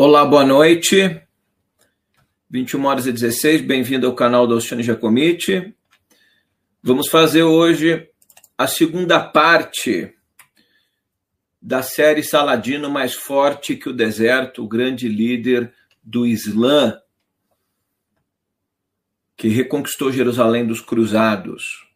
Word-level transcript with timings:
Olá, 0.00 0.24
boa 0.24 0.44
noite. 0.44 1.20
21 2.48 2.84
horas 2.84 3.06
e 3.08 3.12
16, 3.12 3.62
bem-vindo 3.62 4.06
ao 4.06 4.14
canal 4.14 4.46
do 4.46 4.54
Oceano 4.54 4.80
Jacomite. 4.80 5.74
Vamos 6.80 7.08
fazer 7.08 7.42
hoje 7.42 8.08
a 8.56 8.68
segunda 8.68 9.18
parte 9.18 10.14
da 11.60 11.82
série 11.82 12.22
Saladino 12.22 12.88
mais 12.88 13.14
forte 13.14 13.74
que 13.74 13.88
o 13.88 13.92
deserto, 13.92 14.62
o 14.62 14.68
grande 14.68 15.08
líder 15.08 15.74
do 16.00 16.24
Islã, 16.24 16.96
que 19.36 19.48
reconquistou 19.48 20.12
Jerusalém 20.12 20.64
dos 20.64 20.80
cruzados. 20.80 21.88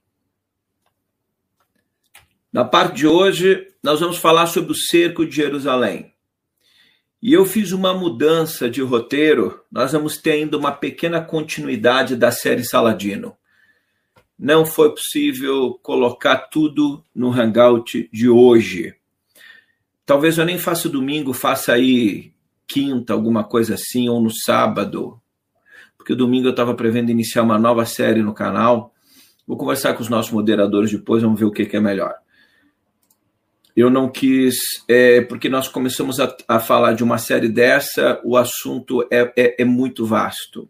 Na 2.52 2.64
parte 2.64 2.96
de 2.96 3.06
hoje, 3.06 3.72
nós 3.80 4.00
vamos 4.00 4.16
falar 4.16 4.48
sobre 4.48 4.72
o 4.72 4.76
cerco 4.76 5.24
de 5.24 5.36
Jerusalém. 5.36 6.11
E 7.22 7.32
eu 7.32 7.46
fiz 7.46 7.70
uma 7.70 7.94
mudança 7.94 8.68
de 8.68 8.82
roteiro, 8.82 9.60
nós 9.70 9.92
vamos 9.92 10.16
ter 10.16 10.32
ainda 10.32 10.58
uma 10.58 10.72
pequena 10.72 11.20
continuidade 11.20 12.16
da 12.16 12.32
série 12.32 12.64
Saladino. 12.64 13.36
Não 14.36 14.66
foi 14.66 14.90
possível 14.90 15.78
colocar 15.84 16.36
tudo 16.36 17.04
no 17.14 17.30
Hangout 17.30 18.10
de 18.12 18.28
hoje. 18.28 18.96
Talvez 20.04 20.36
eu 20.36 20.44
nem 20.44 20.58
faça 20.58 20.88
domingo, 20.88 21.32
faça 21.32 21.74
aí 21.74 22.32
quinta, 22.66 23.12
alguma 23.12 23.44
coisa 23.44 23.74
assim, 23.74 24.08
ou 24.08 24.20
no 24.20 24.30
sábado, 24.30 25.20
porque 25.96 26.16
domingo 26.16 26.48
eu 26.48 26.50
estava 26.50 26.74
prevendo 26.74 27.10
iniciar 27.10 27.44
uma 27.44 27.56
nova 27.56 27.86
série 27.86 28.20
no 28.20 28.34
canal. 28.34 28.92
Vou 29.46 29.56
conversar 29.56 29.94
com 29.94 30.02
os 30.02 30.08
nossos 30.08 30.32
moderadores 30.32 30.90
depois, 30.90 31.22
vamos 31.22 31.38
ver 31.38 31.46
o 31.46 31.52
que, 31.52 31.66
que 31.66 31.76
é 31.76 31.80
melhor. 31.80 32.21
Eu 33.74 33.88
não 33.88 34.08
quis, 34.08 34.56
é, 34.86 35.22
porque 35.22 35.48
nós 35.48 35.66
começamos 35.66 36.20
a, 36.20 36.34
a, 36.46 36.60
falar 36.60 36.92
de 36.92 37.02
uma 37.02 37.16
série 37.16 37.48
dessa, 37.48 38.20
o 38.22 38.36
assunto 38.36 39.06
é, 39.10 39.32
é, 39.36 39.62
é 39.62 39.64
muito 39.64 40.04
vasto. 40.04 40.68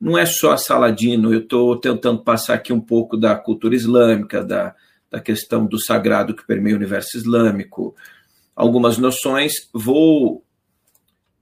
Não 0.00 0.16
é 0.16 0.24
só 0.24 0.56
Saladino, 0.56 1.32
eu 1.32 1.40
estou 1.40 1.76
tentando 1.76 2.22
passar 2.22 2.54
aqui 2.54 2.72
um 2.72 2.80
pouco 2.80 3.16
da 3.16 3.34
cultura 3.34 3.74
islâmica, 3.74 4.44
da, 4.44 4.74
da 5.10 5.20
questão 5.20 5.66
do 5.66 5.80
sagrado 5.80 6.34
que 6.34 6.46
permeia 6.46 6.74
o 6.74 6.78
universo 6.78 7.16
islâmico, 7.16 7.94
algumas 8.54 8.98
noções. 8.98 9.52
Vou 9.72 10.44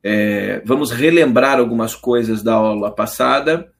é, 0.02 0.60
vamos 0.64 0.90
relembrar 0.90 1.58
algumas 1.58 1.94
coisas 1.94 2.42
da 2.42 2.54
aula 2.54 2.90
passada, 2.90 3.72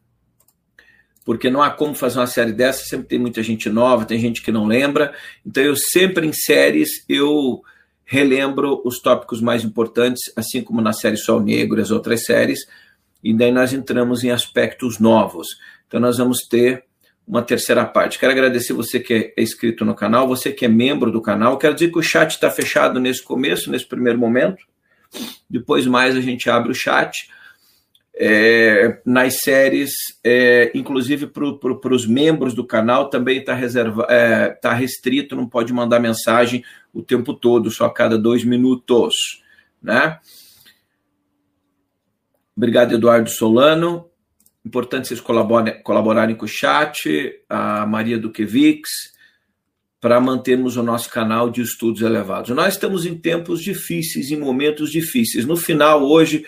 porque 1.24 1.50
não 1.50 1.62
há 1.62 1.70
como 1.70 1.94
fazer 1.94 2.18
uma 2.18 2.26
série 2.26 2.52
dessa, 2.52 2.84
sempre 2.84 3.06
tem 3.06 3.18
muita 3.18 3.42
gente 3.42 3.68
nova, 3.68 4.04
tem 4.04 4.18
gente 4.18 4.42
que 4.42 4.52
não 4.52 4.66
lembra. 4.66 5.14
Então 5.46 5.62
eu 5.62 5.76
sempre 5.76 6.26
em 6.26 6.32
séries 6.32 7.04
eu 7.08 7.62
relembro 8.04 8.82
os 8.84 9.00
tópicos 9.00 9.40
mais 9.40 9.64
importantes, 9.64 10.32
assim 10.36 10.62
como 10.62 10.80
na 10.80 10.92
série 10.92 11.16
Sol 11.16 11.40
Negro 11.40 11.78
e 11.78 11.82
as 11.82 11.90
outras 11.90 12.24
séries, 12.24 12.60
e 13.22 13.32
daí 13.32 13.52
nós 13.52 13.72
entramos 13.72 14.24
em 14.24 14.30
aspectos 14.30 14.98
novos. 14.98 15.48
Então 15.86 16.00
nós 16.00 16.18
vamos 16.18 16.40
ter 16.48 16.84
uma 17.26 17.40
terceira 17.40 17.84
parte. 17.84 18.18
Quero 18.18 18.32
agradecer 18.32 18.72
você 18.72 18.98
que 18.98 19.32
é 19.36 19.42
inscrito 19.42 19.84
no 19.84 19.94
canal, 19.94 20.26
você 20.26 20.50
que 20.52 20.64
é 20.64 20.68
membro 20.68 21.10
do 21.10 21.22
canal. 21.22 21.56
Quero 21.56 21.74
dizer 21.74 21.90
que 21.90 21.98
o 21.98 22.02
chat 22.02 22.32
está 22.32 22.50
fechado 22.50 22.98
nesse 22.98 23.22
começo, 23.22 23.70
nesse 23.70 23.86
primeiro 23.86 24.18
momento. 24.18 24.66
Depois 25.48 25.86
mais 25.86 26.16
a 26.16 26.20
gente 26.20 26.50
abre 26.50 26.72
o 26.72 26.74
chat. 26.74 27.28
É, 28.14 29.00
nas 29.06 29.40
séries, 29.40 29.90
é, 30.22 30.70
inclusive 30.74 31.26
para 31.26 31.54
pro, 31.54 31.94
os 31.94 32.06
membros 32.06 32.52
do 32.52 32.66
canal, 32.66 33.08
também 33.08 33.38
está 33.38 33.58
é, 34.08 34.50
tá 34.50 34.74
restrito, 34.74 35.34
não 35.34 35.48
pode 35.48 35.72
mandar 35.72 35.98
mensagem 35.98 36.62
o 36.92 37.02
tempo 37.02 37.32
todo, 37.32 37.70
só 37.70 37.86
a 37.86 37.92
cada 37.92 38.18
dois 38.18 38.44
minutos. 38.44 39.42
Né? 39.82 40.18
Obrigado, 42.56 42.94
Eduardo 42.94 43.30
Solano. 43.30 44.10
Importante 44.64 45.08
vocês 45.08 45.20
colaborarem 45.20 46.36
com 46.36 46.44
o 46.44 46.48
chat, 46.48 47.32
a 47.48 47.84
Maria 47.84 48.18
Duquevix, 48.18 48.88
para 50.00 50.20
mantermos 50.20 50.76
o 50.76 50.82
nosso 50.82 51.10
canal 51.10 51.50
de 51.50 51.62
estudos 51.62 52.02
elevados. 52.02 52.50
Nós 52.50 52.74
estamos 52.74 53.06
em 53.06 53.16
tempos 53.16 53.60
difíceis, 53.60 54.30
em 54.30 54.36
momentos 54.38 54.90
difíceis. 54.90 55.44
No 55.44 55.56
final, 55.56 56.04
hoje, 56.04 56.44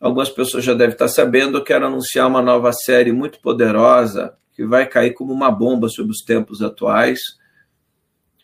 algumas 0.00 0.30
pessoas 0.30 0.64
já 0.64 0.74
devem 0.74 0.92
estar 0.92 1.08
sabendo, 1.08 1.58
eu 1.58 1.64
quero 1.64 1.86
anunciar 1.86 2.28
uma 2.28 2.42
nova 2.42 2.72
série 2.72 3.12
muito 3.12 3.40
poderosa 3.40 4.34
que 4.54 4.64
vai 4.64 4.86
cair 4.86 5.14
como 5.14 5.32
uma 5.32 5.50
bomba 5.50 5.88
sobre 5.88 6.10
os 6.10 6.22
tempos 6.24 6.62
atuais. 6.62 7.20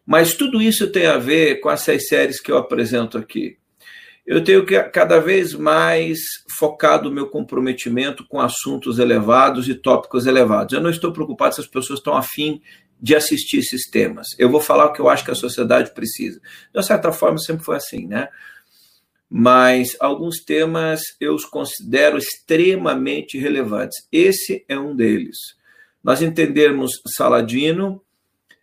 Mas 0.06 0.34
tudo 0.34 0.62
isso 0.62 0.90
tem 0.90 1.06
a 1.06 1.18
ver 1.18 1.60
com 1.60 1.70
essas 1.70 2.06
séries 2.06 2.40
que 2.40 2.52
eu 2.52 2.56
apresento 2.56 3.18
aqui. 3.18 3.58
Eu 4.26 4.42
tenho 4.42 4.64
cada 4.90 5.18
vez 5.18 5.52
mais 5.52 6.18
focado 6.58 7.08
o 7.08 7.12
meu 7.12 7.28
comprometimento 7.28 8.26
com 8.26 8.40
assuntos 8.40 8.98
elevados 8.98 9.68
e 9.68 9.74
tópicos 9.74 10.24
elevados. 10.24 10.72
Eu 10.72 10.80
não 10.80 10.88
estou 10.88 11.12
preocupado 11.12 11.54
se 11.54 11.60
as 11.60 11.66
pessoas 11.66 11.98
estão 11.98 12.16
afim 12.16 12.62
de 13.00 13.14
assistir 13.14 13.58
esses 13.58 13.90
temas. 13.90 14.28
Eu 14.38 14.48
vou 14.48 14.60
falar 14.60 14.86
o 14.86 14.92
que 14.92 15.00
eu 15.00 15.08
acho 15.08 15.24
que 15.24 15.30
a 15.30 15.34
sociedade 15.34 15.92
precisa. 15.92 16.40
De 16.40 16.78
uma 16.78 16.82
certa 16.82 17.12
forma, 17.12 17.38
sempre 17.38 17.64
foi 17.64 17.76
assim, 17.76 18.06
né? 18.06 18.28
Mas 19.28 19.96
alguns 20.00 20.44
temas 20.44 21.00
eu 21.20 21.34
os 21.34 21.44
considero 21.44 22.18
extremamente 22.18 23.38
relevantes. 23.38 24.06
Esse 24.12 24.64
é 24.68 24.78
um 24.78 24.94
deles. 24.94 25.36
Nós 26.02 26.22
entendermos 26.22 27.00
Saladino, 27.16 28.02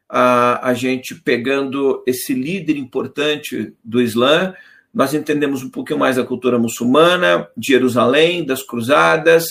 a, 0.07 0.69
a 0.69 0.74
gente 0.74 1.15
pegando 1.15 2.03
esse 2.06 2.33
líder 2.33 2.77
importante 2.77 3.74
do 3.83 4.01
Islã, 4.01 4.53
nós 4.94 5.13
entendemos 5.13 5.63
um 5.63 5.69
pouquinho 5.69 6.00
mais 6.00 6.19
a 6.19 6.25
cultura 6.25 6.59
muçulmana, 6.59 7.47
de 7.56 7.69
Jerusalém, 7.69 8.45
das 8.45 8.62
cruzadas, 8.62 9.45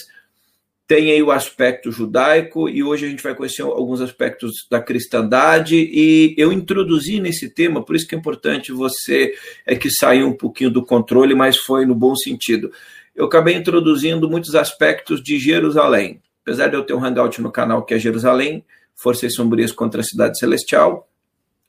tem 0.90 1.12
aí 1.12 1.22
o 1.22 1.30
aspecto 1.30 1.92
judaico 1.92 2.68
e 2.68 2.82
hoje 2.82 3.06
a 3.06 3.08
gente 3.08 3.22
vai 3.22 3.32
conhecer 3.32 3.62
alguns 3.62 4.00
aspectos 4.00 4.66
da 4.68 4.82
cristandade 4.82 5.76
e 5.76 6.34
eu 6.36 6.50
introduzi 6.50 7.20
nesse 7.20 7.48
tema, 7.48 7.80
por 7.80 7.94
isso 7.94 8.08
que 8.08 8.16
é 8.16 8.18
importante 8.18 8.72
você 8.72 9.32
é 9.64 9.76
que 9.76 9.88
saiu 9.88 10.26
um 10.26 10.36
pouquinho 10.36 10.68
do 10.68 10.84
controle, 10.84 11.32
mas 11.32 11.56
foi 11.58 11.86
no 11.86 11.94
bom 11.94 12.16
sentido. 12.16 12.72
Eu 13.14 13.26
acabei 13.26 13.54
introduzindo 13.54 14.28
muitos 14.28 14.56
aspectos 14.56 15.22
de 15.22 15.38
Jerusalém. 15.38 16.20
Apesar 16.42 16.66
de 16.66 16.74
eu 16.74 16.82
ter 16.82 16.94
um 16.94 17.04
hangout 17.04 17.40
no 17.40 17.52
canal 17.52 17.84
que 17.84 17.94
é 17.94 17.98
Jerusalém, 18.00 18.64
Forças 18.96 19.32
Sombrias 19.36 19.70
contra 19.70 20.00
a 20.00 20.04
Cidade 20.04 20.40
Celestial, 20.40 21.08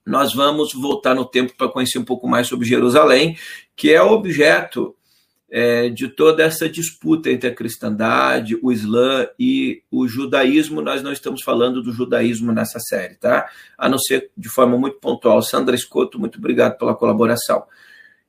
nós 0.04 0.34
vamos 0.34 0.74
voltar 0.74 1.14
no 1.14 1.26
tempo 1.26 1.54
para 1.56 1.70
conhecer 1.70 2.00
um 2.00 2.04
pouco 2.04 2.28
mais 2.28 2.48
sobre 2.48 2.68
Jerusalém, 2.68 3.38
que 3.76 3.94
é 3.94 4.02
objeto 4.02 4.96
é, 5.52 5.90
de 5.90 6.08
toda 6.08 6.44
essa 6.44 6.70
disputa 6.70 7.30
entre 7.30 7.50
a 7.50 7.54
cristandade, 7.54 8.58
o 8.62 8.72
Islã 8.72 9.28
e 9.38 9.84
o 9.92 10.08
judaísmo. 10.08 10.82
Nós 10.82 11.04
não 11.04 11.12
estamos 11.12 11.42
falando 11.44 11.84
do 11.84 11.92
judaísmo 11.92 12.54
nessa 12.54 12.80
série, 12.80 13.16
tá? 13.16 13.50
A 13.78 13.90
não 13.90 14.00
ser 14.00 14.32
de 14.38 14.48
forma 14.48 14.78
muito 14.78 14.98
pontual. 15.00 15.42
Sandra 15.42 15.76
Escoto, 15.76 16.18
muito 16.18 16.38
obrigado 16.38 16.78
pela 16.78 16.96
colaboração. 16.96 17.66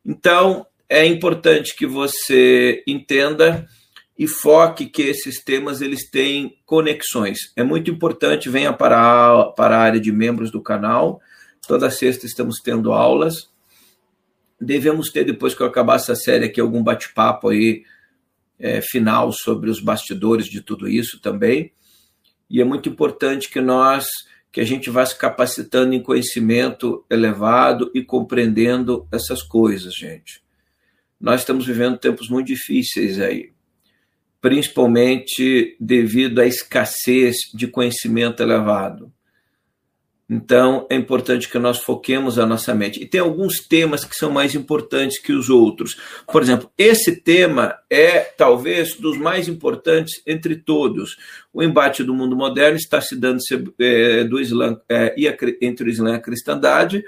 Então, 0.05 0.67
é 0.89 1.07
importante 1.07 1.77
que 1.77 1.87
você 1.87 2.83
entenda 2.89 3.69
e 4.19 4.27
foque 4.27 4.87
que 4.87 5.03
esses 5.03 5.43
temas 5.43 5.81
eles 5.81 6.11
têm 6.11 6.59
conexões. 6.67 7.53
É 7.55 7.63
muito 7.63 7.89
importante, 7.89 8.51
venha 8.51 8.73
para 8.73 8.99
a, 8.99 9.45
para 9.53 9.77
a 9.77 9.81
área 9.81 10.01
de 10.01 10.11
membros 10.11 10.51
do 10.51 10.61
canal. 10.61 11.21
Toda 11.69 11.89
sexta 11.89 12.27
estamos 12.27 12.57
tendo 12.61 12.93
aulas 12.93 13.52
devemos 14.63 15.11
ter, 15.11 15.25
depois 15.25 15.55
que 15.55 15.63
eu 15.63 15.67
acabar 15.67 15.97
essa 15.97 16.15
série 16.15 16.47
aqui, 16.47 16.61
algum 16.61 16.83
bate-papo 16.83 17.49
aí 17.49 17.85
é, 18.59 18.81
final 18.81 19.33
sobre 19.33 19.69
os 19.69 19.81
bastidores 19.81 20.47
de 20.47 20.61
tudo 20.61 20.89
isso 20.89 21.21
também. 21.21 21.73
E 22.49 22.61
é 22.61 22.65
muito 22.65 22.89
importante 22.89 23.51
que 23.51 23.61
nós, 23.61 24.07
que 24.53 24.61
a 24.61 24.65
gente 24.65 24.89
vá 24.91 25.05
se 25.05 25.19
capacitando 25.19 25.95
em 25.95 26.03
conhecimento 26.03 27.05
elevado 27.11 27.91
e 27.95 28.03
compreendendo 28.03 29.07
essas 29.11 29.43
coisas, 29.43 29.95
gente. 29.95 30.43
Nós 31.21 31.41
estamos 31.41 31.67
vivendo 31.67 31.99
tempos 31.99 32.29
muito 32.29 32.49
difíceis 32.49 33.19
aí, 33.21 33.53
principalmente 34.41 35.77
devido 35.81 36.41
à 36.41 36.47
escassez 36.47 37.37
de 37.55 37.67
conhecimento 37.67 38.43
elevado. 38.43 39.13
Então, 40.35 40.87
é 40.89 40.97
importante 40.97 41.47
que 41.47 41.59
nós 41.59 41.79
foquemos 41.79 42.39
a 42.39 42.47
nossa 42.47 42.75
mente. 42.75 43.03
E 43.03 43.07
tem 43.07 43.21
alguns 43.21 43.59
temas 43.61 44.03
que 44.03 44.17
são 44.17 44.31
mais 44.31 44.55
importantes 44.55 45.21
que 45.21 45.31
os 45.31 45.51
outros. 45.51 45.95
Por 46.27 46.41
exemplo, 46.41 46.71
esse 46.79 47.17
tema 47.17 47.79
é 47.91 48.21
talvez 48.21 48.97
dos 48.97 49.19
mais 49.19 49.47
importantes 49.47 50.23
entre 50.27 50.57
todos. 50.57 51.19
O 51.53 51.63
embate 51.63 52.03
do 52.03 52.15
mundo 52.15 52.35
moderno 52.35 52.79
está 52.79 52.99
se 52.99 53.15
dando 53.15 53.41
é, 53.79 54.25
do 54.25 54.41
Islã, 54.41 54.81
é, 54.89 55.15
entre 55.61 55.91
o 55.91 55.93
Islã 55.93 56.13
e 56.13 56.17
a 56.17 56.21
cristandade. 56.21 57.05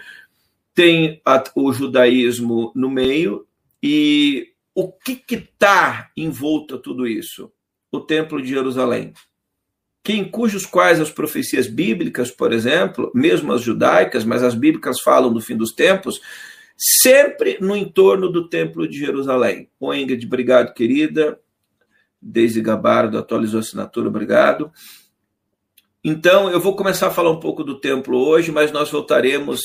Tem 0.75 1.23
o 1.55 1.73
judaísmo 1.73 2.73
no 2.75 2.91
meio. 2.91 3.47
E 3.82 4.50
o 4.75 4.93
que 4.93 5.23
está 5.35 6.11
envolto 6.15 6.75
a 6.75 6.79
tudo 6.79 7.06
isso? 7.06 7.50
O 7.91 8.00
Templo 8.00 8.43
de 8.43 8.49
Jerusalém 8.49 9.15
que 10.04 10.12
em 10.12 10.22
cujos 10.22 10.66
quais 10.66 11.00
as 11.00 11.10
profecias 11.10 11.66
bíblicas, 11.66 12.30
por 12.30 12.52
exemplo, 12.52 13.10
mesmo 13.14 13.54
as 13.54 13.62
judaicas, 13.62 14.22
mas 14.22 14.42
as 14.42 14.54
bíblicas 14.54 15.00
falam 15.00 15.32
do 15.32 15.40
fim 15.40 15.56
dos 15.56 15.72
tempos, 15.72 16.20
sempre 16.76 17.56
no 17.58 17.74
entorno 17.74 18.30
do 18.30 18.46
Templo 18.46 18.86
de 18.86 18.98
Jerusalém. 18.98 19.70
Ô 19.80 19.94
Ingrid, 19.94 20.26
obrigado, 20.26 20.74
querida. 20.74 21.40
Deise 22.20 22.60
Gabardo 22.60 23.16
atualizou 23.16 23.58
a 23.58 23.60
assinatura, 23.62 24.08
obrigado. 24.08 24.70
Então, 26.02 26.50
eu 26.50 26.60
vou 26.60 26.76
começar 26.76 27.06
a 27.06 27.10
falar 27.10 27.30
um 27.30 27.40
pouco 27.40 27.64
do 27.64 27.80
templo 27.80 28.18
hoje, 28.18 28.52
mas 28.52 28.70
nós 28.70 28.90
voltaremos 28.90 29.62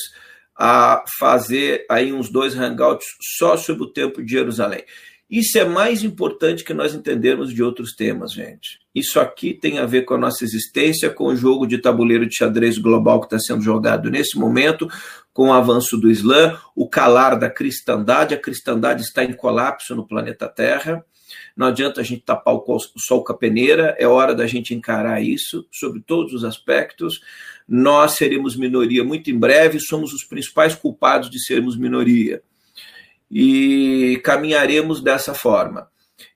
a 0.56 1.04
fazer 1.18 1.84
aí 1.90 2.14
uns 2.14 2.30
dois 2.30 2.54
hangouts 2.54 3.06
só 3.38 3.58
sobre 3.58 3.82
o 3.82 3.92
templo 3.92 4.24
de 4.24 4.32
Jerusalém. 4.32 4.84
Isso 5.30 5.56
é 5.58 5.64
mais 5.64 6.02
importante 6.02 6.64
que 6.64 6.74
nós 6.74 6.92
entendermos 6.92 7.54
de 7.54 7.62
outros 7.62 7.94
temas, 7.94 8.32
gente. 8.32 8.80
Isso 8.92 9.20
aqui 9.20 9.54
tem 9.54 9.78
a 9.78 9.86
ver 9.86 10.02
com 10.02 10.14
a 10.14 10.18
nossa 10.18 10.42
existência, 10.42 11.08
com 11.08 11.26
o 11.26 11.36
jogo 11.36 11.68
de 11.68 11.78
tabuleiro 11.78 12.26
de 12.26 12.34
xadrez 12.34 12.78
global 12.78 13.20
que 13.20 13.26
está 13.26 13.38
sendo 13.38 13.62
jogado 13.62 14.10
nesse 14.10 14.36
momento, 14.36 14.88
com 15.32 15.50
o 15.50 15.52
avanço 15.52 15.96
do 15.96 16.10
Islã, 16.10 16.58
o 16.74 16.88
calar 16.88 17.38
da 17.38 17.48
cristandade. 17.48 18.34
A 18.34 18.40
cristandade 18.40 19.02
está 19.02 19.22
em 19.22 19.32
colapso 19.32 19.94
no 19.94 20.04
planeta 20.04 20.48
Terra. 20.48 21.04
Não 21.56 21.68
adianta 21.68 22.00
a 22.00 22.04
gente 22.04 22.22
tapar 22.22 22.56
o 22.56 22.78
sol 22.98 23.22
com 23.22 23.32
a 23.32 23.36
peneira, 23.36 23.94
é 24.00 24.08
hora 24.08 24.34
da 24.34 24.48
gente 24.48 24.74
encarar 24.74 25.22
isso, 25.22 25.64
sobre 25.70 26.00
todos 26.00 26.32
os 26.32 26.42
aspectos. 26.42 27.20
Nós 27.68 28.16
seremos 28.16 28.56
minoria 28.56 29.04
muito 29.04 29.30
em 29.30 29.38
breve, 29.38 29.78
somos 29.78 30.12
os 30.12 30.24
principais 30.24 30.74
culpados 30.74 31.30
de 31.30 31.38
sermos 31.38 31.78
minoria 31.78 32.42
e 33.30 34.20
caminharemos 34.24 35.02
dessa 35.02 35.32
forma. 35.32 35.88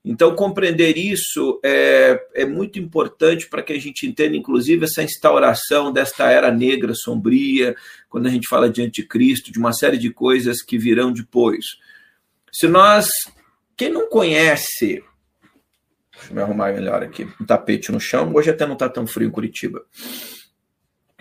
Então, 0.04 0.34
compreender 0.34 0.96
isso 0.96 1.60
é, 1.64 2.22
é 2.34 2.44
muito 2.44 2.78
importante 2.78 3.48
para 3.48 3.62
que 3.62 3.72
a 3.72 3.80
gente 3.80 4.06
entenda, 4.06 4.36
inclusive, 4.36 4.84
essa 4.84 5.02
instauração 5.02 5.92
desta 5.92 6.30
era 6.30 6.50
negra 6.50 6.94
sombria, 6.94 7.74
quando 8.08 8.26
a 8.26 8.30
gente 8.30 8.48
fala 8.48 8.68
de 8.68 8.82
anticristo, 8.82 9.50
de 9.50 9.58
uma 9.58 9.72
série 9.72 9.98
de 9.98 10.10
coisas 10.10 10.62
que 10.62 10.78
virão 10.78 11.12
depois. 11.12 11.64
Se 12.52 12.68
nós. 12.68 13.08
Quem 13.76 13.90
não 13.90 14.08
conhece. 14.08 15.02
Deixa 16.12 16.30
eu 16.30 16.34
me 16.36 16.42
arrumar 16.42 16.72
melhor 16.72 17.02
aqui. 17.02 17.26
Um 17.40 17.44
tapete 17.44 17.90
no 17.90 17.98
chão. 17.98 18.32
Hoje 18.32 18.50
até 18.50 18.64
não 18.64 18.74
está 18.74 18.88
tão 18.88 19.04
frio 19.04 19.26
em 19.26 19.32
Curitiba. 19.32 19.84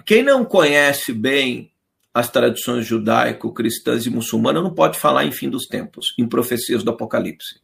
Quem 0.05 0.21
não 0.21 0.45
conhece 0.45 1.11
bem 1.11 1.72
as 2.13 2.29
tradições 2.29 2.85
judaico-cristãs 2.85 4.05
e 4.05 4.09
muçulmanas 4.09 4.61
não 4.61 4.73
pode 4.73 4.99
falar 4.99 5.25
em 5.25 5.31
fim 5.31 5.49
dos 5.49 5.65
tempos, 5.65 6.13
em 6.17 6.27
profecias 6.27 6.83
do 6.83 6.91
Apocalipse. 6.91 7.59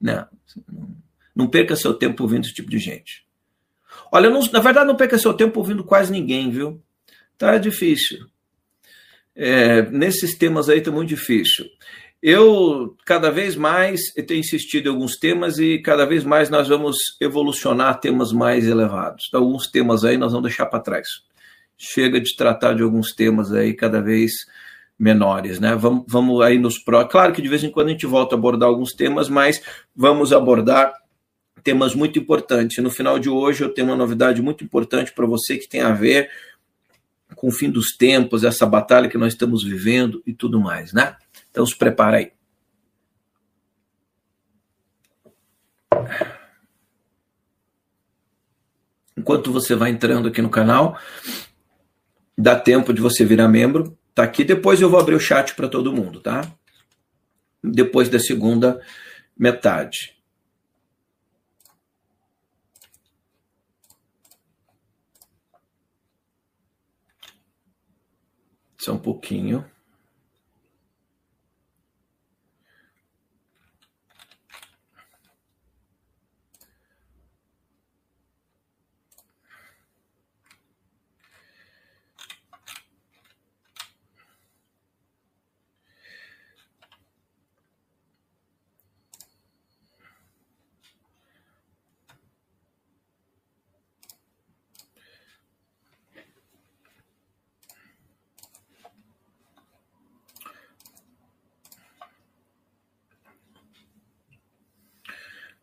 Não, 0.00 0.26
não 1.36 1.46
perca 1.46 1.76
seu 1.76 1.92
tempo 1.92 2.22
ouvindo 2.22 2.44
esse 2.44 2.54
tipo 2.54 2.70
de 2.70 2.78
gente. 2.78 3.26
Olha, 4.10 4.30
não, 4.30 4.40
na 4.50 4.60
verdade, 4.60 4.86
não 4.86 4.96
perca 4.96 5.18
seu 5.18 5.34
tempo 5.34 5.60
ouvindo 5.60 5.84
quase 5.84 6.10
ninguém, 6.10 6.50
viu? 6.50 6.82
Tá 7.36 7.58
difícil. 7.58 8.26
É, 9.34 9.82
nesses 9.90 10.36
temas 10.36 10.68
aí 10.68 10.80
tá 10.80 10.90
muito 10.90 11.08
difícil. 11.10 11.66
Eu, 12.22 12.96
cada 13.04 13.30
vez 13.30 13.56
mais, 13.56 14.00
eu 14.16 14.24
tenho 14.24 14.40
insistido 14.40 14.86
em 14.86 14.90
alguns 14.90 15.16
temas 15.16 15.58
e 15.58 15.78
cada 15.78 16.06
vez 16.06 16.24
mais 16.24 16.48
nós 16.48 16.68
vamos 16.68 16.96
evolucionar 17.20 18.00
temas 18.00 18.32
mais 18.32 18.66
elevados. 18.66 19.26
Então, 19.28 19.42
alguns 19.42 19.66
temas 19.66 20.04
aí 20.04 20.16
nós 20.16 20.32
vamos 20.32 20.48
deixar 20.48 20.66
para 20.66 20.80
trás 20.80 21.08
chega 21.82 22.20
de 22.20 22.36
tratar 22.36 22.74
de 22.74 22.82
alguns 22.82 23.12
temas 23.12 23.52
aí 23.52 23.74
cada 23.74 24.00
vez 24.00 24.32
menores, 24.96 25.58
né? 25.58 25.74
Vamos, 25.74 26.04
vamos 26.06 26.40
aí 26.40 26.56
nos 26.56 26.78
pró. 26.78 27.04
Claro 27.04 27.32
que 27.32 27.42
de 27.42 27.48
vez 27.48 27.64
em 27.64 27.70
quando 27.70 27.88
a 27.88 27.90
gente 27.90 28.06
volta 28.06 28.36
a 28.36 28.38
abordar 28.38 28.68
alguns 28.68 28.92
temas, 28.92 29.28
mas 29.28 29.60
vamos 29.94 30.32
abordar 30.32 30.92
temas 31.64 31.92
muito 31.92 32.20
importantes. 32.20 32.82
No 32.82 32.90
final 32.90 33.18
de 33.18 33.28
hoje 33.28 33.64
eu 33.64 33.74
tenho 33.74 33.88
uma 33.88 33.96
novidade 33.96 34.40
muito 34.40 34.62
importante 34.62 35.12
para 35.12 35.26
você 35.26 35.58
que 35.58 35.68
tem 35.68 35.80
a 35.80 35.92
ver 35.92 36.30
com 37.34 37.48
o 37.48 37.52
fim 37.52 37.68
dos 37.68 37.96
tempos, 37.96 38.44
essa 38.44 38.64
batalha 38.64 39.08
que 39.08 39.18
nós 39.18 39.32
estamos 39.32 39.64
vivendo 39.64 40.22
e 40.24 40.32
tudo 40.32 40.60
mais, 40.60 40.92
né? 40.92 41.16
Então 41.50 41.66
se 41.66 41.76
prepara 41.76 42.18
aí. 42.18 42.32
Enquanto 49.16 49.52
você 49.52 49.74
vai 49.74 49.90
entrando 49.90 50.28
aqui 50.28 50.40
no 50.40 50.50
canal, 50.50 50.96
dá 52.36 52.58
tempo 52.58 52.92
de 52.92 53.00
você 53.00 53.24
virar 53.24 53.48
membro. 53.48 53.96
Tá 54.14 54.22
aqui. 54.22 54.44
Depois 54.44 54.80
eu 54.80 54.90
vou 54.90 55.00
abrir 55.00 55.14
o 55.14 55.20
chat 55.20 55.54
para 55.54 55.68
todo 55.68 55.92
mundo, 55.92 56.20
tá? 56.20 56.42
Depois 57.62 58.08
da 58.08 58.18
segunda 58.18 58.80
metade. 59.36 60.16
Só 68.78 68.94
um 68.94 68.98
pouquinho. 68.98 69.64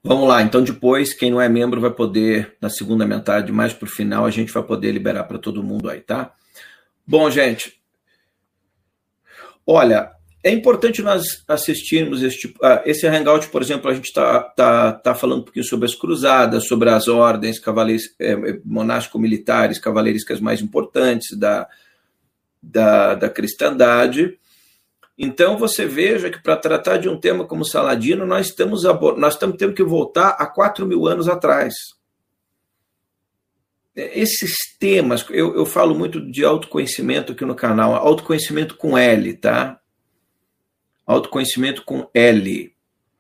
Vamos 0.02 0.30
lá, 0.30 0.42
então 0.42 0.64
depois, 0.64 1.14
quem 1.14 1.30
não 1.30 1.42
é 1.42 1.50
membro 1.50 1.82
vai 1.82 1.92
poder, 1.92 2.56
na 2.62 2.70
segunda 2.70 3.06
metade, 3.06 3.52
mais 3.52 3.74
para 3.74 3.86
o 3.86 3.90
final, 3.90 4.26
a 4.26 4.32
gente 4.32 4.52
vai 4.52 4.64
poder 4.64 4.92
liberar 4.92 5.26
para 5.26 5.38
todo 5.38 5.64
mundo 5.64 5.90
aí, 5.90 6.00
tá? 6.00 6.34
Bom, 7.06 7.30
gente, 7.30 7.82
olha, 9.68 10.10
é 10.42 10.52
importante 10.52 11.02
nós 11.02 11.44
assistirmos 11.46 12.24
esse, 12.24 12.38
tipo, 12.38 12.66
uh, 12.66 12.80
esse 12.86 13.06
hangout, 13.06 13.50
por 13.50 13.62
exemplo, 13.62 13.92
a 13.92 13.94
gente 13.94 14.06
está 14.06 14.40
tá, 14.42 14.94
tá 14.94 15.14
falando 15.14 15.42
um 15.42 15.44
pouquinho 15.44 15.66
sobre 15.66 15.86
as 15.86 15.96
cruzadas, 15.96 16.66
sobre 16.66 16.90
as 16.90 17.10
ordens 17.10 17.60
é, 18.20 18.58
monástico-militares, 18.64 19.80
cavaleiriscas 19.80 20.40
mais 20.40 20.62
importantes 20.62 21.38
da, 21.38 21.68
da, 22.64 23.16
da 23.16 23.30
cristandade, 23.30 24.40
então 25.22 25.58
você 25.58 25.86
veja 25.86 26.30
que 26.30 26.42
para 26.42 26.56
tratar 26.56 26.96
de 26.96 27.10
um 27.10 27.20
tema 27.20 27.46
como 27.46 27.66
Saladino, 27.66 28.26
nós 28.26 28.48
estamos, 28.48 28.84
nós 29.18 29.34
estamos 29.34 29.58
tendo 29.58 29.74
que 29.74 29.84
voltar 29.84 30.30
a 30.30 30.48
4 30.48 30.88
mil 30.88 31.06
anos 31.06 31.28
atrás. 31.28 31.74
É, 33.94 34.18
esses 34.18 34.56
temas, 34.80 35.26
eu, 35.30 35.54
eu 35.58 35.66
falo 35.66 35.94
muito 35.94 36.22
de 36.32 36.46
autoconhecimento 36.46 37.34
aqui 37.34 37.44
no 37.44 37.54
canal, 37.54 37.96
autoconhecimento 37.96 38.78
com 38.78 38.98
L, 38.98 39.34
tá? 39.34 39.82
Autoconhecimento 41.06 41.84
com 41.84 42.10
L, 42.14 42.74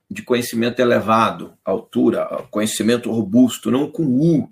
de 0.10 0.22
conhecimento 0.24 0.79
elevado, 0.79 1.53
altura, 1.65 2.25
conhecimento 2.50 3.12
robusto, 3.12 3.70
não 3.70 3.91
com 3.91 4.03
U. 4.06 4.50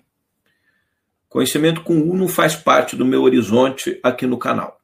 Conhecimento 1.30 1.82
com 1.82 1.98
U 1.98 2.14
não 2.14 2.28
faz 2.28 2.54
parte 2.54 2.94
do 2.94 3.06
meu 3.06 3.22
horizonte 3.22 3.98
aqui 4.02 4.26
no 4.26 4.36
canal. 4.36 4.77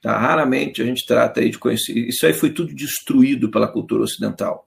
Tá? 0.00 0.16
Raramente 0.16 0.80
a 0.80 0.84
gente 0.84 1.04
trata 1.06 1.40
aí 1.40 1.50
de 1.50 1.58
conhecer. 1.58 1.92
Isso 1.96 2.24
aí 2.26 2.32
foi 2.32 2.50
tudo 2.50 2.74
destruído 2.74 3.50
pela 3.50 3.68
cultura 3.68 4.04
ocidental. 4.04 4.66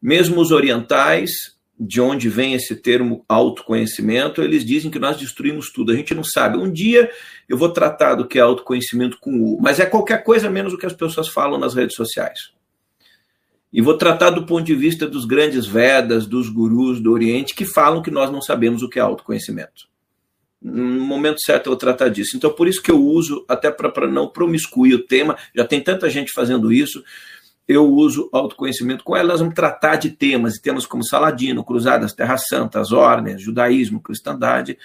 Mesmo 0.00 0.40
os 0.40 0.52
orientais, 0.52 1.30
de 1.78 2.00
onde 2.00 2.28
vem 2.28 2.54
esse 2.54 2.76
termo 2.76 3.24
autoconhecimento, 3.28 4.42
eles 4.42 4.64
dizem 4.64 4.90
que 4.90 4.98
nós 4.98 5.16
destruímos 5.16 5.72
tudo. 5.72 5.92
A 5.92 5.96
gente 5.96 6.14
não 6.14 6.24
sabe. 6.24 6.58
Um 6.58 6.70
dia 6.70 7.10
eu 7.48 7.56
vou 7.56 7.70
tratar 7.70 8.14
do 8.14 8.26
que 8.26 8.38
é 8.38 8.42
autoconhecimento 8.42 9.18
com 9.18 9.40
U, 9.40 9.58
mas 9.60 9.80
é 9.80 9.86
qualquer 9.86 10.22
coisa 10.22 10.50
menos 10.50 10.72
o 10.72 10.78
que 10.78 10.86
as 10.86 10.92
pessoas 10.92 11.28
falam 11.28 11.58
nas 11.58 11.74
redes 11.74 11.96
sociais. 11.96 12.52
E 13.72 13.82
vou 13.82 13.98
tratar 13.98 14.30
do 14.30 14.46
ponto 14.46 14.64
de 14.64 14.74
vista 14.74 15.06
dos 15.06 15.26
grandes 15.26 15.66
Vedas, 15.66 16.26
dos 16.26 16.48
gurus 16.48 17.00
do 17.00 17.12
Oriente, 17.12 17.54
que 17.54 17.66
falam 17.66 18.00
que 18.02 18.10
nós 18.10 18.30
não 18.30 18.40
sabemos 18.40 18.82
o 18.82 18.88
que 18.88 18.98
é 18.98 19.02
autoconhecimento 19.02 19.88
no 20.60 21.04
momento 21.04 21.40
certo 21.40 21.66
eu 21.66 21.70
vou 21.70 21.78
tratar 21.78 22.08
disso. 22.08 22.36
Então, 22.36 22.52
por 22.52 22.66
isso 22.66 22.82
que 22.82 22.90
eu 22.90 23.00
uso, 23.00 23.44
até 23.48 23.70
para 23.70 24.06
não 24.06 24.28
promiscuir 24.28 24.94
o 24.94 25.06
tema, 25.06 25.36
já 25.54 25.64
tem 25.64 25.80
tanta 25.80 26.10
gente 26.10 26.32
fazendo 26.32 26.72
isso, 26.72 27.02
eu 27.66 27.86
uso 27.86 28.28
autoconhecimento 28.32 29.04
com 29.04 29.14
ela. 29.14 29.28
Nós 29.28 29.40
vamos 29.40 29.54
tratar 29.54 29.96
de 29.96 30.10
temas, 30.10 30.56
e 30.56 30.62
temas 30.62 30.86
como 30.86 31.06
Saladino, 31.06 31.64
Cruzadas, 31.64 32.14
Terra 32.14 32.38
Santa, 32.38 32.80
as 32.80 32.92
ordens, 32.92 33.42
judaísmo, 33.42 34.00
cristandade. 34.00 34.78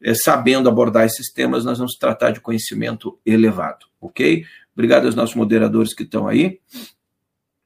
É, 0.00 0.14
sabendo 0.14 0.68
abordar 0.68 1.04
esses 1.06 1.32
temas, 1.32 1.64
nós 1.64 1.78
vamos 1.78 1.94
tratar 1.94 2.30
de 2.30 2.40
conhecimento 2.40 3.18
elevado, 3.24 3.86
ok? 4.00 4.44
Obrigado 4.74 5.06
aos 5.06 5.14
nossos 5.14 5.34
moderadores 5.34 5.94
que 5.94 6.02
estão 6.02 6.28
aí. 6.28 6.60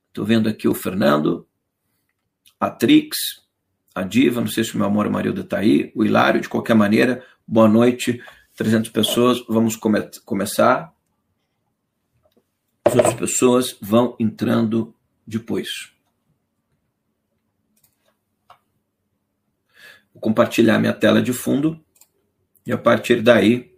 Estou 0.08 0.24
vendo 0.24 0.48
aqui 0.48 0.68
o 0.68 0.74
Fernando, 0.74 1.46
a 2.60 2.70
Trix, 2.70 3.16
a 3.98 4.04
Diva, 4.04 4.40
não 4.40 4.48
sei 4.48 4.64
se 4.64 4.74
o 4.74 4.78
meu 4.78 4.86
amor 4.86 5.08
Marilda 5.10 5.40
está 5.40 5.58
aí, 5.58 5.92
o 5.94 6.04
Hilário, 6.04 6.40
de 6.40 6.48
qualquer 6.48 6.74
maneira, 6.74 7.24
boa 7.46 7.68
noite, 7.68 8.22
300 8.56 8.90
pessoas, 8.90 9.44
vamos 9.48 9.76
come 9.76 10.00
começar. 10.24 10.92
as 12.84 12.94
outras 12.94 13.14
pessoas 13.14 13.76
vão 13.80 14.16
entrando 14.18 14.94
depois. 15.26 15.92
Vou 20.12 20.20
compartilhar 20.20 20.78
minha 20.78 20.92
tela 20.92 21.22
de 21.22 21.32
fundo 21.32 21.84
e 22.66 22.72
a 22.72 22.78
partir 22.78 23.22
daí 23.22 23.72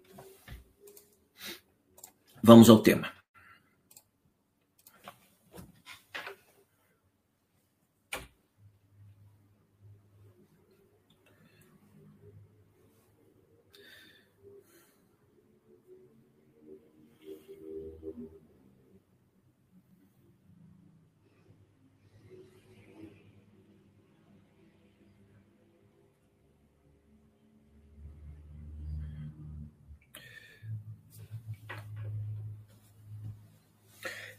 vamos 2.43 2.71
ao 2.71 2.79
tema. 2.79 3.20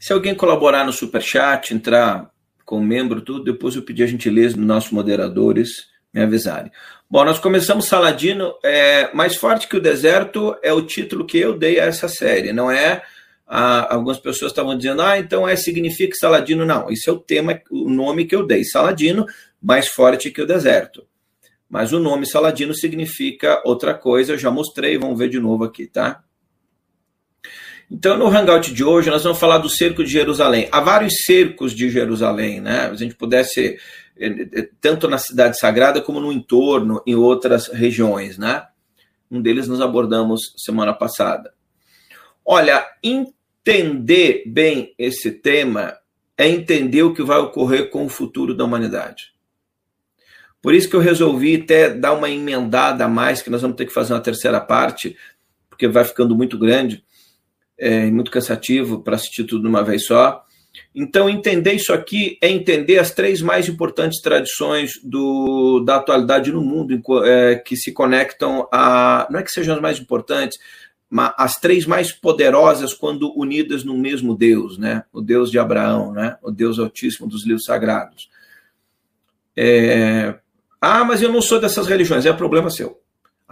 Se 0.02 0.12
alguém 0.12 0.34
colaborar 0.34 0.84
no 0.84 0.92
Superchat, 0.92 1.72
entrar 1.72 2.28
como 2.64 2.84
membro, 2.84 3.20
tudo, 3.20 3.44
depois 3.44 3.76
eu 3.76 3.82
pedir 3.82 4.02
a 4.02 4.06
gentileza 4.08 4.56
dos 4.56 4.66
nossos 4.66 4.90
moderadores 4.90 5.86
me 6.12 6.20
avisarem. 6.20 6.72
Bom, 7.08 7.24
nós 7.24 7.38
começamos 7.38 7.86
Saladino. 7.86 8.52
É, 8.64 9.14
mais 9.14 9.36
forte 9.36 9.68
que 9.68 9.76
o 9.76 9.80
deserto 9.80 10.56
é 10.60 10.72
o 10.72 10.82
título 10.82 11.24
que 11.24 11.38
eu 11.38 11.56
dei 11.56 11.78
a 11.78 11.84
essa 11.84 12.08
série, 12.08 12.52
não 12.52 12.68
é? 12.68 13.00
Ah, 13.46 13.94
algumas 13.94 14.18
pessoas 14.18 14.50
estavam 14.50 14.76
dizendo, 14.76 15.02
ah, 15.02 15.20
então 15.20 15.48
é 15.48 15.54
significa 15.54 16.16
Saladino. 16.16 16.66
Não, 16.66 16.90
isso 16.90 17.08
é 17.08 17.12
o 17.12 17.20
tema, 17.20 17.60
o 17.70 17.88
nome 17.88 18.24
que 18.24 18.34
eu 18.34 18.44
dei. 18.44 18.64
Saladino, 18.64 19.24
mais 19.62 19.86
forte 19.86 20.32
que 20.32 20.42
o 20.42 20.46
deserto. 20.48 21.06
Mas 21.70 21.92
o 21.92 22.00
nome 22.00 22.26
Saladino 22.26 22.74
significa 22.74 23.62
outra 23.64 23.94
coisa, 23.94 24.32
eu 24.32 24.38
já 24.38 24.50
mostrei, 24.50 24.98
vamos 24.98 25.16
ver 25.16 25.28
de 25.28 25.38
novo 25.38 25.62
aqui, 25.62 25.86
tá? 25.86 26.24
Então, 27.90 28.16
no 28.16 28.26
Hangout 28.26 28.72
de 28.72 28.82
hoje, 28.82 29.10
nós 29.10 29.22
vamos 29.22 29.38
falar 29.38 29.58
do 29.58 29.68
cerco 29.68 30.02
de 30.02 30.10
Jerusalém. 30.10 30.68
Há 30.72 30.80
vários 30.80 31.14
cercos 31.24 31.74
de 31.74 31.90
Jerusalém, 31.90 32.60
né? 32.60 32.88
Se 32.88 32.94
a 32.94 32.96
gente 32.96 33.14
pudesse, 33.14 33.78
eh, 34.18 34.48
eh, 34.52 34.68
tanto 34.80 35.08
na 35.08 35.18
cidade 35.18 35.58
sagrada 35.58 36.00
como 36.00 36.20
no 36.20 36.32
entorno, 36.32 37.02
em 37.06 37.14
outras 37.14 37.68
regiões, 37.68 38.38
né? 38.38 38.66
Um 39.30 39.40
deles 39.42 39.68
nós 39.68 39.80
abordamos 39.80 40.54
semana 40.56 40.92
passada. 40.92 41.52
Olha, 42.44 42.86
entender 43.02 44.44
bem 44.46 44.94
esse 44.98 45.30
tema 45.30 45.96
é 46.36 46.48
entender 46.48 47.02
o 47.02 47.14
que 47.14 47.22
vai 47.22 47.38
ocorrer 47.38 47.90
com 47.90 48.06
o 48.06 48.08
futuro 48.08 48.54
da 48.54 48.64
humanidade. 48.64 49.32
Por 50.62 50.74
isso 50.74 50.88
que 50.88 50.96
eu 50.96 51.00
resolvi 51.00 51.56
até 51.56 51.90
dar 51.90 52.12
uma 52.12 52.30
emendada 52.30 53.04
a 53.04 53.08
mais, 53.08 53.42
que 53.42 53.50
nós 53.50 53.62
vamos 53.62 53.76
ter 53.76 53.84
que 53.84 53.92
fazer 53.92 54.14
uma 54.14 54.20
terceira 54.20 54.60
parte, 54.60 55.16
porque 55.68 55.88
vai 55.88 56.04
ficando 56.04 56.36
muito 56.36 56.58
grande 56.58 57.04
é 57.82 58.08
muito 58.10 58.30
cansativo 58.30 59.02
para 59.02 59.16
assistir 59.16 59.42
tudo 59.42 59.62
de 59.62 59.68
uma 59.68 59.82
vez 59.82 60.06
só. 60.06 60.44
Então, 60.94 61.28
entender 61.28 61.72
isso 61.72 61.92
aqui 61.92 62.38
é 62.40 62.48
entender 62.48 62.98
as 62.98 63.10
três 63.10 63.42
mais 63.42 63.68
importantes 63.68 64.20
tradições 64.20 64.92
do, 65.02 65.80
da 65.80 65.96
atualidade 65.96 66.52
no 66.52 66.62
mundo, 66.62 66.94
é, 67.24 67.56
que 67.56 67.76
se 67.76 67.92
conectam 67.92 68.68
a. 68.72 69.26
Não 69.30 69.40
é 69.40 69.42
que 69.42 69.50
sejam 69.50 69.74
as 69.74 69.82
mais 69.82 69.98
importantes, 69.98 70.58
mas 71.10 71.34
as 71.36 71.56
três 71.56 71.84
mais 71.86 72.12
poderosas 72.12 72.94
quando 72.94 73.36
unidas 73.36 73.84
no 73.84 73.98
mesmo 73.98 74.36
Deus, 74.36 74.78
né? 74.78 75.04
O 75.12 75.20
Deus 75.20 75.50
de 75.50 75.58
Abraão, 75.58 76.12
né? 76.12 76.36
O 76.40 76.50
Deus 76.50 76.78
Altíssimo 76.78 77.28
dos 77.28 77.44
livros 77.44 77.64
sagrados. 77.64 78.30
É... 79.56 80.34
Ah, 80.80 81.04
mas 81.04 81.20
eu 81.20 81.32
não 81.32 81.42
sou 81.42 81.60
dessas 81.60 81.86
religiões, 81.86 82.24
é 82.24 82.32
problema 82.32 82.70
seu. 82.70 83.01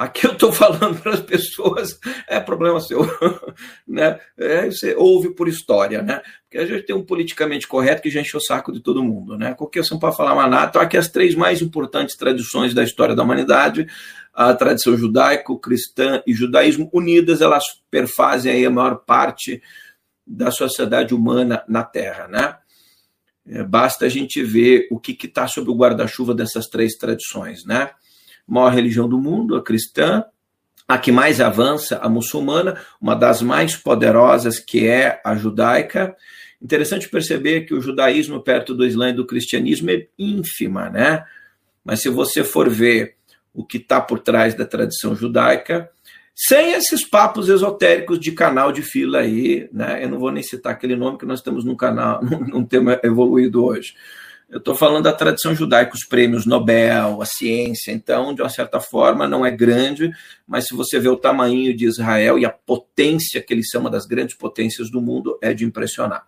Aqui 0.00 0.26
eu 0.26 0.32
estou 0.32 0.50
falando 0.50 0.98
para 0.98 1.12
as 1.12 1.20
pessoas, 1.20 2.00
é 2.26 2.40
problema 2.40 2.80
seu. 2.80 3.02
né? 3.86 4.18
É, 4.34 4.64
você 4.64 4.94
ouve 4.94 5.34
por 5.34 5.46
história, 5.46 6.00
né? 6.00 6.22
Porque 6.42 6.56
a 6.56 6.64
gente 6.64 6.86
tem 6.86 6.96
um 6.96 7.04
politicamente 7.04 7.68
correto 7.68 8.00
que 8.00 8.08
já 8.08 8.22
enche 8.22 8.34
o 8.34 8.40
saco 8.40 8.72
de 8.72 8.80
todo 8.80 9.04
mundo. 9.04 9.36
Né? 9.36 9.52
Qualquer 9.52 9.84
são 9.84 9.98
para 9.98 10.10
falar 10.10 10.48
nada. 10.48 10.68
Então, 10.70 10.80
aqui 10.80 10.96
as 10.96 11.08
três 11.08 11.34
mais 11.34 11.60
importantes 11.60 12.16
tradições 12.16 12.72
da 12.72 12.82
história 12.82 13.14
da 13.14 13.22
humanidade, 13.22 13.86
a 14.32 14.54
tradição 14.54 14.96
judaico, 14.96 15.60
cristã 15.60 16.22
e 16.26 16.32
judaísmo 16.32 16.88
unidas, 16.94 17.42
elas 17.42 17.64
perfazem 17.90 18.52
aí 18.52 18.64
a 18.64 18.70
maior 18.70 19.04
parte 19.04 19.60
da 20.26 20.50
sociedade 20.50 21.14
humana 21.14 21.62
na 21.68 21.82
Terra. 21.82 22.26
Né? 22.26 22.56
É, 23.46 23.62
basta 23.62 24.06
a 24.06 24.08
gente 24.08 24.42
ver 24.42 24.88
o 24.90 24.98
que 24.98 25.14
está 25.26 25.46
sob 25.46 25.70
o 25.70 25.76
guarda-chuva 25.76 26.34
dessas 26.34 26.68
três 26.68 26.94
tradições. 26.94 27.66
Né? 27.66 27.90
Maior 28.50 28.72
religião 28.72 29.08
do 29.08 29.18
mundo, 29.18 29.56
a 29.56 29.62
cristã, 29.62 30.24
a 30.88 30.98
que 30.98 31.12
mais 31.12 31.40
avança, 31.40 31.98
a 31.98 32.08
muçulmana, 32.08 32.76
uma 33.00 33.14
das 33.14 33.40
mais 33.40 33.76
poderosas, 33.76 34.58
que 34.58 34.88
é 34.88 35.20
a 35.24 35.36
judaica. 35.36 36.16
Interessante 36.60 37.08
perceber 37.08 37.60
que 37.62 37.72
o 37.72 37.80
judaísmo, 37.80 38.42
perto 38.42 38.74
do 38.74 38.84
Islã 38.84 39.10
e 39.10 39.14
do 39.14 39.24
cristianismo, 39.24 39.90
é 39.90 40.08
ínfima, 40.18 40.90
né? 40.90 41.24
Mas 41.84 42.02
se 42.02 42.08
você 42.08 42.42
for 42.42 42.68
ver 42.68 43.14
o 43.54 43.64
que 43.64 43.78
está 43.78 44.00
por 44.00 44.18
trás 44.18 44.54
da 44.54 44.66
tradição 44.66 45.14
judaica, 45.14 45.88
sem 46.34 46.72
esses 46.72 47.08
papos 47.08 47.48
esotéricos 47.48 48.18
de 48.18 48.32
canal 48.32 48.72
de 48.72 48.82
fila 48.82 49.20
aí, 49.20 49.68
né? 49.72 50.02
Eu 50.02 50.08
não 50.08 50.18
vou 50.18 50.32
nem 50.32 50.42
citar 50.42 50.72
aquele 50.72 50.96
nome 50.96 51.18
que 51.18 51.26
nós 51.26 51.38
estamos 51.38 51.64
num 51.64 51.76
canal, 51.76 52.20
num 52.24 52.64
tema 52.64 52.98
evoluído 53.04 53.64
hoje. 53.64 53.94
Eu 54.50 54.58
estou 54.58 54.74
falando 54.74 55.04
da 55.04 55.12
tradição 55.12 55.54
judaica, 55.54 55.94
os 55.94 56.04
prêmios 56.04 56.44
Nobel, 56.44 57.22
a 57.22 57.24
ciência, 57.24 57.92
então, 57.92 58.34
de 58.34 58.42
uma 58.42 58.48
certa 58.48 58.80
forma, 58.80 59.28
não 59.28 59.46
é 59.46 59.50
grande, 59.50 60.10
mas 60.44 60.66
se 60.66 60.74
você 60.74 60.98
vê 60.98 61.08
o 61.08 61.16
tamanho 61.16 61.74
de 61.76 61.86
Israel 61.86 62.36
e 62.36 62.44
a 62.44 62.50
potência 62.50 63.40
que 63.40 63.54
eles 63.54 63.70
são 63.70 63.82
uma 63.82 63.90
das 63.90 64.06
grandes 64.06 64.36
potências 64.36 64.90
do 64.90 65.00
mundo, 65.00 65.38
é 65.40 65.54
de 65.54 65.64
impressionar. 65.64 66.26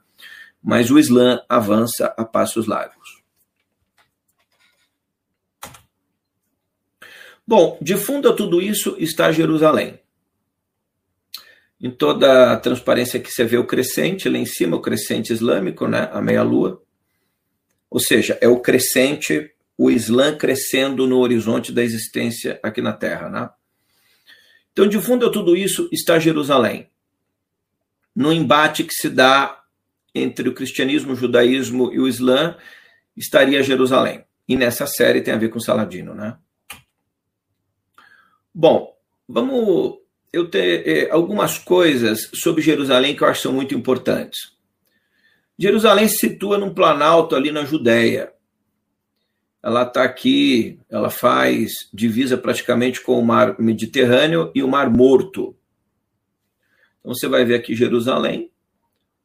Mas 0.62 0.88
o 0.88 1.00
Islã 1.00 1.42
avança 1.48 2.14
a 2.16 2.24
passos 2.24 2.68
largos. 2.68 3.20
Bom, 7.44 7.76
de 7.82 7.96
fundo 7.96 8.28
a 8.28 8.32
tudo 8.32 8.62
isso 8.62 8.94
está 9.00 9.32
Jerusalém. 9.32 9.98
Em 11.80 11.90
toda 11.90 12.52
a 12.52 12.56
transparência 12.56 13.18
que 13.18 13.28
você 13.28 13.44
vê 13.44 13.58
o 13.58 13.66
crescente, 13.66 14.28
lá 14.28 14.38
em 14.38 14.46
cima, 14.46 14.76
o 14.76 14.80
crescente 14.80 15.32
islâmico, 15.32 15.88
né, 15.88 16.08
a 16.12 16.22
meia-lua. 16.22 16.80
Ou 17.92 18.00
seja, 18.00 18.38
é 18.40 18.48
o 18.48 18.58
crescente, 18.58 19.52
o 19.76 19.90
Islã 19.90 20.34
crescendo 20.34 21.06
no 21.06 21.18
horizonte 21.18 21.70
da 21.70 21.82
existência 21.82 22.58
aqui 22.62 22.80
na 22.80 22.94
Terra. 22.94 23.28
Né? 23.28 23.50
Então, 24.72 24.88
de 24.88 24.98
fundo 24.98 25.26
a 25.26 25.30
tudo 25.30 25.54
isso 25.54 25.90
está 25.92 26.18
Jerusalém. 26.18 26.88
No 28.16 28.32
embate 28.32 28.82
que 28.82 28.94
se 28.94 29.10
dá 29.10 29.62
entre 30.14 30.48
o 30.48 30.54
cristianismo, 30.54 31.12
o 31.12 31.16
judaísmo 31.16 31.92
e 31.92 32.00
o 32.00 32.08
Islã, 32.08 32.56
estaria 33.14 33.62
Jerusalém. 33.62 34.24
E 34.48 34.56
nessa 34.56 34.86
série 34.86 35.20
tem 35.20 35.34
a 35.34 35.38
ver 35.38 35.50
com 35.50 35.60
Saladino, 35.60 36.14
né? 36.14 36.38
Bom, 38.54 38.96
vamos 39.28 39.98
eu 40.32 40.48
ter 40.48 40.88
eh, 40.88 41.10
algumas 41.10 41.58
coisas 41.58 42.30
sobre 42.34 42.62
Jerusalém 42.62 43.14
que 43.14 43.22
eu 43.22 43.28
acho 43.28 43.40
que 43.40 43.48
são 43.48 43.52
muito 43.52 43.74
importantes. 43.74 44.51
Jerusalém 45.58 46.08
se 46.08 46.16
situa 46.16 46.58
num 46.58 46.72
planalto 46.72 47.36
ali 47.36 47.50
na 47.50 47.64
Judéia. 47.64 48.32
Ela 49.62 49.82
está 49.84 50.02
aqui, 50.02 50.80
ela 50.90 51.08
faz 51.08 51.70
divisa 51.94 52.36
praticamente 52.36 53.00
com 53.00 53.18
o 53.18 53.24
mar 53.24 53.58
Mediterrâneo 53.60 54.50
e 54.54 54.62
o 54.62 54.68
Mar 54.68 54.90
Morto. 54.90 55.56
Então 57.00 57.14
você 57.14 57.28
vai 57.28 57.44
ver 57.44 57.54
aqui 57.54 57.74
Jerusalém, 57.74 58.50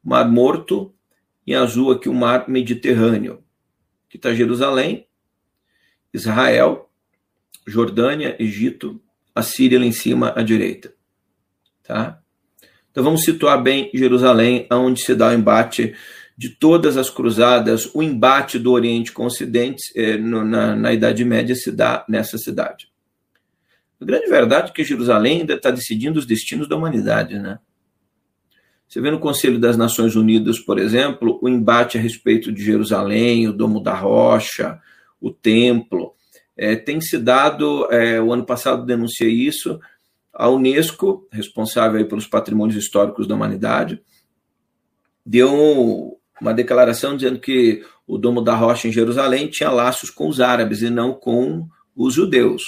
Mar 0.02 0.28
Morto, 0.28 0.94
em 1.46 1.54
azul 1.54 1.90
aqui 1.90 2.08
o 2.08 2.14
Mar 2.14 2.48
Mediterrâneo. 2.48 3.42
Aqui 4.06 4.16
está 4.16 4.32
Jerusalém, 4.32 5.08
Israel, 6.14 6.88
Jordânia, 7.66 8.36
Egito, 8.38 9.00
a 9.34 9.42
Síria 9.42 9.78
lá 9.78 9.84
em 9.84 9.92
cima 9.92 10.32
à 10.36 10.42
direita. 10.42 10.92
Tá? 11.82 12.20
Então 12.90 13.02
vamos 13.02 13.22
situar 13.22 13.62
bem 13.62 13.90
Jerusalém, 13.94 14.66
onde 14.70 15.02
se 15.02 15.14
dá 15.14 15.28
o 15.28 15.32
embate 15.32 15.94
de 16.38 16.50
todas 16.50 16.96
as 16.96 17.10
cruzadas, 17.10 17.90
o 17.92 18.00
embate 18.00 18.60
do 18.60 18.70
Oriente 18.70 19.10
com 19.10 19.24
o 19.24 19.26
Ocidente 19.26 19.82
é, 19.96 20.16
no, 20.16 20.44
na, 20.44 20.76
na 20.76 20.92
Idade 20.92 21.24
Média 21.24 21.52
se 21.56 21.72
dá 21.72 22.04
nessa 22.08 22.38
cidade. 22.38 22.88
A 24.00 24.04
grande 24.04 24.28
verdade 24.28 24.70
é 24.70 24.72
que 24.72 24.84
Jerusalém 24.84 25.40
ainda 25.40 25.54
está 25.54 25.72
decidindo 25.72 26.16
os 26.16 26.24
destinos 26.24 26.68
da 26.68 26.76
humanidade, 26.76 27.40
né? 27.40 27.58
Você 28.86 29.00
vê 29.00 29.10
no 29.10 29.18
Conselho 29.18 29.58
das 29.58 29.76
Nações 29.76 30.14
Unidas, 30.14 30.60
por 30.60 30.78
exemplo, 30.78 31.40
o 31.42 31.48
embate 31.48 31.98
a 31.98 32.00
respeito 32.00 32.52
de 32.52 32.62
Jerusalém, 32.62 33.48
o 33.48 33.52
Domo 33.52 33.82
da 33.82 33.94
Rocha, 33.94 34.80
o 35.20 35.32
Templo. 35.32 36.14
É, 36.56 36.76
tem 36.76 37.00
se 37.00 37.18
dado, 37.18 37.92
é, 37.92 38.20
o 38.22 38.32
ano 38.32 38.46
passado 38.46 38.86
denunciei 38.86 39.32
isso, 39.32 39.80
a 40.32 40.48
Unesco, 40.48 41.26
responsável 41.32 42.06
pelos 42.06 42.28
patrimônios 42.28 42.76
históricos 42.76 43.26
da 43.26 43.34
humanidade, 43.34 44.00
deu 45.26 46.17
uma 46.40 46.54
declaração 46.54 47.16
dizendo 47.16 47.38
que 47.38 47.84
o 48.06 48.16
domo 48.16 48.40
da 48.40 48.54
rocha 48.54 48.88
em 48.88 48.92
Jerusalém 48.92 49.48
tinha 49.48 49.70
laços 49.70 50.10
com 50.10 50.28
os 50.28 50.40
árabes 50.40 50.82
e 50.82 50.90
não 50.90 51.12
com 51.12 51.68
os 51.94 52.14
judeus. 52.14 52.62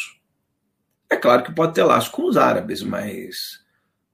É 1.08 1.16
claro 1.16 1.42
que 1.42 1.54
pode 1.54 1.74
ter 1.74 1.82
laço 1.82 2.10
com 2.10 2.24
os 2.24 2.36
árabes, 2.36 2.82
mas 2.82 3.36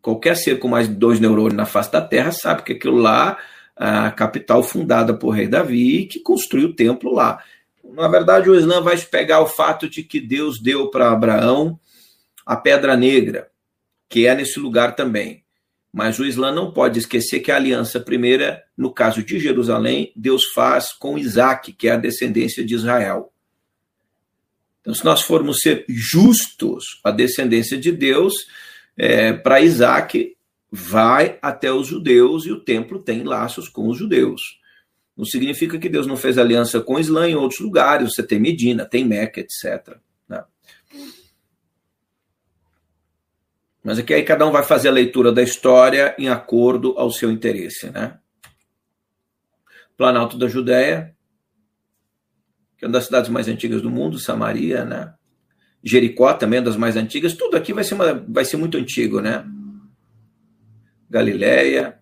qualquer 0.00 0.36
ser 0.36 0.58
com 0.58 0.68
mais 0.68 0.88
de 0.88 0.94
dois 0.94 1.18
neurônios 1.20 1.54
na 1.54 1.66
face 1.66 1.90
da 1.90 2.00
terra 2.00 2.30
sabe 2.32 2.62
que 2.62 2.72
aquilo 2.72 2.96
lá, 2.96 3.38
a 3.76 4.10
capital 4.10 4.62
fundada 4.62 5.12
por 5.12 5.30
rei 5.30 5.48
Davi, 5.48 6.06
que 6.06 6.20
construiu 6.20 6.68
o 6.68 6.74
templo 6.74 7.12
lá. 7.12 7.42
Na 7.84 8.08
verdade, 8.08 8.48
o 8.48 8.54
Islã 8.54 8.80
vai 8.80 8.96
pegar 8.98 9.40
o 9.40 9.46
fato 9.46 9.88
de 9.88 10.02
que 10.02 10.20
Deus 10.20 10.60
deu 10.60 10.90
para 10.90 11.10
Abraão 11.10 11.78
a 12.44 12.56
pedra 12.56 12.96
negra, 12.96 13.48
que 14.08 14.26
é 14.26 14.34
nesse 14.34 14.58
lugar 14.60 14.94
também. 14.94 15.44
Mas 15.96 16.18
o 16.18 16.26
Islã 16.26 16.52
não 16.52 16.70
pode 16.70 16.98
esquecer 16.98 17.40
que 17.40 17.50
a 17.50 17.56
aliança 17.56 17.98
primeira, 17.98 18.62
no 18.76 18.92
caso 18.92 19.22
de 19.22 19.38
Jerusalém, 19.40 20.12
Deus 20.14 20.44
faz 20.52 20.92
com 20.92 21.16
Isaac, 21.16 21.72
que 21.72 21.88
é 21.88 21.92
a 21.92 21.96
descendência 21.96 22.62
de 22.62 22.74
Israel. 22.74 23.32
Então, 24.82 24.92
se 24.92 25.02
nós 25.02 25.22
formos 25.22 25.60
ser 25.60 25.86
justos, 25.88 27.00
a 27.02 27.10
descendência 27.10 27.78
de 27.78 27.90
Deus, 27.90 28.34
é, 28.94 29.32
para 29.32 29.62
Isaac, 29.62 30.36
vai 30.70 31.38
até 31.40 31.72
os 31.72 31.86
judeus 31.86 32.44
e 32.44 32.52
o 32.52 32.60
templo 32.60 33.02
tem 33.02 33.22
laços 33.22 33.66
com 33.66 33.88
os 33.88 33.96
judeus. 33.96 34.42
Não 35.16 35.24
significa 35.24 35.78
que 35.78 35.88
Deus 35.88 36.06
não 36.06 36.18
fez 36.18 36.36
aliança 36.36 36.78
com 36.78 37.00
Islã 37.00 37.26
em 37.26 37.36
outros 37.36 37.60
lugares, 37.60 38.14
você 38.14 38.22
tem 38.22 38.38
Medina, 38.38 38.84
tem 38.84 39.02
Meca, 39.02 39.40
etc. 39.40 39.96
Né? 40.28 40.44
Mas 43.86 44.00
aqui 44.00 44.12
aí 44.12 44.24
cada 44.24 44.44
um 44.44 44.50
vai 44.50 44.64
fazer 44.64 44.88
a 44.88 44.90
leitura 44.92 45.30
da 45.30 45.40
história 45.40 46.12
em 46.18 46.28
acordo 46.28 46.98
ao 46.98 47.08
seu 47.08 47.30
interesse, 47.30 47.88
né? 47.88 48.18
Planalto 49.96 50.36
da 50.36 50.48
Judéia, 50.48 51.14
que 52.76 52.84
é 52.84 52.88
uma 52.88 52.94
das 52.94 53.04
cidades 53.04 53.30
mais 53.30 53.46
antigas 53.46 53.80
do 53.80 53.88
mundo, 53.88 54.18
Samaria, 54.18 54.84
né? 54.84 55.14
Jericó 55.84 56.34
também 56.34 56.58
é 56.58 56.62
das 56.62 56.76
mais 56.76 56.96
antigas, 56.96 57.34
tudo 57.34 57.56
aqui 57.56 57.72
vai 57.72 57.84
ser, 57.84 57.94
uma, 57.94 58.12
vai 58.28 58.44
ser 58.44 58.56
muito 58.56 58.76
antigo, 58.76 59.20
né? 59.20 59.46
Galileia, 61.08 62.00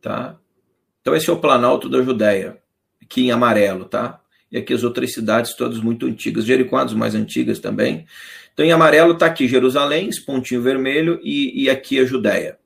tá? 0.00 0.38
Então 1.00 1.16
esse 1.16 1.28
é 1.28 1.32
o 1.32 1.40
Planalto 1.40 1.88
da 1.88 2.00
Judéia, 2.00 2.62
aqui 3.02 3.22
em 3.22 3.32
amarelo, 3.32 3.86
tá? 3.86 4.20
E 4.52 4.56
aqui 4.56 4.72
as 4.72 4.84
outras 4.84 5.12
cidades 5.12 5.56
todas 5.56 5.80
muito 5.80 6.06
antigas, 6.06 6.44
Jericó 6.44 6.78
é 6.78 6.84
das 6.84 6.94
mais 6.94 7.16
antigas 7.16 7.58
também. 7.58 8.06
Então, 8.54 8.64
em 8.64 8.72
amarelo 8.72 9.12
está 9.14 9.26
aqui 9.26 9.48
Jerusalém, 9.48 10.08
esse 10.08 10.24
pontinho 10.24 10.62
vermelho, 10.62 11.20
e, 11.22 11.64
e 11.64 11.70
aqui 11.70 11.98
a 11.98 12.04
Judéia, 12.04 12.56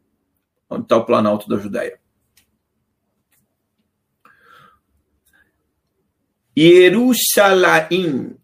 onde 0.68 0.82
está 0.82 0.98
o 0.98 1.04
Planalto 1.04 1.48
da 1.48 1.56
Judéia. 1.56 1.98
Jerusalém. 6.54 8.36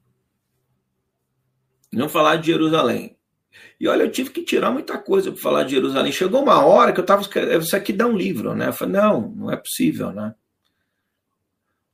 Não 1.93 2.09
falar 2.09 2.37
de 2.37 2.47
Jerusalém. 2.47 3.15
E 3.79 3.87
olha, 3.87 4.05
eu 4.05 4.11
tive 4.11 4.31
que 4.31 4.43
tirar 4.43 4.71
muita 4.71 4.97
coisa 4.97 5.31
para 5.31 5.41
falar 5.41 5.65
de 5.65 5.73
Jerusalém. 5.73 6.13
Chegou 6.13 6.43
uma 6.43 6.65
hora 6.65 6.93
que 6.93 7.01
eu 7.01 7.05
estava 7.05 7.23
isso 7.61 7.77
aqui 7.77 7.93
dá 7.93 8.07
um 8.07 8.17
livro, 8.17 8.55
né? 8.55 8.69
Eu 8.69 8.73
falei, 8.73 8.95
não, 8.95 9.29
não 9.29 9.51
é 9.51 9.57
possível, 9.57 10.13
né? 10.13 10.35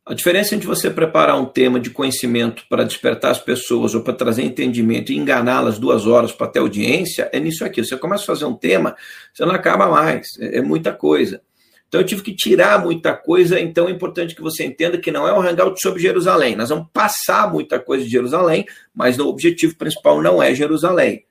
A 0.05 0.15
diferença 0.15 0.55
entre 0.55 0.67
você 0.67 0.91
preparar 0.91 1.39
um 1.39 1.45
tema 1.45 1.79
de 1.79 1.91
conhecimento 1.91 2.65
para 2.69 2.85
despertar 2.85 3.31
as 3.31 3.39
pessoas 3.39 3.95
ou 3.95 4.03
para 4.03 4.15
trazer 4.15 4.43
entendimento 4.43 5.13
e 5.13 5.17
enganá-las 5.17 5.79
duas 5.79 6.07
horas 6.07 6.33
para 6.33 6.49
ter 6.49 6.59
audiência 6.59 7.29
é 7.33 7.39
nisso 7.39 7.65
aqui. 7.65 7.85
Você 7.85 7.97
começa 7.97 8.25
a 8.25 8.27
fazer 8.27 8.47
um 8.47 8.57
tema, 8.57 8.97
você 9.33 9.45
não 9.45 9.55
acaba 9.55 9.89
mais. 9.89 10.27
É, 10.39 10.59
é 10.59 10.63
muita 10.63 10.93
coisa. 10.93 11.43
Então 11.87 12.01
eu 12.01 12.07
tive 12.07 12.23
que 12.23 12.35
tirar 12.35 12.83
muita 12.83 13.13
coisa, 13.13 13.59
então 13.59 13.89
é 13.89 13.91
importante 13.91 14.35
que 14.35 14.41
você 14.41 14.65
entenda 14.65 14.97
que 14.97 15.11
não 15.11 15.27
é 15.27 15.37
um 15.37 15.43
hangout 15.43 15.81
sobre 15.83 16.01
Jerusalém. 16.01 16.55
Nós 16.55 16.69
vamos 16.69 16.87
passar 16.93 17.53
muita 17.53 17.81
coisa 17.81 18.05
de 18.05 18.11
Jerusalém, 18.11 18.65
mas 18.95 19.19
o 19.19 19.27
objetivo 19.27 19.77
principal 19.77 20.23
não 20.23 20.41
é 20.41 20.55
Jerusalém. 20.55 21.27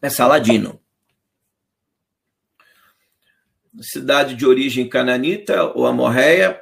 É 0.00 0.08
Saladino. 0.08 0.80
Cidade 3.80 4.36
de 4.36 4.46
origem 4.46 4.88
cananita 4.88 5.64
ou 5.64 5.86
amorreia, 5.86 6.60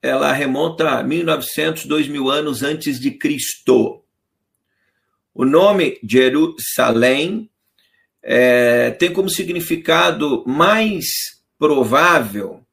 ela 0.00 0.32
remonta 0.32 0.98
a 0.98 1.02
1900, 1.02 1.86
2000 1.86 2.30
anos 2.30 2.62
antes 2.62 3.00
de 3.00 3.10
Cristo. 3.10 4.02
O 5.34 5.44
nome 5.44 5.98
Jerusalém 6.02 7.50
é, 8.22 8.90
tem 8.92 9.12
como 9.12 9.28
significado 9.30 10.44
mais 10.46 11.04
provável 11.58 12.64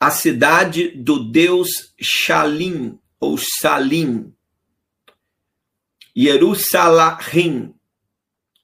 a 0.00 0.10
cidade 0.10 0.90
do 0.90 1.30
deus 1.30 1.68
Shalim 2.00 2.98
ou 3.18 3.38
Salim. 3.60 4.32
Jerusalém. 6.14 7.74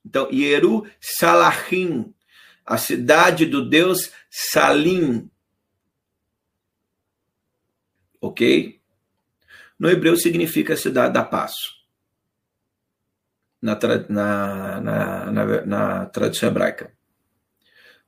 Então, 0.05 0.29
Jerusalém, 0.31 2.15
a 2.65 2.79
cidade 2.79 3.47
do 3.47 3.69
deus 3.69 4.13
Salim 4.31 5.29
ok? 8.27 8.81
No 9.79 9.91
hebreu 9.91 10.17
significa 10.17 10.77
cidade 10.77 11.13
da 11.15 11.23
paz. 11.23 11.53
Na, 13.61 13.79
na, 14.09 14.81
na, 14.81 15.67
na, 15.67 16.07
tradição 16.07 16.51
hebraica. 16.51 16.93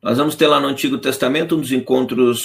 Nós 0.02 0.18
vamos 0.18 0.36
ter 0.36 0.46
lá 0.46 0.60
no 0.60 0.68
Antigo 0.68 0.98
Testamento 0.98 1.56
um 1.56 1.60
dos 1.60 1.72
encontros 1.72 2.42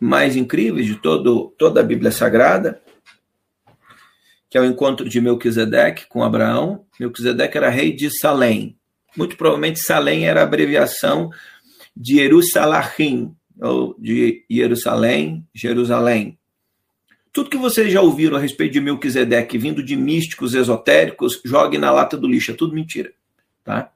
mais 0.00 0.34
incríveis 0.36 0.86
de 0.86 0.96
todo, 0.96 1.54
toda 1.56 1.80
a 1.80 1.84
Bíblia 1.84 2.10
Sagrada, 2.10 2.82
que 4.50 4.58
é 4.58 4.60
o 4.60 4.64
encontro 4.64 5.08
de 5.08 5.20
Melquisedeque 5.20 6.06
com 6.08 6.24
Abraão. 6.24 6.84
Melquisedeque 6.98 7.56
era 7.56 7.70
rei 7.70 7.92
de 7.92 8.10
Salém. 8.18 8.76
Muito 9.16 9.36
provavelmente 9.36 9.80
Salém 9.80 10.26
era 10.26 10.42
abreviação 10.42 11.30
de 11.96 12.16
Jerusalém, 12.16 13.34
ou 13.60 13.94
de 13.98 14.44
Jerusalém, 14.50 15.46
Jerusalém. 15.54 16.38
Tudo 17.34 17.50
que 17.50 17.56
vocês 17.56 17.92
já 17.92 18.00
ouviram 18.00 18.36
a 18.36 18.40
respeito 18.40 18.74
de 18.74 18.80
Melquisedeque 18.80 19.58
vindo 19.58 19.82
de 19.82 19.96
místicos 19.96 20.54
esotéricos, 20.54 21.40
jogue 21.44 21.76
na 21.76 21.90
lata 21.90 22.16
do 22.16 22.28
lixo, 22.28 22.52
é 22.52 22.54
tudo 22.54 22.72
mentira. 22.72 23.12
Tá? 23.64 23.90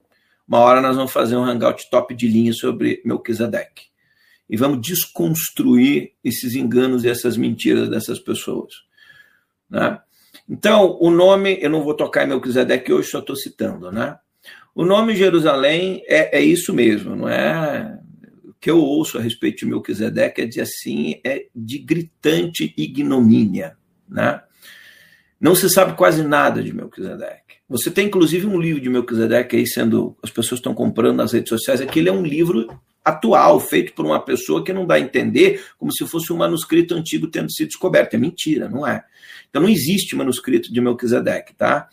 Uma 0.46 0.58
hora 0.58 0.80
nós 0.80 0.96
vamos 0.96 1.12
fazer 1.12 1.36
um 1.36 1.44
hangout 1.44 1.88
top 1.88 2.16
de 2.16 2.26
linha 2.26 2.52
sobre 2.52 3.00
Melquisedeque. 3.04 3.84
E 4.50 4.56
vamos 4.56 4.84
desconstruir 4.84 6.14
esses 6.24 6.56
enganos 6.56 7.04
e 7.04 7.08
essas 7.08 7.36
mentiras 7.36 7.88
dessas 7.88 8.18
pessoas. 8.18 8.82
Né? 9.70 10.00
Então, 10.48 10.98
o 11.00 11.08
nome, 11.08 11.58
eu 11.60 11.70
não 11.70 11.84
vou 11.84 11.94
tocar 11.94 12.24
em 12.24 12.30
Melquisedeque 12.30 12.92
hoje, 12.92 13.08
só 13.08 13.20
estou 13.20 13.36
citando, 13.36 13.92
né? 13.92 14.18
O 14.74 14.84
nome 14.84 15.14
Jerusalém 15.14 16.02
é, 16.08 16.38
é 16.38 16.40
isso 16.40 16.74
mesmo, 16.74 17.14
não 17.14 17.28
é 17.28 18.00
que 18.60 18.70
eu 18.70 18.78
ouço 18.78 19.18
a 19.18 19.20
respeito 19.20 19.58
de 19.58 19.66
Melquisedeque 19.66 20.42
é 20.42 20.46
de 20.46 20.60
assim, 20.60 21.20
é 21.24 21.46
de 21.54 21.78
gritante 21.78 22.74
ignomínia, 22.76 23.76
né? 24.08 24.42
Não 25.40 25.54
se 25.54 25.70
sabe 25.70 25.96
quase 25.96 26.24
nada 26.24 26.62
de 26.62 26.74
Melquisedeque. 26.74 27.58
Você 27.68 27.90
tem 27.90 28.06
inclusive 28.06 28.46
um 28.46 28.58
livro 28.58 28.80
de 28.80 28.88
Melquisedeque 28.88 29.56
aí 29.56 29.66
sendo, 29.66 30.16
as 30.22 30.30
pessoas 30.30 30.58
estão 30.58 30.74
comprando 30.74 31.16
nas 31.16 31.32
redes 31.32 31.50
sociais, 31.50 31.80
aquele 31.80 32.08
é 32.08 32.12
um 32.12 32.22
livro 32.22 32.66
atual, 33.04 33.60
feito 33.60 33.92
por 33.94 34.04
uma 34.04 34.20
pessoa 34.20 34.64
que 34.64 34.72
não 34.72 34.86
dá 34.86 34.96
a 34.96 35.00
entender 35.00 35.64
como 35.78 35.92
se 35.92 36.06
fosse 36.06 36.32
um 36.32 36.36
manuscrito 36.36 36.94
antigo 36.94 37.28
tendo 37.28 37.50
sido 37.52 37.68
descoberto. 37.68 38.14
É 38.14 38.18
mentira, 38.18 38.68
não 38.68 38.86
é? 38.86 39.04
Então 39.48 39.62
não 39.62 39.68
existe 39.68 40.16
manuscrito 40.16 40.72
de 40.72 40.80
Melquisedeque, 40.80 41.54
tá? 41.54 41.88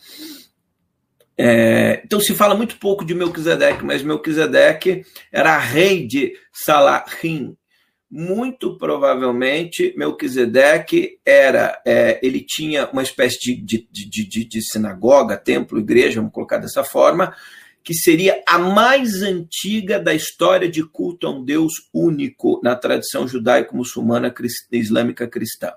É, 1.38 2.00
então 2.02 2.18
se 2.18 2.34
fala 2.34 2.54
muito 2.54 2.78
pouco 2.78 3.04
de 3.04 3.14
Melquisedeque, 3.14 3.84
mas 3.84 4.02
Melquisedeque 4.02 5.04
era 5.30 5.58
rei 5.58 6.06
de 6.06 6.34
Salahim. 6.52 7.56
Muito 8.10 8.78
provavelmente 8.78 9.92
Melquisedeque 9.96 11.18
era, 11.26 11.82
é, 11.84 12.18
ele 12.22 12.40
tinha 12.40 12.88
uma 12.90 13.02
espécie 13.02 13.38
de, 13.38 13.54
de, 13.56 13.86
de, 14.08 14.44
de, 14.44 14.62
sinagoga, 14.62 15.36
templo, 15.36 15.78
igreja, 15.78 16.20
vamos 16.20 16.32
colocar 16.32 16.58
dessa 16.58 16.84
forma, 16.84 17.34
que 17.82 17.92
seria 17.92 18.42
a 18.48 18.58
mais 18.58 19.22
antiga 19.22 19.98
da 19.98 20.14
história 20.14 20.68
de 20.68 20.84
culto 20.84 21.26
a 21.26 21.30
um 21.30 21.44
Deus 21.44 21.72
único 21.92 22.60
na 22.62 22.74
tradição 22.74 23.28
judaico-muçulmana 23.28 24.32
islâmica 24.72 25.28
cristã. 25.28 25.72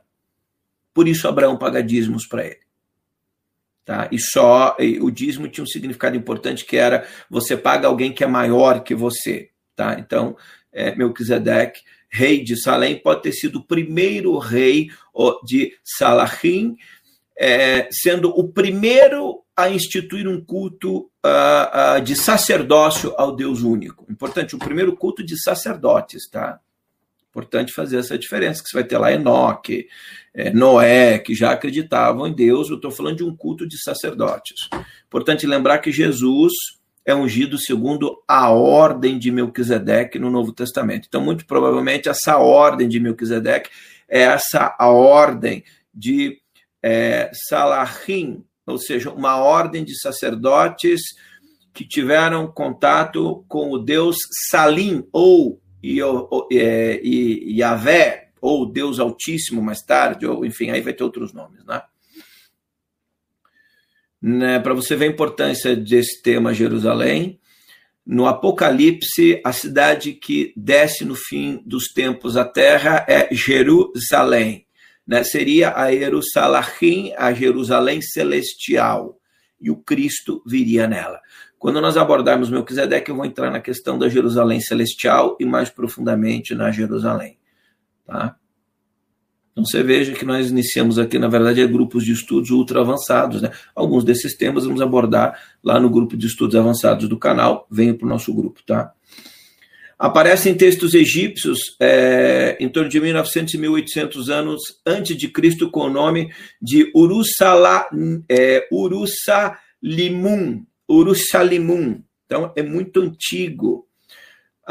Por 0.93 1.07
isso 1.07 1.27
Abraão 1.27 1.57
paga 1.57 1.83
dízimos 1.83 2.27
para 2.27 2.45
ele. 2.45 2.68
Tá? 3.89 4.07
E 4.11 4.19
só 4.19 4.77
e 4.77 4.99
o 4.99 5.09
dízimo 5.09 5.47
tinha 5.47 5.63
um 5.63 5.67
significado 5.67 6.15
importante 6.15 6.63
que 6.63 6.77
era 6.77 7.07
você 7.27 7.57
paga 7.57 7.87
alguém 7.87 8.13
que 8.13 8.23
é 8.23 8.27
maior 8.27 8.83
que 8.83 8.93
você. 8.93 9.49
Tá? 9.75 9.97
Então, 9.97 10.37
é, 10.71 10.93
Melquisedeque, 10.95 11.81
rei 12.07 12.43
de 12.43 12.55
Salém, 12.55 13.01
pode 13.01 13.23
ter 13.23 13.31
sido 13.31 13.57
o 13.57 13.63
primeiro 13.63 14.37
rei 14.37 14.91
de 15.43 15.73
Salahim, 15.83 16.75
é, 17.35 17.87
sendo 17.89 18.29
o 18.29 18.47
primeiro 18.47 19.41
a 19.57 19.71
instituir 19.71 20.27
um 20.27 20.39
culto 20.39 21.09
uh, 21.25 21.97
uh, 21.97 22.01
de 22.03 22.15
sacerdócio 22.15 23.15
ao 23.17 23.35
Deus 23.35 23.63
único. 23.63 24.05
Importante, 24.07 24.55
o 24.55 24.59
primeiro 24.59 24.95
culto 24.95 25.23
de 25.23 25.35
sacerdotes, 25.41 26.29
tá? 26.29 26.59
Importante 27.31 27.73
fazer 27.73 27.97
essa 27.97 28.19
diferença, 28.19 28.61
que 28.61 28.69
você 28.69 28.77
vai 28.77 28.83
ter 28.83 28.99
lá 28.99 29.11
Enoque, 29.11 29.87
é, 30.33 30.51
Noé, 30.51 31.19
que 31.19 31.33
já 31.33 31.51
acreditavam 31.51 32.27
em 32.27 32.33
Deus. 32.33 32.69
Eu 32.69 32.75
estou 32.75 32.91
falando 32.91 33.17
de 33.17 33.23
um 33.23 33.35
culto 33.35 33.67
de 33.67 33.81
sacerdotes. 33.81 34.69
Importante 35.05 35.47
lembrar 35.47 35.79
que 35.79 35.91
Jesus 35.91 36.53
é 37.05 37.15
ungido 37.15 37.57
segundo 37.57 38.21
a 38.27 38.51
ordem 38.51 39.17
de 39.17 39.31
Melquisedeque 39.31 40.19
no 40.19 40.29
Novo 40.29 40.53
Testamento. 40.53 41.07
Então, 41.07 41.21
muito 41.21 41.45
provavelmente, 41.45 42.07
essa 42.07 42.37
ordem 42.37 42.87
de 42.87 42.99
Melquisedeque 42.99 43.69
é 44.07 44.21
essa 44.21 44.75
a 44.77 44.89
ordem 44.89 45.63
de 45.93 46.39
é, 46.83 47.31
Salahim, 47.49 48.43
ou 48.65 48.77
seja, 48.77 49.11
uma 49.11 49.37
ordem 49.37 49.83
de 49.83 49.99
sacerdotes 49.99 51.01
que 51.73 51.87
tiveram 51.87 52.47
contato 52.47 53.43
com 53.47 53.71
o 53.71 53.79
Deus 53.79 54.17
Salim, 54.49 55.07
ou 55.11 55.59
é, 56.51 56.99
Yahvé, 57.03 58.28
ou 58.41 58.65
Deus 58.65 58.99
Altíssimo 58.99 59.61
mais 59.61 59.81
tarde, 59.81 60.25
ou 60.25 60.45
enfim, 60.45 60.69
aí 60.69 60.81
vai 60.81 60.93
ter 60.93 61.03
outros 61.03 61.33
nomes, 61.33 61.65
né? 61.65 61.81
né 64.21 64.59
Para 64.59 64.73
você 64.73 64.95
ver 64.95 65.05
a 65.05 65.11
importância 65.11 65.75
desse 65.75 66.21
tema 66.21 66.53
Jerusalém, 66.53 67.39
no 68.05 68.25
Apocalipse, 68.25 69.39
a 69.45 69.51
cidade 69.51 70.13
que 70.13 70.53
desce 70.55 71.05
no 71.05 71.15
fim 71.15 71.61
dos 71.65 71.93
tempos 71.93 72.35
à 72.35 72.43
terra 72.43 73.05
é 73.07 73.27
Jerusalém 73.31 74.65
né, 75.09 75.23
seria 75.23 75.75
a 75.75 75.91
Jerusalém, 75.91 77.15
a 77.17 77.33
Jerusalém 77.33 77.99
celestial, 77.99 79.17
e 79.59 79.71
o 79.71 79.75
Cristo 79.75 80.43
viria 80.45 80.87
nela. 80.87 81.19
Quando 81.57 81.81
nós 81.81 81.97
abordarmos 81.97 82.51
Melquisedeque, 82.51 83.09
eu 83.09 83.15
vou 83.15 83.25
entrar 83.25 83.49
na 83.49 83.59
questão 83.59 83.97
da 83.97 84.07
Jerusalém 84.07 84.61
celestial 84.61 85.35
e 85.39 85.45
mais 85.45 85.71
profundamente 85.71 86.53
na 86.53 86.69
Jerusalém. 86.69 87.38
Tá? 88.09 88.35
Então 89.51 89.63
você 89.63 89.83
veja 89.83 90.13
que 90.13 90.25
nós 90.25 90.49
iniciamos 90.49 90.97
aqui, 90.97 91.19
na 91.19 91.27
verdade, 91.27 91.61
é 91.61 91.67
grupos 91.67 92.03
de 92.03 92.11
estudos 92.11 92.49
ultra 92.49 92.81
avançados. 92.81 93.41
Né? 93.41 93.51
Alguns 93.75 94.03
desses 94.03 94.35
temas 94.35 94.65
vamos 94.65 94.81
abordar 94.81 95.39
lá 95.63 95.79
no 95.79 95.89
grupo 95.89 96.17
de 96.17 96.25
estudos 96.25 96.55
avançados 96.55 97.07
do 97.07 97.19
canal. 97.19 97.67
Venha 97.69 97.93
para 97.93 98.05
o 98.05 98.09
nosso 98.09 98.33
grupo, 98.33 98.61
tá? 98.65 98.93
Aparece 99.97 100.49
em 100.49 100.55
textos 100.55 100.93
egípcios 100.93 101.75
é, 101.77 102.55
em 102.57 102.69
torno 102.69 102.89
de 102.89 103.01
1900 103.01 103.53
e 103.53 103.57
1800 103.57 104.29
anos 104.29 104.61
antes 104.87 105.17
de 105.17 105.27
Cristo 105.27 105.69
com 105.69 105.81
o 105.81 105.89
nome 105.89 106.31
de 106.61 106.89
Urusala, 106.95 107.85
é, 108.29 108.65
Urusalimun. 108.71 110.63
Urusalimun. 110.87 112.01
Então 112.25 112.53
é 112.55 112.63
muito 112.63 113.01
antigo 113.01 113.88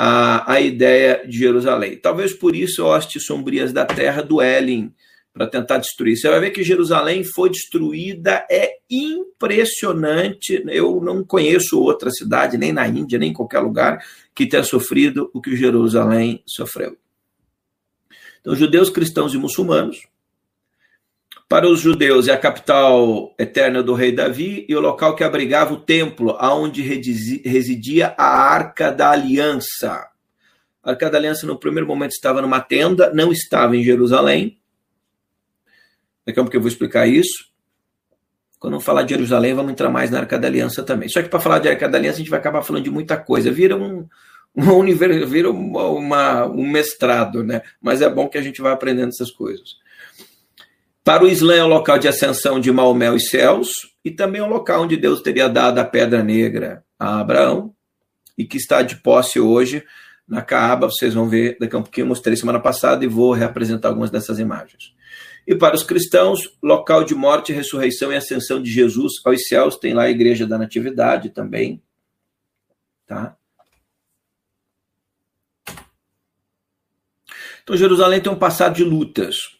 a, 0.01 0.53
a 0.53 0.61
ideia 0.61 1.27
de 1.27 1.37
Jerusalém. 1.37 1.97
Talvez 1.97 2.33
por 2.33 2.55
isso 2.55 2.85
hostes 2.85 3.27
sombrias 3.27 3.73
da 3.73 3.85
terra 3.85 4.23
do 4.23 4.41
Elin, 4.41 4.95
para 5.33 5.49
tentar 5.49 5.79
destruir. 5.79 6.17
Você 6.17 6.29
vai 6.29 6.39
ver 6.39 6.51
que 6.53 6.63
Jerusalém 6.63 7.25
foi 7.25 7.51
destruída, 7.51 8.47
é 8.49 8.77
impressionante. 8.89 10.63
Eu 10.69 11.01
não 11.01 11.25
conheço 11.25 11.81
outra 11.81 12.13
cidade, 12.13 12.57
nem 12.57 12.73
na 12.73 12.87
Índia, 12.87 13.19
nem 13.19 13.31
em 13.31 13.35
qualquer 13.35 13.59
lugar, 13.59 14.05
que 14.33 14.47
tenha 14.47 14.63
sofrido 14.63 15.29
o 15.35 15.41
que 15.41 15.57
Jerusalém 15.57 16.45
sofreu. 16.47 16.97
Então, 18.41 18.55
judeus, 18.55 18.91
cristãos 18.91 19.35
e 19.35 19.37
muçulmanos. 19.37 20.07
Para 21.49 21.67
os 21.67 21.81
judeus, 21.81 22.29
é 22.29 22.33
a 22.33 22.39
capital 22.39 23.35
eterna 23.39 23.83
do 23.83 23.95
rei 23.95 24.13
Davi 24.13 24.67
e 24.69 24.77
o 24.77 24.81
local 24.81 25.17
que 25.17 25.25
abrigava 25.25 25.73
o 25.73 25.81
templo, 25.81 26.37
aonde 26.39 26.83
residia 26.83 28.15
a 28.19 28.27
Arca 28.27 28.93
da 28.93 29.11
Aliança. 29.11 30.07
A 30.83 30.91
Arca 30.91 31.09
da 31.09 31.17
Aliança, 31.17 31.47
no 31.47 31.59
primeiro 31.59 31.87
momento, 31.87 32.13
estava 32.13 32.43
numa 32.43 32.61
tenda, 32.61 33.13
não 33.15 33.33
estava 33.33 33.77
em 33.77 33.83
Jerusalém, 33.83 34.59
Daqui 36.29 36.41
a 36.41 36.43
pouco 36.43 36.55
eu 36.55 36.61
vou 36.61 36.69
explicar 36.69 37.07
isso. 37.07 37.49
Quando 38.59 38.75
eu 38.75 38.81
falar 38.81 39.03
de 39.03 39.15
Jerusalém, 39.15 39.55
vamos 39.55 39.73
entrar 39.73 39.89
mais 39.89 40.11
na 40.11 40.19
Arca 40.19 40.39
da 40.39 40.47
Aliança 40.47 40.83
também. 40.83 41.09
Só 41.09 41.23
que 41.23 41.29
para 41.31 41.41
falar 41.41 41.59
de 41.59 41.71
Arca 41.71 41.89
da 41.89 41.97
Aliança, 41.97 42.17
a 42.17 42.19
gente 42.19 42.29
vai 42.29 42.39
acabar 42.39 42.61
falando 42.61 42.85
de 42.85 42.91
muita 42.91 43.17
coisa. 43.17 43.51
Vira 43.51 43.75
um, 43.75 44.07
um 44.55 44.73
universo, 44.75 45.27
vira 45.27 45.51
uma, 45.51 45.85
uma, 45.87 46.47
um 46.47 46.71
mestrado, 46.71 47.43
né? 47.43 47.63
Mas 47.81 48.03
é 48.03 48.11
bom 48.11 48.29
que 48.29 48.37
a 48.37 48.43
gente 48.43 48.61
vá 48.61 48.73
aprendendo 48.73 49.09
essas 49.09 49.31
coisas. 49.31 49.79
Para 51.09 51.25
o 51.25 51.27
Islã 51.27 51.55
é 51.55 51.65
o 51.65 51.69
local 51.69 51.99
de 51.99 52.07
ascensão 52.07 52.61
de 52.61 52.71
Maomé 52.71 53.09
e 53.17 53.19
céus, 53.19 53.71
e 54.05 54.11
também 54.11 54.43
é 54.43 54.45
o 54.45 54.47
local 54.47 54.83
onde 54.83 54.95
Deus 54.95 55.23
teria 55.23 55.49
dado 55.49 55.79
a 55.79 55.85
pedra 55.87 56.23
negra 56.23 56.85
a 56.99 57.19
Abraão, 57.19 57.75
e 58.37 58.45
que 58.45 58.59
está 58.59 58.83
de 58.83 58.97
posse 58.97 59.41
hoje 59.41 59.83
na 60.29 60.43
Caaba. 60.43 60.87
Vocês 60.87 61.15
vão 61.15 61.27
ver 61.27 61.57
daqui 61.59 61.75
a 61.75 61.79
um 61.79 61.83
pouquinho, 61.83 62.09
mostrei 62.09 62.37
semana 62.37 62.61
passada 62.61 63.07
e 63.07 63.09
vou 63.09 63.33
reapresentar 63.33 63.89
algumas 63.89 64.11
dessas 64.11 64.39
imagens. 64.39 64.93
E 65.47 65.55
para 65.55 65.75
os 65.75 65.83
cristãos, 65.83 66.55
local 66.63 67.03
de 67.03 67.15
morte, 67.15 67.55
ressurreição 67.55 68.13
e 68.13 68.17
ascensão 68.17 68.63
de 68.63 68.71
Jesus 68.71 69.15
aos 69.25 69.49
céus, 69.49 69.79
tem 69.79 69.95
lá 69.95 70.03
a 70.03 70.11
igreja 70.11 70.47
da 70.47 70.59
Natividade 70.59 71.31
também. 71.31 71.83
Tá? 73.07 73.35
Então, 77.63 77.75
Jerusalém 77.79 78.21
tem 78.21 78.31
um 78.31 78.39
passado 78.39 78.75
de 78.75 78.85
lutas. 78.85 79.58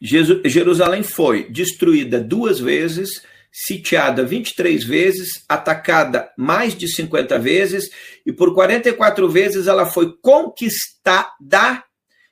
Jerusalém 0.00 1.02
foi 1.02 1.50
destruída 1.50 2.20
duas 2.20 2.60
vezes, 2.60 3.22
sitiada 3.50 4.24
23 4.24 4.84
vezes, 4.84 5.44
atacada 5.48 6.32
mais 6.36 6.76
de 6.76 6.86
50 6.86 7.38
vezes, 7.38 7.90
e 8.24 8.32
por 8.32 8.54
44 8.54 9.28
vezes 9.28 9.66
ela 9.66 9.86
foi 9.86 10.16
conquistada 10.22 11.82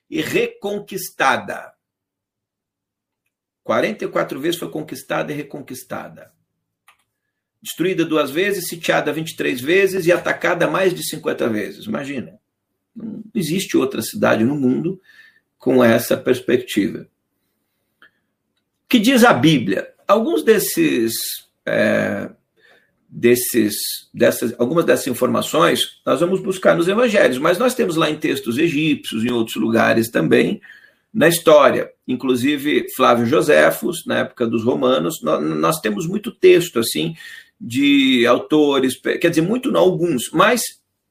e 0.09 0.21
reconquistada. 0.21 1.73
44 3.65 4.39
vezes 4.39 4.61
foi 4.61 4.71
conquistada 4.71 5.33
e 5.33 5.37
reconquistada. 5.37 6.33
Destruída 7.61 8.05
duas 8.05 8.31
vezes, 8.31 8.69
sitiada 8.69 9.13
23 9.13 9.61
vezes 9.61 10.07
e 10.07 10.13
atacada 10.13 10.71
mais 10.71 10.95
de 10.95 11.05
50 11.05 11.49
vezes. 11.49 11.87
Imagina. 11.87 12.39
Não 12.95 13.25
existe 13.35 13.77
outra 13.77 14.01
cidade 14.03 14.45
no 14.45 14.55
mundo 14.55 15.01
com 15.59 15.83
essa 15.83 16.17
perspectiva. 16.17 17.09
Que 18.89 18.99
diz 18.99 19.25
a 19.25 19.33
Bíblia? 19.33 19.89
Alguns 20.07 20.43
desses, 20.43 21.15
é, 21.67 22.31
desses, 23.09 23.75
dessas, 24.15 24.55
algumas 24.59 24.85
dessas 24.85 25.09
informações 25.09 26.01
nós 26.05 26.21
vamos 26.21 26.41
buscar 26.41 26.77
nos 26.77 26.87
evangelhos, 26.87 27.39
mas 27.39 27.59
nós 27.59 27.75
temos 27.75 27.97
lá 27.97 28.09
em 28.09 28.17
textos 28.17 28.59
egípcios, 28.59 29.25
em 29.25 29.33
outros 29.33 29.57
lugares 29.57 30.11
também, 30.11 30.61
na 31.13 31.29
história. 31.29 31.91
Inclusive, 32.07 32.87
Flávio 32.95 33.27
Joséfos, 33.27 34.05
na 34.07 34.19
época 34.19 34.47
dos 34.47 34.63
romanos, 34.63 35.21
nós, 35.23 35.43
nós 35.43 35.81
temos 35.81 36.07
muito 36.07 36.31
texto 36.31 36.79
assim 36.79 37.15
de 37.61 38.27
autores, 38.27 39.01
quer 39.01 39.31
dizer, 39.31 39.41
muito 39.41 39.73
não, 39.73 39.81
alguns, 39.81 40.31
mas 40.31 40.61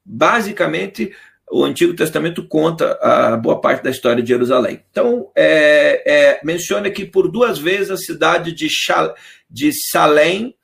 basicamente 0.04 1.12
o 1.50 1.64
Antigo 1.64 1.94
Testamento 1.94 2.46
conta 2.46 2.98
a 3.00 3.36
boa 3.36 3.60
parte 3.60 3.84
da 3.84 3.90
história 3.90 4.22
de 4.22 4.28
Jerusalém. 4.28 4.82
Então, 4.90 5.30
é, 5.34 6.02
é, 6.06 6.40
menciona 6.42 6.90
que 6.90 7.04
por 7.04 7.30
duas 7.30 7.58
vezes 7.58 7.90
a 7.90 7.96
cidade 7.96 8.52
de, 8.52 8.68
Shal, 8.68 9.14
de 9.48 9.70
Salém, 9.90 10.54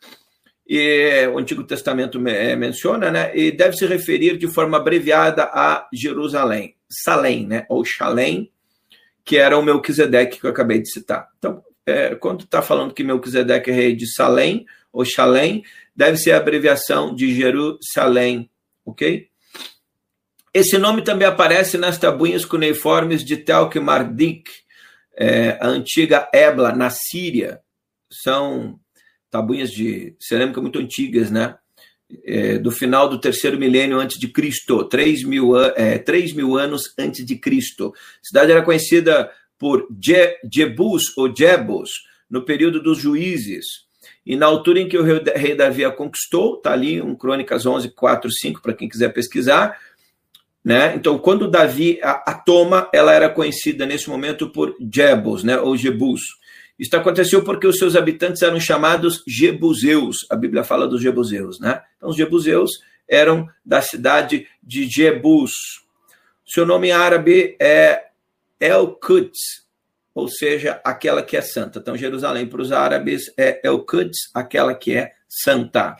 e, 0.66 1.26
o 1.28 1.38
Antigo 1.38 1.62
Testamento 1.64 2.18
é, 2.26 2.56
menciona, 2.56 3.10
né, 3.10 3.36
e 3.36 3.52
deve 3.52 3.76
se 3.76 3.86
referir 3.86 4.36
de 4.36 4.48
forma 4.48 4.76
abreviada 4.76 5.44
a 5.44 5.88
Jerusalém, 5.92 6.74
Salém, 6.90 7.46
né, 7.46 7.64
ou 7.68 7.84
Shalem, 7.84 8.50
que 9.24 9.36
era 9.36 9.56
o 9.56 9.62
Melquisedeque 9.62 10.40
que 10.40 10.46
eu 10.46 10.50
acabei 10.50 10.80
de 10.80 10.90
citar. 10.90 11.28
Então, 11.38 11.62
é, 11.86 12.14
quando 12.16 12.42
está 12.42 12.60
falando 12.60 12.94
que 12.94 13.04
Melquisedeque 13.04 13.70
é 13.70 13.74
rei 13.74 13.94
de 13.94 14.12
Salém, 14.12 14.66
ou 14.92 15.04
Shalem, 15.04 15.62
deve 15.94 16.16
ser 16.16 16.32
a 16.32 16.38
abreviação 16.38 17.14
de 17.14 17.34
Jerusalém, 17.34 18.50
ok? 18.84 19.28
Esse 20.54 20.76
nome 20.78 21.02
também 21.02 21.26
aparece 21.26 21.78
nas 21.78 21.98
tabuinhas 21.98 22.44
cuneiformes 22.44 23.24
de 23.24 23.36
Telkmardik, 23.36 24.50
é, 25.16 25.58
a 25.60 25.66
antiga 25.66 26.28
Ebla, 26.32 26.72
na 26.72 26.90
Síria. 26.90 27.60
São 28.10 28.78
tabuinhas 29.30 29.70
de 29.70 30.14
cerâmica 30.20 30.60
muito 30.60 30.78
antigas, 30.78 31.30
né? 31.30 31.56
é, 32.24 32.58
do 32.58 32.70
final 32.70 33.08
do 33.08 33.18
terceiro 33.18 33.58
milênio 33.58 33.98
antes 33.98 34.18
de 34.18 34.28
Cristo, 34.28 34.84
3 34.84 35.24
mil, 35.24 35.58
é, 35.58 35.98
3 35.98 36.32
mil 36.34 36.56
anos 36.56 36.92
antes 36.98 37.24
de 37.24 37.36
Cristo. 37.36 37.92
A 37.96 38.26
cidade 38.26 38.52
era 38.52 38.62
conhecida 38.62 39.30
por 39.58 39.86
Je, 40.02 40.38
Jebus 40.52 41.16
ou 41.16 41.34
Jebus, 41.34 41.90
no 42.28 42.44
período 42.44 42.82
dos 42.82 42.98
juízes. 42.98 43.64
E 44.24 44.36
na 44.36 44.46
altura 44.46 44.80
em 44.80 44.88
que 44.88 44.98
o 44.98 45.02
rei 45.02 45.54
Davi 45.54 45.84
a 45.84 45.90
conquistou, 45.90 46.56
está 46.56 46.72
ali 46.72 47.00
um 47.00 47.14
Crônicas 47.14 47.66
11, 47.66 47.90
4, 47.90 48.30
5, 48.30 48.62
para 48.62 48.74
quem 48.74 48.88
quiser 48.88 49.12
pesquisar. 49.12 49.78
Né? 50.64 50.94
Então, 50.94 51.18
quando 51.18 51.50
Davi 51.50 51.98
a, 52.02 52.30
a, 52.30 52.34
toma, 52.34 52.88
ela 52.92 53.12
era 53.12 53.28
conhecida 53.28 53.84
nesse 53.84 54.08
momento 54.08 54.48
por 54.48 54.76
Jebus, 54.92 55.42
né? 55.42 55.58
ou 55.58 55.76
Jebus. 55.76 56.20
Isso 56.78 56.96
aconteceu 56.96 57.42
porque 57.42 57.66
os 57.66 57.78
seus 57.78 57.96
habitantes 57.96 58.42
eram 58.42 58.58
chamados 58.58 59.22
Jebuseus. 59.26 60.18
A 60.30 60.36
Bíblia 60.36 60.64
fala 60.64 60.86
dos 60.86 61.02
Jebuseus, 61.02 61.60
né? 61.60 61.82
Então, 61.96 62.08
os 62.08 62.16
Jebuseus 62.16 62.70
eram 63.08 63.48
da 63.64 63.80
cidade 63.82 64.46
de 64.62 64.88
Jebus. 64.88 65.52
Seu 66.46 66.64
nome 66.66 66.90
árabe 66.90 67.56
é 67.60 68.06
El-Quds, 68.58 69.66
ou 70.14 70.28
seja, 70.28 70.80
aquela 70.84 71.22
que 71.22 71.36
é 71.36 71.40
santa. 71.40 71.78
Então, 71.78 71.96
Jerusalém 71.96 72.46
para 72.46 72.62
os 72.62 72.72
árabes 72.72 73.32
é 73.36 73.60
El-Quds, 73.62 74.30
aquela 74.34 74.74
que 74.74 74.96
é 74.96 75.12
santa. 75.28 75.96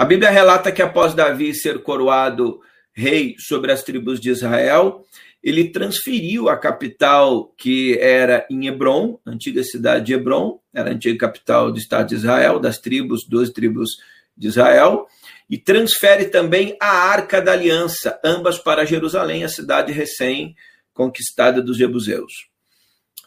A 0.00 0.04
Bíblia 0.06 0.30
relata 0.30 0.72
que 0.72 0.80
após 0.80 1.12
Davi 1.12 1.54
ser 1.54 1.82
coroado 1.82 2.62
rei 2.90 3.34
sobre 3.38 3.70
as 3.70 3.82
tribos 3.82 4.18
de 4.18 4.30
Israel, 4.30 5.04
ele 5.44 5.68
transferiu 5.68 6.48
a 6.48 6.56
capital 6.56 7.52
que 7.58 7.98
era 7.98 8.46
em 8.50 8.66
Hebron, 8.66 9.20
antiga 9.26 9.62
cidade 9.62 10.06
de 10.06 10.14
Hebron, 10.14 10.58
era 10.72 10.88
a 10.88 10.94
antiga 10.94 11.18
capital 11.18 11.70
do 11.70 11.76
estado 11.76 12.08
de 12.08 12.14
Israel, 12.14 12.58
das 12.58 12.78
tribos, 12.78 13.26
12 13.28 13.52
tribos 13.52 13.90
de 14.34 14.48
Israel, 14.48 15.06
e 15.50 15.58
transfere 15.58 16.28
também 16.28 16.78
a 16.80 16.88
Arca 16.88 17.38
da 17.38 17.52
Aliança, 17.52 18.18
ambas 18.24 18.58
para 18.58 18.86
Jerusalém, 18.86 19.44
a 19.44 19.50
cidade 19.50 19.92
recém-conquistada 19.92 21.60
dos 21.60 21.76
Jebuseus. 21.76 22.32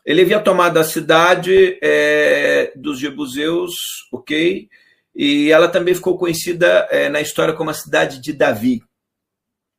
Ele 0.04 0.24
havia 0.24 0.40
tomado 0.40 0.80
a 0.80 0.84
cidade 0.84 1.78
é, 1.84 2.74
dos 2.76 2.98
Jebuseus, 2.98 3.74
ok? 4.12 4.68
E 5.16 5.52
ela 5.52 5.68
também 5.68 5.94
ficou 5.94 6.18
conhecida 6.18 6.88
é, 6.90 7.10
na 7.10 7.22
história 7.22 7.54
como 7.54 7.70
a 7.70 7.74
cidade 7.74 8.22
de 8.22 8.34
Davi. 8.34 8.82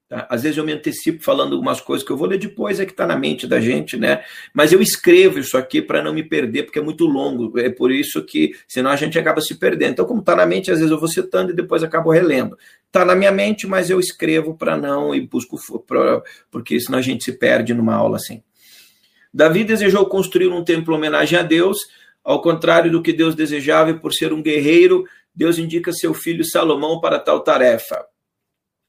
Tá? 0.08 0.26
Às 0.30 0.42
vezes 0.42 0.58
eu 0.58 0.64
me 0.64 0.72
antecipo 0.72 1.24
falando 1.24 1.54
algumas 1.54 1.80
coisas 1.80 2.06
que 2.06 2.12
eu 2.12 2.16
vou 2.16 2.28
ler 2.28 2.38
depois, 2.38 2.78
é 2.78 2.84
que 2.84 2.92
está 2.92 3.06
na 3.06 3.16
mente 3.16 3.46
da 3.46 3.60
gente, 3.60 3.96
né? 3.96 4.22
Mas 4.52 4.72
eu 4.72 4.80
escrevo 4.80 5.38
isso 5.38 5.56
aqui 5.56 5.80
para 5.80 6.02
não 6.02 6.12
me 6.12 6.22
perder, 6.22 6.64
porque 6.64 6.78
é 6.78 6.82
muito 6.82 7.06
longo. 7.06 7.58
É 7.58 7.70
por 7.70 7.90
isso 7.90 8.22
que, 8.22 8.54
senão 8.68 8.90
a 8.90 8.96
gente 8.96 9.18
acaba 9.18 9.40
se 9.40 9.56
perdendo. 9.56 9.92
Então, 9.92 10.04
como 10.04 10.20
está 10.20 10.36
na 10.36 10.46
mente, 10.46 10.70
às 10.70 10.78
vezes 10.78 10.92
eu 10.92 11.00
vou 11.00 11.08
citando 11.08 11.50
e 11.50 11.54
depois 11.54 11.82
acabo 11.82 12.10
relendo. 12.10 12.56
Está 12.86 13.04
na 13.04 13.16
minha 13.16 13.32
mente, 13.32 13.66
mas 13.66 13.90
eu 13.90 13.98
escrevo 13.98 14.54
para 14.54 14.76
não 14.76 15.14
e 15.14 15.20
busco, 15.20 15.58
pra, 15.80 16.22
porque 16.50 16.78
senão 16.78 16.98
a 16.98 17.02
gente 17.02 17.24
se 17.24 17.32
perde 17.32 17.74
numa 17.74 17.94
aula 17.94 18.16
assim. 18.16 18.42
Davi 19.32 19.64
desejou 19.64 20.06
construir 20.06 20.46
um 20.46 20.62
templo 20.62 20.94
em 20.94 20.98
homenagem 20.98 21.36
a 21.36 21.42
Deus, 21.42 21.78
ao 22.22 22.40
contrário 22.40 22.90
do 22.90 23.02
que 23.02 23.12
Deus 23.12 23.34
desejava, 23.34 23.90
e 23.90 23.98
por 23.98 24.12
ser 24.12 24.32
um 24.32 24.40
guerreiro, 24.40 25.04
Deus 25.34 25.58
indica 25.58 25.92
seu 25.92 26.14
filho 26.14 26.44
Salomão 26.44 27.00
para 27.00 27.18
tal 27.18 27.40
tarefa. 27.40 28.04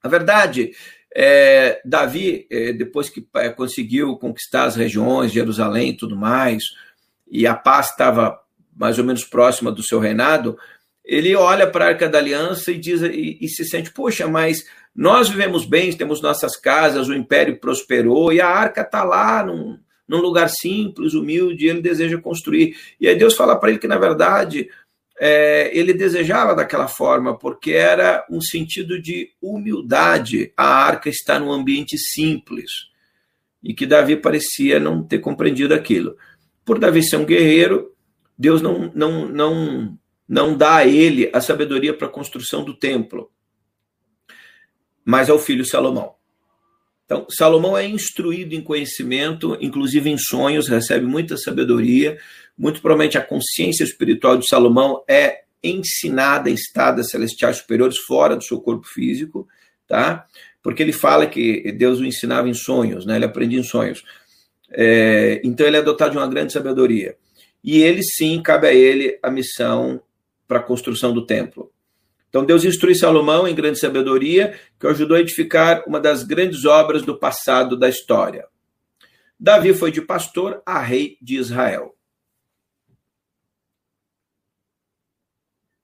A 0.04 0.08
verdade 0.08 0.72
é, 1.16 1.82
Davi, 1.86 2.46
é, 2.52 2.74
depois 2.74 3.10
que 3.10 3.26
é, 3.36 3.50
conseguiu 3.50 4.18
conquistar 4.18 4.66
as 4.66 4.76
regiões, 4.76 5.32
Jerusalém 5.32 5.92
e 5.92 5.98
tudo 5.98 6.16
mais, 6.16 6.64
e 7.26 7.48
a 7.48 7.56
paz 7.56 7.90
estava 7.90 8.38
mais 8.76 9.00
ou 9.00 9.06
menos 9.06 9.24
próxima 9.24 9.72
do 9.72 9.82
seu 9.82 10.00
reinado, 10.00 10.58
ele 11.04 11.36
olha 11.36 11.66
para 11.68 11.86
a 11.86 11.88
Arca 11.90 12.10
da 12.10 12.18
Aliança 12.18 12.72
e 12.72 12.78
diz 12.78 13.02
e, 13.02 13.38
e, 13.40 13.48
se 13.48 13.64
sente, 13.64 13.92
poxa, 13.92 14.28
mas 14.28 14.66
nós 14.94 15.30
vivemos 15.30 15.66
bem, 15.66 15.94
temos 15.94 16.22
nossas 16.22 16.58
casas, 16.58 17.08
o 17.08 17.14
império 17.14 17.60
prosperou 17.60 18.34
e 18.34 18.42
a 18.42 18.48
arca 18.48 18.82
está 18.82 19.04
lá 19.04 19.44
num, 19.44 19.78
num 20.08 20.20
lugar 20.20 20.50
simples, 20.50 21.14
humilde, 21.14 21.66
e 21.66 21.70
ele 21.70 21.82
deseja 21.82 22.18
construir. 22.18 22.76
E 23.00 23.08
aí 23.08 23.16
Deus 23.16 23.36
fala 23.36 23.58
para 23.58 23.70
ele 23.70 23.80
que, 23.80 23.88
na 23.88 23.98
verdade, 23.98 24.70
é, 25.20 25.72
ele 25.78 25.94
desejava 25.94 26.56
daquela 26.56 26.88
forma, 26.88 27.38
porque 27.38 27.72
era 27.72 28.26
um 28.30 28.42
sentido 28.42 29.02
de 29.02 29.32
humildade. 29.42 30.52
A 30.58 30.66
arca 30.66 31.10
está 31.10 31.40
num 31.40 31.52
ambiente 31.52 31.98
simples 31.98 32.72
e 33.64 33.74
que 33.74 33.86
Davi 33.86 34.16
parecia 34.16 34.80
não 34.80 35.04
ter 35.04 35.20
compreendido 35.20 35.74
aquilo. 35.74 36.16
Por 36.64 36.80
Davi 36.80 37.02
ser 37.02 37.18
um 37.18 37.26
guerreiro, 37.26 37.94
Deus 38.38 38.62
não, 38.62 38.92
não, 38.94 39.28
não, 39.28 39.98
não 40.28 40.58
dá 40.58 40.78
a 40.78 40.88
ele 40.88 41.30
a 41.34 41.40
sabedoria 41.40 41.94
para 41.94 42.08
a 42.08 42.12
construção 42.12 42.64
do 42.64 42.76
templo, 42.76 43.32
mas 45.04 45.30
ao 45.30 45.40
filho 45.40 45.66
Salomão. 45.66 46.16
Então, 47.06 47.28
Salomão 47.30 47.78
é 47.78 47.88
instruído 47.88 48.56
em 48.56 48.62
conhecimento, 48.62 49.56
inclusive 49.62 50.10
em 50.10 50.18
sonhos, 50.18 50.68
recebe 50.68 51.06
muita 51.06 51.38
sabedoria. 51.38 52.18
Muito 52.58 52.82
provavelmente 52.82 53.18
a 53.18 53.22
consciência 53.22 53.84
espiritual 53.84 54.38
de 54.38 54.48
Salomão 54.48 55.04
é 55.08 55.44
ensinada 55.64 56.50
em 56.50 56.54
estados 56.54 57.10
celestiais 57.10 57.58
superiores 57.58 57.98
fora 58.08 58.36
do 58.36 58.44
seu 58.44 58.60
corpo 58.60 58.88
físico, 58.88 59.48
tá? 59.88 60.26
Porque 60.64 60.82
ele 60.82 60.92
fala 60.92 61.28
que 61.28 61.72
Deus 61.74 62.00
o 62.00 62.06
ensinava 62.06 62.50
em 62.50 62.54
sonhos, 62.54 63.06
né? 63.06 63.18
Ele 63.18 63.26
aprendia 63.26 63.60
em 63.60 63.64
sonhos. 63.64 64.04
É, 64.72 65.42
então 65.44 65.66
ele 65.66 65.78
é 65.78 65.82
dotado 65.82 66.12
de 66.12 66.18
uma 66.18 66.28
grande 66.28 66.54
sabedoria. 66.54 67.16
E 67.64 67.82
ele 67.82 68.02
sim, 68.04 68.42
cabe 68.42 68.68
a 68.68 68.74
ele 68.74 69.20
a 69.22 69.30
missão 69.30 70.02
para 70.48 70.60
a 70.60 70.64
construção 70.64 71.14
do 71.14 71.26
templo. 71.26 71.72
Então 72.36 72.44
Deus 72.44 72.66
instrui 72.66 72.94
Salomão 72.94 73.48
em 73.48 73.56
grande 73.56 73.80
sabedoria, 73.80 74.60
que 74.78 74.86
o 74.86 74.90
ajudou 74.90 75.16
a 75.16 75.22
edificar 75.22 75.86
uma 75.88 76.02
das 76.02 76.22
grandes 76.22 76.66
obras 76.66 77.02
do 77.02 77.18
passado 77.18 77.78
da 77.78 77.88
história. 77.88 78.46
Davi 79.40 79.74
foi 79.74 79.90
de 79.90 80.02
pastor 80.02 80.62
a 80.66 80.82
rei 80.82 81.18
de 81.22 81.38
Israel. 81.38 81.96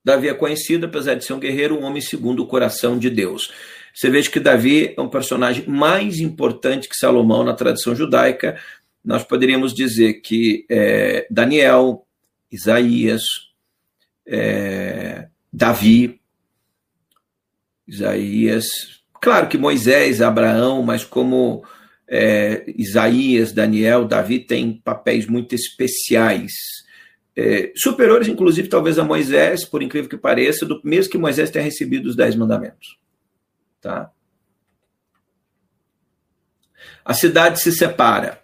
Davi 0.03 0.27
é 0.27 0.33
conhecido, 0.33 0.87
apesar 0.87 1.15
de 1.15 1.23
ser 1.23 1.31
um 1.31 1.39
guerreiro, 1.39 1.79
um 1.79 1.83
homem 1.83 2.01
segundo 2.01 2.43
o 2.43 2.47
coração 2.47 2.99
de 2.99 3.09
Deus. 3.09 3.53
Você 3.95 4.09
veja 4.09 4.29
que 4.29 4.37
Davi 4.41 4.93
é 4.97 4.99
um 4.99 5.09
personagem 5.09 5.65
mais 5.69 6.19
importante 6.19 6.89
que 6.89 6.97
Salomão 6.97 7.45
na 7.45 7.53
tradição 7.53 7.95
judaica. 7.95 8.59
Nós 9.05 9.23
poderíamos 9.23 9.73
dizer 9.73 10.15
que 10.15 10.65
é, 10.69 11.25
Daniel, 11.31 12.05
Isaías, 12.51 13.23
é, 14.27 15.29
Davi, 15.53 16.20
Isaías, 17.91 18.65
claro 19.21 19.49
que 19.49 19.57
Moisés, 19.57 20.21
Abraão, 20.21 20.81
mas 20.81 21.03
como 21.03 21.65
é, 22.07 22.63
Isaías, 22.77 23.51
Daniel, 23.51 24.05
Davi 24.05 24.39
têm 24.39 24.81
papéis 24.81 25.27
muito 25.27 25.53
especiais, 25.53 26.53
é, 27.35 27.71
superiores, 27.75 28.29
inclusive, 28.29 28.69
talvez 28.69 28.97
a 28.97 29.03
Moisés, 29.03 29.65
por 29.65 29.83
incrível 29.83 30.09
que 30.09 30.17
pareça, 30.17 30.65
do 30.65 30.81
mesmo 30.83 31.11
que 31.11 31.17
Moisés 31.17 31.49
tenha 31.49 31.65
recebido 31.65 32.07
os 32.07 32.15
Dez 32.15 32.35
Mandamentos. 32.35 32.97
Tá? 33.81 34.09
A 37.03 37.13
cidade 37.13 37.59
se 37.59 37.71
separa. 37.71 38.40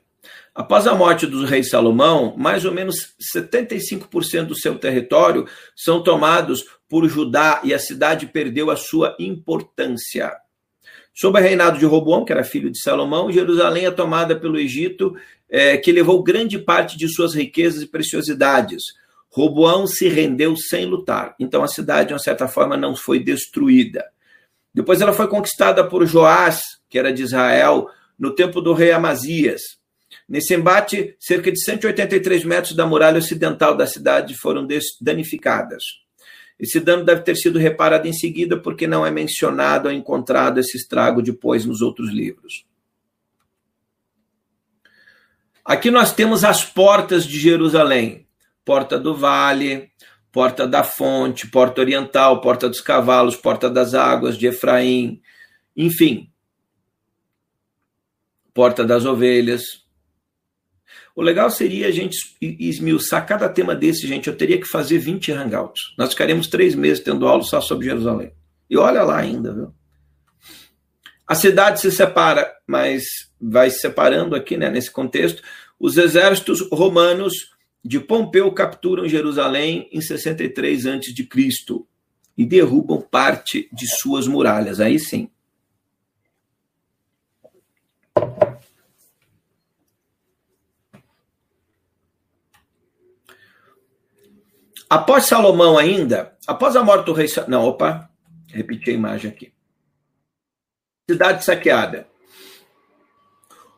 Após 0.58 0.88
a 0.88 0.96
morte 0.96 1.28
do 1.28 1.46
rei 1.46 1.63
Salomão, 1.63 2.34
mais 2.36 2.65
ou 2.65 2.72
menos 2.72 3.13
75% 3.38 4.46
do 4.46 4.58
seu 4.58 4.74
território 4.80 5.48
são 5.76 6.02
tomados 6.02 6.65
por 6.89 7.08
Judá 7.08 7.62
e 7.63 7.76
a 7.76 7.80
cidade 7.80 8.26
perdeu 8.26 8.72
a 8.72 8.76
sua 8.76 9.15
importância. 9.20 10.36
Sob 11.13 11.38
o 11.38 11.43
reinado 11.43 11.78
de 11.78 11.86
Roboão, 11.86 12.26
que 12.26 12.32
era 12.32 12.43
filho 12.43 12.72
de 12.72 12.82
Salomão, 12.82 13.32
Jerusalém 13.32 13.86
é 13.86 13.91
tomada 13.91 14.36
pelo 14.36 14.58
Egito, 14.58 15.15
é, 15.48 15.78
que 15.78 15.91
levou 15.91 16.24
grande 16.24 16.58
parte 16.58 16.98
de 16.98 17.08
suas 17.08 17.36
riquezas 17.36 17.84
e 17.84 17.88
preciosidades. 17.88 18.82
Roboão 19.30 19.86
se 19.86 20.10
rendeu 20.10 20.58
sem 20.58 20.88
lutar, 20.88 21.36
então 21.39 21.63
a 21.63 21.67
cidade, 21.67 22.08
de 22.08 22.13
uma 22.15 22.20
certa 22.20 22.48
forma, 22.48 22.76
não 22.76 22.96
foi 22.96 23.20
destruída. 23.20 24.04
Depois 24.74 25.02
ela 25.02 25.13
foi 25.13 25.28
conquistada 25.28 25.84
por 25.88 26.04
Joás, 26.08 26.62
que 26.89 26.98
era 26.98 27.13
de 27.13 27.22
Israel, 27.22 27.88
no 28.17 28.34
tempo 28.34 28.60
do 28.60 28.74
rei 28.74 28.91
Amazias. 28.91 29.62
Nesse 30.27 30.53
embate, 30.53 31.15
cerca 31.19 31.51
de 31.51 31.63
183 31.63 32.43
metros 32.43 32.75
da 32.75 32.85
muralha 32.85 33.19
ocidental 33.19 33.77
da 33.77 33.87
cidade 33.87 34.35
foram 34.35 34.67
danificadas. 34.99 35.83
Esse 36.59 36.79
dano 36.79 37.05
deve 37.05 37.21
ter 37.21 37.35
sido 37.35 37.59
reparado 37.59 38.07
em 38.07 38.13
seguida, 38.13 38.59
porque 38.59 38.87
não 38.87 39.05
é 39.05 39.11
mencionado 39.11 39.87
ou 39.87 39.93
encontrado 39.93 40.59
esse 40.59 40.75
estrago 40.75 41.21
depois 41.21 41.65
nos 41.65 41.81
outros 41.81 42.11
livros. 42.11 42.65
Aqui 45.63 45.91
nós 45.91 46.13
temos 46.13 46.43
as 46.43 46.65
portas 46.65 47.25
de 47.25 47.39
Jerusalém: 47.39 48.27
Porta 48.65 48.99
do 48.99 49.15
Vale, 49.15 49.91
Porta 50.31 50.67
da 50.67 50.83
Fonte, 50.83 51.47
Porta 51.47 51.81
Oriental, 51.81 52.41
Porta 52.41 52.67
dos 52.67 52.81
Cavalos, 52.81 53.35
Porta 53.35 53.69
das 53.69 53.93
Águas 53.93 54.37
de 54.37 54.47
Efraim, 54.47 55.21
enfim, 55.75 56.31
Porta 58.53 58.83
das 58.83 59.05
Ovelhas. 59.05 59.87
O 61.17 61.23
legal 61.23 61.49
seria 61.49 61.88
a 61.88 61.91
gente 61.91 62.15
esmiuçar 62.39 63.25
cada 63.25 63.49
tema 63.49 63.73
desse, 63.73 64.06
gente. 64.06 64.27
Eu 64.27 64.38
teria 64.38 64.62
que 64.62 64.67
fazer 64.67 64.99
20 64.99 65.32
hangouts. 65.32 65.95
Nós 65.97 66.12
ficaremos 66.12 66.45
três 66.45 66.75
meses 66.75 67.03
tendo 67.03 67.27
aula 67.27 67.41
só 67.41 67.60
sobre 67.60 67.88
Jerusalém. 67.88 68.32
E 68.69 68.77
olha 68.77 69.01
lá 69.01 69.17
ainda, 69.17 69.51
viu? 69.51 69.73
A 71.25 71.34
cidade 71.34 71.82
se 71.82 71.91
separa, 71.91 72.53
mas 72.67 73.03
vai 73.41 73.71
se 73.71 73.80
separando 73.80 74.36
aqui, 74.36 74.58
né, 74.58 74.69
nesse 74.69 74.91
contexto. 74.91 75.41
Os 75.80 75.97
exércitos 75.97 76.62
romanos 76.71 77.34
de 77.84 77.99
Pompeu 77.99 78.51
capturam 78.51 79.10
Jerusalém 79.10 79.89
em 79.91 79.99
63 79.99 80.86
a.C. 80.86 81.27
e 82.38 82.45
derrubam 82.45 83.01
parte 83.01 83.67
de 83.73 83.88
suas 83.88 84.27
muralhas. 84.27 84.80
Aí 84.80 84.99
sim. 84.99 85.32
Após 94.89 95.26
Salomão 95.26 95.78
ainda, 95.78 96.36
após 96.45 96.76
a 96.76 96.84
morte 96.84 97.06
do 97.06 97.13
rei... 97.13 97.28
Não, 97.47 97.65
opa, 97.65 98.10
repeti 98.47 98.91
a 98.91 98.93
imagem 98.93 99.32
aqui. 99.32 99.52
Cidade 101.10 101.43
saqueada. 101.43 102.08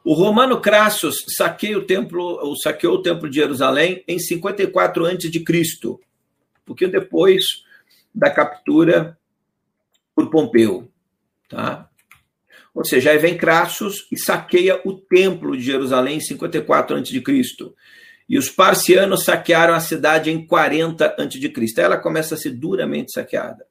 O 0.03 0.13
romano 0.13 0.61
Crassus 0.61 1.23
saqueou 1.35 1.81
o 1.81 1.85
templo, 1.85 2.55
saqueou 2.63 2.95
o 2.95 3.01
templo 3.01 3.29
de 3.29 3.35
Jerusalém 3.35 4.03
em 4.07 4.17
54 4.17 5.05
a.C., 5.05 5.29
um 5.87 5.97
pouquinho 6.65 6.91
depois 6.91 7.43
da 8.13 8.29
captura 8.29 9.17
por 10.15 10.29
Pompeu, 10.29 10.91
tá? 11.47 11.89
Ou 12.73 12.85
seja, 12.85 13.11
aí 13.11 13.17
vem 13.17 13.37
Crassus 13.37 14.07
e 14.11 14.17
saqueia 14.17 14.81
o 14.85 14.93
templo 14.93 15.55
de 15.57 15.63
Jerusalém 15.63 16.17
em 16.17 16.21
54 16.21 16.97
a.C. 16.97 17.21
E 18.29 18.37
os 18.37 18.47
parcianos 18.47 19.23
saquearam 19.23 19.73
a 19.73 19.79
cidade 19.79 20.29
em 20.29 20.45
40 20.45 21.15
a.C. 21.17 21.81
Ela 21.81 21.97
começa 21.97 22.35
a 22.35 22.37
ser 22.37 22.51
duramente 22.51 23.11
saqueada. 23.11 23.65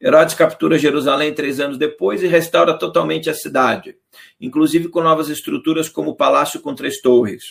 Herodes 0.00 0.34
captura 0.34 0.78
Jerusalém 0.78 1.34
três 1.34 1.60
anos 1.60 1.78
depois 1.78 2.22
e 2.22 2.26
restaura 2.26 2.78
totalmente 2.78 3.28
a 3.28 3.34
cidade, 3.34 3.96
inclusive 4.40 4.88
com 4.88 5.02
novas 5.02 5.28
estruturas 5.28 5.88
como 5.88 6.10
o 6.10 6.16
palácio 6.16 6.60
com 6.60 6.74
três 6.74 7.00
torres. 7.00 7.42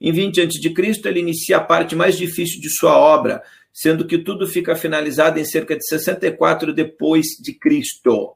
Em 0.00 0.12
20 0.12 0.40
a.C., 0.40 1.08
ele 1.08 1.20
inicia 1.20 1.58
a 1.58 1.60
parte 1.60 1.94
mais 1.94 2.16
difícil 2.16 2.60
de 2.60 2.70
sua 2.70 2.96
obra, 2.96 3.42
sendo 3.72 4.06
que 4.06 4.18
tudo 4.18 4.46
fica 4.46 4.74
finalizado 4.74 5.38
em 5.38 5.44
cerca 5.44 5.76
de 5.76 5.86
64 5.86 6.72
depois 6.72 7.26
de 7.40 7.52
Cristo. 7.52 8.34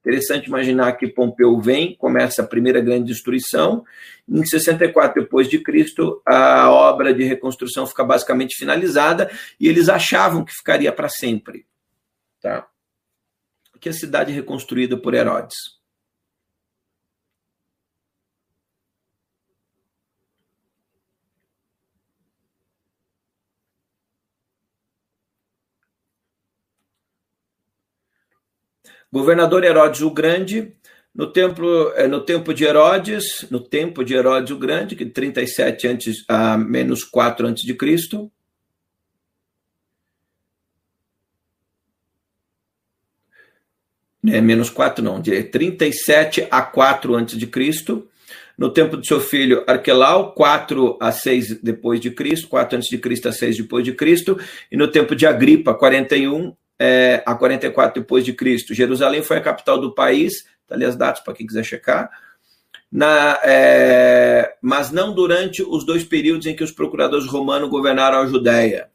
Interessante 0.00 0.46
imaginar 0.46 0.92
que 0.92 1.08
Pompeu 1.08 1.58
vem, 1.60 1.96
começa 1.96 2.42
a 2.42 2.46
primeira 2.46 2.80
grande 2.80 3.12
destruição, 3.12 3.84
em 4.28 4.44
64 4.44 5.22
depois 5.22 5.48
de 5.48 5.58
Cristo, 5.62 6.22
a 6.24 6.70
obra 6.70 7.12
de 7.12 7.24
reconstrução 7.24 7.86
fica 7.86 8.04
basicamente 8.04 8.56
finalizada 8.56 9.30
e 9.58 9.68
eles 9.68 9.88
achavam 9.88 10.44
que 10.44 10.52
ficaria 10.52 10.92
para 10.92 11.08
sempre. 11.08 11.66
Tá? 12.40 12.66
Que 13.80 13.88
a 13.88 13.92
cidade 13.92 14.32
reconstruída 14.32 14.96
por 14.96 15.14
Herodes. 15.14 15.77
Governador 29.10 29.64
Herodes 29.64 30.02
o 30.02 30.10
Grande, 30.10 30.72
no 31.14 31.32
templo, 31.32 31.92
é, 31.96 32.06
no 32.06 32.20
tempo 32.20 32.52
de 32.52 32.64
Herodes, 32.64 33.46
no 33.50 33.60
tempo 33.60 34.04
de 34.04 34.14
Herodes 34.14 34.50
o 34.50 34.58
Grande, 34.58 34.94
que 34.94 35.06
37 35.06 35.88
antes 35.88 36.24
a 36.28 36.56
menos 36.58 37.04
4 37.04 37.46
antes 37.46 37.64
de 37.64 37.74
Cristo, 37.74 38.30
é, 44.26 44.40
menos 44.40 44.68
4 44.68 45.02
não, 45.02 45.20
de 45.20 45.42
37 45.42 46.46
a 46.50 46.62
4 46.62 47.14
antes 47.14 47.38
de 47.38 47.46
Cristo, 47.46 48.08
no 48.58 48.70
tempo 48.70 48.96
de 48.96 49.06
seu 49.06 49.20
filho 49.20 49.64
Arquelau, 49.66 50.32
4 50.34 50.98
a 51.00 51.12
6 51.12 51.62
depois 51.62 52.00
de 52.00 52.10
Cristo, 52.10 52.48
4 52.48 52.76
antes 52.76 52.90
de 52.90 52.98
Cristo 52.98 53.28
a 53.28 53.32
6 53.32 53.56
depois 53.56 53.84
de 53.84 53.92
Cristo, 53.92 54.38
e 54.70 54.76
no 54.76 54.88
tempo 54.88 55.16
de 55.16 55.26
Agripa, 55.26 55.74
41 55.74 56.54
é, 56.78 57.22
a 57.26 57.34
44 57.34 58.00
depois 58.00 58.24
de 58.24 58.32
Cristo. 58.32 58.74
Jerusalém 58.74 59.22
foi 59.22 59.38
a 59.38 59.42
capital 59.42 59.80
do 59.80 59.94
país, 59.94 60.44
tá 60.66 60.74
ali 60.74 60.84
as 60.84 60.96
datas 60.96 61.22
para 61.22 61.34
quem 61.34 61.46
quiser 61.46 61.64
checar. 61.64 62.10
Na, 62.90 63.38
é, 63.42 64.54
mas 64.62 64.90
não 64.90 65.14
durante 65.14 65.62
os 65.62 65.84
dois 65.84 66.04
períodos 66.04 66.46
em 66.46 66.56
que 66.56 66.64
os 66.64 66.72
procuradores 66.72 67.26
romanos 67.26 67.68
governaram 67.68 68.18
a 68.18 68.26
Judéia. 68.26 68.88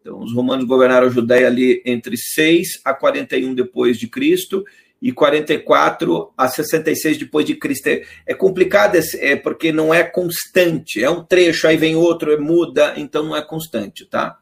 Então, 0.00 0.20
os 0.20 0.32
romanos 0.32 0.66
governaram 0.66 1.06
a 1.06 1.10
Judéia 1.10 1.46
ali 1.46 1.82
entre 1.84 2.16
6 2.16 2.82
a 2.84 2.92
41 2.92 3.54
depois 3.54 3.98
de 3.98 4.06
Cristo 4.06 4.62
e 5.00 5.10
44 5.12 6.32
a 6.36 6.46
66 6.46 7.18
depois 7.18 7.44
de 7.44 7.56
Cristo. 7.56 7.88
É, 7.88 8.02
é 8.26 8.34
complicado 8.34 8.96
é, 8.96 9.34
porque 9.34 9.72
não 9.72 9.92
é 9.92 10.04
constante. 10.04 11.02
É 11.02 11.10
um 11.10 11.24
trecho, 11.24 11.66
aí 11.66 11.76
vem 11.76 11.96
outro, 11.96 12.40
muda, 12.40 12.94
então 12.96 13.24
não 13.24 13.34
é 13.34 13.42
constante, 13.42 14.06
tá? 14.06 14.38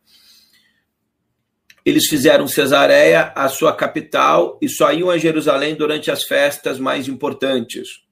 Eles 1.84 2.06
fizeram 2.06 2.46
Cesareia 2.46 3.32
a 3.34 3.48
sua 3.48 3.74
capital 3.74 4.56
e 4.62 4.68
só 4.68 4.92
iam 4.92 5.10
a 5.10 5.18
Jerusalém 5.18 5.74
durante 5.74 6.12
as 6.12 6.22
festas 6.22 6.78
mais 6.78 7.08
importantes, 7.08 8.04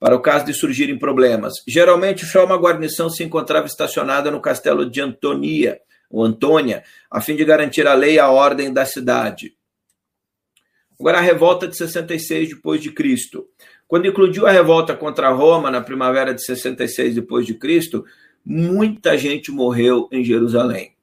para 0.00 0.16
o 0.16 0.20
caso 0.20 0.46
de 0.46 0.54
surgirem 0.54 0.98
problemas. 0.98 1.52
Geralmente, 1.68 2.24
só 2.24 2.46
uma 2.46 2.56
guarnição 2.56 3.10
se 3.10 3.22
encontrava 3.22 3.66
estacionada 3.66 4.30
no 4.30 4.40
castelo 4.40 4.88
de 4.88 5.02
Antonia, 5.02 5.78
ou 6.10 6.24
Antônia, 6.24 6.84
a 7.10 7.20
fim 7.20 7.36
de 7.36 7.44
garantir 7.44 7.86
a 7.86 7.92
lei 7.92 8.14
e 8.14 8.18
a 8.18 8.30
ordem 8.30 8.72
da 8.72 8.86
cidade. 8.86 9.54
Agora, 10.98 11.18
a 11.18 11.22
revolta 11.22 11.68
de 11.68 11.76
66 11.76 12.50
depois 12.50 12.80
de 12.80 12.90
Cristo. 12.90 13.46
Quando 13.86 14.06
eclodiu 14.06 14.46
a 14.46 14.50
revolta 14.50 14.96
contra 14.96 15.28
Roma 15.28 15.70
na 15.70 15.82
primavera 15.82 16.32
de 16.32 16.42
66 16.42 17.14
depois 17.14 17.44
de 17.44 17.54
Cristo, 17.54 18.06
muita 18.42 19.18
gente 19.18 19.50
morreu 19.50 20.08
em 20.10 20.24
Jerusalém 20.24 20.95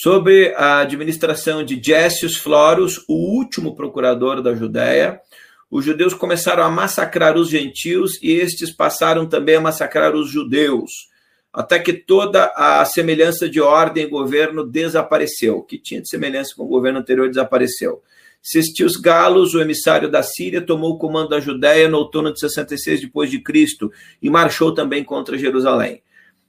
sob 0.00 0.54
a 0.54 0.78
administração 0.78 1.64
de 1.64 1.82
Jéssius 1.82 2.36
Florus, 2.36 3.04
o 3.08 3.14
último 3.14 3.74
procurador 3.74 4.40
da 4.40 4.54
Judéia, 4.54 5.20
os 5.68 5.84
judeus 5.84 6.14
começaram 6.14 6.62
a 6.62 6.70
massacrar 6.70 7.36
os 7.36 7.48
gentios 7.48 8.12
e 8.22 8.30
estes 8.30 8.70
passaram 8.70 9.26
também 9.26 9.56
a 9.56 9.60
massacrar 9.60 10.14
os 10.14 10.30
judeus, 10.30 11.08
até 11.52 11.80
que 11.80 11.92
toda 11.92 12.44
a 12.54 12.84
semelhança 12.84 13.48
de 13.48 13.60
ordem 13.60 14.04
e 14.04 14.08
governo 14.08 14.64
desapareceu, 14.64 15.62
que 15.62 15.76
tinha 15.76 16.00
de 16.00 16.08
semelhança 16.08 16.54
com 16.56 16.62
o 16.62 16.68
governo 16.68 17.00
anterior 17.00 17.28
desapareceu. 17.28 18.00
Cestius 18.40 18.94
Galos, 18.94 19.52
o 19.52 19.60
emissário 19.60 20.08
da 20.08 20.22
Síria, 20.22 20.60
tomou 20.60 20.92
o 20.92 20.98
comando 20.98 21.30
da 21.30 21.40
Judéia 21.40 21.88
no 21.88 21.98
outono 21.98 22.32
de 22.32 22.38
66 22.38 23.00
depois 23.00 23.32
de 23.32 23.40
Cristo 23.40 23.90
e 24.22 24.30
marchou 24.30 24.72
também 24.72 25.02
contra 25.02 25.36
Jerusalém. 25.36 26.02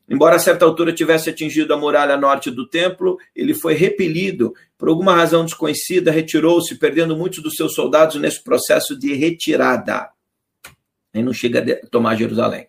Embora 0.09 0.37
a 0.37 0.39
certa 0.39 0.65
altura 0.65 0.93
tivesse 0.93 1.29
atingido 1.29 1.73
a 1.73 1.77
muralha 1.77 2.17
norte 2.17 2.49
do 2.49 2.67
templo, 2.67 3.17
ele 3.35 3.53
foi 3.53 3.75
repelido, 3.75 4.53
por 4.77 4.89
alguma 4.89 5.13
razão 5.13 5.45
desconhecida, 5.45 6.11
retirou-se, 6.11 6.75
perdendo 6.75 7.15
muitos 7.15 7.43
dos 7.43 7.55
seus 7.55 7.75
soldados 7.75 8.15
nesse 8.15 8.43
processo 8.43 8.97
de 8.97 9.13
retirada. 9.13 10.09
E 11.13 11.21
não 11.21 11.33
chega 11.33 11.81
a 11.83 11.87
tomar 11.87 12.15
Jerusalém. 12.15 12.68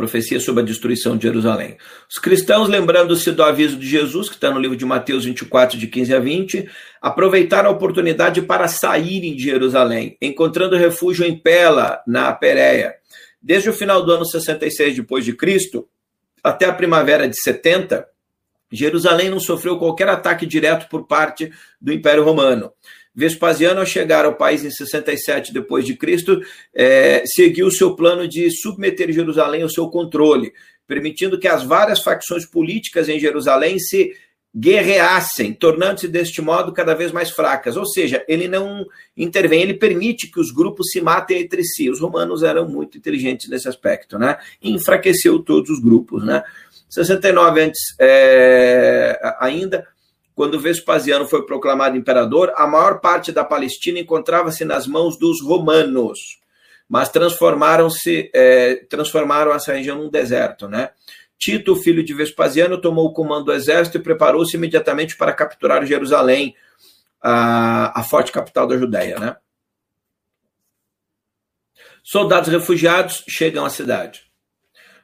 Profecia 0.00 0.40
sobre 0.40 0.62
a 0.62 0.64
destruição 0.64 1.14
de 1.14 1.24
Jerusalém. 1.24 1.76
Os 2.08 2.18
cristãos, 2.18 2.70
lembrando-se 2.70 3.30
do 3.32 3.42
aviso 3.42 3.76
de 3.76 3.86
Jesus, 3.86 4.30
que 4.30 4.34
está 4.34 4.50
no 4.50 4.58
livro 4.58 4.74
de 4.74 4.86
Mateus 4.86 5.26
24, 5.26 5.78
de 5.78 5.86
15 5.86 6.14
a 6.14 6.18
20, 6.18 6.68
aproveitaram 7.02 7.68
a 7.68 7.72
oportunidade 7.72 8.40
para 8.40 8.66
saírem 8.66 9.36
de 9.36 9.42
Jerusalém, 9.42 10.16
encontrando 10.22 10.74
refúgio 10.74 11.26
em 11.26 11.36
Pela, 11.36 12.02
na 12.06 12.32
Pérea. 12.32 12.94
Desde 13.42 13.68
o 13.68 13.74
final 13.74 14.02
do 14.02 14.10
ano 14.10 14.24
66 14.24 14.96
depois 14.96 15.22
de 15.22 15.34
Cristo 15.34 15.86
até 16.42 16.64
a 16.64 16.72
primavera 16.72 17.28
de 17.28 17.38
70, 17.38 18.06
Jerusalém 18.72 19.28
não 19.28 19.40
sofreu 19.40 19.78
qualquer 19.78 20.08
ataque 20.08 20.46
direto 20.46 20.88
por 20.88 21.06
parte 21.06 21.52
do 21.78 21.92
Império 21.92 22.24
Romano. 22.24 22.72
Vespasiano, 23.14 23.80
ao 23.80 23.86
chegar 23.86 24.24
ao 24.24 24.36
país 24.36 24.64
em 24.64 24.70
67 24.70 25.52
depois 25.52 25.84
de 25.84 25.96
Cristo, 25.96 26.40
é, 26.74 27.22
seguiu 27.26 27.66
o 27.66 27.72
seu 27.72 27.96
plano 27.96 28.28
de 28.28 28.50
submeter 28.50 29.12
Jerusalém 29.12 29.62
ao 29.62 29.70
seu 29.70 29.88
controle, 29.88 30.52
permitindo 30.86 31.38
que 31.38 31.48
as 31.48 31.64
várias 31.64 32.02
facções 32.02 32.46
políticas 32.46 33.08
em 33.08 33.18
Jerusalém 33.18 33.78
se 33.78 34.12
guerreassem, 34.56 35.52
tornando-se 35.52 36.08
deste 36.08 36.42
modo 36.42 36.72
cada 36.72 36.94
vez 36.94 37.12
mais 37.12 37.30
fracas. 37.30 37.76
Ou 37.76 37.86
seja, 37.86 38.24
ele 38.26 38.48
não 38.48 38.84
intervém, 39.16 39.62
ele 39.62 39.74
permite 39.74 40.28
que 40.30 40.40
os 40.40 40.50
grupos 40.50 40.90
se 40.90 41.00
matem 41.00 41.40
entre 41.40 41.62
si. 41.62 41.88
Os 41.88 42.00
romanos 42.00 42.42
eram 42.42 42.68
muito 42.68 42.98
inteligentes 42.98 43.48
nesse 43.48 43.68
aspecto, 43.68 44.18
né? 44.18 44.38
E 44.60 44.72
enfraqueceu 44.72 45.38
todos 45.38 45.70
os 45.70 45.80
grupos, 45.80 46.24
né? 46.24 46.42
69 46.88 47.60
antes 47.60 47.80
é, 48.00 49.36
ainda 49.38 49.86
quando 50.40 50.58
Vespasiano 50.58 51.28
foi 51.28 51.44
proclamado 51.44 51.98
imperador, 51.98 52.50
a 52.56 52.66
maior 52.66 52.98
parte 52.98 53.30
da 53.30 53.44
Palestina 53.44 53.98
encontrava-se 53.98 54.64
nas 54.64 54.86
mãos 54.86 55.18
dos 55.18 55.42
romanos, 55.42 56.40
mas 56.88 57.10
transformaram-se, 57.10 58.30
é, 58.34 58.76
transformaram 58.88 59.52
essa 59.52 59.74
região 59.74 59.98
num 59.98 60.08
deserto, 60.08 60.66
né? 60.66 60.92
Tito, 61.38 61.76
filho 61.76 62.02
de 62.02 62.14
Vespasiano, 62.14 62.80
tomou 62.80 63.04
o 63.04 63.12
comando 63.12 63.44
do 63.44 63.52
exército 63.52 63.98
e 63.98 64.02
preparou-se 64.02 64.56
imediatamente 64.56 65.14
para 65.14 65.34
capturar 65.34 65.84
Jerusalém, 65.84 66.56
a, 67.20 68.00
a 68.00 68.02
forte 68.02 68.32
capital 68.32 68.66
da 68.66 68.78
Judéia, 68.78 69.18
né? 69.18 69.36
Soldados 72.02 72.48
refugiados 72.48 73.24
chegam 73.28 73.66
à 73.66 73.68
cidade. 73.68 74.29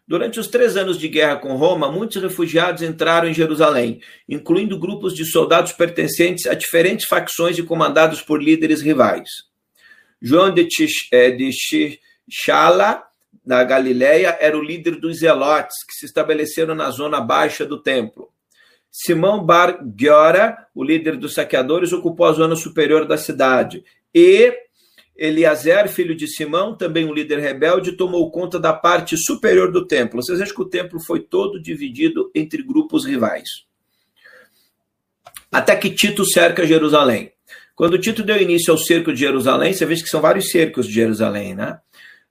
Durante 0.09 0.38
os 0.38 0.46
três 0.46 0.76
anos 0.76 0.98
de 0.98 1.09
guerra 1.09 1.36
com 1.36 1.57
Roma, 1.57 1.90
muitos 1.90 2.22
refugiados 2.22 2.80
entraram 2.80 3.28
em 3.28 3.34
Jerusalém, 3.34 4.00
incluindo 4.28 4.78
grupos 4.78 5.12
de 5.12 5.24
soldados 5.24 5.72
pertencentes 5.72 6.46
a 6.46 6.54
diferentes 6.54 7.09
facções 7.09 7.59
e 7.59 7.62
comandados 7.64 8.22
por 8.22 8.40
líderes 8.40 8.80
rivais. 8.80 9.28
João 10.22 10.54
de, 10.54 10.68
Chala, 12.30 13.02
da 13.44 13.64
Galiléia, 13.64 14.36
era 14.40 14.57
o 14.57 14.62
líder 14.62 14.96
dos 14.96 15.18
zelotes, 15.18 15.84
que 15.84 15.94
se 15.94 16.07
estabeleceram 16.07 16.74
na 16.74 16.88
zona 16.90 17.20
baixa 17.20 17.66
do 17.66 17.82
templo. 17.82 18.30
Simão 18.92 19.44
Bar 19.44 19.78
Giora, 19.98 20.57
o 20.74 20.84
líder 20.84 21.16
dos 21.16 21.34
saqueadores, 21.34 21.92
ocupou 21.92 22.26
a 22.26 22.32
zona 22.32 22.54
superior 22.54 23.07
da 23.07 23.18
cidade. 23.18 23.84
E 24.14 24.52
Eliazer, 25.18 25.88
filho 25.88 26.14
de 26.14 26.26
Simão, 26.26 26.76
também 26.76 27.06
um 27.06 27.12
líder 27.12 27.38
rebelde, 27.38 27.96
tomou 27.96 28.30
conta 28.30 28.58
da 28.58 28.72
parte 28.72 29.16
superior 29.16 29.72
do 29.72 29.86
templo. 29.86 30.22
Vocês 30.22 30.38
vejam 30.38 30.54
que 30.54 30.62
o 30.62 30.68
templo 30.68 31.00
foi 31.00 31.20
todo 31.20 31.60
dividido 31.60 32.30
entre 32.34 32.62
grupos 32.62 33.04
rivais. 33.04 33.48
Até 35.50 35.74
que 35.74 35.90
Tito 35.90 36.24
cerca 36.24 36.66
Jerusalém. 36.66 37.32
Quando 37.74 37.98
Tito 37.98 38.22
deu 38.22 38.40
início 38.40 38.72
ao 38.72 38.78
cerco 38.78 39.12
de 39.12 39.20
Jerusalém, 39.20 39.72
você 39.72 39.86
vê 39.86 39.94
que 39.94 40.08
são 40.08 40.20
vários 40.20 40.50
cercos 40.50 40.86
de 40.86 40.92
Jerusalém, 40.92 41.54
né? 41.54 41.78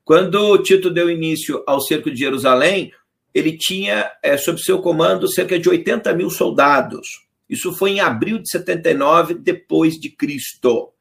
Quando 0.03 0.57
Tito 0.59 0.91
deu 0.91 1.09
início 1.09 1.63
ao 1.65 1.81
cerco 1.81 2.11
de 2.11 2.19
Jerusalém, 2.19 2.91
ele 3.33 3.57
tinha 3.57 4.11
é, 4.23 4.37
sob 4.37 4.61
seu 4.61 4.79
comando 4.79 5.27
cerca 5.27 5.57
de 5.59 5.67
80 5.67 6.13
mil 6.13 6.29
soldados. 6.29 7.07
Isso 7.49 7.73
foi 7.73 7.91
em 7.91 7.99
abril 7.99 8.39
de 8.39 8.49
79 8.49 9.33
depois 9.35 9.95
de 9.95 10.09
Cristo. 10.09 10.94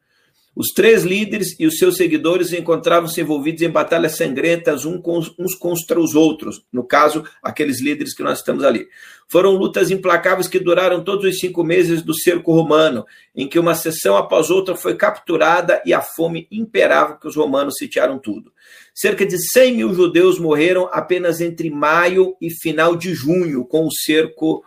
Os 0.56 0.68
três 0.68 1.02
líderes 1.02 1.56
e 1.58 1.66
os 1.66 1.78
seus 1.78 1.96
seguidores 1.96 2.52
encontravam-se 2.52 3.20
envolvidos 3.20 3.62
em 3.62 3.68
batalhas 3.68 4.16
sangrentas 4.16 4.84
uns 4.84 5.54
contra 5.58 5.98
os 5.98 6.14
outros, 6.14 6.64
no 6.72 6.84
caso, 6.84 7.24
aqueles 7.42 7.80
líderes 7.80 8.14
que 8.14 8.22
nós 8.22 8.38
estamos 8.38 8.62
ali. 8.62 8.86
Foram 9.26 9.56
lutas 9.56 9.90
implacáveis 9.90 10.46
que 10.46 10.60
duraram 10.60 11.02
todos 11.02 11.24
os 11.24 11.40
cinco 11.40 11.64
meses 11.64 12.02
do 12.02 12.14
cerco 12.14 12.52
romano, 12.52 13.04
em 13.34 13.48
que 13.48 13.58
uma 13.58 13.74
sessão 13.74 14.16
após 14.16 14.48
outra 14.48 14.76
foi 14.76 14.94
capturada 14.94 15.82
e 15.84 15.92
a 15.92 16.00
fome 16.00 16.46
imperava 16.52 17.18
que 17.18 17.26
os 17.26 17.34
romanos 17.34 17.74
sitiaram 17.76 18.18
tudo. 18.18 18.52
Cerca 18.94 19.26
de 19.26 19.36
100 19.38 19.74
mil 19.74 19.92
judeus 19.92 20.38
morreram 20.38 20.88
apenas 20.92 21.40
entre 21.40 21.68
maio 21.68 22.36
e 22.40 22.48
final 22.48 22.94
de 22.94 23.12
junho, 23.12 23.64
com 23.64 23.86
o 23.86 23.92
cerco 23.92 24.62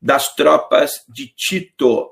das 0.00 0.34
tropas 0.34 0.90
de 1.08 1.32
Tito 1.34 2.10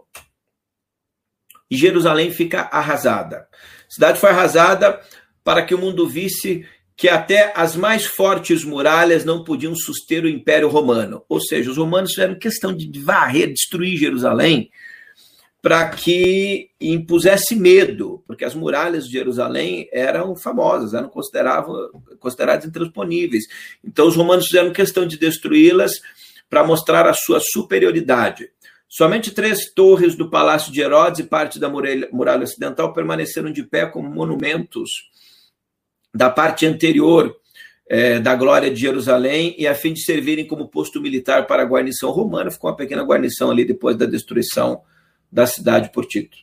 e 1.70 1.76
Jerusalém 1.76 2.30
fica 2.32 2.62
arrasada. 2.62 3.46
A 3.88 3.92
cidade 3.92 4.18
foi 4.18 4.30
arrasada 4.30 5.00
para 5.44 5.64
que 5.64 5.74
o 5.74 5.78
mundo 5.78 6.08
visse 6.08 6.66
que 6.96 7.08
até 7.08 7.52
as 7.56 7.76
mais 7.76 8.04
fortes 8.04 8.62
muralhas 8.62 9.24
não 9.24 9.42
podiam 9.42 9.74
suster 9.74 10.24
o 10.24 10.28
Império 10.28 10.68
Romano. 10.68 11.24
Ou 11.28 11.40
seja, 11.40 11.70
os 11.70 11.78
romanos 11.78 12.10
fizeram 12.10 12.38
questão 12.38 12.76
de 12.76 13.00
varrer, 13.00 13.50
destruir 13.50 13.96
Jerusalém, 13.96 14.70
para 15.62 15.88
que 15.88 16.70
impusesse 16.80 17.54
medo, 17.54 18.22
porque 18.26 18.44
as 18.44 18.54
muralhas 18.54 19.06
de 19.06 19.12
Jerusalém 19.12 19.88
eram 19.92 20.36
famosas, 20.36 20.92
eram 20.92 21.08
consideradas 21.08 22.66
intransponíveis. 22.66 23.44
Então, 23.82 24.06
os 24.06 24.16
romanos 24.16 24.46
fizeram 24.46 24.72
questão 24.72 25.06
de 25.06 25.18
destruí-las 25.18 25.92
para 26.50 26.64
mostrar 26.64 27.06
a 27.06 27.14
sua 27.14 27.40
superioridade. 27.40 28.50
Somente 28.92 29.30
três 29.30 29.72
torres 29.72 30.16
do 30.16 30.28
Palácio 30.28 30.72
de 30.72 30.80
Herodes 30.80 31.20
e 31.20 31.22
parte 31.22 31.60
da 31.60 31.68
muralha, 31.68 32.42
ocidental 32.42 32.92
permaneceram 32.92 33.52
de 33.52 33.62
pé 33.62 33.86
como 33.86 34.10
monumentos 34.10 34.90
da 36.12 36.28
parte 36.28 36.66
anterior 36.66 37.36
é, 37.88 38.18
da 38.18 38.34
glória 38.34 38.68
de 38.68 38.80
Jerusalém 38.80 39.54
e 39.56 39.68
a 39.68 39.76
fim 39.76 39.92
de 39.92 40.02
servirem 40.02 40.44
como 40.44 40.66
posto 40.66 41.00
militar 41.00 41.46
para 41.46 41.62
a 41.62 41.66
guarnição 41.66 42.10
romana. 42.10 42.50
Ficou 42.50 42.68
uma 42.68 42.76
pequena 42.76 43.04
guarnição 43.04 43.52
ali 43.52 43.64
depois 43.64 43.96
da 43.96 44.06
destruição 44.06 44.82
da 45.30 45.46
cidade 45.46 45.92
por 45.92 46.04
Tito. 46.04 46.36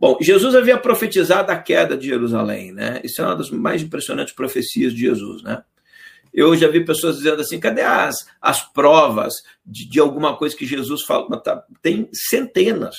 Bom, 0.00 0.16
Jesus 0.18 0.54
havia 0.54 0.78
profetizado 0.78 1.52
a 1.52 1.58
queda 1.58 1.94
de 1.94 2.06
Jerusalém, 2.06 2.72
né? 2.72 3.02
Isso 3.04 3.20
é 3.20 3.26
uma 3.26 3.36
das 3.36 3.50
mais 3.50 3.82
impressionantes 3.82 4.34
profecias 4.34 4.94
de 4.94 5.00
Jesus, 5.00 5.42
né? 5.42 5.62
Eu 6.32 6.56
já 6.56 6.68
vi 6.68 6.84
pessoas 6.84 7.16
dizendo 7.16 7.40
assim: 7.40 7.60
cadê 7.60 7.82
as, 7.82 8.16
as 8.40 8.62
provas 8.72 9.34
de, 9.64 9.88
de 9.88 10.00
alguma 10.00 10.36
coisa 10.36 10.56
que 10.56 10.66
Jesus 10.66 11.02
fala? 11.02 11.40
Tá, 11.40 11.62
tem 11.82 12.08
centenas. 12.12 12.96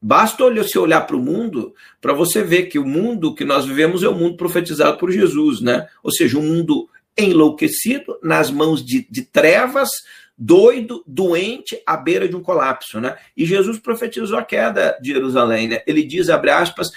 Basta 0.00 0.44
se 0.64 0.78
olhar 0.78 1.00
para 1.00 1.16
o 1.16 1.22
mundo 1.22 1.74
para 2.00 2.12
você 2.12 2.42
ver 2.42 2.66
que 2.66 2.78
o 2.78 2.86
mundo 2.86 3.34
que 3.34 3.44
nós 3.44 3.64
vivemos 3.64 4.02
é 4.02 4.08
o 4.08 4.14
mundo 4.14 4.36
profetizado 4.36 4.98
por 4.98 5.10
Jesus, 5.10 5.60
né? 5.60 5.88
Ou 6.02 6.12
seja, 6.12 6.38
um 6.38 6.42
mundo 6.42 6.88
enlouquecido, 7.16 8.18
nas 8.22 8.50
mãos 8.50 8.84
de, 8.84 9.06
de 9.10 9.22
trevas, 9.22 9.88
doido, 10.36 11.02
doente, 11.06 11.80
à 11.86 11.96
beira 11.96 12.28
de 12.28 12.36
um 12.36 12.42
colapso, 12.42 13.00
né? 13.00 13.16
E 13.36 13.46
Jesus 13.46 13.78
profetizou 13.78 14.38
a 14.38 14.44
queda 14.44 14.98
de 15.00 15.12
Jerusalém, 15.12 15.68
né? 15.68 15.82
Ele 15.86 16.04
diz, 16.04 16.28
abre 16.28 16.50
aspas, 16.50 16.88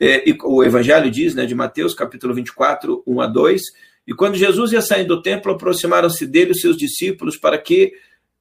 é, 0.00 0.24
o 0.42 0.64
Evangelho 0.64 1.08
diz, 1.10 1.34
né, 1.34 1.46
de 1.46 1.54
Mateus, 1.54 1.94
capítulo 1.94 2.34
24, 2.34 3.04
1 3.06 3.20
a 3.20 3.26
2, 3.28 3.62
e 4.06 4.14
quando 4.14 4.36
Jesus 4.36 4.72
ia 4.72 4.82
saindo 4.82 5.16
do 5.16 5.22
templo, 5.22 5.52
aproximaram-se 5.52 6.26
dele 6.26 6.52
os 6.52 6.60
seus 6.60 6.76
discípulos 6.76 7.36
para 7.36 7.58
que 7.58 7.92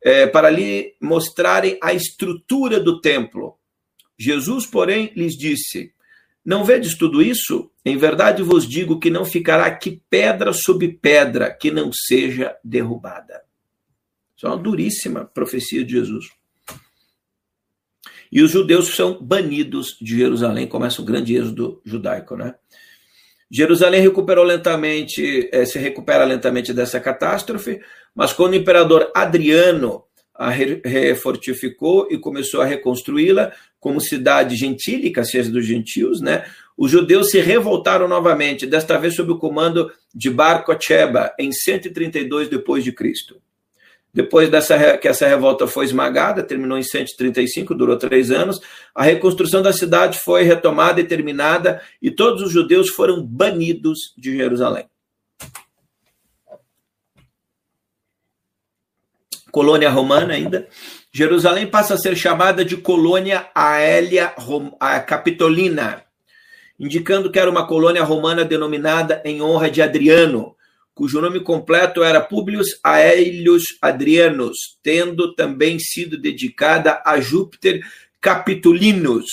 é, 0.04 0.26
para 0.26 0.50
lhe 0.50 0.96
mostrarem 1.00 1.78
a 1.82 1.94
estrutura 1.94 2.80
do 2.80 3.00
templo. 3.00 3.58
Jesus, 4.18 4.66
porém, 4.66 5.12
lhes 5.16 5.34
disse: 5.38 5.94
Não 6.44 6.64
vedes 6.64 6.98
tudo 6.98 7.22
isso? 7.22 7.72
Em 7.86 7.98
verdade 7.98 8.42
vos 8.42 8.68
digo 8.68 9.00
que 9.00 9.12
não 9.12 9.26
ficará 9.26 9.66
aqui 9.66 10.02
pedra 10.10 10.52
sobre 10.54 10.88
pedra 10.88 11.52
que 11.52 11.70
não 11.70 11.92
seja 11.94 12.56
derrubada. 12.64 13.44
Isso 14.36 14.48
é 14.48 14.50
uma 14.50 14.58
duríssima 14.58 15.26
profecia 15.26 15.84
de 15.84 15.92
Jesus. 15.92 16.30
E 18.32 18.42
os 18.42 18.50
judeus 18.50 18.96
são 18.96 19.22
banidos 19.22 19.98
de 20.02 20.18
Jerusalém, 20.18 20.66
começa 20.66 21.02
o 21.02 21.06
grande 21.06 21.36
êxodo 21.36 21.82
judaico, 21.86 22.36
né? 22.36 22.56
Jerusalém 23.52 24.02
recuperou 24.02 24.46
lentamente, 24.46 25.50
eh, 25.52 25.66
se 25.66 25.78
recupera 25.78 26.24
lentamente 26.24 26.74
dessa 26.74 27.02
catástrofe, 27.02 27.82
mas 28.16 28.32
quando 28.32 28.54
o 28.54 28.56
imperador 28.56 29.12
Adriano 29.14 30.06
a 30.34 30.50
refortificou 30.50 32.08
e 32.10 32.18
começou 32.18 32.62
a 32.62 32.66
reconstruí-la 32.66 33.52
como 33.80 34.00
cidade 34.00 34.56
gentílica, 34.56 35.24
seja 35.24 35.52
dos 35.52 35.66
gentios, 35.66 36.22
né? 36.22 36.46
Os 36.78 36.90
judeus 36.90 37.30
se 37.30 37.40
revoltaram 37.40 38.08
novamente, 38.08 38.66
desta 38.66 38.98
vez 38.98 39.16
sob 39.16 39.34
o 39.34 39.38
comando 39.38 39.92
de 40.16 40.30
Bar 40.30 40.64
Kocheba, 40.64 41.32
em 41.38 41.52
132 41.52 42.48
depois 42.48 42.84
de 42.84 42.92
Cristo. 42.92 43.36
Depois 44.14 44.50
dessa, 44.50 44.98
que 44.98 45.08
essa 45.08 45.26
revolta 45.26 45.66
foi 45.68 45.86
esmagada, 45.86 46.44
terminou 46.44 46.78
em 46.78 46.84
135, 46.84 47.74
durou 47.74 47.98
três 47.98 48.30
anos, 48.30 48.60
a 48.94 49.04
reconstrução 49.04 49.62
da 49.62 49.72
cidade 49.72 50.20
foi 50.20 50.44
retomada 50.44 51.00
e 51.00 51.06
terminada, 51.06 51.82
e 52.02 52.12
todos 52.12 52.42
os 52.42 52.52
judeus 52.52 52.90
foram 52.90 53.24
banidos 53.24 54.14
de 54.18 54.36
Jerusalém. 54.36 54.86
Colônia 59.50 59.90
romana 59.90 60.34
ainda. 60.34 60.68
Jerusalém 61.14 61.68
passa 61.68 61.94
a 61.94 61.98
ser 61.98 62.16
chamada 62.16 62.64
de 62.64 62.78
colônia 62.78 63.50
Aélia 63.54 64.34
Capitolina, 65.06 66.04
indicando 66.80 67.30
que 67.30 67.38
era 67.38 67.52
uma 67.52 67.68
colônia 67.68 68.04
romana 68.04 68.46
denominada 68.46 69.22
em 69.26 69.42
honra 69.42 69.70
de 69.70 69.82
Adriano, 69.82 70.56
cujo 71.02 71.20
nome 71.20 71.40
completo 71.40 72.04
era 72.04 72.22
Publius 72.22 72.80
Aelius 72.84 73.64
Adrianus, 73.82 74.78
tendo 74.84 75.34
também 75.34 75.80
sido 75.80 76.16
dedicada 76.16 77.02
a 77.04 77.20
Júpiter 77.20 77.82
Capitolinus. 78.22 79.32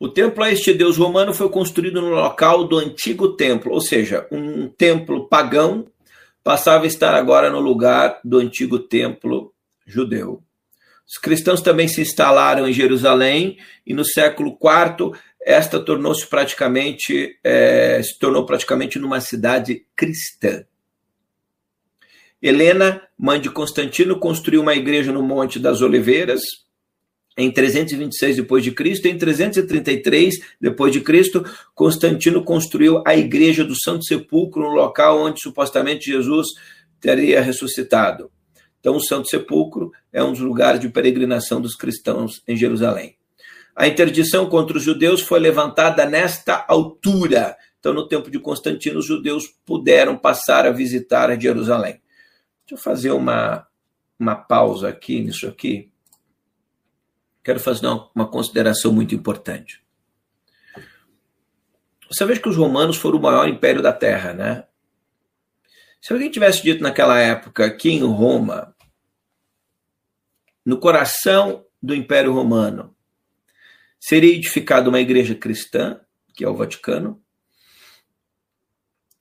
O 0.00 0.08
templo 0.08 0.42
a 0.42 0.50
este 0.50 0.72
deus 0.72 0.96
romano 0.96 1.34
foi 1.34 1.50
construído 1.50 2.00
no 2.00 2.08
local 2.08 2.66
do 2.66 2.78
antigo 2.78 3.36
templo, 3.36 3.70
ou 3.74 3.82
seja, 3.82 4.26
um 4.32 4.66
templo 4.68 5.28
pagão 5.28 5.86
passava 6.42 6.84
a 6.84 6.88
estar 6.88 7.14
agora 7.14 7.50
no 7.50 7.60
lugar 7.60 8.18
do 8.24 8.38
antigo 8.38 8.78
templo 8.78 9.52
judeu. 9.86 10.42
Os 11.06 11.18
cristãos 11.18 11.62
também 11.62 11.86
se 11.86 12.00
instalaram 12.00 12.66
em 12.66 12.72
Jerusalém 12.72 13.58
e 13.86 13.92
no 13.92 14.06
século 14.06 14.58
IV 14.58 15.18
esta 15.48 15.80
tornou-se 15.80 16.26
praticamente 16.26 17.38
é, 17.42 18.02
se 18.02 18.18
tornou 18.18 18.44
praticamente 18.44 18.98
numa 18.98 19.18
cidade 19.18 19.86
cristã. 19.96 20.62
Helena, 22.40 23.00
mãe 23.18 23.40
de 23.40 23.48
Constantino, 23.48 24.20
construiu 24.20 24.60
uma 24.60 24.74
igreja 24.74 25.10
no 25.10 25.22
Monte 25.22 25.58
das 25.58 25.80
Oliveiras 25.80 26.42
em 27.34 27.50
326 27.50 28.36
depois 28.36 28.62
de 28.62 28.72
Cristo, 28.72 29.06
em 29.08 29.16
333 29.16 30.34
depois 30.60 30.92
de 30.92 31.00
Cristo, 31.00 31.42
Constantino 31.74 32.44
construiu 32.44 33.02
a 33.06 33.16
igreja 33.16 33.64
do 33.64 33.74
Santo 33.74 34.04
Sepulcro 34.04 34.64
no 34.64 34.74
local 34.74 35.18
onde 35.18 35.40
supostamente 35.40 36.10
Jesus 36.10 36.48
teria 37.00 37.40
ressuscitado. 37.40 38.30
Então, 38.80 38.96
o 38.96 39.00
Santo 39.00 39.28
Sepulcro 39.28 39.92
é 40.12 40.22
um 40.22 40.32
dos 40.32 40.40
lugares 40.40 40.78
de 40.78 40.90
peregrinação 40.90 41.58
dos 41.58 41.74
cristãos 41.74 42.42
em 42.46 42.54
Jerusalém. 42.54 43.17
A 43.78 43.86
interdição 43.86 44.50
contra 44.50 44.76
os 44.76 44.82
judeus 44.82 45.20
foi 45.20 45.38
levantada 45.38 46.04
nesta 46.04 46.64
altura. 46.66 47.56
Então, 47.78 47.94
no 47.94 48.08
tempo 48.08 48.28
de 48.28 48.40
Constantino, 48.40 48.98
os 48.98 49.06
judeus 49.06 49.46
puderam 49.64 50.18
passar 50.18 50.66
a 50.66 50.72
visitar 50.72 51.40
Jerusalém. 51.40 52.02
Deixa 52.66 52.72
eu 52.72 52.76
fazer 52.76 53.12
uma, 53.12 53.68
uma 54.18 54.34
pausa 54.34 54.88
aqui 54.88 55.20
nisso 55.20 55.46
aqui. 55.46 55.92
Quero 57.44 57.60
fazer 57.60 57.86
uma, 57.86 58.10
uma 58.12 58.28
consideração 58.28 58.92
muito 58.92 59.14
importante. 59.14 59.80
Você 62.10 62.24
veja 62.24 62.40
que 62.40 62.48
os 62.48 62.56
romanos 62.56 62.96
foram 62.96 63.20
o 63.20 63.22
maior 63.22 63.48
império 63.48 63.80
da 63.80 63.92
Terra, 63.92 64.32
né? 64.32 64.64
Se 66.00 66.12
alguém 66.12 66.32
tivesse 66.32 66.64
dito 66.64 66.82
naquela 66.82 67.20
época 67.20 67.70
que 67.70 67.88
em 67.88 68.00
Roma, 68.00 68.74
no 70.66 70.80
coração 70.80 71.64
do 71.80 71.94
Império 71.94 72.34
Romano, 72.34 72.97
seria 74.00 74.34
edificada 74.34 74.88
uma 74.88 75.00
igreja 75.00 75.34
cristã, 75.34 76.00
que 76.34 76.44
é 76.44 76.48
o 76.48 76.54
Vaticano, 76.54 77.22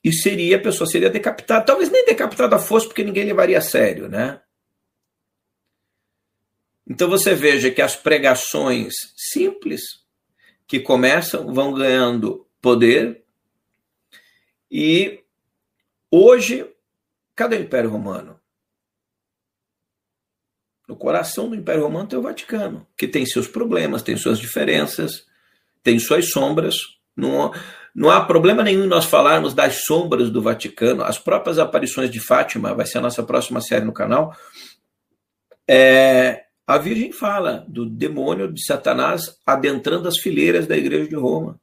e 0.04 0.14
seria 0.14 0.58
a 0.58 0.62
pessoa 0.62 0.90
seria 0.90 1.10
decapitada, 1.10 1.66
talvez 1.66 1.90
nem 1.90 2.06
decapitada 2.06 2.58
fosse, 2.60 2.88
porque 2.88 3.04
ninguém 3.04 3.26
levaria 3.26 3.58
a 3.58 3.62
sério, 3.62 4.08
né? 4.08 4.42
Então 6.90 7.10
você 7.10 7.36
veja 7.36 7.70
que 7.70 7.82
as 7.82 7.96
pregações 7.96 8.94
simples 9.16 9.82
que 10.66 10.80
começam 10.80 11.54
vão 11.54 11.74
ganhando 11.74 12.48
poder 12.62 13.26
e 14.72 15.24
hoje 16.10 16.70
cadê 17.36 17.58
o 17.58 17.62
Império 17.62 17.90
Romano? 17.90 18.37
No 20.88 20.96
coração 20.96 21.50
do 21.50 21.56
Império 21.56 21.84
Romano 21.84 22.08
tem 22.08 22.18
o 22.18 22.22
Vaticano, 22.22 22.88
que 22.98 23.08
tem 23.08 23.26
seus 23.26 23.48
problemas, 23.48 24.02
tem 24.02 24.16
suas 24.16 24.40
diferenças, 24.40 25.26
tem 25.84 26.00
suas 26.00 26.32
sombras. 26.32 26.78
Não, 27.16 27.52
não 27.94 28.10
há 28.10 28.24
problema 28.24 28.64
nenhum 28.64 28.86
em 28.86 28.88
nós 28.88 29.06
falarmos 29.06 29.54
das 29.54 29.84
sombras 29.84 30.30
do 30.30 30.42
Vaticano. 30.42 31.04
As 31.04 31.18
próprias 31.18 31.60
aparições 31.60 32.10
de 32.10 32.20
Fátima, 32.20 32.74
vai 32.74 32.86
ser 32.86 33.00
a 33.00 33.02
nossa 33.02 33.22
próxima 33.22 33.60
série 33.60 33.84
no 33.84 33.92
canal. 33.92 34.34
É, 35.68 36.46
a 36.66 36.78
Virgem 36.78 37.12
fala 37.12 37.66
do 37.68 37.86
demônio 37.86 38.52
de 38.52 38.66
Satanás 38.66 39.38
adentrando 39.46 40.08
as 40.08 40.18
fileiras 40.18 40.68
da 40.68 40.78
igreja 40.78 41.10
de 41.10 41.16
Roma. 41.16 41.60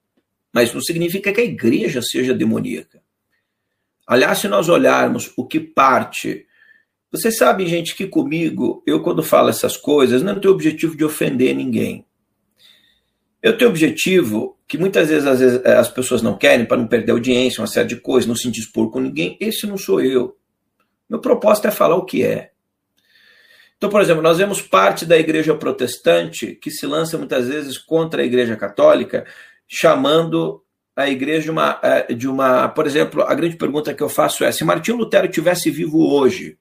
Mas 0.53 0.73
não 0.75 0.83
significa 0.83 1.33
que 1.33 1.41
a 1.41 1.45
igreja 1.45 2.03
seja 2.03 2.35
demoníaca. 2.35 3.03
Aliás, 4.07 4.39
se 4.39 4.49
nós 4.49 4.69
olharmos 4.69 5.33
o 5.37 5.47
que 5.47 5.59
parte 5.59 6.47
vocês 7.15 7.37
sabem, 7.37 7.65
gente, 7.69 7.95
que 7.95 8.09
comigo, 8.09 8.83
eu 8.85 9.01
quando 9.01 9.23
falo 9.23 9.49
essas 9.49 9.77
coisas, 9.77 10.21
não 10.21 10.41
tenho 10.41 10.53
objetivo 10.53 10.97
de 10.97 11.05
ofender 11.05 11.55
ninguém. 11.55 12.05
Eu 13.41 13.57
tenho 13.57 13.71
objetivo 13.71 14.59
que 14.67 14.77
muitas 14.77 15.11
vezes, 15.11 15.25
às 15.25 15.39
vezes 15.39 15.65
as 15.65 15.89
pessoas 15.89 16.23
não 16.23 16.37
querem 16.37 16.67
para 16.67 16.77
não 16.77 16.89
perder 16.89 17.13
audiência, 17.13 17.61
uma 17.61 17.69
série 17.69 17.87
de 17.87 18.01
coisas, 18.01 18.27
não 18.27 18.35
se 18.35 18.51
dispor 18.51 18.91
com 18.91 18.99
ninguém. 18.99 19.37
Esse 19.39 19.65
não 19.65 19.79
sou 19.79 20.01
eu. 20.01 20.37
Meu 21.09 21.21
propósito 21.21 21.69
é 21.69 21.71
falar 21.71 21.95
o 21.95 22.05
que 22.05 22.25
é. 22.25 22.51
Então, 23.77 23.89
por 23.89 24.01
exemplo, 24.01 24.21
nós 24.23 24.39
vemos 24.39 24.61
parte 24.61 25.07
da 25.07 25.17
igreja 25.17 25.55
protestante 25.55 26.57
que 26.57 26.69
se 26.69 26.85
lança 26.85 27.17
muitas 27.17 27.47
vezes 27.47 27.79
contra 27.79 28.23
a 28.23 28.25
igreja 28.25 28.57
católica, 28.57 29.25
chamando 29.69 30.65
a 30.97 31.09
igreja 31.09 31.45
de 31.45 31.51
uma, 31.53 31.79
eh, 31.81 32.13
de 32.13 32.27
uma. 32.27 32.69
Por 32.71 32.89
exemplo, 32.89 33.23
a 33.23 33.35
grande 33.35 33.57
pergunta 33.57 33.95
que 33.95 34.03
eu 34.03 34.09
faço 34.09 34.43
é: 34.43 34.51
se 34.51 34.65
Martinho 34.65 34.97
Lutero 34.97 35.29
tivesse 35.29 35.71
vivo 35.71 36.13
hoje, 36.13 36.59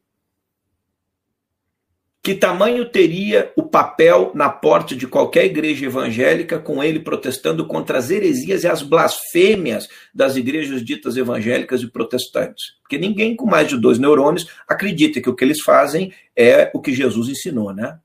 que 2.24 2.34
tamanho 2.34 2.90
teria 2.90 3.52
o 3.54 3.64
papel 3.64 4.32
na 4.34 4.50
porta 4.50 4.96
de 4.96 5.06
qualquer 5.06 5.44
igreja 5.44 5.88
evangélica 5.88 6.58
com 6.58 6.82
ele 6.82 7.02
protestando 7.02 7.68
contra 7.68 7.98
as 7.98 8.10
heresias 8.10 8.64
e 8.64 8.68
as 8.68 8.82
blasfêmias 8.82 9.90
das 10.16 10.38
igrejas 10.38 10.82
ditas 10.82 11.18
evangélicas 11.18 11.82
e 11.82 11.92
protestantes? 11.92 12.78
Porque 12.82 12.98
ninguém 12.98 13.36
com 13.36 13.46
mais 13.46 13.68
de 13.68 13.78
dois 13.78 14.00
neurônios 14.00 14.48
acredita 14.66 15.22
que 15.22 15.30
o 15.30 15.36
que 15.36 15.44
eles 15.44 15.60
fazem 15.62 16.14
é 16.34 16.72
o 16.74 16.80
que 16.80 16.94
Jesus 16.94 17.28
ensinou, 17.28 17.74
né? 17.74 18.00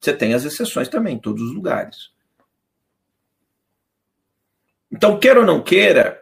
Você 0.00 0.14
tem 0.14 0.32
as 0.32 0.46
exceções 0.46 0.88
também 0.88 1.16
em 1.16 1.20
todos 1.20 1.42
os 1.42 1.54
lugares. 1.54 2.10
Então, 4.90 5.18
queira 5.18 5.40
ou 5.40 5.46
não 5.46 5.60
queira, 5.62 6.18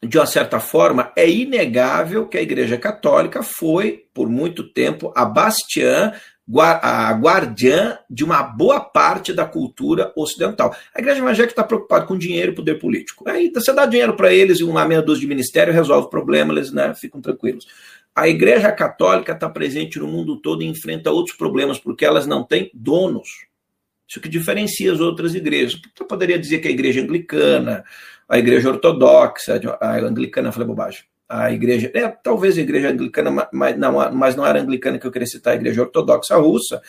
de 0.00 0.16
uma 0.16 0.26
certa 0.26 0.60
forma, 0.60 1.12
é 1.16 1.28
inegável 1.28 2.28
que 2.28 2.38
a 2.38 2.42
Igreja 2.42 2.78
Católica 2.78 3.42
foi, 3.42 4.06
por 4.14 4.28
muito 4.28 4.72
tempo, 4.72 5.12
a 5.16 5.24
bastiã 5.24 6.12
a 6.46 7.12
guardiã 7.12 7.98
de 8.08 8.22
uma 8.22 8.42
boa 8.42 8.78
parte 8.78 9.32
da 9.32 9.46
cultura 9.46 10.12
ocidental. 10.14 10.74
A 10.94 11.00
igreja 11.00 11.20
evangélica 11.20 11.52
está 11.52 11.64
preocupada 11.64 12.04
com 12.04 12.18
dinheiro 12.18 12.52
e 12.52 12.54
poder 12.54 12.78
político. 12.78 13.28
Aí 13.28 13.50
você 13.52 13.72
dá 13.72 13.86
dinheiro 13.86 14.14
para 14.14 14.32
eles 14.32 14.60
e 14.60 14.64
uma 14.64 14.84
meia 14.84 15.00
dúzia 15.00 15.22
de 15.22 15.26
ministério 15.26 15.72
resolve 15.72 16.06
o 16.06 16.10
problema, 16.10 16.52
eles 16.52 16.70
né, 16.70 16.94
ficam 16.94 17.20
tranquilos. 17.20 17.66
A 18.14 18.28
igreja 18.28 18.70
católica 18.70 19.32
está 19.32 19.48
presente 19.48 19.98
no 19.98 20.06
mundo 20.06 20.36
todo 20.36 20.62
e 20.62 20.66
enfrenta 20.66 21.10
outros 21.10 21.36
problemas, 21.36 21.78
porque 21.78 22.04
elas 22.04 22.26
não 22.26 22.44
têm 22.44 22.70
donos. 22.74 23.46
Isso 24.06 24.20
que 24.20 24.28
diferencia 24.28 24.92
as 24.92 25.00
outras 25.00 25.34
igrejas. 25.34 25.80
Eu 25.98 26.06
poderia 26.06 26.38
dizer 26.38 26.58
que 26.58 26.68
a 26.68 26.70
igreja 26.70 27.00
anglicana, 27.00 27.84
a 28.28 28.38
igreja 28.38 28.68
ortodoxa, 28.68 29.60
a 29.80 29.96
anglicana, 29.96 30.52
falei 30.52 30.68
bobagem 30.68 31.04
a 31.34 31.52
igreja, 31.52 31.90
é, 31.92 32.08
talvez 32.08 32.56
a 32.56 32.60
igreja 32.60 32.90
anglicana, 32.90 33.48
mas 33.52 33.76
não, 33.76 34.12
mas 34.12 34.36
não 34.36 34.46
era 34.46 34.60
anglicana 34.60 35.00
que 35.00 35.06
eu 35.06 35.10
queria 35.10 35.26
citar, 35.26 35.54
a 35.54 35.56
igreja 35.56 35.82
ortodoxa 35.82 36.36
russa, 36.36 36.80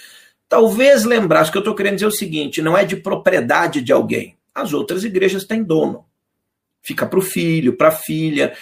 talvez 0.48 1.04
lembrasse 1.04 1.52
que 1.52 1.58
eu 1.58 1.62
estou 1.62 1.74
querendo 1.74 1.96
dizer 1.96 2.06
o 2.06 2.12
seguinte: 2.12 2.62
não 2.62 2.78
é 2.78 2.86
de 2.86 2.96
propriedade 2.96 3.82
de 3.82 3.92
alguém. 3.92 4.38
As 4.54 4.72
outras 4.72 5.04
igrejas 5.04 5.46
têm 5.46 5.64
dono. 5.64 6.06
Fica 6.82 7.08
para 7.08 7.18
o 7.18 7.24
filho, 7.24 7.76
para 7.76 7.88
a 7.88 7.92
filha, 7.92 8.56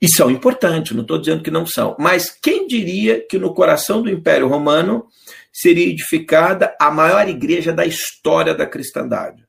e 0.00 0.08
são 0.08 0.28
importantes, 0.28 0.90
não 0.92 1.02
estou 1.02 1.18
dizendo 1.18 1.44
que 1.44 1.50
não 1.50 1.64
são. 1.64 1.94
Mas 2.00 2.28
quem 2.28 2.66
diria 2.66 3.24
que 3.24 3.38
no 3.38 3.54
coração 3.54 4.02
do 4.02 4.10
Império 4.10 4.48
Romano 4.48 5.06
seria 5.52 5.86
edificada 5.86 6.76
a 6.80 6.90
maior 6.90 7.28
igreja 7.28 7.72
da 7.72 7.86
história 7.86 8.52
da 8.52 8.66
cristandade? 8.66 9.46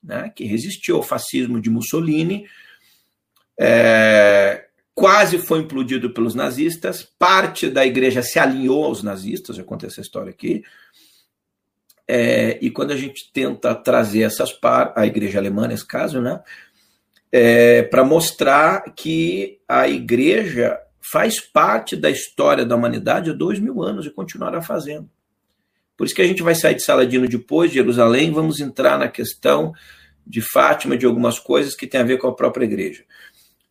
Né? 0.00 0.32
Que 0.36 0.44
resistiu 0.44 0.96
ao 0.96 1.02
fascismo 1.02 1.60
de 1.60 1.68
Mussolini 1.68 2.46
é, 3.58 4.66
quase 4.94 5.38
foi 5.38 5.60
implodido 5.60 6.10
pelos 6.10 6.34
nazistas, 6.34 7.02
parte 7.18 7.68
da 7.68 7.84
igreja 7.84 8.22
se 8.22 8.38
alinhou 8.38 8.84
aos 8.84 9.02
nazistas, 9.02 9.56
já 9.56 9.64
contei 9.64 9.88
essa 9.88 10.00
história 10.00 10.30
aqui. 10.30 10.62
É, 12.06 12.58
e 12.62 12.70
quando 12.70 12.92
a 12.92 12.96
gente 12.96 13.30
tenta 13.32 13.74
trazer 13.74 14.22
essas 14.22 14.52
partes, 14.52 14.96
a 14.96 15.06
igreja 15.06 15.38
alemã 15.38 15.68
nesse 15.68 15.86
caso, 15.86 16.20
né, 16.20 16.40
é, 17.30 17.82
para 17.82 18.04
mostrar 18.04 18.92
que 18.96 19.58
a 19.68 19.88
igreja 19.88 20.78
faz 21.00 21.40
parte 21.40 21.96
da 21.96 22.10
história 22.10 22.64
da 22.64 22.76
humanidade 22.76 23.30
há 23.30 23.34
dois 23.34 23.58
mil 23.58 23.82
anos 23.82 24.06
e 24.06 24.10
continuará 24.10 24.62
fazendo. 24.62 25.08
Por 25.96 26.06
isso 26.06 26.14
que 26.14 26.22
a 26.22 26.26
gente 26.26 26.42
vai 26.42 26.54
sair 26.54 26.74
de 26.74 26.82
Saladino 26.82 27.28
depois 27.28 27.70
de 27.70 27.76
Jerusalém, 27.76 28.32
vamos 28.32 28.60
entrar 28.60 28.98
na 28.98 29.08
questão 29.08 29.72
de 30.26 30.40
Fátima, 30.40 30.96
de 30.96 31.06
algumas 31.06 31.38
coisas 31.38 31.74
que 31.74 31.86
tem 31.86 32.00
a 32.00 32.04
ver 32.04 32.18
com 32.18 32.28
a 32.28 32.34
própria 32.34 32.64
igreja. 32.64 33.04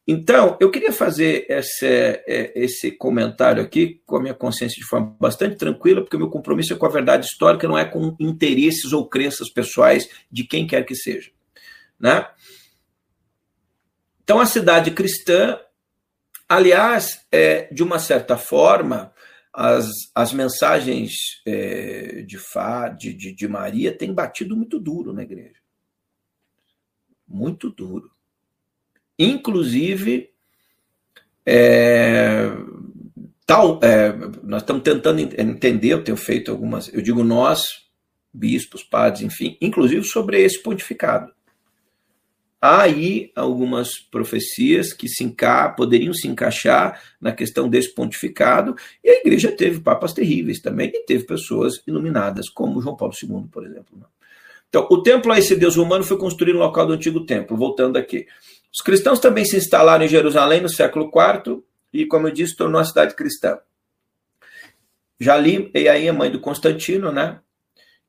Então, 0.10 0.58
eu 0.62 0.72
queria 0.72 0.94
fazer 0.94 1.46
esse, 1.50 1.86
é, 1.86 2.54
esse 2.56 2.92
comentário 2.92 3.62
aqui 3.62 4.02
com 4.06 4.16
a 4.16 4.22
minha 4.22 4.34
consciência 4.34 4.80
de 4.80 4.88
forma 4.88 5.14
bastante 5.20 5.58
tranquila, 5.58 6.02
porque 6.02 6.16
o 6.16 6.20
meu 6.20 6.30
compromisso 6.30 6.72
é 6.72 6.78
com 6.78 6.86
a 6.86 6.90
verdade 6.90 7.26
histórica, 7.26 7.68
não 7.68 7.78
é 7.78 7.84
com 7.84 8.16
interesses 8.18 8.94
ou 8.94 9.10
crenças 9.10 9.50
pessoais 9.50 10.10
de 10.32 10.46
quem 10.46 10.66
quer 10.66 10.86
que 10.86 10.96
seja. 10.96 11.30
Né? 12.00 12.26
Então, 14.24 14.40
a 14.40 14.46
cidade 14.46 14.92
cristã, 14.92 15.60
aliás, 16.48 17.26
é, 17.30 17.68
de 17.74 17.84
uma 17.84 18.00
certa 18.00 18.38
forma, 18.38 19.14
as, 19.54 19.90
as 20.16 20.32
mensagens 20.32 21.12
é, 21.46 22.22
de, 22.22 22.38
Fá, 22.38 22.88
de, 22.88 23.14
de, 23.14 23.34
de 23.34 23.48
Maria 23.48 23.92
têm 23.92 24.14
batido 24.14 24.56
muito 24.56 24.80
duro 24.80 25.12
na 25.12 25.24
igreja. 25.24 25.60
Muito 27.28 27.70
duro. 27.70 28.10
Inclusive, 29.18 30.30
é, 31.46 32.52
tal, 33.46 33.80
é, 33.82 34.14
nós 34.44 34.62
estamos 34.62 34.84
tentando 34.84 35.20
entender, 35.20 35.94
eu 35.94 36.04
tenho 36.04 36.18
feito 36.18 36.52
algumas, 36.52 36.94
eu 36.94 37.02
digo 37.02 37.24
nós, 37.24 37.88
bispos, 38.34 38.84
padres, 38.84 39.22
enfim, 39.22 39.58
inclusive 39.62 40.04
sobre 40.04 40.42
esse 40.42 40.62
pontificado. 40.62 41.32
Há 42.60 42.82
aí 42.82 43.32
algumas 43.36 44.00
profecias 44.00 44.92
que 44.92 45.08
se 45.08 45.24
enca 45.24 45.70
poderiam 45.70 46.14
se 46.14 46.28
encaixar 46.28 47.02
na 47.22 47.32
questão 47.32 47.70
desse 47.70 47.94
pontificado, 47.94 48.76
e 49.04 49.10
a 49.10 49.20
igreja 49.20 49.52
teve 49.52 49.80
papas 49.80 50.12
terríveis 50.12 50.60
também, 50.60 50.92
e 50.94 51.06
teve 51.06 51.24
pessoas 51.24 51.82
iluminadas, 51.88 52.50
como 52.50 52.82
João 52.82 52.98
Paulo 52.98 53.14
II, 53.22 53.48
por 53.52 53.66
exemplo. 53.66 54.06
Então, 54.70 54.88
o 54.90 55.02
templo 55.02 55.32
a 55.32 55.40
esse 55.40 55.56
Deus 55.56 55.76
romano 55.76 56.04
foi 56.04 56.18
construído 56.18 56.56
no 56.56 56.62
local 56.62 56.86
do 56.88 56.94
antigo 56.94 57.26
templo, 57.26 57.56
voltando 57.56 57.96
aqui. 57.96 58.26
Os 58.74 58.82
cristãos 58.84 59.20
também 59.20 59.46
se 59.46 59.58
instalaram 59.58 60.06
em 60.06 60.10
Jerusalém 60.10 60.62
no 60.62 60.70
século 60.70 61.10
IV 61.10 61.64
e, 61.92 62.06
como 62.06 62.28
eu 62.28 62.32
disse, 62.32 62.56
tornou 62.56 62.80
a 62.80 62.86
cidade 62.86 63.16
cristã. 63.16 63.58
Já 65.20 65.36
li, 65.38 65.72
e 65.74 65.90
aí 65.90 66.08
a 66.08 66.14
mãe 66.14 66.30
do 66.30 66.40
Constantino, 66.40 67.12
né, 67.12 67.40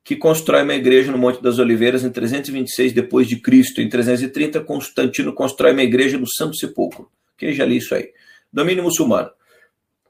que 0.04 0.16
constrói 0.16 0.62
uma 0.62 0.74
igreja 0.74 1.12
no 1.12 1.18
Monte 1.18 1.42
das 1.42 1.58
Oliveiras 1.58 2.04
em 2.04 2.10
326 2.10 2.92
depois 2.92 3.26
de 3.26 3.36
Cristo. 3.36 3.80
Em 3.80 3.88
330, 3.88 4.60
Constantino 4.60 5.32
constrói 5.32 5.72
uma 5.72 5.82
igreja 5.82 6.18
no 6.18 6.26
Santo 6.26 6.56
Sepulcro. 6.56 7.10
Quem 7.36 7.52
já 7.52 7.64
li 7.64 7.76
isso 7.76 7.94
aí? 7.94 8.10
Domínio 8.52 8.82
muçulmano. 8.82 9.30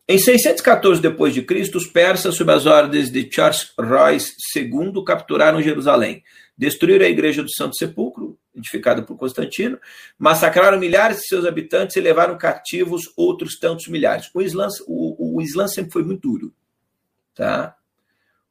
Em 0.09 0.17
614 0.17 1.03
depois 1.03 1.35
de 1.35 1.43
Cristo, 1.43 1.77
os 1.77 1.87
persas, 1.87 2.35
sob 2.35 2.51
as 2.53 2.65
ordens 2.65 3.11
de 3.11 3.29
Charles 3.31 3.73
Royce 3.79 4.33
II, 4.57 5.05
capturaram 5.05 5.61
Jerusalém, 5.61 6.23
destruíram 6.57 7.05
a 7.05 7.09
igreja 7.09 7.43
do 7.43 7.53
Santo 7.53 7.77
Sepulcro 7.77 8.38
edificada 8.59 9.03
por 9.03 9.17
Constantino, 9.17 9.79
massacraram 10.19 10.79
milhares 10.79 11.19
de 11.19 11.27
seus 11.27 11.45
habitantes 11.45 11.97
e 11.97 12.01
levaram 12.01 12.37
cativos 12.37 13.13
outros 13.17 13.59
tantos 13.59 13.89
milhares. 13.89 14.31
O 14.35 14.43
Islã, 14.43 14.69
o, 14.87 15.37
o 15.37 15.43
Islã 15.43 15.67
sempre 15.67 15.93
foi 15.93 16.03
muito 16.03 16.29
duro. 16.29 16.55
Tá? 17.35 17.77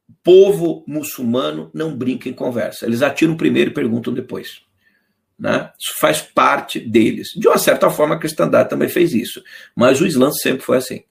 O 0.08 0.12
povo 0.22 0.84
muçulmano 0.86 1.70
não 1.74 1.96
brinca 1.96 2.28
em 2.28 2.32
conversa. 2.32 2.86
Eles 2.86 3.02
atiram 3.02 3.36
primeiro 3.36 3.70
e 3.70 3.74
perguntam 3.74 4.12
depois. 4.12 4.62
Né? 5.38 5.70
Isso 5.78 5.92
faz 6.00 6.20
parte 6.20 6.80
deles. 6.80 7.28
De 7.36 7.46
uma 7.46 7.58
certa 7.58 7.90
forma, 7.90 8.14
a 8.14 8.18
cristandade 8.18 8.70
também 8.70 8.88
fez 8.88 9.12
isso. 9.12 9.42
Mas 9.76 10.00
o 10.00 10.06
Islã 10.06 10.30
sempre 10.32 10.62
foi 10.62 10.78
assim. 10.78 11.04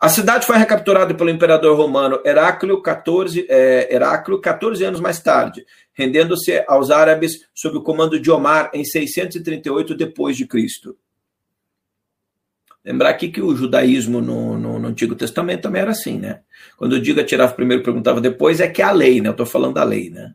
A 0.00 0.08
cidade 0.08 0.46
foi 0.46 0.56
recapturada 0.56 1.12
pelo 1.12 1.28
imperador 1.28 1.76
romano 1.76 2.22
Heráclio 2.24 2.80
14, 2.80 3.46
é, 3.50 3.94
Heráclio 3.94 4.40
14 4.40 4.82
anos 4.82 4.98
mais 4.98 5.20
tarde, 5.20 5.66
rendendo-se 5.92 6.64
aos 6.66 6.90
árabes 6.90 7.46
sob 7.54 7.78
o 7.78 7.82
comando 7.82 8.18
de 8.18 8.30
Omar 8.30 8.70
em 8.72 8.84
638 8.84 9.94
depois 9.94 10.36
de 10.36 10.46
Cristo. 10.46 10.96
Lembrar 12.84 13.10
aqui 13.10 13.28
que 13.28 13.42
o 13.42 13.54
judaísmo 13.54 14.22
no, 14.22 14.58
no, 14.58 14.78
no, 14.78 14.88
Antigo 14.88 15.14
Testamento 15.14 15.62
também 15.62 15.82
era 15.82 15.90
assim, 15.90 16.18
né? 16.18 16.40
Quando 16.78 16.96
eu 16.96 17.00
digo 17.00 17.20
atirar 17.20 17.54
primeiro 17.54 17.82
perguntava 17.82 18.20
depois, 18.20 18.58
é 18.58 18.68
que 18.68 18.80
é 18.80 18.84
a 18.86 18.90
lei, 18.90 19.20
né? 19.20 19.28
Eu 19.28 19.32
estou 19.32 19.44
falando 19.44 19.74
da 19.74 19.84
lei, 19.84 20.08
né? 20.08 20.34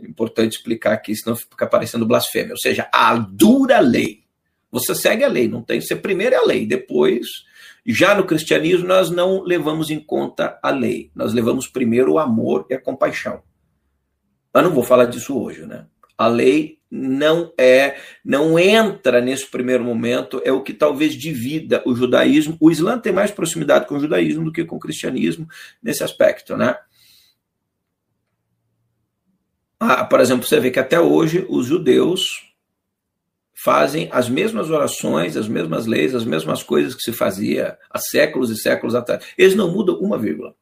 É 0.00 0.06
importante 0.06 0.56
explicar 0.56 0.94
aqui, 0.94 1.14
senão 1.14 1.36
fica 1.36 1.66
parecendo 1.66 2.06
blasfêmia. 2.06 2.52
Ou 2.52 2.58
seja, 2.58 2.88
a 2.92 3.14
dura 3.16 3.80
lei. 3.80 4.24
Você 4.70 4.94
segue 4.94 5.24
a 5.24 5.28
lei, 5.28 5.46
não 5.46 5.62
tem. 5.62 5.80
Você 5.80 5.94
primeiro 5.94 6.34
é 6.34 6.38
a 6.38 6.44
lei, 6.44 6.66
depois. 6.66 7.26
Já 7.86 8.14
no 8.14 8.24
cristianismo, 8.24 8.88
nós 8.88 9.10
não 9.10 9.42
levamos 9.42 9.90
em 9.90 10.00
conta 10.00 10.58
a 10.62 10.70
lei. 10.70 11.10
Nós 11.14 11.34
levamos 11.34 11.68
primeiro 11.68 12.14
o 12.14 12.18
amor 12.18 12.66
e 12.70 12.74
a 12.74 12.80
compaixão. 12.80 13.42
Mas 14.54 14.62
não 14.62 14.70
vou 14.70 14.84
falar 14.84 15.06
disso 15.06 15.36
hoje, 15.36 15.66
né? 15.66 15.86
A 16.16 16.28
lei 16.28 16.78
não 16.88 17.52
é, 17.58 17.96
não 18.24 18.56
entra 18.56 19.20
nesse 19.20 19.50
primeiro 19.50 19.82
momento, 19.82 20.40
é 20.44 20.52
o 20.52 20.62
que 20.62 20.72
talvez 20.72 21.14
divida 21.14 21.82
o 21.84 21.92
judaísmo. 21.96 22.56
O 22.60 22.70
Islã 22.70 22.96
tem 22.96 23.12
mais 23.12 23.32
proximidade 23.32 23.86
com 23.86 23.96
o 23.96 24.00
judaísmo 24.00 24.44
do 24.44 24.52
que 24.52 24.64
com 24.64 24.76
o 24.76 24.80
cristianismo 24.80 25.48
nesse 25.82 26.04
aspecto, 26.04 26.56
né? 26.56 26.76
Ah, 29.80 30.04
por 30.04 30.20
exemplo, 30.20 30.46
você 30.46 30.60
vê 30.60 30.70
que 30.70 30.78
até 30.78 31.00
hoje 31.00 31.44
os 31.48 31.66
judeus 31.66 32.54
fazem 33.52 34.08
as 34.12 34.28
mesmas 34.28 34.70
orações, 34.70 35.36
as 35.36 35.48
mesmas 35.48 35.84
leis, 35.84 36.14
as 36.14 36.24
mesmas 36.24 36.62
coisas 36.62 36.94
que 36.94 37.02
se 37.02 37.12
fazia 37.12 37.76
há 37.90 37.98
séculos 37.98 38.50
e 38.50 38.56
séculos 38.56 38.94
atrás. 38.94 39.24
Eles 39.36 39.56
não 39.56 39.72
mudam 39.72 39.98
uma 39.98 40.16
vírgula. 40.16 40.54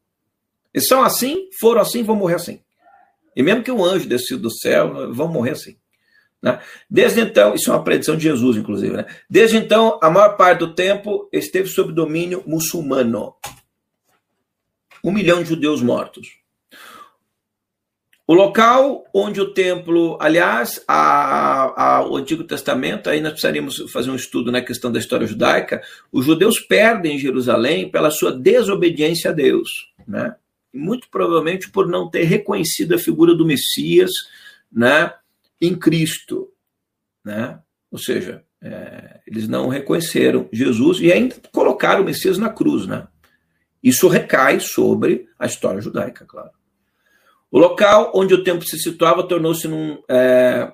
Eles 0.72 0.88
são 0.88 1.02
assim, 1.02 1.48
foram 1.60 1.82
assim, 1.82 2.02
vão 2.02 2.16
morrer 2.16 2.36
assim. 2.36 2.62
E 3.34 3.42
mesmo 3.42 3.62
que 3.62 3.70
um 3.70 3.84
anjo 3.84 4.08
descido 4.08 4.42
do 4.42 4.50
céu, 4.50 5.12
vão 5.12 5.28
morrer 5.28 5.52
assim. 5.52 5.76
Né? 6.42 6.60
Desde 6.90 7.20
então, 7.20 7.54
isso 7.54 7.70
é 7.70 7.74
uma 7.74 7.84
predição 7.84 8.16
de 8.16 8.24
Jesus, 8.24 8.56
inclusive, 8.56 8.96
né? 8.96 9.06
desde 9.30 9.56
então, 9.56 9.98
a 10.02 10.10
maior 10.10 10.36
parte 10.36 10.58
do 10.58 10.74
tempo 10.74 11.28
esteve 11.32 11.68
sob 11.68 11.92
domínio 11.92 12.42
muçulmano. 12.46 13.34
Um 15.04 15.12
milhão 15.12 15.42
de 15.42 15.50
judeus 15.50 15.80
mortos. 15.80 16.42
O 18.26 18.34
local 18.34 19.04
onde 19.12 19.40
o 19.40 19.52
templo, 19.52 20.16
aliás, 20.20 20.82
a, 20.86 21.96
a, 21.98 22.08
o 22.08 22.16
Antigo 22.16 22.44
Testamento, 22.44 23.10
aí 23.10 23.20
nós 23.20 23.32
precisaríamos 23.32 23.90
fazer 23.92 24.10
um 24.10 24.16
estudo 24.16 24.50
na 24.52 24.62
questão 24.62 24.90
da 24.92 24.98
história 24.98 25.26
judaica, 25.26 25.82
os 26.10 26.24
judeus 26.24 26.60
perdem 26.60 27.18
Jerusalém 27.18 27.90
pela 27.90 28.10
sua 28.10 28.32
desobediência 28.32 29.30
a 29.30 29.34
Deus, 29.34 29.68
né? 30.06 30.36
Muito 30.72 31.08
provavelmente 31.10 31.70
por 31.70 31.86
não 31.86 32.08
ter 32.08 32.24
reconhecido 32.24 32.94
a 32.94 32.98
figura 32.98 33.34
do 33.34 33.46
Messias 33.46 34.10
né, 34.70 35.12
em 35.60 35.74
Cristo. 35.74 36.48
Né? 37.24 37.58
Ou 37.90 37.98
seja, 37.98 38.44
é, 38.60 39.20
eles 39.26 39.48
não 39.48 39.68
reconheceram 39.68 40.48
Jesus 40.52 41.00
e 41.00 41.12
ainda 41.12 41.36
colocaram 41.52 42.02
o 42.02 42.04
Messias 42.04 42.38
na 42.38 42.48
cruz. 42.48 42.86
Né? 42.86 43.06
Isso 43.82 44.08
recai 44.08 44.60
sobre 44.60 45.28
a 45.38 45.46
história 45.46 45.80
judaica, 45.80 46.24
claro. 46.24 46.50
O 47.50 47.58
local 47.58 48.12
onde 48.14 48.32
o 48.32 48.42
templo 48.42 48.66
se 48.66 48.78
situava 48.78 49.22
tornou-se 49.28 49.68
é, 50.08 50.72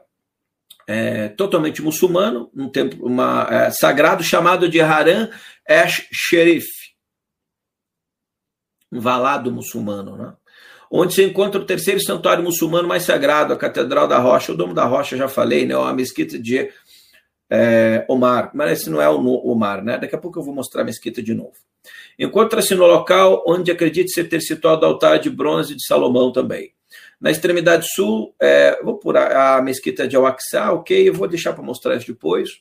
é, 0.86 1.28
totalmente 1.28 1.82
muçulmano, 1.82 2.50
um 2.54 2.68
templo 2.68 3.04
uma, 3.04 3.48
é, 3.50 3.70
sagrado 3.70 4.22
chamado 4.22 4.68
de 4.68 4.80
Haram 4.80 5.28
Esh 5.68 6.06
Sherif, 6.12 6.66
um 6.66 6.77
valado 8.90 9.52
muçulmano, 9.52 10.16
né? 10.16 10.32
onde 10.90 11.14
se 11.14 11.22
encontra 11.22 11.60
o 11.60 11.64
terceiro 11.64 12.00
santuário 12.00 12.42
muçulmano 12.42 12.88
mais 12.88 13.02
sagrado, 13.02 13.52
a 13.52 13.56
Catedral 13.56 14.08
da 14.08 14.18
Rocha, 14.18 14.52
o 14.52 14.56
Domo 14.56 14.72
da 14.72 14.84
Rocha, 14.84 15.16
já 15.16 15.28
falei, 15.28 15.66
né? 15.66 15.74
a 15.74 15.92
mesquita 15.92 16.38
de 16.38 16.70
é, 17.50 18.04
Omar, 18.08 18.50
mas 18.54 18.72
esse 18.72 18.90
não 18.90 19.00
é 19.00 19.08
o 19.08 19.20
Omar, 19.46 19.82
né? 19.82 19.98
Daqui 19.98 20.14
a 20.14 20.18
pouco 20.18 20.38
eu 20.38 20.42
vou 20.42 20.54
mostrar 20.54 20.82
a 20.82 20.84
mesquita 20.84 21.22
de 21.22 21.34
novo. 21.34 21.54
Encontra-se 22.18 22.74
no 22.74 22.86
local 22.86 23.42
onde 23.46 23.70
acredita-se 23.70 24.22
ter 24.24 24.40
situado 24.40 24.84
o 24.84 24.88
altar 24.88 25.18
de 25.18 25.30
bronze 25.30 25.74
de 25.74 25.86
Salomão 25.86 26.32
também. 26.32 26.72
Na 27.20 27.30
extremidade 27.30 27.86
sul, 27.88 28.34
é, 28.40 28.82
vou 28.82 28.98
por 28.98 29.16
a, 29.16 29.56
a 29.56 29.62
mesquita 29.62 30.06
de 30.06 30.16
Al-Aqsa, 30.16 30.72
ok? 30.72 31.08
Eu 31.08 31.14
vou 31.14 31.26
deixar 31.26 31.52
para 31.52 31.62
mostrar 31.62 31.96
isso 31.96 32.06
depois. 32.06 32.60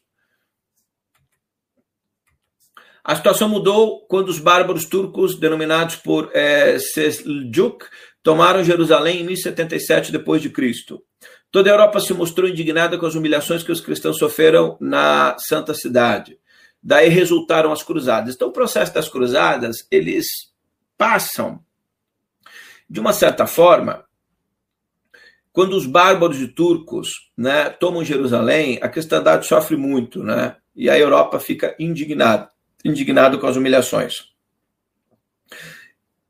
A 3.08 3.16
situação 3.16 3.48
mudou 3.48 4.02
quando 4.02 4.28
os 4.28 4.38
bárbaros 4.38 4.84
turcos, 4.84 5.40
denominados 5.40 5.96
por 5.96 6.30
é, 6.34 6.78
Seljuk, 6.78 7.86
tomaram 8.22 8.66
Jerusalém 8.66 9.22
em 9.22 9.24
1077 9.24 10.12
depois 10.12 10.42
de 10.42 10.50
Cristo. 10.50 11.02
Toda 11.50 11.70
a 11.70 11.74
Europa 11.74 12.02
se 12.02 12.14
mostrou 12.14 12.50
indignada 12.50 12.98
com 12.98 13.06
as 13.06 13.16
humilhações 13.16 13.64
que 13.64 13.72
os 13.72 13.80
cristãos 13.80 14.18
sofreram 14.18 14.76
na 14.82 15.38
santa 15.40 15.74
cidade. 15.74 16.38
Daí 16.84 17.08
resultaram 17.08 17.72
as 17.72 17.82
cruzadas. 17.82 18.36
Então, 18.36 18.50
o 18.50 18.54
processo 18.54 18.94
das 18.94 19.08
cruzadas, 19.08 19.88
eles 19.90 20.28
passam, 20.98 21.62
de 22.90 23.00
uma 23.00 23.14
certa 23.14 23.48
forma, 23.48 24.04
quando 25.54 25.78
os 25.78 25.86
bárbaros 25.86 26.42
e 26.42 26.50
turcos 26.50 27.32
né, 27.38 27.70
tomam 27.70 28.04
Jerusalém, 28.04 28.80
a 28.82 28.90
cristandade 28.90 29.48
sofre 29.48 29.78
muito, 29.78 30.22
né? 30.22 30.58
E 30.76 30.90
a 30.90 31.00
Europa 31.00 31.40
fica 31.40 31.74
indignada 31.80 32.52
indignado 32.88 33.40
com 33.40 33.48
as 33.48 33.56
humilhações. 33.56 34.26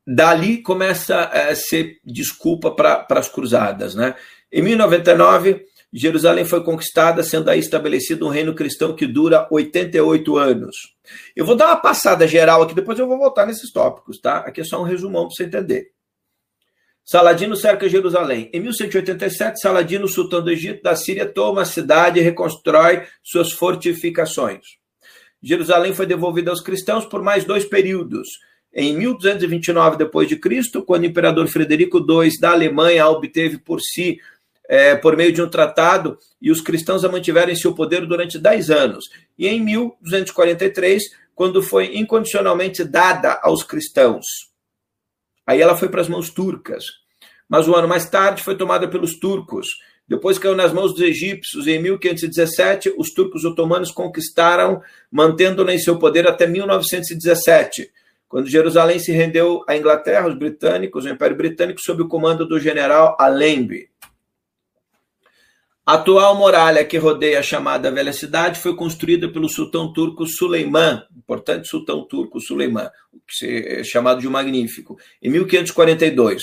Dali 0.06 0.62
começa 0.62 1.24
a 1.24 1.54
ser 1.54 1.98
desculpa 2.04 2.70
para 2.70 3.06
as 3.10 3.28
cruzadas. 3.28 3.94
Né? 3.94 4.14
Em 4.50 4.62
1099, 4.62 5.66
Jerusalém 5.92 6.44
foi 6.44 6.62
conquistada, 6.64 7.22
sendo 7.22 7.50
aí 7.50 7.58
estabelecido 7.58 8.26
um 8.26 8.30
reino 8.30 8.54
cristão 8.54 8.94
que 8.94 9.06
dura 9.06 9.46
88 9.50 10.36
anos. 10.36 10.76
Eu 11.36 11.44
vou 11.44 11.56
dar 11.56 11.66
uma 11.66 11.76
passada 11.76 12.26
geral 12.26 12.62
aqui, 12.62 12.74
depois 12.74 12.98
eu 12.98 13.06
vou 13.06 13.18
voltar 13.18 13.46
nesses 13.46 13.70
tópicos, 13.72 14.18
tá? 14.18 14.38
Aqui 14.38 14.62
é 14.62 14.64
só 14.64 14.80
um 14.80 14.84
resumão 14.84 15.26
para 15.26 15.34
você 15.34 15.44
entender. 15.44 15.92
Saladino 17.04 17.56
cerca 17.56 17.88
Jerusalém. 17.88 18.50
Em 18.52 18.60
1187, 18.60 19.60
Saladino, 19.60 20.06
sultão 20.06 20.42
do 20.42 20.50
Egito, 20.50 20.82
da 20.82 20.94
Síria, 20.94 21.24
toma 21.24 21.62
a 21.62 21.64
cidade 21.64 22.20
e 22.20 22.22
reconstrói 22.22 23.06
suas 23.22 23.50
fortificações. 23.50 24.77
Jerusalém 25.42 25.94
foi 25.94 26.06
devolvida 26.06 26.50
aos 26.50 26.60
cristãos 26.60 27.06
por 27.06 27.22
mais 27.22 27.44
dois 27.44 27.64
períodos. 27.64 28.28
Em 28.72 28.96
1229 28.96 29.96
depois 29.96 30.28
de 30.28 30.36
Cristo, 30.36 30.82
quando 30.84 31.02
o 31.02 31.06
imperador 31.06 31.48
Frederico 31.48 31.98
II 31.98 32.30
da 32.40 32.50
Alemanha 32.50 33.04
a 33.04 33.08
obteve 33.08 33.58
por 33.58 33.80
si 33.80 34.18
é, 34.68 34.94
por 34.94 35.16
meio 35.16 35.32
de 35.32 35.40
um 35.40 35.48
tratado 35.48 36.18
e 36.40 36.50
os 36.50 36.60
cristãos 36.60 37.04
a 37.04 37.08
mantiveram 37.08 37.50
em 37.50 37.56
seu 37.56 37.74
poder 37.74 38.06
durante 38.06 38.38
dez 38.38 38.70
anos. 38.70 39.06
E 39.38 39.48
em 39.48 39.60
1243, 39.60 41.02
quando 41.34 41.62
foi 41.62 41.96
incondicionalmente 41.96 42.84
dada 42.84 43.40
aos 43.42 43.62
cristãos. 43.62 44.26
Aí 45.46 45.62
ela 45.62 45.76
foi 45.76 45.88
para 45.88 46.02
as 46.02 46.08
mãos 46.08 46.28
turcas. 46.28 46.84
Mas 47.48 47.66
um 47.66 47.74
ano 47.74 47.88
mais 47.88 48.10
tarde 48.10 48.42
foi 48.42 48.54
tomada 48.54 48.86
pelos 48.86 49.18
turcos. 49.18 49.66
Depois 50.08 50.38
caiu 50.38 50.56
nas 50.56 50.72
mãos 50.72 50.94
dos 50.94 51.02
egípcios. 51.02 51.66
Em 51.66 51.80
1517, 51.82 52.94
os 52.96 53.10
turcos 53.10 53.44
otomanos 53.44 53.90
conquistaram, 53.90 54.80
mantendo-na 55.12 55.74
em 55.74 55.78
seu 55.78 55.98
poder 55.98 56.26
até 56.26 56.46
1917, 56.46 57.90
quando 58.26 58.48
Jerusalém 58.48 58.98
se 58.98 59.12
rendeu 59.12 59.62
à 59.68 59.76
Inglaterra, 59.76 60.28
os 60.28 60.38
britânicos, 60.38 61.04
o 61.04 61.08
Império 61.08 61.36
Britânico, 61.36 61.80
sob 61.80 62.02
o 62.02 62.08
comando 62.08 62.48
do 62.48 62.58
general 62.58 63.16
Allenby. 63.20 63.90
A 65.84 65.94
atual 65.94 66.36
muralha 66.36 66.84
que 66.84 66.98
rodeia 66.98 67.38
a 67.38 67.42
chamada 67.42 67.90
Velha 67.90 68.12
Cidade 68.12 68.60
foi 68.60 68.76
construída 68.76 69.30
pelo 69.30 69.48
sultão 69.48 69.90
turco 69.90 70.26
Suleiman, 70.26 71.02
importante 71.16 71.66
sultão 71.66 72.06
turco 72.06 72.40
Suleiman, 72.40 72.90
chamado 73.84 74.20
de 74.20 74.28
Magnífico, 74.28 74.98
em 75.22 75.30
1542 75.30 76.42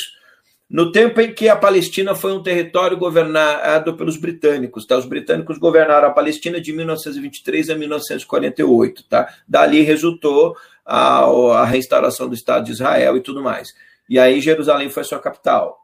no 0.70 0.92
tempo 0.92 1.22
em 1.22 1.34
que 1.34 1.48
a 1.48 1.56
Palestina 1.56 2.16
foi 2.16 2.34
um 2.34 2.42
território 2.42 2.98
governado 2.98 3.96
pelos 3.96 4.18
britânicos, 4.18 4.86
tá? 4.86 4.98
Os 4.98 5.06
britânicos 5.06 5.58
governaram 5.58 6.08
a 6.08 6.12
Palestina 6.12 6.60
de 6.60 6.74
1923 6.74 7.70
a 7.70 7.76
1948, 7.76 9.04
tá? 9.08 9.32
Dali 9.48 9.82
resultou 9.82 10.56
a, 10.84 11.20
a 11.20 11.66
reinstauração 11.66 12.28
do 12.28 12.36
Estado 12.36 12.66
de 12.66 12.72
Israel 12.72 13.16
e 13.16 13.22
tudo 13.22 13.44
mais. 13.44 13.74
E 14.10 14.18
aí 14.18 14.42
Jerusalém 14.42 14.90
foi 14.90 15.04
sua 15.04 15.20
capital. 15.20 15.80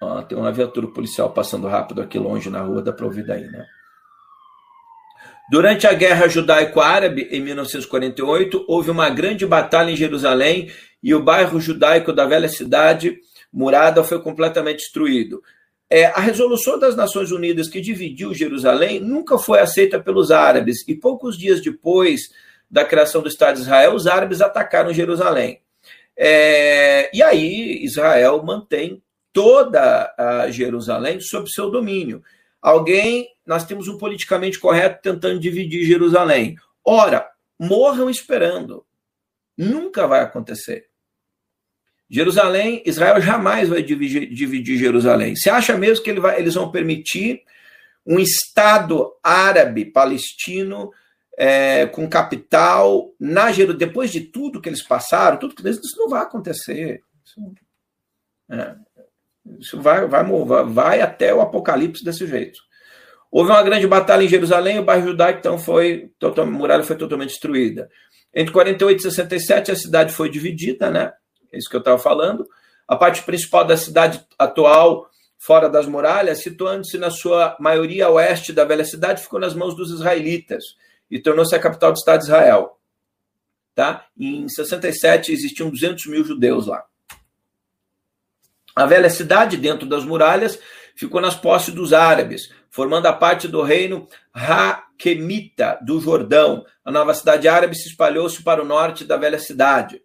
Ó, 0.00 0.22
tem 0.22 0.36
uma 0.36 0.52
viatura 0.52 0.86
policial 0.88 1.30
passando 1.30 1.66
rápido 1.68 2.02
aqui 2.02 2.18
longe 2.18 2.50
na 2.50 2.60
rua, 2.60 2.82
dá 2.82 2.92
para 2.92 3.06
ouvir 3.06 3.26
daí, 3.26 3.46
né? 3.46 3.66
Durante 5.50 5.86
a 5.86 5.94
Guerra 5.94 6.28
Judaico-Árabe, 6.28 7.28
em 7.30 7.40
1948, 7.40 8.66
houve 8.68 8.90
uma 8.90 9.08
grande 9.08 9.46
batalha 9.46 9.90
em 9.90 9.96
Jerusalém 9.96 10.70
e 11.02 11.14
o 11.14 11.22
bairro 11.22 11.58
judaico 11.58 12.12
da 12.12 12.26
velha 12.26 12.48
cidade 12.48 13.18
murada 13.52 14.04
foi 14.04 14.20
completamente 14.20 14.78
destruído. 14.80 15.42
É, 15.90 16.04
a 16.06 16.20
resolução 16.20 16.78
das 16.78 16.94
Nações 16.94 17.30
Unidas 17.32 17.66
que 17.68 17.80
dividiu 17.80 18.34
Jerusalém 18.34 19.00
nunca 19.00 19.38
foi 19.38 19.58
aceita 19.58 19.98
pelos 19.98 20.30
árabes 20.30 20.86
e 20.86 20.94
poucos 20.94 21.38
dias 21.38 21.62
depois 21.62 22.28
da 22.70 22.84
criação 22.84 23.22
do 23.22 23.28
Estado 23.28 23.56
de 23.56 23.62
Israel, 23.62 23.94
os 23.94 24.06
árabes 24.06 24.42
atacaram 24.42 24.92
Jerusalém. 24.92 25.62
É, 26.14 27.10
e 27.16 27.22
aí 27.22 27.82
Israel 27.82 28.42
mantém 28.44 29.02
toda 29.32 30.14
Jerusalém 30.50 31.20
sob 31.20 31.50
seu 31.50 31.70
domínio. 31.70 32.22
Alguém, 32.60 33.28
nós 33.48 33.64
temos 33.64 33.88
um 33.88 33.96
politicamente 33.96 34.60
correto 34.60 35.00
tentando 35.00 35.40
dividir 35.40 35.86
Jerusalém. 35.86 36.54
Ora, 36.84 37.26
morram 37.58 38.10
esperando. 38.10 38.84
Nunca 39.56 40.06
vai 40.06 40.20
acontecer. 40.20 40.86
Jerusalém, 42.10 42.82
Israel 42.84 43.20
jamais 43.22 43.70
vai 43.70 43.82
dividir, 43.82 44.28
dividir 44.28 44.76
Jerusalém. 44.76 45.34
Você 45.34 45.48
acha 45.48 45.76
mesmo 45.78 46.04
que 46.04 46.10
ele 46.10 46.20
vai, 46.20 46.38
eles 46.38 46.54
vão 46.54 46.70
permitir 46.70 47.42
um 48.06 48.18
Estado 48.18 49.14
árabe 49.22 49.86
palestino 49.86 50.90
é, 51.38 51.86
com 51.86 52.08
capital 52.08 53.14
na 53.18 53.50
Jerusalém? 53.50 53.78
Depois 53.78 54.12
de 54.12 54.20
tudo 54.20 54.60
que 54.60 54.68
eles 54.68 54.82
passaram, 54.82 55.38
tudo 55.38 55.54
que 55.54 55.62
eles, 55.62 55.78
isso 55.78 55.96
não 55.96 56.10
vai 56.10 56.22
acontecer. 56.22 57.02
Isso, 57.24 57.54
é, 58.50 58.76
isso 59.58 59.80
vai, 59.80 60.06
vai, 60.06 60.22
vai 60.66 61.00
até 61.00 61.34
o 61.34 61.40
apocalipse 61.40 62.04
desse 62.04 62.26
jeito. 62.26 62.67
Houve 63.30 63.50
uma 63.50 63.62
grande 63.62 63.86
batalha 63.86 64.24
em 64.24 64.28
Jerusalém, 64.28 64.78
o 64.78 64.84
bairro 64.84 65.08
judaico 65.08 65.38
então 65.38 65.58
foi, 65.58 66.10
a 66.22 66.44
muralha 66.44 66.82
foi 66.82 66.96
totalmente 66.96 67.30
destruída. 67.30 67.90
Entre 68.34 68.52
48 68.52 68.98
e 68.98 69.02
67 69.02 69.70
a 69.70 69.76
cidade 69.76 70.12
foi 70.12 70.30
dividida, 70.30 70.90
né? 70.90 71.12
É 71.52 71.58
isso 71.58 71.68
que 71.68 71.76
eu 71.76 71.80
estava 71.80 71.98
falando. 71.98 72.46
A 72.86 72.96
parte 72.96 73.22
principal 73.22 73.64
da 73.64 73.76
cidade 73.76 74.24
atual, 74.38 75.08
fora 75.36 75.68
das 75.68 75.86
muralhas, 75.86 76.42
situando-se 76.42 76.96
na 76.98 77.10
sua 77.10 77.56
maioria 77.60 78.06
a 78.06 78.10
oeste 78.10 78.52
da 78.52 78.64
velha 78.64 78.84
cidade, 78.84 79.22
ficou 79.22 79.38
nas 79.38 79.54
mãos 79.54 79.76
dos 79.76 79.90
israelitas 79.90 80.64
e 81.10 81.18
tornou-se 81.18 81.54
a 81.54 81.58
capital 81.58 81.92
do 81.92 81.98
Estado 81.98 82.20
de 82.20 82.24
Israel. 82.24 82.78
Tá? 83.74 84.06
Em 84.18 84.48
67 84.48 85.32
existiam 85.32 85.70
200 85.70 86.06
mil 86.06 86.24
judeus 86.24 86.66
lá. 86.66 86.84
A 88.74 88.86
velha 88.86 89.10
cidade, 89.10 89.56
dentro 89.56 89.86
das 89.86 90.04
muralhas, 90.04 90.58
ficou 90.94 91.20
nas 91.20 91.34
posses 91.34 91.74
dos 91.74 91.92
árabes, 91.92 92.52
formando 92.70 93.06
a 93.06 93.12
parte 93.12 93.48
do 93.48 93.62
reino 93.62 94.06
Raquemita 94.32 95.78
do 95.82 96.00
Jordão. 96.00 96.64
A 96.84 96.90
nova 96.90 97.14
cidade 97.14 97.48
árabe 97.48 97.76
se 97.76 97.88
espalhou-se 97.88 98.42
para 98.42 98.62
o 98.62 98.66
norte 98.66 99.04
da 99.04 99.16
velha 99.16 99.38
cidade. 99.38 100.02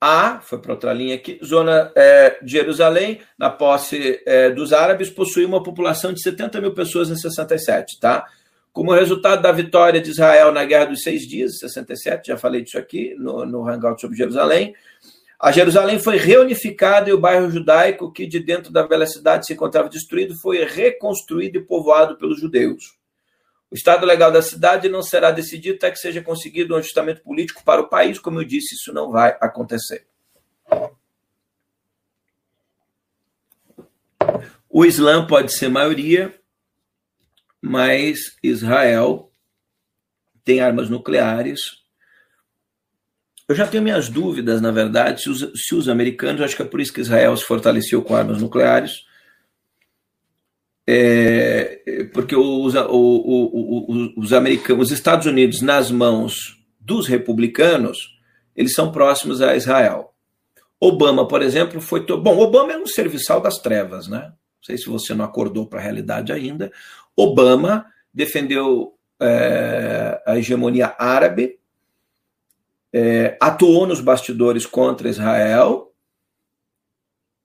A, 0.00 0.40
foi 0.40 0.60
para 0.60 0.72
outra 0.72 0.92
linha 0.92 1.14
aqui, 1.14 1.40
zona 1.42 1.90
é, 1.96 2.38
de 2.42 2.52
Jerusalém, 2.52 3.20
na 3.38 3.48
posse 3.48 4.22
é, 4.26 4.50
dos 4.50 4.72
árabes, 4.72 5.08
possuía 5.08 5.46
uma 5.46 5.62
população 5.62 6.12
de 6.12 6.22
70 6.22 6.60
mil 6.60 6.74
pessoas 6.74 7.10
em 7.10 7.16
67, 7.16 7.98
tá? 7.98 8.26
Como 8.72 8.92
resultado 8.92 9.40
da 9.40 9.50
vitória 9.50 9.98
de 9.98 10.10
Israel 10.10 10.52
na 10.52 10.66
Guerra 10.66 10.84
dos 10.86 11.02
Seis 11.02 11.26
Dias, 11.26 11.58
67, 11.58 12.28
já 12.28 12.36
falei 12.36 12.62
disso 12.62 12.76
aqui 12.76 13.14
no, 13.18 13.46
no 13.46 13.66
Hangout 13.66 13.98
sobre 13.98 14.18
Jerusalém, 14.18 14.74
a 15.38 15.52
Jerusalém 15.52 15.98
foi 15.98 16.16
reunificada 16.16 17.10
e 17.10 17.12
o 17.12 17.20
bairro 17.20 17.50
judaico, 17.50 18.10
que 18.10 18.26
de 18.26 18.40
dentro 18.40 18.72
da 18.72 18.86
velha 18.86 19.06
cidade 19.06 19.46
se 19.46 19.52
encontrava 19.52 19.88
destruído, 19.88 20.38
foi 20.40 20.64
reconstruído 20.64 21.58
e 21.58 21.62
povoado 21.62 22.16
pelos 22.16 22.40
judeus. 22.40 22.96
O 23.70 23.74
estado 23.74 24.06
legal 24.06 24.32
da 24.32 24.40
cidade 24.40 24.88
não 24.88 25.02
será 25.02 25.30
decidido 25.30 25.76
até 25.76 25.90
que 25.90 25.98
seja 25.98 26.22
conseguido 26.22 26.74
um 26.74 26.78
ajustamento 26.78 27.22
político 27.22 27.62
para 27.64 27.82
o 27.82 27.88
país. 27.88 28.18
Como 28.18 28.40
eu 28.40 28.44
disse, 28.44 28.74
isso 28.74 28.92
não 28.92 29.10
vai 29.10 29.36
acontecer. 29.40 30.06
O 34.70 34.84
Islã 34.84 35.26
pode 35.26 35.52
ser 35.52 35.68
maioria, 35.68 36.34
mas 37.60 38.36
Israel 38.42 39.30
tem 40.44 40.60
armas 40.60 40.88
nucleares 40.88 41.85
eu 43.48 43.54
já 43.54 43.66
tenho 43.66 43.82
minhas 43.82 44.08
dúvidas, 44.08 44.60
na 44.60 44.70
verdade, 44.70 45.22
se 45.22 45.30
os, 45.30 45.52
se 45.54 45.74
os 45.74 45.88
americanos, 45.88 46.42
acho 46.42 46.56
que 46.56 46.62
é 46.62 46.66
por 46.66 46.80
isso 46.80 46.92
que 46.92 47.00
Israel 47.00 47.36
se 47.36 47.44
fortaleceu 47.44 48.02
com 48.02 48.16
armas 48.16 48.40
nucleares, 48.40 49.04
é, 50.88 52.08
porque 52.12 52.34
os, 52.36 52.74
o, 52.74 52.90
o, 52.90 54.12
os 54.16 54.32
americanos, 54.32 54.86
os 54.86 54.92
Estados 54.92 55.26
Unidos 55.26 55.60
nas 55.60 55.90
mãos 55.90 56.64
dos 56.80 57.06
republicanos, 57.06 58.16
eles 58.54 58.72
são 58.72 58.92
próximos 58.92 59.42
a 59.42 59.56
Israel. 59.56 60.12
Obama, 60.80 61.26
por 61.26 61.42
exemplo, 61.42 61.80
foi. 61.80 62.04
To... 62.04 62.18
Bom, 62.18 62.38
Obama 62.38 62.72
é 62.72 62.78
um 62.78 62.86
serviçal 62.86 63.40
das 63.40 63.56
trevas, 63.58 64.06
né? 64.06 64.20
Não 64.28 64.62
sei 64.62 64.78
se 64.78 64.86
você 64.88 65.14
não 65.14 65.24
acordou 65.24 65.66
para 65.66 65.80
a 65.80 65.82
realidade 65.82 66.32
ainda. 66.32 66.70
Obama 67.16 67.86
defendeu 68.12 68.94
é, 69.20 70.22
a 70.26 70.36
hegemonia 70.38 70.94
árabe 70.98 71.58
é, 72.98 73.36
atuou 73.38 73.86
nos 73.86 74.00
bastidores 74.00 74.64
contra 74.64 75.10
Israel 75.10 75.92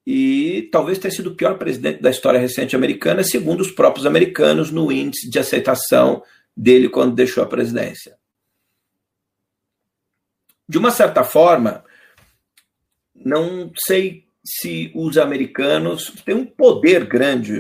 e 0.08 0.70
talvez 0.72 0.98
tenha 0.98 1.12
sido 1.12 1.32
o 1.32 1.36
pior 1.36 1.58
presidente 1.58 2.02
da 2.02 2.10
história 2.10 2.40
recente 2.40 2.74
americana, 2.74 3.22
segundo 3.22 3.60
os 3.60 3.70
próprios 3.70 4.06
americanos, 4.06 4.72
no 4.72 4.90
índice 4.90 5.30
de 5.30 5.38
aceitação 5.38 6.24
dele 6.56 6.88
quando 6.88 7.16
deixou 7.16 7.44
a 7.44 7.48
presidência. 7.48 8.16
De 10.70 10.78
uma 10.78 10.90
certa 10.90 11.22
forma, 11.22 11.84
não 13.14 13.74
sei 13.76 14.26
se 14.42 14.90
os 14.96 15.18
americanos 15.18 16.14
têm 16.26 16.34
um 16.34 16.46
poder 16.46 17.06
grande 17.06 17.54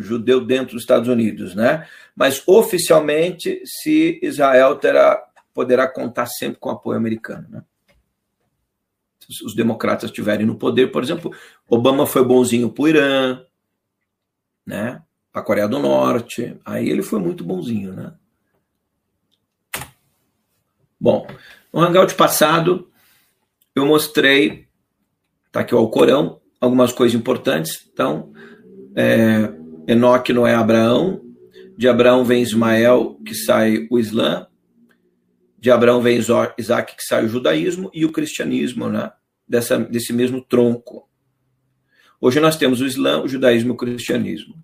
judeu 0.00 0.44
dentro 0.44 0.74
dos 0.74 0.82
Estados 0.82 1.08
Unidos, 1.08 1.54
né? 1.54 1.88
Mas 2.14 2.42
oficialmente, 2.44 3.62
se 3.64 4.18
Israel 4.20 4.76
terá 4.76 5.29
poderá 5.54 5.86
contar 5.86 6.26
sempre 6.26 6.58
com 6.58 6.70
apoio 6.70 6.96
americano. 6.96 7.46
Né? 7.48 7.62
Se 9.28 9.44
os 9.44 9.54
democratas 9.54 10.10
estiverem 10.10 10.46
no 10.46 10.56
poder, 10.56 10.90
por 10.90 11.02
exemplo, 11.02 11.34
Obama 11.68 12.06
foi 12.06 12.24
bonzinho 12.24 12.70
para 12.70 12.82
o 12.82 12.88
Irã, 12.88 13.44
né? 14.66 15.02
a 15.32 15.42
Coreia 15.42 15.68
do 15.68 15.78
Norte, 15.78 16.58
aí 16.64 16.88
ele 16.88 17.02
foi 17.02 17.20
muito 17.20 17.44
bonzinho. 17.44 17.92
Né? 17.92 18.12
Bom, 21.00 21.26
no 21.72 21.80
Hangout 21.80 22.14
passado, 22.14 22.90
eu 23.74 23.86
mostrei, 23.86 24.66
tá 25.52 25.60
aqui 25.60 25.74
o 25.74 25.78
Alcorão, 25.78 26.40
algumas 26.60 26.92
coisas 26.92 27.18
importantes. 27.18 27.88
Então, 27.92 28.32
é, 28.94 29.52
Enoque 29.86 30.32
não 30.32 30.46
é 30.46 30.54
Abraão, 30.54 31.22
de 31.76 31.88
Abraão 31.88 32.24
vem 32.24 32.42
Ismael, 32.42 33.18
que 33.24 33.34
sai 33.34 33.86
o 33.90 33.98
Islã, 33.98 34.46
de 35.60 35.70
Abraão 35.70 36.00
vem 36.00 36.16
Isaac, 36.16 36.96
que 36.96 37.02
sai 37.04 37.26
o 37.26 37.28
judaísmo, 37.28 37.90
e 37.92 38.06
o 38.06 38.10
cristianismo, 38.10 38.88
né? 38.88 39.12
Dessa, 39.46 39.78
desse 39.78 40.12
mesmo 40.12 40.40
tronco. 40.40 41.08
Hoje 42.18 42.40
nós 42.40 42.56
temos 42.56 42.80
o 42.80 42.86
Islã, 42.86 43.22
o 43.22 43.28
judaísmo 43.28 43.70
e 43.70 43.72
o 43.72 43.76
cristianismo. 43.76 44.54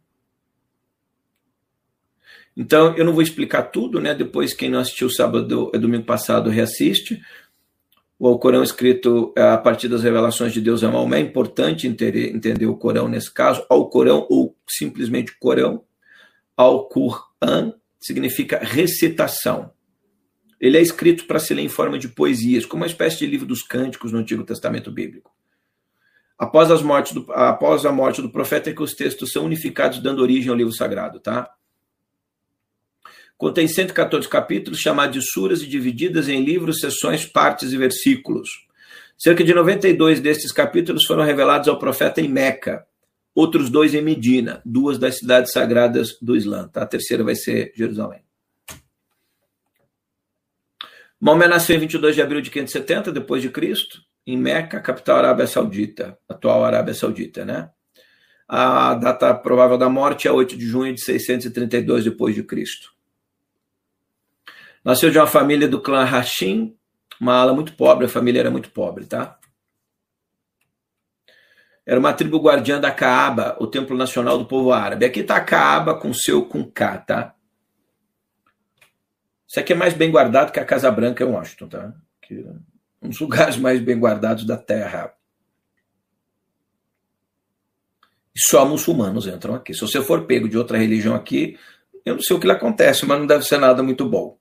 Então, 2.56 2.96
eu 2.96 3.04
não 3.04 3.12
vou 3.12 3.20
explicar 3.20 3.64
tudo, 3.64 4.00
né? 4.00 4.14
Depois, 4.14 4.54
quem 4.54 4.70
não 4.70 4.78
assistiu 4.78 5.10
sábado, 5.10 5.70
é 5.74 5.78
domingo 5.78 6.04
passado, 6.04 6.48
reassiste. 6.48 7.20
O 8.18 8.26
Alcorão 8.26 8.62
escrito 8.62 9.34
é, 9.36 9.42
a 9.42 9.58
partir 9.58 9.88
das 9.88 10.02
revelações 10.02 10.54
de 10.54 10.62
Deus 10.62 10.82
é 10.82 10.88
Maomé. 10.88 11.18
É 11.18 11.20
importante 11.20 11.86
entender, 11.86 12.66
o 12.66 12.76
Corão 12.76 13.08
nesse 13.08 13.30
caso. 13.30 13.66
Alcorão, 13.68 14.26
ou 14.30 14.56
simplesmente 14.66 15.36
Corão. 15.38 15.84
Al-Qur'an 16.56 17.74
significa 18.00 18.58
recitação. 18.62 19.75
Ele 20.60 20.78
é 20.78 20.80
escrito 20.80 21.26
para 21.26 21.38
se 21.38 21.52
ler 21.52 21.62
em 21.62 21.68
forma 21.68 21.98
de 21.98 22.08
poesias, 22.08 22.64
como 22.64 22.82
uma 22.82 22.86
espécie 22.86 23.18
de 23.18 23.26
livro 23.26 23.46
dos 23.46 23.62
cânticos 23.62 24.12
no 24.12 24.18
Antigo 24.18 24.44
Testamento 24.44 24.90
Bíblico. 24.90 25.30
Após, 26.38 26.70
as 26.70 26.82
mortes 26.82 27.12
do, 27.12 27.32
após 27.32 27.84
a 27.86 27.92
morte 27.92 28.20
do 28.20 28.30
profeta, 28.30 28.70
é 28.70 28.72
que 28.72 28.82
os 28.82 28.94
textos 28.94 29.32
são 29.32 29.44
unificados, 29.44 30.00
dando 30.00 30.22
origem 30.22 30.50
ao 30.50 30.56
livro 30.56 30.72
sagrado, 30.72 31.18
tá? 31.18 31.50
Contém 33.38 33.68
114 33.68 34.28
capítulos, 34.28 34.80
chamados 34.80 35.14
de 35.14 35.30
suras 35.30 35.62
e 35.62 35.66
divididas 35.66 36.28
em 36.28 36.42
livros, 36.42 36.80
sessões, 36.80 37.26
partes 37.26 37.72
e 37.72 37.76
versículos. 37.76 38.66
Cerca 39.18 39.44
de 39.44 39.54
92 39.54 40.20
destes 40.20 40.52
capítulos 40.52 41.04
foram 41.04 41.22
revelados 41.22 41.68
ao 41.68 41.78
profeta 41.78 42.20
em 42.20 42.28
Meca, 42.28 42.86
outros 43.34 43.68
dois 43.70 43.94
em 43.94 44.02
Medina, 44.02 44.62
duas 44.64 44.98
das 44.98 45.18
cidades 45.18 45.52
sagradas 45.52 46.18
do 46.20 46.36
Islã. 46.36 46.68
Tá? 46.68 46.82
A 46.82 46.86
terceira 46.86 47.24
vai 47.24 47.34
ser 47.34 47.72
Jerusalém. 47.74 48.25
Maomé 51.26 51.48
nasceu 51.48 51.74
em 51.74 51.80
22 51.80 52.14
de 52.14 52.22
abril 52.22 52.40
de 52.40 52.52
570 52.52 53.10
depois 53.10 53.42
de 53.42 53.50
Cristo, 53.50 54.00
em 54.24 54.36
Meca, 54.36 54.80
capital 54.80 55.16
Arábia 55.16 55.48
Saudita, 55.48 56.16
atual 56.28 56.64
Arábia 56.64 56.94
Saudita, 56.94 57.44
né? 57.44 57.68
A 58.46 58.94
data 58.94 59.34
provável 59.34 59.76
da 59.76 59.88
morte 59.88 60.28
é 60.28 60.30
8 60.30 60.56
de 60.56 60.64
junho 60.64 60.94
de 60.94 61.00
632 61.00 62.04
depois 62.04 62.32
de 62.32 62.44
Cristo. 62.44 62.92
Nasceu 64.84 65.10
de 65.10 65.18
uma 65.18 65.26
família 65.26 65.66
do 65.66 65.80
clã 65.80 66.04
Hashim, 66.04 66.76
uma 67.20 67.34
ala 67.34 67.52
muito 67.52 67.72
pobre, 67.72 68.06
a 68.06 68.08
família 68.08 68.38
era 68.38 68.50
muito 68.52 68.70
pobre, 68.70 69.04
tá? 69.04 69.36
Era 71.84 71.98
uma 71.98 72.12
tribo 72.12 72.38
guardiã 72.38 72.78
da 72.80 72.92
Kaaba, 72.92 73.56
o 73.58 73.66
templo 73.66 73.96
nacional 73.96 74.38
do 74.38 74.46
povo 74.46 74.72
árabe. 74.72 75.04
Aqui 75.04 75.20
está 75.22 75.38
a 75.38 75.44
Kaaba 75.44 75.98
com 75.98 76.14
seu 76.14 76.44
com 76.44 76.62
K, 76.70 76.98
tá? 76.98 77.35
Isso 79.48 79.60
aqui 79.60 79.72
é 79.72 79.76
mais 79.76 79.94
bem 79.94 80.10
guardado 80.10 80.52
que 80.52 80.58
a 80.58 80.64
Casa 80.64 80.90
Branca 80.90 81.22
em 81.22 81.26
Washington, 81.26 81.68
tá? 81.68 81.94
Que 82.20 82.44
um 83.00 83.08
dos 83.08 83.18
lugares 83.20 83.56
mais 83.56 83.80
bem 83.80 83.98
guardados 83.98 84.44
da 84.44 84.56
Terra. 84.56 85.12
E 88.34 88.40
só 88.48 88.66
muçulmanos 88.66 89.26
entram 89.26 89.54
aqui. 89.54 89.72
Se 89.72 89.80
você 89.80 90.02
for 90.02 90.26
pego 90.26 90.48
de 90.48 90.58
outra 90.58 90.76
religião 90.76 91.14
aqui, 91.14 91.58
eu 92.04 92.14
não 92.14 92.22
sei 92.22 92.36
o 92.36 92.40
que 92.40 92.46
lhe 92.46 92.52
acontece, 92.52 93.06
mas 93.06 93.18
não 93.18 93.26
deve 93.26 93.44
ser 93.44 93.58
nada 93.58 93.82
muito 93.82 94.08
bom. 94.08 94.38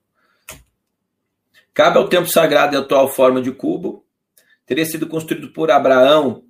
Cabe 1.72 1.98
ao 1.98 2.08
templo 2.08 2.30
sagrado 2.30 2.74
em 2.74 2.78
atual 2.78 3.08
forma 3.08 3.40
de 3.40 3.52
cubo. 3.52 4.04
Teria 4.64 4.84
sido 4.84 5.06
construído 5.06 5.52
por 5.52 5.70
Abraão, 5.70 6.42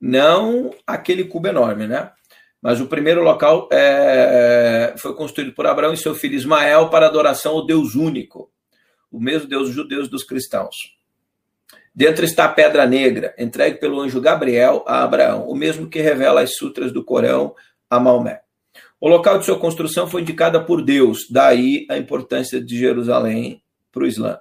não 0.00 0.74
aquele 0.86 1.24
cubo 1.24 1.48
enorme, 1.48 1.86
né? 1.86 2.12
Mas 2.60 2.80
o 2.80 2.86
primeiro 2.86 3.22
local 3.22 3.68
é, 3.72 4.94
foi 4.98 5.14
construído 5.14 5.52
por 5.52 5.66
Abraão 5.66 5.92
e 5.92 5.96
seu 5.96 6.14
filho 6.14 6.34
Ismael 6.34 6.88
para 6.88 7.06
adoração 7.06 7.52
ao 7.52 7.64
Deus 7.64 7.94
único, 7.94 8.50
o 9.10 9.20
mesmo 9.20 9.48
Deus 9.48 9.70
judeus 9.70 10.08
dos 10.08 10.24
cristãos. 10.24 10.74
Dentro 11.94 12.24
está 12.24 12.44
a 12.44 12.48
pedra 12.48 12.86
negra, 12.86 13.34
entregue 13.38 13.78
pelo 13.78 14.00
anjo 14.00 14.20
Gabriel 14.20 14.84
a 14.86 15.02
Abraão, 15.02 15.48
o 15.48 15.54
mesmo 15.54 15.88
que 15.88 16.00
revela 16.00 16.42
as 16.42 16.56
sutras 16.56 16.92
do 16.92 17.04
Corão 17.04 17.54
a 17.88 17.98
Maomé. 17.98 18.40
O 19.00 19.08
local 19.08 19.38
de 19.38 19.44
sua 19.44 19.58
construção 19.58 20.08
foi 20.08 20.22
indicada 20.22 20.62
por 20.62 20.82
Deus, 20.82 21.26
daí 21.30 21.86
a 21.88 21.96
importância 21.96 22.60
de 22.60 22.76
Jerusalém 22.76 23.62
para 23.92 24.02
o 24.02 24.06
Islã. 24.06 24.38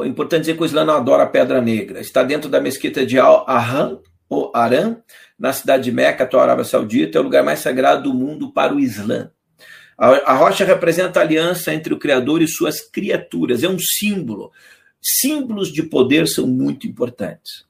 É 0.00 0.06
importante 0.06 0.40
dizer 0.40 0.56
que 0.56 0.62
o 0.62 0.66
Islã 0.66 0.84
não 0.84 0.94
adora 0.94 1.22
a 1.22 1.28
pedra 1.28 1.60
negra. 1.60 2.00
Está 2.00 2.22
dentro 2.22 2.50
da 2.50 2.60
mesquita 2.60 3.06
de 3.06 3.18
Al-Ahram, 3.18 4.02
Aram, 4.54 5.02
na 5.38 5.52
cidade 5.52 5.84
de 5.84 5.92
Meca, 5.92 6.24
atual 6.24 6.44
Arábia 6.44 6.64
Saudita, 6.64 7.18
é 7.18 7.20
o 7.20 7.24
lugar 7.24 7.42
mais 7.44 7.60
sagrado 7.60 8.04
do 8.04 8.14
mundo 8.14 8.52
para 8.52 8.74
o 8.74 8.80
Islã. 8.80 9.30
A 9.96 10.34
rocha 10.34 10.64
representa 10.64 11.20
a 11.20 11.22
aliança 11.22 11.72
entre 11.72 11.94
o 11.94 11.98
Criador 11.98 12.42
e 12.42 12.48
suas 12.48 12.80
criaturas, 12.80 13.62
é 13.62 13.68
um 13.68 13.78
símbolo. 13.78 14.50
Símbolos 15.00 15.72
de 15.72 15.82
poder 15.84 16.26
são 16.26 16.46
muito 16.46 16.86
importantes. 16.86 17.64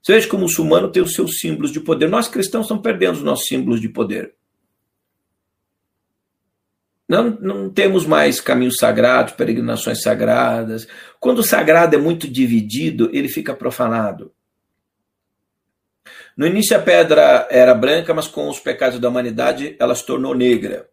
Você 0.00 0.12
veja 0.12 0.28
que 0.28 0.36
o 0.36 0.38
muçulmano 0.38 0.90
tem 0.90 1.02
os 1.02 1.12
seus 1.12 1.38
símbolos 1.38 1.72
de 1.72 1.80
poder. 1.80 2.08
Nós 2.08 2.28
cristãos 2.28 2.64
estamos 2.64 2.82
perdendo 2.82 3.16
os 3.16 3.22
nossos 3.22 3.46
símbolos 3.46 3.80
de 3.80 3.88
poder. 3.88 4.34
Não, 7.08 7.30
não 7.40 7.70
temos 7.70 8.04
mais 8.04 8.40
caminhos 8.40 8.76
sagrados, 8.76 9.32
peregrinações 9.32 10.02
sagradas. 10.02 10.86
Quando 11.18 11.38
o 11.38 11.42
sagrado 11.42 11.96
é 11.96 11.98
muito 11.98 12.28
dividido, 12.28 13.10
ele 13.12 13.28
fica 13.28 13.54
profanado. 13.54 14.32
No 16.38 16.46
início 16.46 16.76
a 16.76 16.80
pedra 16.80 17.48
era 17.50 17.74
branca, 17.74 18.14
mas 18.14 18.28
com 18.28 18.48
os 18.48 18.60
pecados 18.60 19.00
da 19.00 19.08
humanidade 19.08 19.74
ela 19.76 19.92
se 19.92 20.06
tornou 20.06 20.36
negra. 20.36 20.88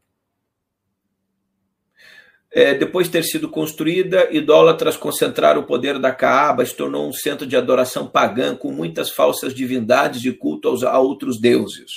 É, 2.51 2.73
depois 2.73 3.05
de 3.05 3.13
ter 3.13 3.23
sido 3.23 3.47
construída, 3.47 4.27
idólatras 4.31 4.97
concentraram 4.97 5.61
o 5.61 5.65
poder 5.67 5.99
da 5.99 6.11
Caaba, 6.11 6.65
se 6.65 6.75
tornou 6.75 7.07
um 7.07 7.13
centro 7.13 7.45
de 7.45 7.55
adoração 7.55 8.07
pagã 8.07 8.55
com 8.55 8.71
muitas 8.71 9.11
falsas 9.11 9.53
divindades 9.53 10.25
e 10.25 10.31
culto 10.31 10.67
aos, 10.67 10.83
a 10.83 10.97
outros 10.97 11.39
deuses. 11.39 11.91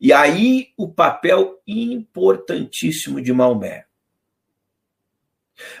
E 0.00 0.12
aí 0.12 0.70
o 0.76 0.92
papel 0.92 1.60
importantíssimo 1.64 3.22
de 3.22 3.32
Maomé. 3.32 3.84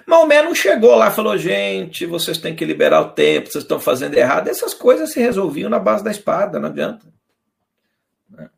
Maomé 0.06 0.42
não 0.42 0.54
chegou 0.54 0.94
lá 0.94 1.08
e 1.08 1.14
falou: 1.14 1.36
gente, 1.36 2.06
vocês 2.06 2.38
têm 2.38 2.54
que 2.54 2.64
liberar 2.64 3.00
o 3.00 3.10
tempo, 3.10 3.50
vocês 3.50 3.64
estão 3.64 3.80
fazendo 3.80 4.14
errado. 4.14 4.48
Essas 4.48 4.74
coisas 4.74 5.12
se 5.12 5.20
resolviam 5.20 5.70
na 5.70 5.78
base 5.78 6.02
da 6.02 6.10
espada, 6.10 6.58
não 6.58 6.68
adianta. 6.68 7.06
Né? 8.30 8.48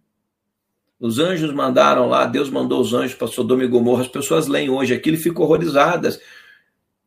Os 0.98 1.18
anjos 1.18 1.52
mandaram 1.52 2.08
lá, 2.08 2.26
Deus 2.26 2.50
mandou 2.50 2.80
os 2.80 2.92
anjos 2.94 3.14
para 3.14 3.26
Sodoma 3.26 3.64
e 3.64 3.68
Gomorra. 3.68 4.02
As 4.02 4.08
pessoas 4.08 4.46
leem 4.46 4.70
hoje 4.70 4.94
aquilo 4.94 5.16
e 5.16 5.20
ficam 5.20 5.42
horrorizadas. 5.42 6.20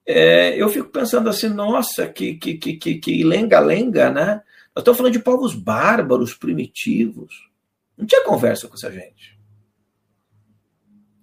É, 0.05 0.55
eu 0.55 0.69
fico 0.69 0.89
pensando 0.89 1.29
assim, 1.29 1.49
nossa, 1.49 2.07
que, 2.07 2.35
que, 2.35 2.53
que, 2.55 2.73
que, 2.77 2.95
que 2.95 3.23
lenga-lenga, 3.23 4.09
né? 4.09 4.41
Nós 4.73 4.81
estamos 4.81 4.97
falando 4.97 5.13
de 5.13 5.19
povos 5.19 5.53
bárbaros, 5.53 6.33
primitivos. 6.33 7.49
Não 7.97 8.05
tinha 8.05 8.23
conversa 8.23 8.67
com 8.67 8.75
essa 8.75 8.91
gente. 8.91 9.37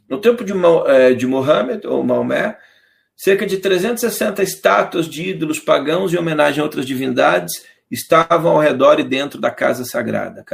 No 0.09 0.21
tempo 0.21 0.45
de, 0.45 0.53
é, 0.87 1.15
de 1.15 1.27
Mohammed, 1.27 1.87
ou 1.87 2.05
Maomé, 2.05 2.59
Cerca 3.17 3.47
de 3.47 3.59
360 3.59 4.43
estátuas 4.43 5.09
de 5.09 5.31
ídolos 5.31 5.61
pagãos 5.61 6.13
em 6.13 6.17
homenagem 6.17 6.61
a 6.61 6.65
outras 6.65 6.85
divindades 6.85 7.65
estavam 7.91 8.53
ao 8.53 8.61
redor 8.61 8.99
e 8.99 9.05
dentro 9.05 9.41
da 9.41 9.51
casa 9.51 9.85
sagrada. 9.85 10.45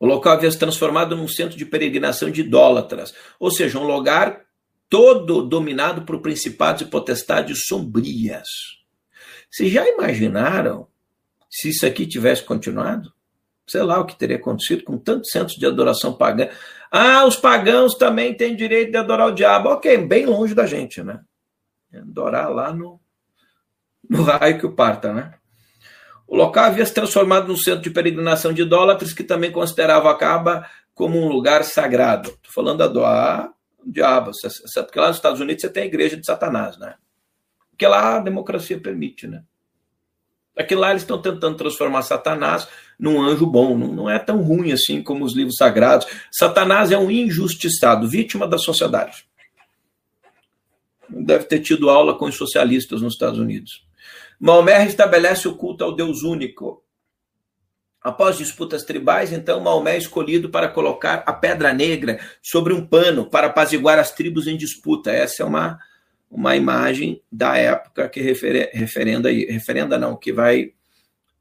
O 0.00 0.06
local 0.06 0.34
havia 0.34 0.50
se 0.50 0.58
transformado 0.58 1.16
num 1.16 1.28
centro 1.28 1.56
de 1.56 1.66
peregrinação 1.66 2.30
de 2.30 2.42
idólatras, 2.42 3.14
ou 3.38 3.50
seja, 3.50 3.78
um 3.78 3.86
lugar 3.86 4.44
todo 4.88 5.42
dominado 5.42 6.02
por 6.02 6.20
principados 6.20 6.82
e 6.82 6.86
potestades 6.86 7.66
sombrias. 7.66 8.48
Vocês 9.50 9.72
já 9.72 9.86
imaginaram 9.86 10.86
se 11.50 11.70
isso 11.70 11.86
aqui 11.86 12.06
tivesse 12.06 12.42
continuado? 12.42 13.12
Sei 13.66 13.82
lá 13.82 13.98
o 14.00 14.06
que 14.06 14.16
teria 14.16 14.36
acontecido 14.36 14.82
com 14.84 14.96
tantos 14.96 15.30
centros 15.30 15.56
de 15.58 15.66
adoração 15.66 16.14
pagã. 16.14 16.48
Ah, 16.90 17.24
os 17.26 17.36
pagãos 17.36 17.94
também 17.94 18.34
têm 18.34 18.56
direito 18.56 18.90
de 18.90 18.96
adorar 18.96 19.28
o 19.28 19.34
diabo. 19.34 19.68
Ok, 19.70 19.96
bem 19.98 20.26
longe 20.26 20.54
da 20.54 20.66
gente, 20.66 21.02
né? 21.02 21.20
Adorar 21.94 22.50
lá 22.50 22.72
no, 22.72 23.00
no 24.08 24.22
raio 24.22 24.58
que 24.58 24.66
o 24.66 24.72
parta, 24.72 25.12
né? 25.12 25.34
O 26.26 26.36
local 26.36 26.64
havia 26.64 26.84
se 26.84 26.92
transformado 26.92 27.48
num 27.48 27.56
centro 27.56 27.80
de 27.80 27.90
peregrinação 27.90 28.52
de 28.52 28.62
idólatras 28.62 29.12
que 29.12 29.24
também 29.24 29.50
considerava 29.50 30.10
a 30.10 30.14
Caba 30.14 30.68
como 30.94 31.18
um 31.18 31.28
lugar 31.28 31.64
sagrado. 31.64 32.30
Estou 32.30 32.52
falando 32.52 32.82
adorar 32.82 33.50
o 33.78 33.90
diabo, 33.90 34.30
porque 34.74 35.00
lá 35.00 35.08
nos 35.08 35.16
Estados 35.16 35.40
Unidos 35.40 35.62
você 35.62 35.70
tem 35.70 35.84
a 35.84 35.86
igreja 35.86 36.16
de 36.16 36.26
Satanás, 36.26 36.76
né? 36.78 36.96
Porque 37.70 37.86
lá 37.86 38.16
a 38.16 38.20
democracia 38.20 38.78
permite, 38.78 39.26
né? 39.26 39.42
Aqui 40.58 40.74
lá 40.74 40.90
eles 40.90 41.02
estão 41.02 41.22
tentando 41.22 41.56
transformar 41.56 42.02
Satanás 42.02 42.66
num 42.98 43.22
anjo 43.22 43.46
bom. 43.46 43.78
Não, 43.78 43.86
não 43.88 44.10
é 44.10 44.18
tão 44.18 44.42
ruim 44.42 44.72
assim 44.72 45.00
como 45.00 45.24
os 45.24 45.34
livros 45.34 45.54
sagrados. 45.56 46.08
Satanás 46.32 46.90
é 46.90 46.98
um 46.98 47.08
injustiçado, 47.08 48.08
vítima 48.08 48.46
da 48.46 48.58
sociedade. 48.58 49.24
Deve 51.08 51.44
ter 51.44 51.60
tido 51.60 51.88
aula 51.88 52.18
com 52.18 52.24
os 52.24 52.34
socialistas 52.34 53.00
nos 53.00 53.14
Estados 53.14 53.38
Unidos. 53.38 53.86
Maomé 54.40 54.84
estabelece 54.84 55.46
o 55.46 55.54
culto 55.54 55.84
ao 55.84 55.94
Deus 55.94 56.22
único. 56.22 56.82
Após 58.02 58.36
disputas 58.36 58.82
tribais, 58.82 59.32
então 59.32 59.60
Maomé 59.60 59.94
é 59.94 59.98
escolhido 59.98 60.48
para 60.48 60.68
colocar 60.68 61.22
a 61.24 61.32
pedra 61.32 61.72
negra 61.72 62.18
sobre 62.42 62.72
um 62.72 62.84
pano 62.84 63.30
para 63.30 63.46
apaziguar 63.46 63.98
as 63.98 64.10
tribos 64.10 64.48
em 64.48 64.56
disputa. 64.56 65.10
Essa 65.10 65.44
é 65.44 65.46
uma 65.46 65.78
uma 66.30 66.56
imagem 66.56 67.22
da 67.30 67.56
época 67.56 68.08
que 68.08 68.20
referenda, 68.20 69.30
referenda 69.30 69.98
não, 69.98 70.16
que 70.16 70.32
vai 70.32 70.72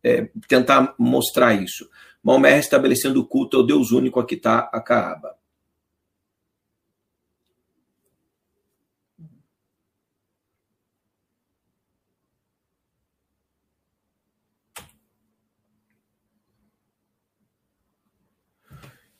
é, 0.04 0.30
tentar 0.48 0.96
mostrar 0.98 1.54
isso. 1.54 1.90
Maomé 2.24 2.58
estabelecendo 2.58 3.22
o 3.22 3.26
culto 3.26 3.58
ao 3.58 3.66
Deus 3.66 3.92
único, 3.92 4.20
aqui 4.20 4.36
está 4.36 4.70
a 4.72 4.82
Caaba. 4.82 5.36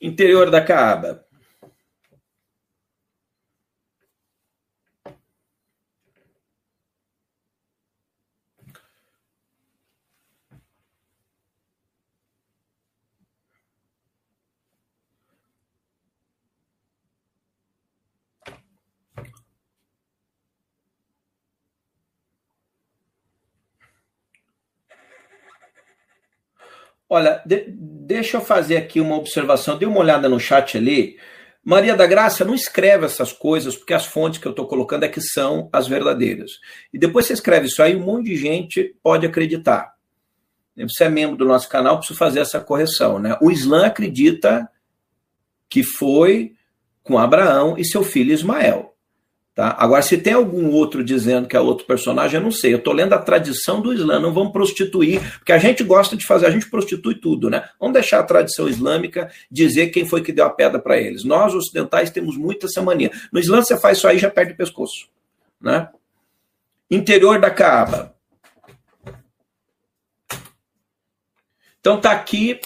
Interior 0.00 0.50
da 0.50 0.64
Caaba. 0.64 1.27
Olha, 27.08 27.42
de, 27.44 27.64
deixa 27.68 28.36
eu 28.36 28.40
fazer 28.40 28.76
aqui 28.76 29.00
uma 29.00 29.16
observação. 29.16 29.78
Dê 29.78 29.86
uma 29.86 30.00
olhada 30.00 30.28
no 30.28 30.38
chat 30.38 30.76
ali. 30.76 31.16
Maria 31.64 31.94
da 31.94 32.06
Graça, 32.06 32.44
não 32.44 32.54
escreve 32.54 33.04
essas 33.04 33.32
coisas, 33.32 33.76
porque 33.76 33.92
as 33.92 34.06
fontes 34.06 34.40
que 34.40 34.46
eu 34.46 34.52
estou 34.52 34.66
colocando 34.66 35.04
é 35.04 35.08
que 35.08 35.20
são 35.20 35.68
as 35.72 35.86
verdadeiras. 35.86 36.52
E 36.92 36.98
depois 36.98 37.26
você 37.26 37.32
escreve 37.32 37.66
isso 37.66 37.82
aí, 37.82 37.94
um 37.94 38.04
monte 38.04 38.26
de 38.26 38.36
gente 38.36 38.94
pode 39.02 39.26
acreditar. 39.26 39.92
você 40.76 41.04
é 41.04 41.08
membro 41.08 41.36
do 41.36 41.44
nosso 41.44 41.68
canal, 41.68 41.98
preciso 41.98 42.18
fazer 42.18 42.40
essa 42.40 42.60
correção. 42.60 43.18
Né? 43.18 43.36
O 43.42 43.50
Islã 43.50 43.86
acredita 43.86 44.68
que 45.68 45.82
foi 45.82 46.54
com 47.02 47.18
Abraão 47.18 47.76
e 47.76 47.84
seu 47.84 48.02
filho 48.02 48.32
Ismael. 48.32 48.87
Tá? 49.58 49.74
Agora, 49.76 50.00
se 50.02 50.16
tem 50.16 50.34
algum 50.34 50.70
outro 50.70 51.02
dizendo 51.02 51.48
que 51.48 51.56
é 51.56 51.60
outro 51.60 51.84
personagem, 51.84 52.38
eu 52.38 52.44
não 52.44 52.52
sei. 52.52 52.72
Eu 52.72 52.78
estou 52.78 52.92
lendo 52.92 53.12
a 53.14 53.18
tradição 53.18 53.80
do 53.80 53.92
Islã, 53.92 54.20
não 54.20 54.32
vamos 54.32 54.52
prostituir, 54.52 55.20
porque 55.36 55.50
a 55.50 55.58
gente 55.58 55.82
gosta 55.82 56.16
de 56.16 56.24
fazer, 56.24 56.46
a 56.46 56.50
gente 56.52 56.70
prostitui 56.70 57.16
tudo, 57.16 57.50
né? 57.50 57.68
Vamos 57.80 57.94
deixar 57.94 58.20
a 58.20 58.22
tradição 58.22 58.68
islâmica 58.68 59.28
dizer 59.50 59.88
quem 59.88 60.06
foi 60.06 60.22
que 60.22 60.30
deu 60.30 60.44
a 60.44 60.50
pedra 60.50 60.78
para 60.78 60.96
eles. 60.96 61.24
Nós, 61.24 61.54
ocidentais, 61.54 62.08
temos 62.08 62.36
muita 62.36 62.66
essa 62.66 62.80
mania. 62.80 63.10
No 63.32 63.40
Islã, 63.40 63.60
você 63.60 63.76
faz 63.80 63.98
isso 63.98 64.06
aí 64.06 64.16
já 64.16 64.30
perde 64.30 64.52
o 64.52 64.56
pescoço. 64.56 65.08
Né? 65.60 65.88
Interior 66.88 67.40
da 67.40 67.50
Caaba. 67.50 68.14
Então 71.80 72.00
tá 72.00 72.12
aqui 72.12 72.60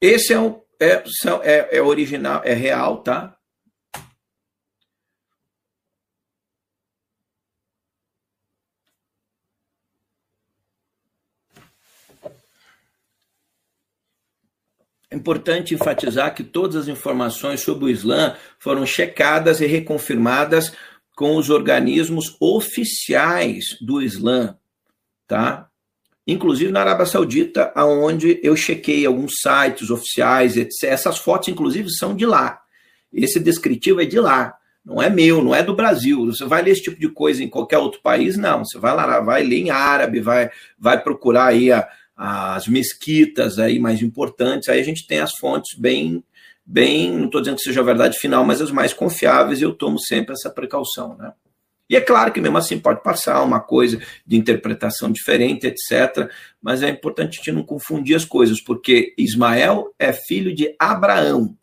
Esse 0.00 0.32
é, 0.32 0.40
um, 0.40 0.60
é, 0.80 1.04
é, 1.42 1.76
é 1.76 1.82
original, 1.82 2.40
é 2.44 2.54
real, 2.54 3.02
tá? 3.02 3.36
É 15.10 15.16
importante 15.16 15.74
enfatizar 15.74 16.34
que 16.34 16.44
todas 16.44 16.76
as 16.76 16.88
informações 16.88 17.60
sobre 17.60 17.86
o 17.86 17.88
Islã 17.90 18.36
foram 18.58 18.86
checadas 18.86 19.60
e 19.60 19.66
reconfirmadas 19.66 20.72
com 21.16 21.36
os 21.36 21.50
organismos 21.50 22.36
oficiais 22.40 23.76
do 23.80 24.00
Islã, 24.00 24.56
tá? 25.26 25.69
Inclusive 26.30 26.70
na 26.70 26.80
Arábia 26.80 27.06
Saudita, 27.06 27.72
aonde 27.74 28.38
eu 28.42 28.54
chequei 28.54 29.04
alguns 29.04 29.32
sites 29.40 29.90
oficiais, 29.90 30.56
etc. 30.56 30.84
Essas 30.84 31.18
fotos, 31.18 31.48
inclusive, 31.48 31.90
são 31.90 32.14
de 32.14 32.24
lá. 32.24 32.60
Esse 33.12 33.40
descritivo 33.40 34.00
é 34.00 34.04
de 34.04 34.20
lá. 34.20 34.54
Não 34.84 35.02
é 35.02 35.10
meu, 35.10 35.42
não 35.42 35.54
é 35.54 35.62
do 35.62 35.74
Brasil. 35.74 36.26
Você 36.26 36.44
vai 36.44 36.62
ler 36.62 36.70
esse 36.70 36.82
tipo 36.82 37.00
de 37.00 37.08
coisa 37.08 37.42
em 37.42 37.48
qualquer 37.48 37.78
outro 37.78 38.00
país? 38.00 38.36
Não. 38.36 38.64
Você 38.64 38.78
vai 38.78 38.94
lá, 38.94 39.20
vai 39.20 39.42
ler 39.42 39.58
em 39.58 39.70
árabe, 39.70 40.20
vai, 40.20 40.50
vai 40.78 41.02
procurar 41.02 41.46
aí 41.46 41.72
a, 41.72 41.88
as 42.16 42.68
mesquitas 42.68 43.58
aí 43.58 43.78
mais 43.78 44.02
importantes, 44.02 44.68
aí 44.68 44.78
a 44.78 44.84
gente 44.84 45.06
tem 45.06 45.20
as 45.20 45.32
fontes 45.32 45.78
bem, 45.78 46.22
bem, 46.66 47.10
não 47.12 47.24
estou 47.24 47.40
dizendo 47.40 47.56
que 47.56 47.62
seja 47.62 47.80
a 47.80 47.84
verdade 47.84 48.18
final, 48.18 48.44
mas 48.44 48.60
as 48.60 48.70
mais 48.70 48.92
confiáveis, 48.92 49.62
eu 49.62 49.72
tomo 49.72 49.98
sempre 49.98 50.34
essa 50.34 50.50
precaução, 50.50 51.16
né? 51.16 51.32
E 51.90 51.96
é 51.96 52.00
claro 52.00 52.32
que 52.32 52.40
mesmo 52.40 52.56
assim 52.56 52.78
pode 52.78 53.02
passar 53.02 53.42
uma 53.42 53.58
coisa 53.58 54.00
de 54.24 54.36
interpretação 54.36 55.10
diferente, 55.10 55.66
etc. 55.66 56.30
Mas 56.62 56.84
é 56.84 56.88
importante 56.88 57.34
a 57.34 57.42
gente 57.42 57.50
não 57.50 57.64
confundir 57.64 58.14
as 58.14 58.24
coisas, 58.24 58.62
porque 58.62 59.12
Ismael 59.18 59.92
é 59.98 60.12
filho 60.12 60.54
de 60.54 60.72
Abraão, 60.78 61.56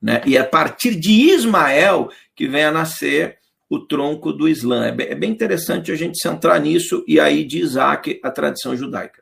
né? 0.00 0.22
E 0.24 0.36
é 0.36 0.40
a 0.40 0.46
partir 0.46 0.94
de 0.94 1.10
Ismael 1.10 2.08
que 2.36 2.46
vem 2.46 2.62
a 2.62 2.70
nascer 2.70 3.38
o 3.68 3.80
tronco 3.80 4.32
do 4.32 4.48
Islã. 4.48 4.86
É 4.86 4.92
bem, 4.92 5.06
é 5.08 5.14
bem 5.16 5.30
interessante 5.30 5.90
a 5.90 5.96
gente 5.96 6.22
centrar 6.22 6.60
nisso, 6.60 7.04
e 7.08 7.18
aí 7.18 7.42
de 7.42 7.58
Isaac 7.58 8.20
a 8.22 8.30
tradição 8.30 8.76
judaica. 8.76 9.20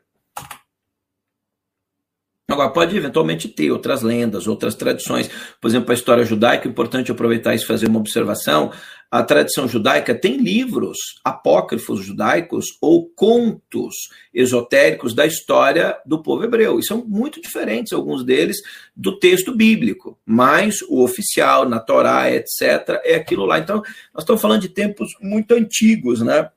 Agora, 2.51 2.69
pode 2.69 2.95
eventualmente 2.95 3.47
ter 3.47 3.71
outras 3.71 4.01
lendas, 4.01 4.45
outras 4.45 4.75
tradições. 4.75 5.29
Por 5.59 5.69
exemplo, 5.69 5.89
a 5.89 5.93
história 5.93 6.25
judaica, 6.25 6.67
é 6.67 6.71
importante 6.71 7.09
aproveitar 7.09 7.55
isso 7.55 7.63
e 7.63 7.67
fazer 7.67 7.87
uma 7.87 7.99
observação. 7.99 8.71
A 9.11 9.21
tradição 9.21 9.67
judaica 9.67 10.15
tem 10.15 10.37
livros 10.37 10.97
apócrifos 11.21 11.99
judaicos 11.99 12.67
ou 12.79 13.09
contos 13.09 13.93
esotéricos 14.33 15.13
da 15.13 15.25
história 15.25 15.99
do 16.05 16.23
povo 16.23 16.45
hebreu. 16.45 16.79
E 16.79 16.85
são 16.85 17.03
muito 17.05 17.41
diferentes, 17.41 17.91
alguns 17.91 18.23
deles, 18.23 18.61
do 18.95 19.19
texto 19.19 19.53
bíblico. 19.53 20.17
Mas 20.25 20.81
o 20.83 21.03
oficial, 21.03 21.67
na 21.67 21.77
Torá, 21.77 22.31
etc., 22.31 23.01
é 23.03 23.15
aquilo 23.15 23.45
lá. 23.45 23.59
Então, 23.59 23.81
nós 24.13 24.23
estamos 24.23 24.41
falando 24.41 24.61
de 24.61 24.69
tempos 24.69 25.09
muito 25.19 25.53
antigos, 25.55 26.21
né? 26.21 26.49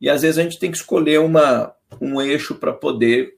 E 0.00 0.10
às 0.10 0.22
vezes 0.22 0.38
a 0.38 0.42
gente 0.42 0.58
tem 0.58 0.72
que 0.72 0.78
escolher 0.78 1.20
uma, 1.20 1.72
um 2.00 2.20
eixo 2.20 2.56
para 2.56 2.72
poder 2.72 3.36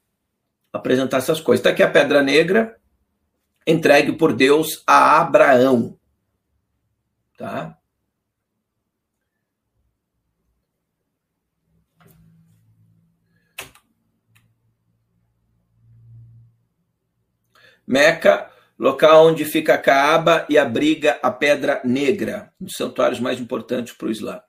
apresentar 0.73 1.19
essas 1.19 1.43
coisas. 1.43 1.61
Está 1.61 1.71
aqui 1.71 1.83
a 1.83 1.91
pedra 1.91 2.23
negra, 2.23 2.75
entregue 3.67 4.13
por 4.13 4.33
Deus 4.33 4.83
a 4.87 5.21
Abraão. 5.21 5.99
Tá? 7.37 7.79
Meca, 17.87 18.51
local 18.79 19.27
onde 19.27 19.45
fica 19.45 19.75
a 19.75 19.79
Caaba 19.79 20.45
e 20.49 20.59
abriga 20.59 21.21
a 21.23 21.31
Pedra 21.31 21.81
Negra, 21.85 22.53
um 22.61 22.65
dos 22.65 22.75
santuários 22.75 23.21
mais 23.21 23.39
importantes 23.39 23.93
para 23.93 24.09
o 24.09 24.11
Islã. 24.11 24.43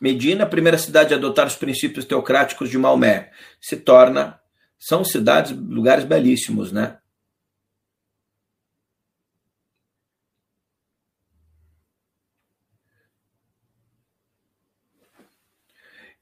Medina, 0.00 0.46
primeira 0.46 0.78
cidade 0.78 1.12
a 1.12 1.18
adotar 1.18 1.46
os 1.46 1.56
princípios 1.56 2.06
teocráticos 2.06 2.70
de 2.70 2.78
Maomé, 2.78 3.30
se 3.60 3.76
torna. 3.76 4.40
São 4.78 5.04
cidades, 5.04 5.52
lugares 5.52 6.04
belíssimos, 6.04 6.72
né? 6.72 6.98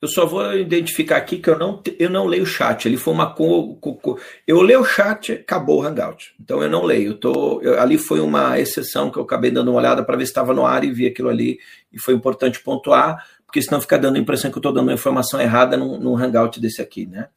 Eu 0.01 0.07
só 0.07 0.25
vou 0.25 0.55
identificar 0.57 1.17
aqui 1.17 1.39
que 1.39 1.51
eu 1.51 1.59
não, 1.59 1.83
eu 1.99 2.09
não 2.09 2.25
leio 2.25 2.45
o 2.45 2.47
chat. 2.47 2.87
Ele 2.87 2.97
foi 2.97 3.13
uma. 3.13 3.35
Co, 3.35 3.75
co, 3.77 3.97
co, 3.97 4.19
eu 4.47 4.63
leio 4.63 4.81
o 4.81 4.85
chat, 4.85 5.33
acabou 5.33 5.81
o 5.81 5.83
Hangout. 5.83 6.35
Então 6.41 6.63
eu 6.63 6.71
não 6.71 6.85
leio. 6.85 7.11
Eu 7.11 7.19
tô, 7.19 7.61
eu, 7.63 7.81
ali 7.81 7.99
foi 7.99 8.21
uma 8.21 8.59
exceção 8.61 9.11
que 9.11 9.19
eu 9.19 9.25
acabei 9.25 9.51
dando 9.51 9.73
uma 9.73 9.79
olhada 9.79 10.05
para 10.05 10.17
ver 10.17 10.25
se 10.25 10.31
estava 10.31 10.55
no 10.55 10.65
ar 10.65 10.85
e 10.85 10.93
vi 10.93 11.07
aquilo 11.07 11.29
ali. 11.29 11.59
E 11.93 11.99
foi 11.99 12.15
importante 12.15 12.61
pontuar 12.61 13.27
porque 13.49 13.63
senão 13.63 13.81
fica 13.81 13.99
dando 13.99 14.17
a 14.17 14.19
impressão 14.19 14.51
que 14.51 14.59
eu 14.59 14.61
estou 14.61 14.73
dando 14.73 14.89
uma 14.89 14.93
informação 14.93 15.41
errada 15.41 15.75
num, 15.75 15.99
num 15.99 16.15
hangout 16.15 16.61
desse 16.61 16.83
aqui, 16.83 17.07
né? 17.07 17.29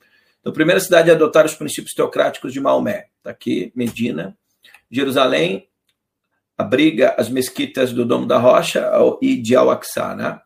Então, 0.42 0.52
primeira 0.52 0.82
cidade 0.82 1.10
a 1.10 1.14
adotar 1.14 1.46
os 1.46 1.56
princípios 1.56 1.94
teocráticos 1.94 2.52
de 2.52 2.60
Maomé. 2.60 3.08
Está 3.18 3.30
aqui, 3.30 3.72
Medina. 3.74 4.36
Jerusalém 4.90 5.70
abriga 6.58 7.16
as 7.18 7.30
mesquitas 7.30 7.94
do 7.94 8.04
Domo 8.06 8.26
da 8.26 8.38
Rocha 8.38 8.92
e 9.22 9.38
de 9.38 9.56
Al-Aqsa, 9.56 10.14
né? 10.16 10.42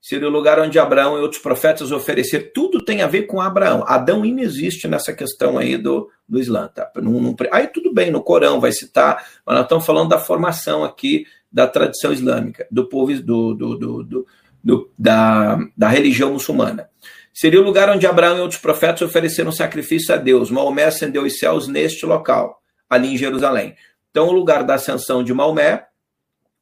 Seria 0.00 0.28
o 0.28 0.30
lugar 0.30 0.60
onde 0.60 0.78
Abraão 0.78 1.18
e 1.18 1.20
outros 1.20 1.42
profetas 1.42 1.90
ofereceram. 1.90 2.46
Tudo 2.54 2.84
tem 2.84 3.02
a 3.02 3.06
ver 3.06 3.22
com 3.22 3.40
Abraão. 3.40 3.84
Adão 3.86 4.24
inexiste 4.24 4.86
nessa 4.86 5.12
questão 5.12 5.58
aí 5.58 5.76
do, 5.76 6.08
do 6.28 6.38
Islã. 6.38 6.68
Tá? 6.68 6.90
Num, 6.96 7.20
num, 7.20 7.36
aí 7.50 7.66
tudo 7.66 7.92
bem, 7.92 8.10
no 8.10 8.22
Corão 8.22 8.60
vai 8.60 8.72
citar, 8.72 9.26
mas 9.44 9.56
nós 9.56 9.64
estamos 9.64 9.84
falando 9.84 10.08
da 10.08 10.18
formação 10.18 10.84
aqui 10.84 11.26
da 11.50 11.66
tradição 11.66 12.12
islâmica, 12.12 12.66
do 12.70 12.88
povo 12.88 13.12
do, 13.22 13.54
do, 13.54 13.76
do, 13.76 14.26
do 14.62 14.90
da, 14.98 15.58
da 15.76 15.88
religião 15.88 16.32
muçulmana. 16.32 16.88
Seria 17.32 17.60
o 17.60 17.64
lugar 17.64 17.88
onde 17.88 18.06
Abraão 18.06 18.36
e 18.36 18.40
outros 18.40 18.60
profetas 18.60 19.02
ofereceram 19.02 19.52
sacrifício 19.52 20.14
a 20.14 20.18
Deus. 20.18 20.50
Maomé 20.50 20.84
ascendeu 20.84 21.22
os 21.22 21.38
céus 21.38 21.68
neste 21.68 22.04
local, 22.04 22.60
ali 22.90 23.14
em 23.14 23.16
Jerusalém. 23.16 23.76
Então, 24.10 24.28
o 24.28 24.32
lugar 24.32 24.64
da 24.64 24.74
ascensão 24.74 25.22
de 25.22 25.32
Maomé, 25.32 25.84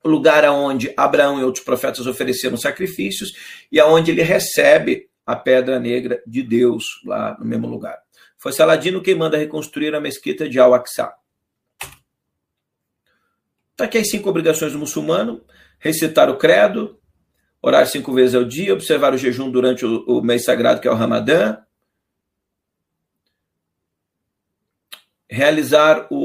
lugar 0.07 0.45
onde 0.51 0.93
Abraão 0.97 1.41
e 1.41 1.45
outros 1.45 1.65
profetas 1.65 2.07
ofereceram 2.07 2.57
sacrifícios 2.57 3.35
e 3.71 3.81
aonde 3.81 4.11
ele 4.11 4.23
recebe 4.23 5.09
a 5.25 5.35
pedra 5.35 5.81
negra 5.81 6.23
de 6.27 6.43
Deus, 6.43 6.85
lá 7.05 7.37
no 7.39 7.45
mesmo 7.45 7.67
lugar. 7.67 7.99
Foi 8.39 8.53
Saladino 8.53 9.03
quem 9.03 9.15
manda 9.15 9.37
reconstruir 9.37 9.95
a 9.95 10.01
mesquita 10.01 10.49
de 10.49 10.59
Al-Aqsa. 10.61 11.13
Está 13.73 13.85
aqui 13.85 13.99
as 13.99 14.09
cinco 14.09 14.31
obrigações 14.31 14.73
do 14.73 14.79
muçulmano: 14.79 15.45
recitar 15.79 16.31
o 16.31 16.37
credo, 16.37 16.99
orar 17.61 17.87
cinco 17.87 18.13
vezes 18.13 18.35
ao 18.35 18.45
dia, 18.45 18.73
observar 18.73 19.13
o 19.13 19.19
jejum 19.19 19.51
durante 19.51 19.85
o, 19.85 20.23
mês 20.23 20.45
sagrado, 20.45 20.81
que 20.81 20.89
é 20.89 20.91
o 20.91 20.95
Ramadã, 20.95 21.59
realizar 25.29 26.07
o, 26.11 26.17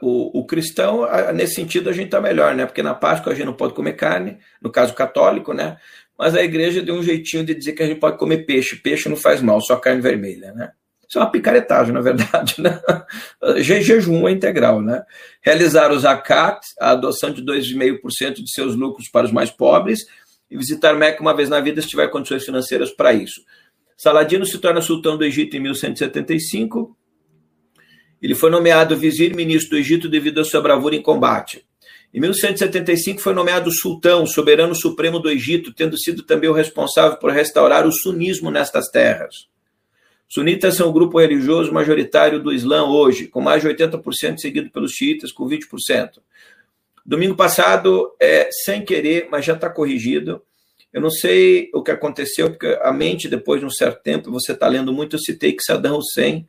o, 0.00 0.40
o, 0.40 0.46
cristão, 0.46 1.06
nesse 1.34 1.54
sentido 1.54 1.90
a 1.90 1.92
gente 1.92 2.06
está 2.06 2.20
melhor, 2.20 2.54
né? 2.54 2.66
Porque 2.66 2.82
na 2.82 2.94
Páscoa 2.94 3.32
a 3.32 3.34
gente 3.34 3.46
não 3.46 3.52
pode 3.52 3.74
comer 3.74 3.94
carne, 3.94 4.38
no 4.62 4.70
caso 4.70 4.94
católico, 4.94 5.52
né? 5.52 5.76
Mas 6.18 6.34
a 6.34 6.42
igreja 6.42 6.82
deu 6.82 6.94
um 6.94 7.02
jeitinho 7.02 7.44
de 7.44 7.54
dizer 7.54 7.72
que 7.72 7.82
a 7.82 7.86
gente 7.86 7.98
pode 7.98 8.16
comer 8.16 8.46
peixe. 8.46 8.76
Peixe 8.76 9.08
não 9.08 9.16
faz 9.16 9.42
mal, 9.42 9.60
só 9.60 9.76
carne 9.76 10.00
vermelha, 10.00 10.52
né? 10.52 10.70
Isso 11.08 11.18
é 11.18 11.20
uma 11.20 11.30
picaretagem, 11.30 11.92
na 11.92 12.00
verdade, 12.00 12.54
né? 12.62 12.80
Je 13.58 13.80
jejum 13.82 14.26
é 14.26 14.32
integral, 14.32 14.80
né? 14.80 15.02
Realizar 15.42 15.90
o 15.90 15.98
zakat, 15.98 16.60
a 16.80 16.90
adoção 16.90 17.30
de 17.30 17.42
2,5% 17.42 18.34
de 18.34 18.50
seus 18.50 18.74
lucros 18.74 19.08
para 19.08 19.26
os 19.26 19.32
mais 19.32 19.50
pobres, 19.50 20.06
e 20.50 20.56
visitar 20.56 20.94
Meca 20.94 21.20
uma 21.20 21.34
vez 21.34 21.48
na 21.48 21.60
vida 21.60 21.82
se 21.82 21.88
tiver 21.88 22.08
condições 22.08 22.44
financeiras 22.44 22.92
para 22.92 23.12
isso. 23.12 23.40
Saladino 23.96 24.44
se 24.46 24.58
torna 24.58 24.80
sultão 24.80 25.16
do 25.16 25.24
Egito 25.24 25.56
em 25.56 25.60
1175. 25.60 26.96
Ele 28.26 28.34
foi 28.34 28.50
nomeado 28.50 28.96
vizir 28.96 29.36
ministro 29.36 29.70
do 29.70 29.76
Egito 29.76 30.08
devido 30.08 30.40
à 30.40 30.44
sua 30.44 30.60
bravura 30.60 30.96
em 30.96 31.00
combate. 31.00 31.64
Em 32.12 32.18
1175 32.18 33.20
foi 33.20 33.32
nomeado 33.32 33.70
sultão, 33.70 34.26
soberano 34.26 34.74
supremo 34.74 35.20
do 35.20 35.30
Egito, 35.30 35.72
tendo 35.72 35.96
sido 35.96 36.24
também 36.24 36.50
o 36.50 36.52
responsável 36.52 37.18
por 37.18 37.30
restaurar 37.30 37.86
o 37.86 37.92
sunismo 37.92 38.50
nestas 38.50 38.88
terras. 38.88 39.46
Sunitas 40.28 40.74
são 40.74 40.88
o 40.88 40.92
grupo 40.92 41.20
religioso 41.20 41.72
majoritário 41.72 42.42
do 42.42 42.52
Islã 42.52 42.86
hoje, 42.86 43.28
com 43.28 43.40
mais 43.40 43.62
de 43.62 43.68
80% 43.68 44.38
seguido 44.38 44.70
pelos 44.72 44.90
xiitas, 44.90 45.30
com 45.30 45.48
20%. 45.48 46.20
Domingo 47.04 47.36
passado, 47.36 48.12
é, 48.18 48.48
sem 48.64 48.84
querer, 48.84 49.28
mas 49.30 49.44
já 49.44 49.54
está 49.54 49.70
corrigido. 49.70 50.42
Eu 50.92 51.00
não 51.00 51.10
sei 51.10 51.70
o 51.72 51.80
que 51.80 51.92
aconteceu, 51.92 52.50
porque 52.50 52.76
a 52.82 52.92
mente, 52.92 53.28
depois 53.28 53.60
de 53.60 53.66
um 53.66 53.70
certo 53.70 54.02
tempo, 54.02 54.32
você 54.32 54.50
está 54.50 54.66
lendo 54.66 54.92
muito, 54.92 55.14
eu 55.14 55.20
citei 55.20 55.52
que 55.52 55.62
Saddam 55.62 55.98
Hussein 55.98 56.44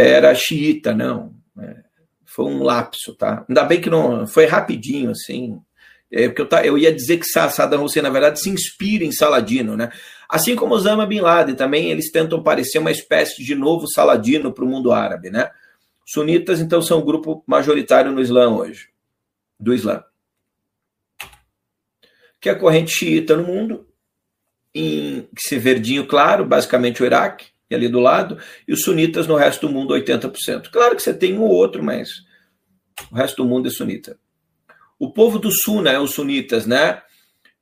era 0.00 0.34
xiita, 0.34 0.94
não. 0.94 1.34
É, 1.58 1.76
foi 2.24 2.44
um 2.46 2.62
lapso, 2.62 3.14
tá? 3.14 3.44
Ainda 3.48 3.64
bem 3.64 3.80
que 3.80 3.90
não 3.90 4.26
foi 4.26 4.46
rapidinho, 4.46 5.10
assim. 5.10 5.60
É, 6.10 6.28
porque 6.28 6.42
eu, 6.42 6.58
eu 6.64 6.78
ia 6.78 6.92
dizer 6.92 7.18
que 7.18 7.26
Saddam 7.26 7.84
Hussein, 7.84 8.02
na 8.02 8.10
verdade, 8.10 8.40
se 8.40 8.48
inspira 8.48 9.04
em 9.04 9.12
Saladino, 9.12 9.76
né? 9.76 9.90
Assim 10.28 10.54
como 10.54 10.74
Osama 10.74 11.06
Bin 11.06 11.20
Laden 11.20 11.54
também, 11.54 11.90
eles 11.90 12.10
tentam 12.10 12.42
parecer 12.42 12.78
uma 12.78 12.90
espécie 12.90 13.42
de 13.42 13.54
novo 13.54 13.86
Saladino 13.88 14.52
para 14.52 14.64
o 14.64 14.68
mundo 14.68 14.92
árabe, 14.92 15.30
né? 15.30 15.50
Sunitas, 16.06 16.60
então, 16.60 16.80
são 16.80 17.00
um 17.00 17.04
grupo 17.04 17.42
majoritário 17.46 18.10
no 18.12 18.20
Islã 18.20 18.48
hoje, 18.48 18.88
do 19.60 19.74
Islã. 19.74 20.02
Que 22.40 22.48
é 22.48 22.52
a 22.52 22.58
corrente 22.58 22.92
xiita 22.92 23.36
no 23.36 23.44
mundo, 23.44 23.86
em 24.74 25.28
que 25.34 25.42
se 25.42 25.58
verdinho 25.58 26.06
claro, 26.06 26.44
basicamente 26.44 27.02
o 27.02 27.06
Iraque, 27.06 27.48
ali 27.74 27.88
do 27.88 28.00
lado, 28.00 28.38
e 28.66 28.72
os 28.72 28.82
sunitas 28.82 29.26
no 29.26 29.36
resto 29.36 29.66
do 29.66 29.72
mundo, 29.72 29.94
80%. 29.94 30.70
Claro 30.70 30.96
que 30.96 31.02
você 31.02 31.12
tem 31.12 31.38
um 31.38 31.42
ou 31.42 31.50
outro, 31.50 31.82
mas 31.82 32.22
o 33.10 33.14
resto 33.14 33.42
do 33.42 33.48
mundo 33.48 33.68
é 33.68 33.70
sunita. 33.70 34.18
O 34.98 35.12
povo 35.12 35.38
do 35.38 35.50
Suna 35.52 35.90
é 35.90 35.98
os 35.98 36.12
sunitas, 36.12 36.66
né? 36.66 37.02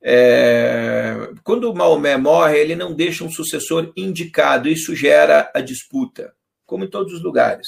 É, 0.02 1.32
quando 1.42 1.74
Maomé 1.74 2.16
morre, 2.16 2.58
ele 2.58 2.74
não 2.74 2.94
deixa 2.94 3.24
um 3.24 3.30
sucessor 3.30 3.92
indicado, 3.96 4.68
isso 4.68 4.94
gera 4.94 5.50
a 5.54 5.60
disputa, 5.60 6.32
como 6.64 6.84
em 6.84 6.88
todos 6.88 7.12
os 7.12 7.22
lugares. 7.22 7.66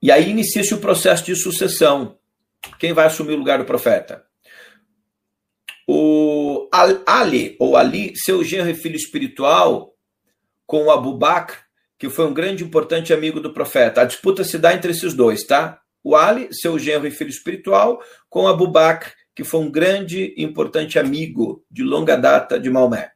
E 0.00 0.10
aí 0.10 0.30
inicia-se 0.30 0.74
o 0.74 0.78
processo 0.78 1.24
de 1.24 1.36
sucessão. 1.36 2.18
Quem 2.78 2.92
vai 2.92 3.06
assumir 3.06 3.34
o 3.34 3.38
lugar 3.38 3.58
do 3.58 3.64
profeta? 3.64 4.24
O 5.94 6.70
Ali, 7.06 7.54
ou 7.60 7.76
Ali, 7.76 8.14
seu 8.16 8.42
genro 8.42 8.70
e 8.70 8.74
filho 8.74 8.96
espiritual, 8.96 9.92
com 10.66 10.84
o 10.84 10.90
Abu 10.90 11.18
Bakr, 11.18 11.58
que 11.98 12.08
foi 12.08 12.24
um 12.24 12.32
grande 12.32 12.64
e 12.64 12.66
importante 12.66 13.12
amigo 13.12 13.38
do 13.40 13.52
profeta. 13.52 14.00
A 14.00 14.04
disputa 14.06 14.42
se 14.42 14.56
dá 14.56 14.72
entre 14.72 14.92
esses 14.92 15.12
dois, 15.12 15.44
tá? 15.44 15.82
O 16.02 16.16
Ali, 16.16 16.48
seu 16.50 16.78
genro 16.78 17.06
e 17.06 17.10
filho 17.10 17.28
espiritual, 17.28 18.02
com 18.30 18.48
Abu 18.48 18.68
Bakr, 18.68 19.12
que 19.36 19.44
foi 19.44 19.60
um 19.60 19.70
grande 19.70 20.32
e 20.34 20.42
importante 20.42 20.98
amigo 20.98 21.62
de 21.70 21.82
longa 21.82 22.16
data 22.16 22.58
de 22.58 22.70
Maomé. 22.70 23.10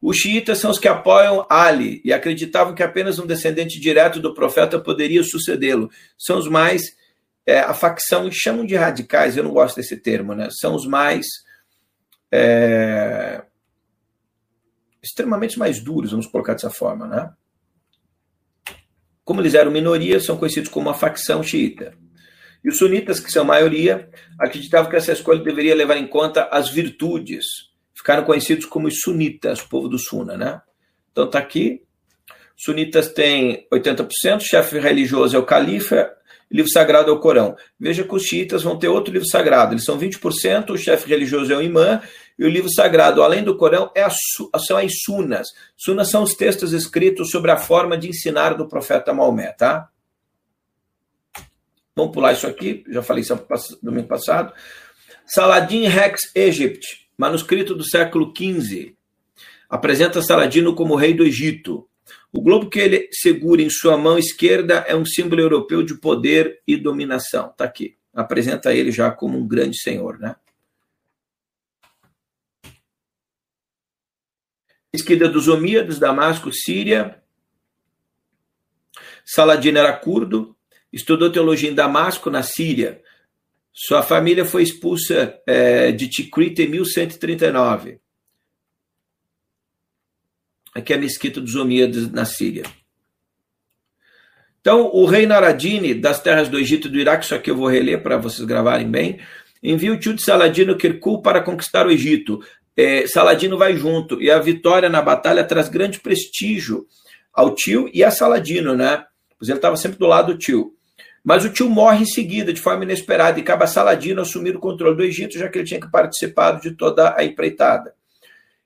Os 0.00 0.16
xiitas 0.16 0.56
são 0.56 0.70
os 0.70 0.78
que 0.78 0.88
apoiam 0.88 1.46
Ali 1.50 2.00
e 2.06 2.10
acreditavam 2.10 2.74
que 2.74 2.82
apenas 2.82 3.18
um 3.18 3.26
descendente 3.26 3.78
direto 3.78 4.18
do 4.18 4.32
profeta 4.32 4.80
poderia 4.80 5.22
sucedê-lo. 5.22 5.90
São 6.16 6.38
os 6.38 6.48
mais. 6.48 6.96
É, 7.44 7.60
a 7.60 7.74
facção, 7.74 8.30
chamam 8.32 8.64
de 8.64 8.76
radicais, 8.76 9.36
eu 9.36 9.44
não 9.44 9.50
gosto 9.50 9.76
desse 9.76 9.98
termo, 9.98 10.34
né? 10.34 10.48
São 10.50 10.74
os 10.74 10.86
mais. 10.86 11.26
É, 12.32 13.44
extremamente 15.02 15.58
mais 15.58 15.80
duros, 15.80 16.12
vamos 16.12 16.26
colocar 16.26 16.54
dessa 16.54 16.70
forma, 16.70 17.06
né? 17.06 17.30
Como 19.24 19.40
eles 19.40 19.54
eram 19.54 19.70
minoria, 19.70 20.18
são 20.20 20.36
conhecidos 20.36 20.70
como 20.70 20.88
a 20.88 20.94
facção 20.94 21.42
xiita. 21.42 21.94
E 22.64 22.68
os 22.68 22.78
sunitas, 22.78 23.18
que 23.18 23.30
são 23.30 23.44
maioria, 23.44 24.08
acreditavam 24.38 24.88
que 24.88 24.96
essa 24.96 25.12
escolha 25.12 25.42
deveria 25.42 25.74
levar 25.74 25.96
em 25.96 26.06
conta 26.06 26.44
as 26.44 26.70
virtudes. 26.70 27.44
Ficaram 27.94 28.24
conhecidos 28.24 28.66
como 28.66 28.86
os 28.86 29.00
sunitas, 29.00 29.60
o 29.60 29.68
povo 29.68 29.88
do 29.88 29.98
Suna, 29.98 30.36
né? 30.36 30.60
Então 31.10 31.28
tá 31.28 31.38
aqui. 31.38 31.82
Sunitas 32.56 33.08
têm 33.08 33.66
80%, 33.72 34.40
chefe 34.40 34.78
religioso 34.78 35.36
é 35.36 35.38
o 35.38 35.44
califa, 35.44 36.12
livro 36.50 36.70
sagrado 36.70 37.10
é 37.10 37.12
o 37.12 37.18
Corão. 37.18 37.56
Veja 37.78 38.04
que 38.04 38.14
os 38.14 38.22
xiitas 38.22 38.62
vão 38.62 38.78
ter 38.78 38.88
outro 38.88 39.12
livro 39.12 39.28
sagrado, 39.28 39.74
eles 39.74 39.84
são 39.84 39.98
20%, 39.98 40.70
o 40.70 40.78
chefe 40.78 41.08
religioso 41.08 41.52
é 41.52 41.56
o 41.56 41.62
imã, 41.62 42.00
e 42.38 42.44
o 42.44 42.48
livro 42.48 42.72
sagrado, 42.72 43.22
além 43.22 43.44
do 43.44 43.56
Corão, 43.56 43.90
é 43.94 44.06
são 44.08 44.76
as 44.76 44.92
sunas. 45.04 45.48
Sunas 45.76 46.10
são 46.10 46.22
os 46.22 46.34
textos 46.34 46.72
escritos 46.72 47.30
sobre 47.30 47.50
a 47.50 47.56
forma 47.56 47.96
de 47.96 48.08
ensinar 48.08 48.54
do 48.54 48.68
profeta 48.68 49.12
Maomé, 49.12 49.52
tá? 49.52 49.88
Vamos 51.94 52.12
pular 52.12 52.32
isso 52.32 52.46
aqui, 52.46 52.84
já 52.88 53.02
falei 53.02 53.22
isso 53.22 53.38
domingo 53.82 54.08
passado. 54.08 54.52
Saladin 55.26 55.86
Rex 55.86 56.34
Egypt, 56.34 57.08
manuscrito 57.16 57.74
do 57.74 57.84
século 57.84 58.32
XV, 58.36 58.96
apresenta 59.68 60.22
Saladino 60.22 60.74
como 60.74 60.96
rei 60.96 61.14
do 61.14 61.24
Egito. 61.24 61.86
O 62.32 62.40
globo 62.40 62.70
que 62.70 62.78
ele 62.78 63.08
segura 63.12 63.60
em 63.60 63.68
sua 63.68 63.96
mão 63.96 64.18
esquerda 64.18 64.84
é 64.88 64.96
um 64.96 65.04
símbolo 65.04 65.42
europeu 65.42 65.82
de 65.82 65.94
poder 65.94 66.60
e 66.66 66.76
dominação. 66.76 67.50
Está 67.50 67.64
aqui. 67.64 67.96
Apresenta 68.14 68.74
ele 68.74 68.90
já 68.90 69.10
como 69.10 69.38
um 69.38 69.46
grande 69.46 69.78
senhor, 69.78 70.18
né? 70.18 70.36
Esquerda 74.92 75.26
dos 75.26 75.48
Omíados, 75.48 75.98
Damasco, 75.98 76.52
Síria. 76.52 77.22
Saladino 79.24 79.78
era 79.78 79.96
curdo, 79.96 80.54
estudou 80.92 81.32
teologia 81.32 81.70
em 81.70 81.74
Damasco, 81.74 82.28
na 82.28 82.42
Síria. 82.42 83.02
Sua 83.72 84.02
família 84.02 84.44
foi 84.44 84.62
expulsa 84.62 85.40
é, 85.46 85.92
de 85.92 86.08
Tikrit 86.08 86.60
em 86.60 86.68
1139. 86.68 88.00
Aqui 90.74 90.92
é 90.92 90.96
a 90.96 91.00
mesquita 91.00 91.40
dos 91.40 91.54
Omíadas, 91.54 92.10
na 92.10 92.26
Síria. 92.26 92.64
Então, 94.60 94.90
o 94.92 95.06
rei 95.06 95.26
Naradini, 95.26 95.94
das 95.94 96.22
terras 96.22 96.48
do 96.48 96.58
Egito 96.58 96.88
e 96.88 96.90
do 96.90 96.98
Iraque, 96.98 97.24
isso 97.24 97.34
aqui 97.34 97.50
eu 97.50 97.56
vou 97.56 97.66
reler 97.66 98.02
para 98.02 98.18
vocês 98.18 98.46
gravarem 98.46 98.90
bem, 98.90 99.20
envia 99.62 99.92
o 99.92 99.98
tio 99.98 100.12
de 100.12 100.22
Saladino 100.22 100.76
Kirkul 100.76 101.22
para 101.22 101.40
conquistar 101.40 101.86
o 101.86 101.90
Egito. 101.90 102.44
É, 102.76 103.06
Saladino 103.06 103.58
vai 103.58 103.76
junto, 103.76 104.20
e 104.22 104.30
a 104.30 104.38
vitória 104.38 104.88
na 104.88 105.02
batalha 105.02 105.44
traz 105.44 105.68
grande 105.68 106.00
prestígio 106.00 106.86
ao 107.32 107.54
tio 107.54 107.90
e 107.92 108.02
a 108.02 108.10
Saladino, 108.10 108.74
né? 108.74 109.04
Pois 109.38 109.48
ele 109.48 109.58
estava 109.58 109.76
sempre 109.76 109.98
do 109.98 110.06
lado 110.06 110.32
do 110.32 110.38
tio. 110.38 110.74
Mas 111.24 111.44
o 111.44 111.50
tio 111.50 111.68
morre 111.68 112.02
em 112.02 112.06
seguida, 112.06 112.52
de 112.52 112.60
forma 112.60 112.84
inesperada, 112.84 113.38
e 113.38 113.42
acaba 113.42 113.66
Saladino 113.66 114.22
assumir 114.22 114.56
o 114.56 114.60
controle 114.60 114.96
do 114.96 115.04
Egito, 115.04 115.38
já 115.38 115.48
que 115.48 115.58
ele 115.58 115.66
tinha 115.66 115.80
que 115.80 115.90
participado 115.90 116.60
de 116.60 116.72
toda 116.72 117.14
a 117.16 117.24
empreitada. 117.24 117.94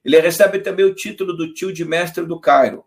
Ele 0.04 0.18
recebe 0.20 0.60
também 0.60 0.86
o 0.86 0.94
título 0.94 1.36
do 1.36 1.52
tio 1.52 1.72
de 1.72 1.84
mestre 1.84 2.24
do 2.24 2.40
Cairo. 2.40 2.84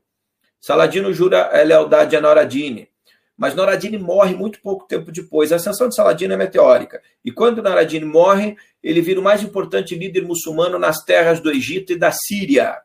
Saladino 0.60 1.14
jura 1.14 1.50
a 1.54 1.62
lealdade 1.64 2.16
a 2.16 2.22
Noradini, 2.22 2.89
mas 3.40 3.56
Noradini 3.56 3.98
morre 3.98 4.36
muito 4.36 4.60
pouco 4.62 4.86
tempo 4.86 5.14
depois. 5.14 5.54
A 5.54 5.56
ascensão 5.56 5.88
de 5.88 5.96
Saladino 5.96 6.34
é 6.34 6.38
meteórica. 6.38 7.02
E 7.24 7.32
quando 7.32 7.64
Noradini 7.64 8.04
morre, 8.04 8.58
ele 8.84 9.00
vira 9.02 9.18
o 9.18 9.24
mais 9.24 9.42
importante 9.42 9.96
líder 9.96 10.26
muçulmano 10.26 10.78
nas 10.78 11.06
terras 11.06 11.40
do 11.40 11.50
Egito 11.50 11.94
e 11.94 11.96
da 11.96 12.12
Síria. 12.12 12.78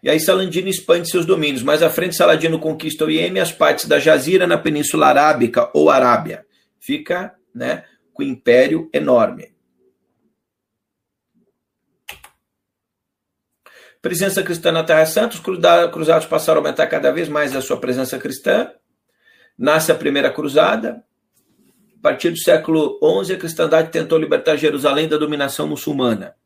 E 0.00 0.08
aí 0.08 0.20
Saladino 0.20 0.68
expande 0.68 1.10
seus 1.10 1.26
domínios. 1.26 1.64
Mais 1.64 1.82
à 1.82 1.90
frente, 1.90 2.14
Saladino 2.14 2.60
conquista 2.60 3.04
o 3.04 3.10
Iêmen 3.10 3.38
e 3.38 3.40
as 3.40 3.50
partes 3.50 3.86
da 3.86 3.98
Jazira 3.98 4.46
na 4.46 4.56
Península 4.56 5.08
Arábica 5.08 5.68
ou 5.74 5.90
Arábia. 5.90 6.46
Fica 6.78 7.34
né, 7.52 7.82
com 8.14 8.22
o 8.22 8.26
império 8.26 8.88
enorme. 8.92 9.57
Presença 14.00 14.42
cristã 14.42 14.70
na 14.70 14.84
Terra 14.84 15.04
Santa, 15.06 15.34
os 15.34 15.40
cruzados 15.40 16.26
passaram 16.26 16.60
a 16.60 16.62
aumentar 16.62 16.86
cada 16.86 17.10
vez 17.10 17.28
mais 17.28 17.54
a 17.56 17.60
sua 17.60 17.78
presença 17.78 18.18
cristã. 18.18 18.70
Nasce 19.58 19.90
a 19.90 19.94
primeira 19.94 20.30
cruzada. 20.30 21.02
A 21.98 22.00
partir 22.00 22.30
do 22.30 22.38
século 22.38 22.98
XI, 23.24 23.34
a 23.34 23.38
cristandade 23.38 23.90
tentou 23.90 24.16
libertar 24.16 24.56
Jerusalém 24.56 25.08
da 25.08 25.16
dominação 25.16 25.66
muçulmana. 25.66 26.36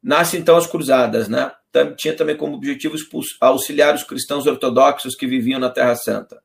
Nasce 0.00 0.36
então 0.36 0.56
as 0.56 0.66
cruzadas, 0.66 1.28
né? 1.28 1.50
tinha 1.96 2.14
também 2.16 2.36
como 2.36 2.54
objetivo 2.54 2.96
auxiliar 3.40 3.94
os 3.94 4.04
cristãos 4.04 4.46
ortodoxos 4.46 5.14
que 5.14 5.26
viviam 5.26 5.58
na 5.58 5.68
Terra 5.68 5.96
Santa. 5.96 6.36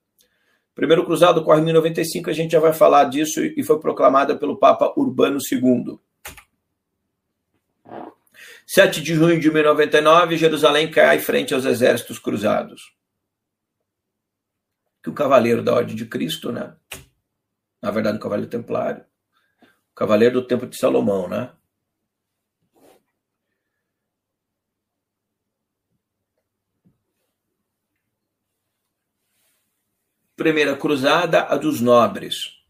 O 0.71 0.75
primeiro 0.75 1.05
cruzado 1.05 1.39
ocorre 1.39 1.61
em 1.61 1.65
1095, 1.65 2.29
a 2.29 2.33
gente 2.33 2.51
já 2.51 2.59
vai 2.59 2.73
falar 2.73 3.05
disso 3.05 3.39
e 3.41 3.63
foi 3.63 3.79
proclamada 3.79 4.35
pelo 4.35 4.57
Papa 4.57 4.91
Urbano 4.97 5.37
II. 5.51 5.99
7 8.73 9.01
de 9.01 9.15
junho 9.15 9.37
de 9.37 9.51
1099, 9.51 10.37
Jerusalém 10.37 10.89
cai 10.89 11.19
frente 11.19 11.53
aos 11.53 11.65
exércitos 11.65 12.17
cruzados. 12.17 12.95
Que 15.03 15.09
o 15.09 15.13
cavaleiro 15.13 15.61
da 15.61 15.73
Ordem 15.73 15.93
de 15.93 16.05
Cristo, 16.05 16.53
né? 16.53 16.73
Na 17.81 17.91
verdade, 17.91 18.15
o 18.17 18.21
cavaleiro 18.21 18.49
templário. 18.49 19.03
O 19.91 19.93
cavaleiro 19.93 20.35
do 20.35 20.47
Templo 20.47 20.69
de 20.69 20.77
Salomão, 20.77 21.27
né? 21.27 21.51
Primeira 30.37 30.77
cruzada, 30.77 31.43
a 31.43 31.57
dos 31.57 31.81
nobres. 31.81 32.60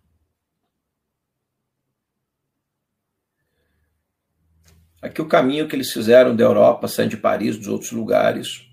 Aqui 5.01 5.21
o 5.21 5.27
caminho 5.27 5.67
que 5.67 5.75
eles 5.75 5.91
fizeram 5.91 6.35
da 6.35 6.43
Europa, 6.43 6.87
saindo 6.87 7.11
de 7.11 7.17
Paris, 7.17 7.57
dos 7.57 7.67
outros 7.67 7.91
lugares. 7.91 8.67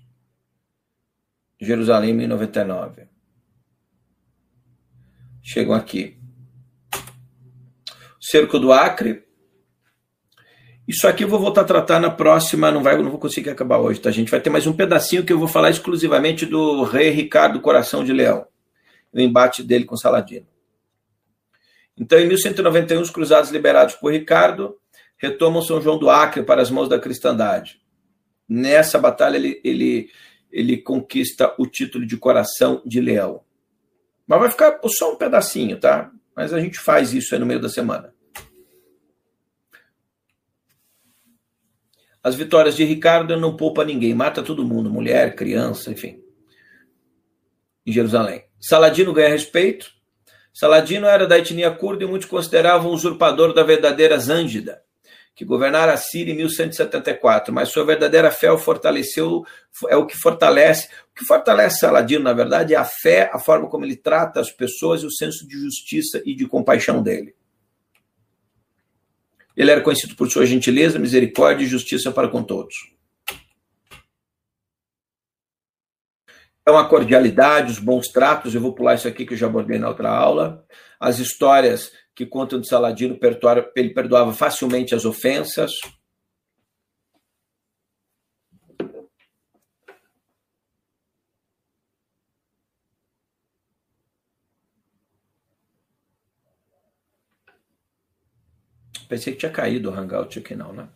Jerusalém, 1.59 2.13
1099. 2.13 3.07
Chegam 5.41 5.73
aqui. 5.73 6.17
Cerco 8.21 8.59
do 8.59 8.71
Acre. 8.71 9.23
Isso 10.87 11.07
aqui 11.07 11.23
eu 11.23 11.27
vou 11.27 11.39
voltar 11.39 11.61
a 11.61 11.65
tratar 11.65 11.99
na 11.99 12.09
próxima, 12.09 12.71
não, 12.71 12.81
vai, 12.83 12.97
não 12.97 13.11
vou 13.11 13.19
conseguir 13.19 13.49
acabar 13.49 13.77
hoje, 13.77 13.99
tá? 13.99 14.11
Gente 14.11 14.31
vai 14.31 14.41
ter 14.41 14.49
mais 14.49 14.65
um 14.65 14.73
pedacinho 14.73 15.23
que 15.23 15.31
eu 15.31 15.39
vou 15.39 15.47
falar 15.47 15.69
exclusivamente 15.69 16.45
do 16.45 16.83
rei 16.83 17.09
Ricardo 17.09 17.59
Coração 17.61 18.03
de 18.03 18.11
Leão 18.11 18.47
o 19.11 19.19
embate 19.19 19.63
dele 19.63 19.85
com 19.85 19.97
Saladino. 19.97 20.47
Então, 21.97 22.17
em 22.17 22.27
1191, 22.27 23.01
os 23.01 23.09
cruzados 23.09 23.49
liberados 23.49 23.95
por 23.95 24.11
Ricardo 24.11 24.77
retomam 25.19 25.61
São 25.61 25.81
João 25.81 25.99
do 25.99 26.09
Acre 26.09 26.41
para 26.41 26.61
as 26.61 26.71
mãos 26.71 26.89
da 26.89 26.97
cristandade. 26.97 27.79
Nessa 28.47 28.97
batalha, 28.97 29.35
ele, 29.37 29.61
ele, 29.63 30.09
ele 30.51 30.77
conquista 30.77 31.53
o 31.59 31.67
título 31.67 32.05
de 32.05 32.17
coração 32.17 32.81
de 32.85 32.99
leão. 32.99 33.41
Mas 34.25 34.39
vai 34.39 34.49
ficar 34.49 34.79
só 34.87 35.13
um 35.13 35.17
pedacinho, 35.17 35.79
tá? 35.79 36.11
Mas 36.35 36.53
a 36.53 36.59
gente 36.59 36.79
faz 36.79 37.13
isso 37.13 37.35
aí 37.35 37.39
no 37.39 37.45
meio 37.45 37.59
da 37.59 37.69
semana. 37.69 38.13
As 42.23 42.35
vitórias 42.35 42.75
de 42.75 42.83
Ricardo 42.83 43.37
não 43.37 43.55
poupa 43.55 43.85
ninguém, 43.85 44.13
mata 44.13 44.43
todo 44.43 44.65
mundo, 44.65 44.89
mulher, 44.89 45.35
criança, 45.35 45.91
enfim. 45.91 46.21
Em 47.85 47.91
Jerusalém. 47.91 48.45
Saladino 48.59 49.13
ganha 49.13 49.29
respeito. 49.29 49.91
Saladino 50.53 51.07
era 51.07 51.25
da 51.25 51.37
etnia 51.37 51.71
curda 51.71 52.03
e 52.03 52.07
muitos 52.07 52.27
consideravam 52.27 52.91
usurpador 52.91 53.53
da 53.53 53.63
verdadeira 53.63 54.17
Zângida, 54.17 54.81
que 55.39 55.45
governara 55.45 55.93
a 55.93 55.97
Síria 55.97 56.33
em 56.33 56.35
1174, 56.35 57.53
mas 57.53 57.69
sua 57.69 57.85
verdadeira 57.85 58.29
fé 58.29 58.51
o 58.51 58.57
fortaleceu, 58.57 59.45
é 59.87 59.95
o 59.95 60.05
que 60.05 60.17
fortalece. 60.17 60.89
O 61.13 61.17
que 61.17 61.23
fortalece 61.23 61.79
Saladino, 61.79 62.25
na 62.25 62.33
verdade, 62.33 62.73
é 62.73 62.77
a 62.77 62.83
fé, 62.83 63.31
a 63.31 63.39
forma 63.39 63.69
como 63.69 63.85
ele 63.85 63.95
trata 63.95 64.41
as 64.41 64.51
pessoas 64.51 65.01
e 65.01 65.05
o 65.05 65.09
senso 65.09 65.47
de 65.47 65.57
justiça 65.57 66.21
e 66.25 66.35
de 66.35 66.45
compaixão 66.45 67.01
dele. 67.01 67.33
Ele 69.55 69.71
era 69.71 69.79
conhecido 69.79 70.13
por 70.13 70.29
sua 70.29 70.45
gentileza, 70.45 70.99
misericórdia 70.99 71.63
e 71.63 71.69
justiça 71.69 72.11
para 72.11 72.27
com 72.27 72.43
todos. 72.43 72.75
Então, 76.61 76.77
a 76.77 76.85
cordialidade, 76.85 77.71
os 77.71 77.79
bons 77.79 78.09
tratos, 78.09 78.53
eu 78.53 78.59
vou 78.59 78.75
pular 78.75 78.95
isso 78.95 79.07
aqui 79.07 79.25
que 79.25 79.35
eu 79.35 79.37
já 79.37 79.45
abordei 79.45 79.79
na 79.79 79.87
outra 79.87 80.09
aula, 80.09 80.65
as 80.99 81.17
histórias 81.17 81.93
que 82.19 82.25
contam 82.25 82.59
de 82.59 82.67
Saladino, 82.67 83.17
ele 83.77 83.93
perdoava 83.93 84.33
facilmente 84.33 84.93
as 84.93 85.05
ofensas. 85.05 85.71
Pensei 99.07 99.31
que 99.31 99.39
tinha 99.39 99.49
caído 99.49 99.89
o 99.89 99.93
Hangout 99.93 100.39
aqui, 100.39 100.53
não, 100.55 100.73
né? 100.73 100.89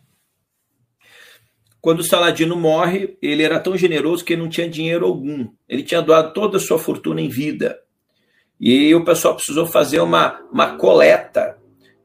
Quando 1.80 2.04
Saladino 2.04 2.54
morre, 2.54 3.16
ele 3.22 3.42
era 3.42 3.58
tão 3.58 3.78
generoso 3.78 4.22
que 4.22 4.36
não 4.36 4.50
tinha 4.50 4.68
dinheiro 4.68 5.06
algum. 5.06 5.50
Ele 5.66 5.82
tinha 5.82 6.02
doado 6.02 6.34
toda 6.34 6.58
a 6.58 6.60
sua 6.60 6.78
fortuna 6.78 7.22
em 7.22 7.30
vida. 7.30 7.82
E 8.60 8.94
o 8.94 9.04
pessoal 9.04 9.34
precisou 9.34 9.66
fazer 9.66 10.00
uma, 10.00 10.40
uma 10.50 10.76
coleta 10.76 11.58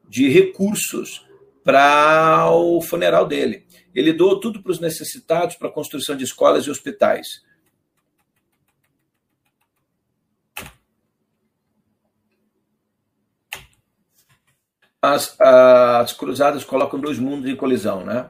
de 0.08 0.28
recursos 0.28 1.26
para 1.64 2.50
o 2.52 2.82
funeral 2.82 3.28
dele. 3.28 3.68
Ele 3.94 4.12
doou 4.12 4.40
tudo 4.40 4.62
para 4.62 4.72
os 4.72 4.80
necessitados, 4.80 5.56
para 5.56 5.68
a 5.68 5.72
construção 5.72 6.16
de 6.16 6.24
escolas 6.24 6.66
e 6.66 6.72
hospitais. 6.72 7.28
As, 15.02 15.40
as 15.40 16.12
cruzadas 16.14 16.64
colocam 16.64 17.00
dois 17.00 17.18
mundos 17.18 17.50
em 17.50 17.56
colisão, 17.56 18.04
né? 18.04 18.30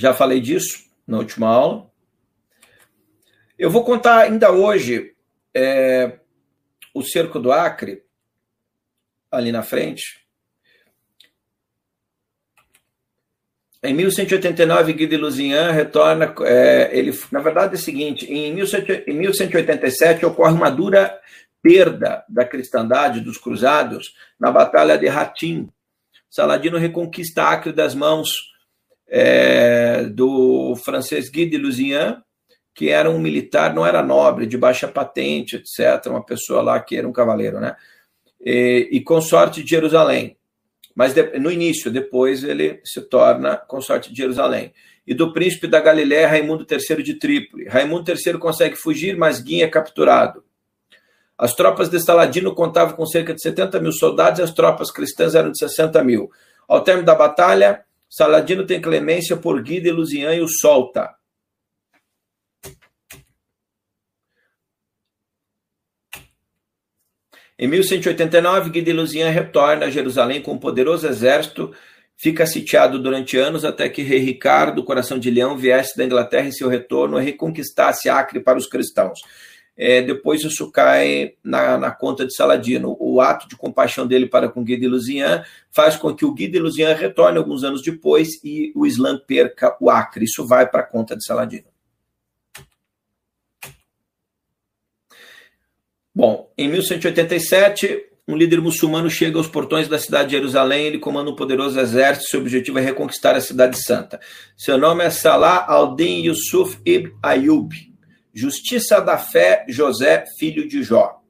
Já 0.00 0.14
falei 0.14 0.40
disso 0.40 0.82
na 1.06 1.18
última 1.18 1.46
aula. 1.46 1.92
Eu 3.58 3.68
vou 3.70 3.84
contar 3.84 4.20
ainda 4.20 4.50
hoje 4.50 5.14
é, 5.52 6.20
o 6.94 7.02
cerco 7.02 7.38
do 7.38 7.52
Acre, 7.52 8.02
ali 9.30 9.52
na 9.52 9.62
frente. 9.62 10.26
Em 13.82 13.92
1189, 13.92 14.94
Guy 14.94 15.06
de 15.06 15.18
Lusignan 15.18 15.70
retorna. 15.70 16.34
É, 16.44 16.88
ele, 16.96 17.12
na 17.30 17.40
verdade, 17.40 17.74
é 17.74 17.76
o 17.76 17.78
seguinte: 17.78 18.24
em, 18.24 18.54
1187 18.54 20.24
ocorre 20.24 20.54
uma 20.54 20.70
dura 20.70 21.20
perda 21.60 22.24
da 22.26 22.46
cristandade 22.46 23.20
dos 23.20 23.36
cruzados 23.36 24.14
na 24.40 24.50
Batalha 24.50 24.96
de 24.96 25.08
Ratim. 25.08 25.68
Saladino 26.30 26.78
reconquista 26.78 27.42
Acre 27.42 27.70
das 27.70 27.94
mãos 27.94 28.50
é, 29.10 30.04
do 30.04 30.76
francês 30.76 31.28
Guy 31.28 31.46
de 31.46 31.58
Lusignan, 31.58 32.22
que 32.72 32.88
era 32.88 33.10
um 33.10 33.18
militar, 33.18 33.74
não 33.74 33.84
era 33.84 34.02
nobre, 34.02 34.46
de 34.46 34.56
baixa 34.56 34.86
patente, 34.86 35.56
etc., 35.56 36.06
uma 36.06 36.24
pessoa 36.24 36.62
lá 36.62 36.80
que 36.80 36.96
era 36.96 37.08
um 37.08 37.12
cavaleiro, 37.12 37.58
né? 37.58 37.74
E, 38.40 38.88
e 38.92 39.00
consorte 39.00 39.62
de 39.62 39.68
Jerusalém. 39.68 40.36
Mas 40.94 41.12
de, 41.12 41.38
no 41.38 41.50
início, 41.50 41.90
depois 41.90 42.44
ele 42.44 42.80
se 42.84 43.02
torna 43.02 43.56
consorte 43.56 44.10
de 44.10 44.16
Jerusalém. 44.16 44.72
E 45.06 45.12
do 45.12 45.32
príncipe 45.32 45.66
da 45.66 45.80
Galiléia, 45.80 46.28
Raimundo 46.28 46.66
III 46.70 47.02
de 47.02 47.14
Trípoli. 47.14 47.68
Raimundo 47.68 48.12
III 48.12 48.38
consegue 48.38 48.76
fugir, 48.76 49.16
mas 49.16 49.40
Guim 49.40 49.62
é 49.62 49.68
capturado. 49.68 50.44
As 51.36 51.54
tropas 51.54 51.88
de 51.88 51.98
Saladino 51.98 52.54
contavam 52.54 52.94
com 52.94 53.06
cerca 53.06 53.34
de 53.34 53.42
70 53.42 53.80
mil 53.80 53.92
soldados 53.92 54.40
e 54.40 54.42
as 54.42 54.52
tropas 54.52 54.90
cristãs 54.90 55.34
eram 55.34 55.50
de 55.50 55.58
60 55.58 56.02
mil. 56.04 56.30
Ao 56.68 56.82
término 56.82 57.06
da 57.06 57.14
batalha, 57.14 57.82
Saladino 58.10 58.66
tem 58.66 58.80
clemência 58.80 59.36
por 59.36 59.62
Guy 59.62 59.80
de 59.80 59.92
Lusignan 59.92 60.34
e 60.34 60.40
o 60.40 60.48
solta. 60.48 61.14
Em 67.56 67.68
1189, 67.68 68.70
Guy 68.70 68.82
de 68.82 68.92
Lusignan 68.92 69.30
retorna 69.30 69.86
a 69.86 69.90
Jerusalém 69.90 70.42
com 70.42 70.54
um 70.54 70.58
poderoso 70.58 71.06
exército, 71.06 71.72
fica 72.16 72.44
sitiado 72.46 72.98
durante 72.98 73.36
anos 73.36 73.64
até 73.64 73.88
que 73.88 74.02
rei 74.02 74.18
Ricardo, 74.18 74.82
coração 74.82 75.16
de 75.18 75.30
leão, 75.30 75.56
viesse 75.56 75.96
da 75.96 76.04
Inglaterra 76.04 76.48
em 76.48 76.52
seu 76.52 76.68
retorno 76.68 77.20
e 77.20 77.24
reconquistasse 77.24 78.08
Acre 78.08 78.40
para 78.40 78.58
os 78.58 78.66
cristãos 78.66 79.20
é, 79.82 80.02
depois 80.02 80.44
isso 80.44 80.70
cai 80.70 81.32
na, 81.42 81.78
na, 81.78 81.90
conta 81.90 82.26
de 82.26 82.34
Saladino. 82.34 82.98
O 83.00 83.18
ato 83.18 83.48
de 83.48 83.56
compaixão 83.56 84.06
dele 84.06 84.26
para 84.26 84.46
com 84.50 84.62
Guy 84.62 84.76
de 84.76 84.86
Lusignan 84.86 85.42
faz 85.70 85.96
com 85.96 86.14
que 86.14 86.22
o 86.22 86.34
Guy 86.34 86.48
de 86.48 86.58
Lusignan 86.58 86.92
retorne 86.92 87.38
alguns 87.38 87.64
anos 87.64 87.80
depois 87.80 88.28
e 88.44 88.74
o 88.76 88.86
Islã 88.86 89.18
perca 89.18 89.74
o 89.80 89.88
Acre. 89.88 90.26
Isso 90.26 90.46
vai 90.46 90.68
para 90.68 90.80
a 90.80 90.86
conta 90.86 91.16
de 91.16 91.24
Saladino. 91.24 91.64
Bom, 96.14 96.52
em 96.58 96.68
1187, 96.68 98.04
um 98.28 98.36
líder 98.36 98.60
muçulmano 98.60 99.08
chega 99.08 99.38
aos 99.38 99.48
portões 99.48 99.88
da 99.88 99.98
cidade 99.98 100.28
de 100.28 100.36
Jerusalém. 100.36 100.88
Ele 100.88 100.98
comanda 100.98 101.30
um 101.30 101.36
poderoso 101.36 101.80
exército. 101.80 102.28
Seu 102.28 102.40
objetivo 102.40 102.78
é 102.78 102.82
reconquistar 102.82 103.34
a 103.34 103.40
cidade 103.40 103.82
santa. 103.82 104.20
Seu 104.58 104.76
nome 104.76 105.02
é 105.02 105.08
Salah 105.08 105.64
al-Din 105.66 106.24
Yusuf 106.24 106.78
ibn 106.84 107.16
Ayub. 107.22 107.89
Justiça 108.32 109.00
da 109.00 109.18
fé, 109.18 109.64
José, 109.68 110.24
filho 110.38 110.68
de 110.68 110.82
Jó. 110.82 111.22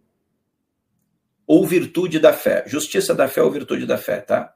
Ou 1.47 1.67
virtude 1.67 2.19
da 2.19 2.33
fé. 2.33 2.65
Justiça 2.67 3.15
da 3.15 3.27
fé 3.27 3.43
ou 3.43 3.51
virtude 3.51 3.87
da 3.87 3.99
fé, 3.99 4.21
tá? 4.21 4.55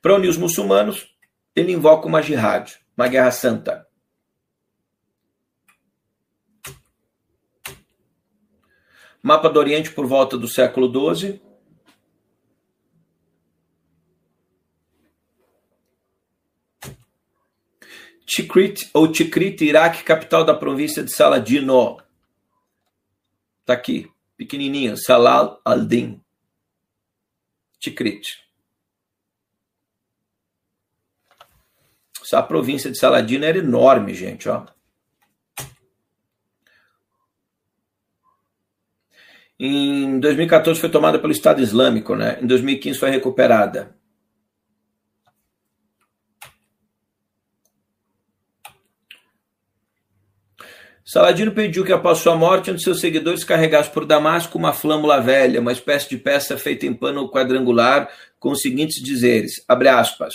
Para 0.00 0.14
unir 0.14 0.28
os 0.28 0.36
muçulmanos, 0.36 1.08
ele 1.56 1.72
invoca 1.72 2.06
uma 2.06 2.22
jihad, 2.22 2.78
uma 2.96 3.08
guerra 3.08 3.30
santa. 3.30 3.88
Mapa 9.20 9.48
do 9.48 9.58
Oriente 9.58 9.90
por 9.90 10.06
volta 10.06 10.38
do 10.38 10.46
século 10.46 10.88
XII. 11.14 11.47
Tikrit 18.28 18.90
ou 18.92 19.10
Tikrit, 19.10 19.64
Iraque, 19.64 20.04
capital 20.04 20.44
da 20.44 20.54
província 20.54 21.02
de 21.02 21.10
Saladino. 21.10 21.96
Está 23.60 23.72
aqui, 23.72 24.12
pequenininho, 24.36 24.98
Salal 24.98 25.58
al-Din. 25.64 26.20
Tikrit. 27.80 28.46
Essa 32.22 32.42
província 32.42 32.90
de 32.90 32.98
Saladino 32.98 33.46
era 33.46 33.56
enorme, 33.56 34.12
gente, 34.12 34.46
ó. 34.46 34.66
Em 39.58 40.20
2014 40.20 40.78
foi 40.78 40.90
tomada 40.90 41.18
pelo 41.18 41.32
Estado 41.32 41.62
Islâmico, 41.62 42.14
né? 42.14 42.38
Em 42.42 42.46
2015 42.46 42.98
foi 42.98 43.10
recuperada. 43.10 43.97
Saladino 51.10 51.52
pediu 51.52 51.86
que 51.86 51.92
após 51.92 52.18
sua 52.18 52.36
morte 52.36 52.70
um 52.70 52.74
de 52.74 52.82
seus 52.82 53.00
seguidores 53.00 53.42
carregasse 53.42 53.88
por 53.88 54.04
Damasco 54.04 54.58
uma 54.58 54.74
flâmula 54.74 55.18
velha, 55.22 55.58
uma 55.58 55.72
espécie 55.72 56.06
de 56.06 56.18
peça 56.18 56.58
feita 56.58 56.84
em 56.84 56.92
pano 56.92 57.30
quadrangular, 57.30 58.12
com 58.38 58.50
os 58.50 58.60
seguintes 58.60 59.02
dizeres, 59.02 59.64
abre 59.66 59.88
aspas, 59.88 60.34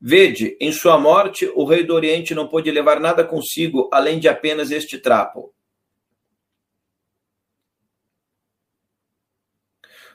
Vede, 0.00 0.56
em 0.60 0.70
sua 0.70 0.96
morte, 0.96 1.50
o 1.52 1.64
rei 1.64 1.82
do 1.82 1.94
Oriente 1.94 2.32
não 2.32 2.46
pôde 2.46 2.70
levar 2.70 3.00
nada 3.00 3.24
consigo, 3.24 3.90
além 3.92 4.20
de 4.20 4.28
apenas 4.28 4.70
este 4.70 4.98
trapo. 4.98 5.52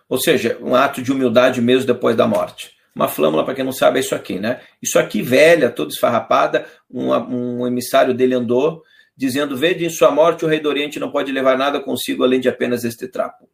Ou 0.07 0.17
seja, 0.17 0.57
um 0.61 0.73
ato 0.73 1.01
de 1.01 1.11
humildade 1.11 1.59
mesmo 1.59 1.87
depois 1.87 2.15
da 2.15 2.25
morte. 2.25 2.71
Uma 2.95 3.09
flâmula, 3.09 3.43
para 3.43 3.55
quem 3.55 3.65
não 3.65 3.73
sabe, 3.73 3.97
é 3.97 3.99
isso 3.99 4.15
aqui, 4.15 4.39
né? 4.39 4.61
Isso 4.81 4.97
aqui, 4.97 5.21
velha, 5.21 5.69
toda 5.69 5.91
esfarrapada, 5.91 6.65
um, 6.89 7.11
um 7.11 7.67
emissário 7.67 8.13
dele 8.13 8.35
andou, 8.35 8.81
dizendo: 9.21 9.55
Vede, 9.55 9.85
em 9.85 9.89
sua 9.89 10.09
morte, 10.09 10.43
o 10.43 10.47
rei 10.47 10.59
do 10.59 10.67
Oriente 10.67 10.99
não 10.99 11.11
pode 11.11 11.31
levar 11.31 11.55
nada 11.55 11.79
consigo 11.79 12.23
além 12.23 12.39
de 12.39 12.49
apenas 12.49 12.83
este 12.83 13.07
trapo. 13.07 13.47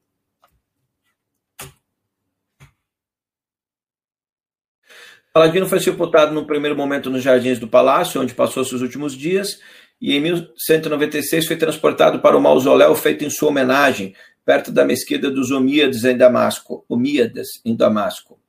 Paladino 5.34 5.68
foi 5.68 5.82
sepultado 5.82 6.34
no 6.34 6.48
primeiro 6.48 6.76
momento 6.76 7.10
nos 7.10 7.22
jardins 7.22 7.60
do 7.60 7.68
palácio, 7.68 8.22
onde 8.22 8.34
passou 8.34 8.64
seus 8.64 8.82
últimos 8.82 9.14
dias, 9.14 9.60
e 10.00 10.16
em 10.16 10.22
1196 10.22 11.46
foi 11.46 11.58
transportado 11.58 12.22
para 12.22 12.38
o 12.38 12.42
mausoléu 12.42 12.96
feito 12.96 13.26
em 13.26 13.30
sua 13.30 13.50
homenagem, 13.50 14.16
perto 14.46 14.72
da 14.72 14.86
mesquita 14.86 15.30
dos 15.30 15.52
Omíades 15.52 16.06
em 16.06 16.18
Damasco, 16.18 16.86
Omíades 16.88 17.62
em 17.66 17.76
Damasco. 17.76 18.40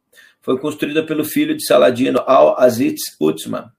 Foi 0.41 0.57
construída 0.59 1.05
pelo 1.05 1.25
filho 1.25 1.57
de 1.57 1.67
Saladino, 1.67 2.23
Al-Aziz 2.25 3.01
Utsman. 3.21 3.71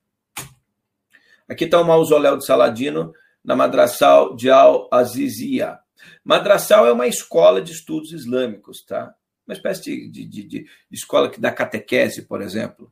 Aqui 1.47 1.63
está 1.63 1.81
o 1.81 1.85
mausoléu 1.85 2.37
de 2.37 2.45
Saladino, 2.45 3.11
na 3.43 3.55
Madrasal 3.55 4.35
de 4.35 4.49
Al-Azizia. 4.49 5.79
Madrasal 6.23 6.87
é 6.87 6.91
uma 6.91 7.07
escola 7.07 7.61
de 7.61 7.71
estudos 7.71 8.11
islâmicos, 8.11 8.83
tá? 8.85 9.13
Uma 9.47 9.53
espécie 9.53 9.81
de, 9.83 10.07
de, 10.09 10.25
de, 10.25 10.43
de 10.47 10.67
escola 10.91 11.29
que 11.29 11.39
dá 11.39 11.51
catequese, 11.51 12.23
por 12.23 12.41
exemplo. 12.41 12.91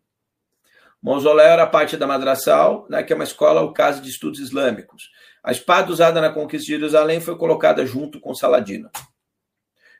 Mausoléu 1.02 1.46
era 1.46 1.68
parte 1.68 1.96
da 1.96 2.08
Madrasal, 2.08 2.88
né, 2.90 3.04
que 3.04 3.14
é 3.14 3.16
uma 3.16 3.24
escola 3.24 3.62
ou 3.62 3.72
casa 3.72 4.02
de 4.02 4.10
estudos 4.10 4.40
islâmicos. 4.40 5.12
A 5.44 5.52
espada 5.52 5.92
usada 5.92 6.20
na 6.20 6.32
conquista 6.32 6.66
de 6.66 6.74
Jerusalém 6.74 7.22
foi 7.22 7.38
colocada 7.38 7.86
junto 7.86 8.20
com 8.20 8.34
Saladino. 8.34 8.90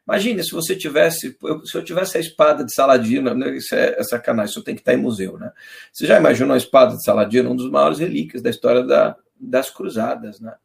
Imagine 0.08 0.44
se 0.44 0.52
você 0.52 0.76
tivesse, 0.76 1.38
se 1.66 1.78
eu 1.78 1.84
tivesse 1.84 2.18
a 2.18 2.22
espada 2.22 2.64
de 2.64 2.74
Saladino, 2.74 3.34
né, 3.34 3.56
isso 3.56 3.76
é, 3.76 3.96
é, 3.98 4.04
sacanagem, 4.04 4.52
isso 4.52 4.64
tem 4.64 4.74
que 4.74 4.82
estar 4.82 4.94
em 4.94 4.98
museu, 4.98 5.38
né? 5.38 5.52
Você 5.92 6.08
já 6.08 6.18
imaginou 6.18 6.54
a 6.54 6.58
espada 6.58 6.96
de 6.96 7.04
Saladino, 7.04 7.52
um 7.52 7.56
dos 7.56 7.70
maiores 7.70 8.00
relíquias 8.00 8.42
da 8.42 8.50
história 8.50 8.84
da, 8.84 9.18
das 9.40 9.70
cruzadas, 9.70 10.40
né? 10.40 10.56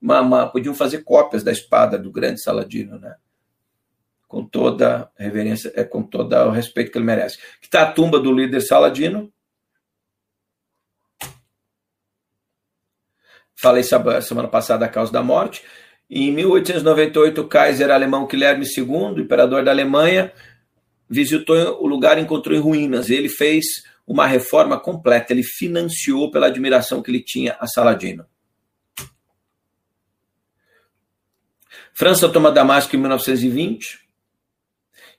Uma, 0.00 0.20
uma, 0.20 0.46
podiam 0.46 0.74
fazer 0.74 1.02
cópias 1.02 1.42
da 1.42 1.50
espada 1.50 1.98
do 1.98 2.10
grande 2.10 2.42
Saladino, 2.42 2.98
né? 2.98 3.16
Com 4.28 4.44
toda 4.44 5.10
reverência, 5.16 5.72
é, 5.74 5.84
com 5.84 6.02
todo 6.02 6.34
o 6.34 6.50
respeito 6.50 6.90
que 6.90 6.98
ele 6.98 7.04
merece. 7.04 7.38
Que 7.60 7.66
está 7.66 7.82
a 7.82 7.92
tumba 7.92 8.18
do 8.18 8.32
líder 8.32 8.60
Saladino, 8.60 9.32
Falei 13.64 13.82
semana 13.82 14.48
passada 14.48 14.84
a 14.84 14.88
causa 14.88 15.10
da 15.10 15.22
morte. 15.22 15.64
Em 16.10 16.30
1898, 16.32 17.40
o 17.40 17.48
Kaiser 17.48 17.90
alemão 17.90 18.26
Guilherme 18.26 18.66
II, 18.66 19.22
imperador 19.22 19.64
da 19.64 19.70
Alemanha, 19.70 20.30
visitou 21.08 21.82
o 21.82 21.86
lugar 21.86 22.18
e 22.18 22.20
encontrou 22.20 22.54
em 22.54 22.60
ruínas. 22.60 23.08
Ele 23.08 23.28
fez 23.28 23.64
uma 24.06 24.26
reforma 24.26 24.78
completa, 24.78 25.32
ele 25.32 25.42
financiou 25.42 26.30
pela 26.30 26.46
admiração 26.46 27.02
que 27.02 27.10
ele 27.10 27.22
tinha 27.22 27.56
a 27.58 27.66
Saladino. 27.66 28.26
França 31.92 32.28
toma 32.28 32.50
Damasco 32.50 32.94
em 32.96 32.98
1920. 32.98 34.04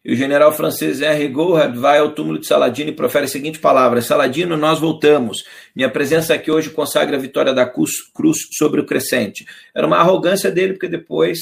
E 0.03 0.13
o 0.13 0.15
general 0.15 0.53
francês 0.53 0.99
Gourard 1.31 1.75
vai 1.79 1.97
ao 1.97 2.11
túmulo 2.11 2.37
de 2.37 2.45
Saladino 2.45 2.91
e 2.91 2.95
profere 2.95 3.25
a 3.25 3.27
seguinte 3.27 3.57
palavra: 3.57 4.03
Saladino, 4.03 4.55
nós 4.55 4.79
voltamos. 4.79 5.43
Minha 5.75 5.89
presença 5.89 6.35
aqui 6.35 6.51
hoje 6.51 6.69
consagra 6.69 7.17
a 7.17 7.19
vitória 7.19 7.53
da 7.53 7.65
cruz 7.65 7.91
sobre 8.55 8.81
o 8.81 8.85
crescente. 8.85 9.47
Era 9.73 9.87
uma 9.87 9.97
arrogância 9.97 10.51
dele, 10.51 10.73
porque 10.73 10.87
depois 10.87 11.39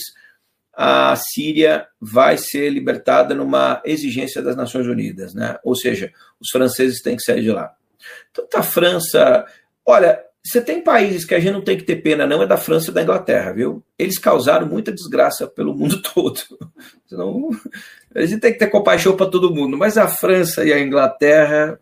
a 0.73 1.15
Síria 1.15 1.87
vai 2.01 2.37
ser 2.37 2.69
libertada 2.69 3.35
numa 3.35 3.81
exigência 3.85 4.41
das 4.41 4.55
Nações 4.55 4.87
Unidas, 4.87 5.33
né? 5.33 5.57
Ou 5.63 5.75
seja, 5.75 6.11
os 6.39 6.49
franceses 6.49 7.01
têm 7.01 7.15
que 7.15 7.23
sair 7.23 7.41
de 7.41 7.51
lá. 7.51 7.71
Tanto 8.33 8.57
a 8.57 8.63
França, 8.63 9.45
olha, 9.85 10.19
você 10.43 10.59
tem 10.59 10.83
países 10.83 11.23
que 11.23 11.33
a 11.33 11.39
gente 11.39 11.53
não 11.53 11.61
tem 11.61 11.77
que 11.77 11.83
ter 11.83 11.97
pena, 11.97 12.27
não, 12.27 12.41
é 12.41 12.47
da 12.47 12.57
França 12.57 12.91
e 12.91 12.93
da 12.93 13.01
Inglaterra, 13.01 13.53
viu? 13.53 13.83
Eles 13.97 14.17
causaram 14.17 14.67
muita 14.67 14.91
desgraça 14.91 15.47
pelo 15.47 15.75
mundo 15.75 16.01
todo. 16.13 16.41
Senão, 17.07 17.49
a 18.13 18.25
gente 18.25 18.41
tem 18.41 18.51
que 18.51 18.59
ter 18.59 18.67
compaixão 18.67 19.15
para 19.15 19.29
todo 19.29 19.53
mundo, 19.53 19.77
mas 19.77 19.97
a 19.97 20.07
França 20.07 20.65
e 20.65 20.73
a 20.73 20.79
Inglaterra, 20.79 21.79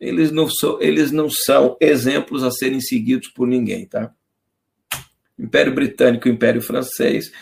eles 0.00 0.30
não, 0.30 0.48
são, 0.48 0.80
eles 0.80 1.10
não 1.10 1.28
são 1.28 1.76
exemplos 1.80 2.42
a 2.42 2.50
serem 2.50 2.80
seguidos 2.80 3.28
por 3.28 3.46
ninguém, 3.46 3.84
tá? 3.84 4.10
Império 5.38 5.74
Britânico 5.74 6.28
e 6.28 6.30
Império 6.30 6.62
Francês. 6.62 7.32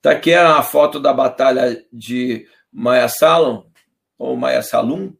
Tá 0.00 0.12
aqui 0.12 0.32
a 0.32 0.62
foto 0.62 1.00
da 1.00 1.12
batalha 1.12 1.84
de 1.92 2.46
Maya 2.72 3.08
Salom, 3.08 3.64
ou 4.16 4.36
Maya 4.36 4.62
Salum, 4.62 5.12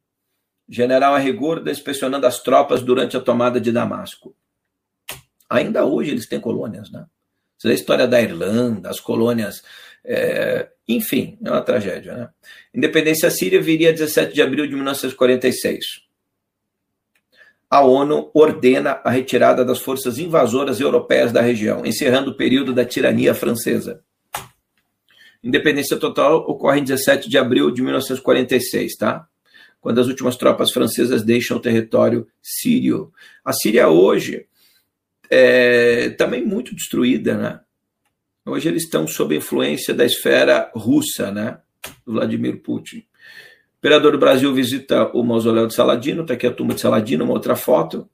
general 0.69 1.15
a 1.15 1.19
rigor 1.19 1.67
inspecionando 1.67 2.27
as 2.27 2.41
tropas 2.43 2.83
durante 2.83 3.17
a 3.17 3.21
tomada 3.21 3.61
de 3.61 3.73
Damasco. 3.73 4.35
Ainda 5.49 5.85
hoje 5.85 6.11
eles 6.11 6.29
têm 6.29 6.41
colônias, 6.41 6.91
né? 6.91 7.07
Você 7.57 7.69
a 7.69 7.75
história 7.75 8.07
da 8.07 8.21
Irlanda, 8.21 8.89
as 8.91 9.01
colônias. 9.01 9.63
É, 10.05 10.69
enfim, 10.87 11.37
é 11.45 11.51
uma 11.51 11.61
tragédia, 11.61 12.17
né? 12.17 12.29
Independência 12.73 13.31
síria 13.31 13.61
viria 13.61 13.93
17 13.93 14.33
de 14.33 14.41
abril 14.41 14.67
de 14.67 14.75
1946. 14.75 16.07
A 17.69 17.83
ONU 17.83 18.31
ordena 18.33 19.01
a 19.05 19.11
retirada 19.11 19.65
das 19.65 19.81
forças 19.81 20.19
invasoras 20.19 20.81
europeias 20.81 21.33
da 21.33 21.43
região, 21.43 21.85
encerrando 21.85 22.31
o 22.31 22.37
período 22.37 22.73
da 22.73 22.85
tirania 22.85 23.35
francesa. 23.35 24.03
Independência 25.43 25.97
total 25.97 26.39
ocorre 26.49 26.81
em 26.81 26.85
17 26.85 27.29
de 27.29 27.39
abril 27.39 27.71
de 27.71 27.83
1946, 27.83 28.97
tá? 28.97 29.27
Quando 29.81 30.01
as 30.01 30.09
últimas 30.09 30.37
tropas 30.37 30.73
francesas 30.73 31.23
deixam 31.23 31.57
o 31.57 31.61
território 31.61 32.27
sírio. 32.43 33.13
A 33.45 33.53
Síria 33.53 33.89
hoje 33.89 34.47
é, 35.31 36.11
também 36.11 36.45
muito 36.45 36.75
destruída, 36.75 37.37
né? 37.37 37.61
Hoje 38.45 38.69
eles 38.69 38.85
estão 38.85 39.07
sob 39.07 39.37
influência 39.37 39.95
da 39.95 40.05
esfera 40.05 40.71
russa, 40.75 41.31
né? 41.31 41.59
Vladimir 42.05 42.61
Putin. 42.63 42.99
O 42.99 43.05
imperador 43.79 44.13
do 44.13 44.19
Brasil 44.19 44.53
visita 44.53 45.07
o 45.15 45.23
mausoléu 45.23 45.67
de 45.67 45.75
Saladino, 45.75 46.23
está 46.23 46.35
aqui 46.35 46.47
a 46.47 46.53
tumba 46.53 46.75
de 46.75 46.81
Saladino, 46.81 47.25
uma 47.25 47.35
outra 47.35 47.55
foto. 47.55 48.09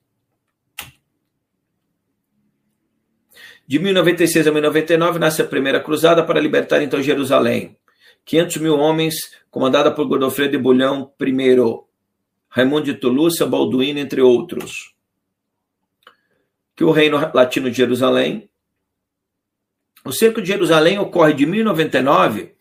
De 3.67 3.79
1096 3.79 4.47
a 4.47 4.51
1099 4.51 5.19
nasce 5.19 5.41
a 5.41 5.45
primeira 5.45 5.79
cruzada 5.79 6.23
para 6.23 6.39
libertar 6.39 6.81
então 6.81 7.01
Jerusalém. 7.01 7.75
500 8.25 8.57
mil 8.57 8.77
homens, 8.77 9.15
comandada 9.49 9.91
por 9.91 10.07
Godofredo 10.07 10.51
de 10.51 10.57
Bulhão 10.57 11.11
I, 11.19 11.85
Raimundo 12.49 12.85
de 12.85 12.93
Toulouse, 12.93 13.43
Balduino, 13.45 13.99
entre 13.99 14.21
outros 14.21 14.95
que 16.75 16.83
o 16.83 16.91
reino 16.91 17.17
latino 17.33 17.71
de 17.71 17.77
Jerusalém. 17.77 18.49
O 20.03 20.11
cerco 20.11 20.41
de 20.41 20.49
Jerusalém 20.49 20.99
ocorre 20.99 21.33
de 21.33 21.45
1099, 21.45 22.53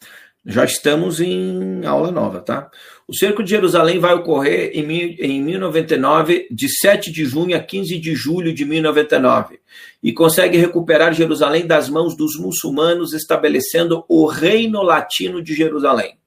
já 0.46 0.64
estamos 0.64 1.20
em 1.20 1.86
aula 1.86 2.10
nova, 2.10 2.40
tá? 2.40 2.70
O 3.08 3.14
cerco 3.14 3.42
de 3.42 3.50
Jerusalém 3.50 3.98
vai 3.98 4.14
ocorrer 4.14 4.70
em, 4.74 5.14
em 5.20 5.42
1099, 5.42 6.48
de 6.50 6.68
7 6.68 7.10
de 7.10 7.24
junho 7.24 7.56
a 7.56 7.60
15 7.60 7.98
de 7.98 8.14
julho 8.14 8.52
de 8.52 8.64
1099, 8.64 9.60
e 10.02 10.12
consegue 10.12 10.58
recuperar 10.58 11.14
Jerusalém 11.14 11.66
das 11.66 11.88
mãos 11.88 12.16
dos 12.16 12.38
muçulmanos, 12.38 13.14
estabelecendo 13.14 14.04
o 14.08 14.26
reino 14.26 14.82
latino 14.82 15.42
de 15.42 15.54
Jerusalém. 15.54 16.18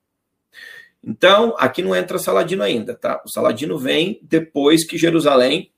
Então, 1.03 1.56
aqui 1.57 1.81
não 1.81 1.95
entra 1.95 2.18
Saladino 2.18 2.64
ainda, 2.64 2.95
tá? 2.95 3.22
O 3.26 3.30
Saladino 3.30 3.77
vem 3.77 4.19
depois 4.23 4.85
que 4.85 4.98
Jerusalém 4.98 5.72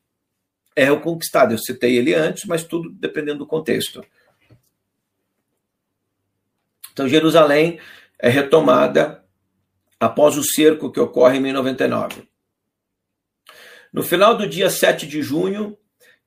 é 0.76 0.92
o 0.92 1.02
conquistado. 1.02 1.54
Eu 1.54 1.58
citei 1.58 1.98
ele 1.98 2.16
antes, 2.16 2.46
mas 2.46 2.64
tudo 2.64 2.90
dependendo 2.90 3.40
do 3.40 3.46
contexto. 3.46 4.04
Então, 6.92 7.08
Jerusalém 7.08 7.80
é 8.20 8.30
retomada 8.30 9.24
após 10.00 10.38
o 10.38 10.44
cerco 10.44 10.92
que 10.92 11.00
ocorre 11.00 11.38
em 11.38 11.42
1099. 11.42 12.28
No 13.92 14.04
final 14.04 14.36
do 14.38 14.48
dia 14.48 14.70
7 14.70 15.08
de 15.08 15.22
junho, 15.22 15.78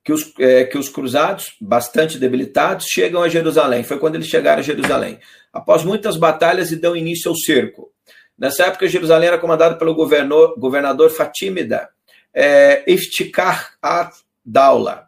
que 0.03 0.11
os, 0.11 0.33
é, 0.37 0.65
que 0.65 0.77
os 0.77 0.89
cruzados, 0.89 1.55
bastante 1.61 2.19
debilitados, 2.19 2.85
chegam 2.87 3.21
a 3.23 3.29
Jerusalém. 3.29 3.83
Foi 3.83 3.97
quando 3.97 4.15
eles 4.15 4.27
chegaram 4.27 4.59
a 4.59 4.63
Jerusalém. 4.63 5.19
Após 5.51 5.83
muitas 5.83 6.17
batalhas, 6.17 6.71
e 6.71 6.75
dão 6.75 6.95
início 6.95 7.29
ao 7.29 7.37
cerco. 7.37 7.91
Nessa 8.37 8.65
época, 8.65 8.87
Jerusalém 8.87 9.29
era 9.29 9.37
comandada 9.37 9.75
pelo 9.75 9.95
governador, 9.95 10.59
governador 10.59 11.09
Fatímida, 11.09 11.89
é, 12.33 12.83
Iftikar 12.91 13.75
ad-Daula. 13.81 15.07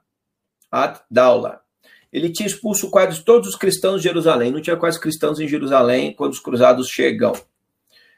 Ad-Daula. 0.72 1.65
Ele 2.12 2.32
tinha 2.32 2.48
expulso 2.48 2.90
quase 2.90 3.24
todos 3.24 3.50
os 3.50 3.56
cristãos 3.56 4.02
de 4.02 4.08
Jerusalém. 4.08 4.52
Não 4.52 4.62
tinha 4.62 4.78
quase 4.78 5.00
cristãos 5.00 5.40
em 5.40 5.48
Jerusalém 5.48 6.14
quando 6.14 6.34
os 6.34 6.40
cruzados 6.40 6.88
chegam. 6.88 7.34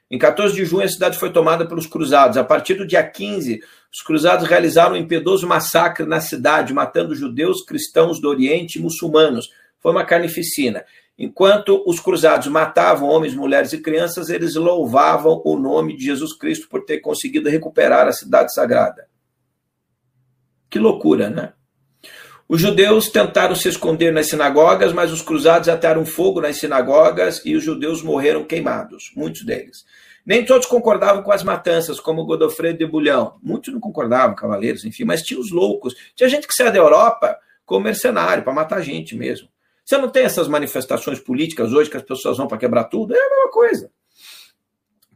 Em 0.09 0.18
14 0.18 0.55
de 0.55 0.64
junho, 0.64 0.85
a 0.85 0.89
cidade 0.89 1.18
foi 1.18 1.31
tomada 1.31 1.68
pelos 1.68 1.85
cruzados. 1.85 2.38
A 2.38 2.43
partir 2.43 2.76
do 2.76 2.88
dia 2.88 3.03
15, 3.03 3.59
os 3.93 4.01
cruzados 4.01 4.47
realizaram 4.47 4.93
um 4.93 4.97
impiedoso 4.97 5.45
massacre 5.45 6.05
na 6.05 6.22
cidade, 6.22 6.73
matando 6.73 7.15
judeus, 7.15 7.64
cristãos 7.64 8.22
do 8.22 8.30
Oriente 8.30 8.80
e 8.80 8.81
muçulmanos. 8.81 9.49
Foi 9.80 9.91
uma 9.91 10.05
carnificina. 10.05 10.85
Enquanto 11.19 11.84
os 11.85 11.99
cruzados 11.99 12.47
matavam 12.47 13.09
homens, 13.09 13.34
mulheres 13.34 13.73
e 13.73 13.81
crianças, 13.81 14.30
eles 14.30 14.55
louvavam 14.55 15.41
o 15.43 15.57
nome 15.57 15.97
de 15.97 16.05
Jesus 16.05 16.38
Cristo 16.38 16.69
por 16.69 16.85
ter 16.85 16.99
conseguido 16.99 17.49
recuperar 17.49 18.07
a 18.07 18.14
cidade 18.14 18.53
sagrada. 18.53 19.09
Que 20.69 20.77
loucura, 20.77 21.30
né? 21.30 21.53
Os 22.49 22.61
judeus 22.61 23.10
tentaram 23.10 23.56
se 23.56 23.68
esconder 23.68 24.14
nas 24.14 24.28
sinagogas, 24.28 24.94
mas 24.94 25.11
os 25.11 25.22
cruzados 25.22 25.68
ataram 25.68 26.06
fogo 26.06 26.40
nas 26.40 26.57
sinagogas 26.57 27.41
e 27.44 27.56
os 27.56 27.64
judeus 27.64 28.02
morreram 28.02 28.45
queimados, 28.45 29.11
muitos 29.15 29.44
deles. 29.44 29.86
Nem 30.26 30.45
todos 30.45 30.65
concordavam 30.65 31.24
com 31.24 31.32
as 31.32 31.44
matanças, 31.44 31.99
como 31.99 32.26
Godofredo 32.26 32.80
de 32.80 32.86
Bulhão. 32.86 33.36
Muitos 33.44 33.74
não 33.74 33.82
concordavam, 33.82 34.36
cavaleiros, 34.36 34.86
enfim, 34.86 35.03
mas 35.03 35.22
tinha 35.24 35.40
os 35.40 35.52
loucos. 35.52 35.94
Tinha 36.15 36.30
gente 36.30 36.48
que 36.48 36.53
saía 36.53 36.72
da 36.72 36.78
Europa 36.78 37.38
como 37.65 37.84
mercenário, 37.84 38.44
para 38.44 38.53
matar 38.53 38.82
gente 38.82 39.14
mesmo. 39.14 39.49
Você 39.84 39.98
não 39.98 40.10
tem 40.10 40.24
essas 40.24 40.48
manifestações 40.48 41.19
políticas 41.19 41.74
hoje 41.74 41.90
que 41.90 41.98
as 41.98 42.03
pessoas 42.03 42.38
vão 42.38 42.48
para 42.48 42.57
quebrar 42.57 42.86
tudo? 42.86 43.14
É 43.14 43.19
a 43.19 43.30
mesma 43.30 43.52
coisa. 43.52 43.91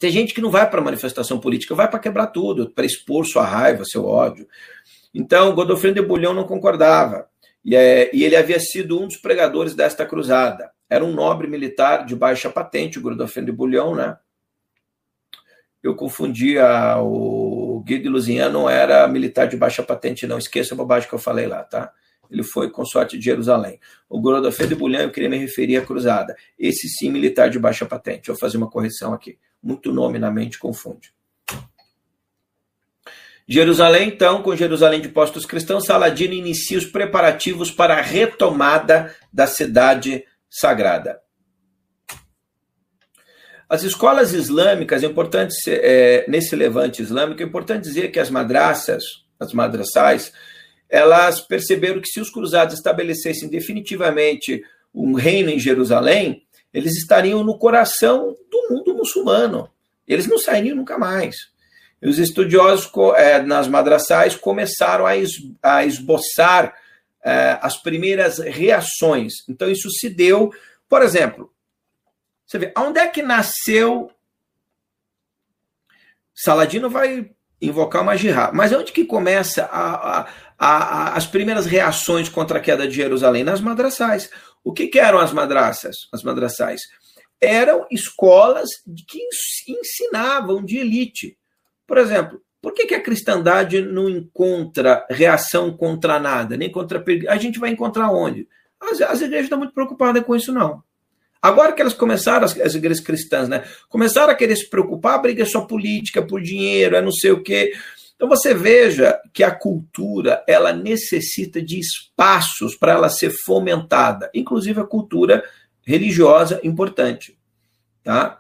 Tem 0.02 0.10
gente 0.10 0.34
que 0.34 0.42
não 0.42 0.50
vai 0.50 0.68
para 0.68 0.82
manifestação 0.82 1.40
política, 1.40 1.76
vai 1.76 1.88
para 1.88 2.00
quebrar 2.00 2.28
tudo, 2.28 2.72
para 2.72 2.86
expor 2.86 3.24
sua 3.26 3.46
raiva, 3.46 3.84
seu 3.86 4.04
ódio. 4.04 4.48
Então, 5.14 5.54
Godofredo 5.54 6.02
de 6.02 6.08
Bulhão 6.08 6.34
não 6.34 6.46
concordava. 6.46 7.28
E, 7.64 7.76
é, 7.76 8.10
e, 8.14 8.24
ele 8.24 8.36
havia 8.36 8.60
sido 8.60 9.00
um 9.00 9.08
dos 9.08 9.18
pregadores 9.18 9.76
desta 9.76 10.06
cruzada. 10.06 10.72
Era 10.90 11.06
um 11.06 11.14
nobre 11.14 11.48
militar 11.48 12.06
de 12.06 12.16
baixa 12.16 12.50
patente, 12.50 13.00
o 13.00 13.02
Godofredo 13.02 13.52
de 13.52 13.58
Bulhão, 13.58 13.96
né? 13.96 14.18
Eu 15.84 15.96
confundia 15.96 16.98
o 17.00 17.82
Guido 17.86 18.04
de 18.04 18.10
Luziano, 18.10 18.60
não 18.60 18.70
era 18.70 19.08
militar 19.08 19.48
de 19.48 19.58
baixa 19.58 19.82
patente, 19.82 20.28
não. 20.28 20.38
Esqueça 20.38 20.74
a 20.74 20.78
bobagem 20.78 21.10
que 21.10 21.16
eu 21.16 21.20
falei 21.20 21.48
lá, 21.48 21.64
tá? 21.64 21.92
Ele 22.30 22.44
foi 22.44 22.70
consorte 22.70 23.18
de 23.18 23.26
Jerusalém. 23.26 23.80
O 24.10 24.22
Godofredo 24.22 24.74
de 24.74 24.80
Bulhão, 24.80 25.02
eu 25.02 25.12
queria 25.12 25.30
me 25.30 25.38
referir 25.38 25.78
à 25.78 25.86
cruzada. 25.86 26.36
Esse 26.58 26.88
sim, 26.88 27.12
militar 27.12 27.50
de 27.50 27.60
baixa 27.60 27.86
patente. 27.86 28.30
Eu 28.30 28.38
fazer 28.38 28.58
uma 28.58 28.70
correção 28.70 29.14
aqui. 29.14 29.38
Muito 29.62 29.92
nome 29.92 30.18
na 30.18 30.32
mente 30.32 30.58
confunde. 30.58 31.14
Jerusalém, 33.52 34.08
então, 34.08 34.42
com 34.42 34.56
Jerusalém 34.56 35.02
de 35.02 35.10
postos 35.10 35.46
cristãos, 35.46 35.86
Saladino 35.86 36.34
inicia 36.34 36.78
os 36.78 36.86
preparativos 36.86 37.70
para 37.70 37.96
a 37.96 38.02
retomada 38.02 39.14
da 39.32 39.46
cidade 39.46 40.24
sagrada. 40.50 41.20
As 43.68 43.84
escolas 43.84 44.32
islâmicas, 44.32 45.04
é 45.04 45.06
importante 45.06 45.54
é, 45.68 46.24
nesse 46.30 46.56
levante 46.56 47.02
islâmico, 47.02 47.44
é 47.44 47.46
importante 47.46 47.84
dizer 47.84 48.10
que 48.10 48.22
as 48.22 48.30
madraças, 48.30 49.04
as 49.38 49.52
madraçais, 49.52 50.32
elas 50.90 51.42
perceberam 51.42 52.00
que 52.00 52.08
se 52.08 52.22
os 52.22 52.30
cruzados 52.30 52.76
estabelecessem 52.76 53.50
definitivamente 53.50 54.64
um 54.96 55.14
reino 55.14 55.50
em 55.50 55.60
Jerusalém, 55.60 56.44
eles 56.74 56.96
estariam 56.96 57.44
no 57.44 57.58
coração 57.58 58.34
do 58.50 58.68
mundo 58.70 58.96
muçulmano. 58.96 59.70
Eles 60.08 60.26
não 60.26 60.38
sairiam 60.38 60.78
nunca 60.78 60.98
mais. 60.98 61.51
Os 62.04 62.18
estudiosos 62.18 62.90
é, 63.16 63.42
nas 63.42 63.68
madraçais 63.68 64.36
começaram 64.36 65.06
a 65.06 65.86
esboçar 65.86 66.76
é, 67.24 67.60
as 67.62 67.78
primeiras 67.78 68.40
reações. 68.40 69.34
Então, 69.48 69.70
isso 69.70 69.90
se 69.92 70.10
deu, 70.10 70.52
por 70.90 71.04
exemplo, 71.04 71.52
você 72.46 72.58
vê, 72.58 72.74
onde 72.78 73.00
é 73.00 73.08
que 73.08 73.22
nasceu. 73.22 74.12
Saladino 76.36 76.90
vai 76.90 77.32
invocar 77.62 78.02
uma 78.02 78.18
jihad, 78.18 78.54
mas 78.54 78.74
onde 78.74 78.92
que 78.92 79.06
começa 79.06 79.66
a, 79.66 80.22
a, 80.22 80.28
a, 80.58 81.16
as 81.16 81.28
primeiras 81.28 81.66
reações 81.66 82.28
contra 82.28 82.58
a 82.58 82.62
queda 82.62 82.88
de 82.88 82.96
Jerusalém? 82.96 83.44
Nas 83.44 83.62
madraçais. 83.62 84.30
O 84.64 84.74
que, 84.74 84.88
que 84.88 85.00
eram 85.00 85.20
as 85.20 85.32
madraças? 85.32 85.96
As 86.12 86.24
madraçais 86.24 86.82
eram 87.40 87.88
escolas 87.90 88.70
que 89.08 89.20
ensinavam 89.68 90.64
de 90.64 90.78
elite. 90.78 91.38
Por 91.92 91.98
exemplo, 91.98 92.42
por 92.62 92.74
que, 92.74 92.86
que 92.86 92.96
a 92.96 93.04
cristandade 93.04 93.82
não 93.82 94.10
encontra 94.10 95.06
reação 95.10 95.76
contra 95.76 96.22
nada, 96.22 96.56
nem 96.56 96.72
contra 96.72 97.04
a 97.28 97.36
gente 97.36 97.60
vai 97.60 97.70
encontrar 97.70 98.10
onde? 98.14 98.48
As, 98.80 99.02
as 99.02 99.20
igrejas 99.20 99.48
estão 99.48 99.58
muito 99.58 99.74
preocupadas 99.74 100.24
com 100.24 100.34
isso, 100.34 100.54
não. 100.54 100.82
Agora 101.42 101.74
que 101.74 101.82
elas 101.82 101.94
começaram, 101.94 102.46
as, 102.46 102.58
as, 102.58 102.74
igrejas 102.74 103.04
cristãs, 103.04 103.50
né? 103.50 103.66
Começaram 103.90 104.32
a 104.32 104.36
querer 104.36 104.56
se 104.56 104.70
preocupar, 104.70 105.16
a 105.16 105.18
briga 105.22 105.44
é 105.44 105.46
só 105.46 105.66
política, 105.66 106.22
por 106.22 106.42
dinheiro, 106.42 106.96
é 106.96 107.02
não 107.02 107.12
sei 107.12 107.32
o 107.32 107.44
quê. 107.44 107.74
Então 108.16 108.30
você 108.30 108.54
veja 108.54 109.20
que 109.34 109.44
a 109.44 109.52
cultura 109.52 110.46
ela 110.48 110.72
necessita 110.72 111.62
de 111.62 111.78
espaços 111.78 112.74
para 112.74 112.94
ela 112.94 113.10
ser 113.10 113.32
fomentada, 113.46 114.32
inclusive 114.34 114.80
a 114.80 114.86
cultura 114.86 115.44
religiosa 115.86 116.62
importante, 116.64 117.38
tá? 118.02 118.40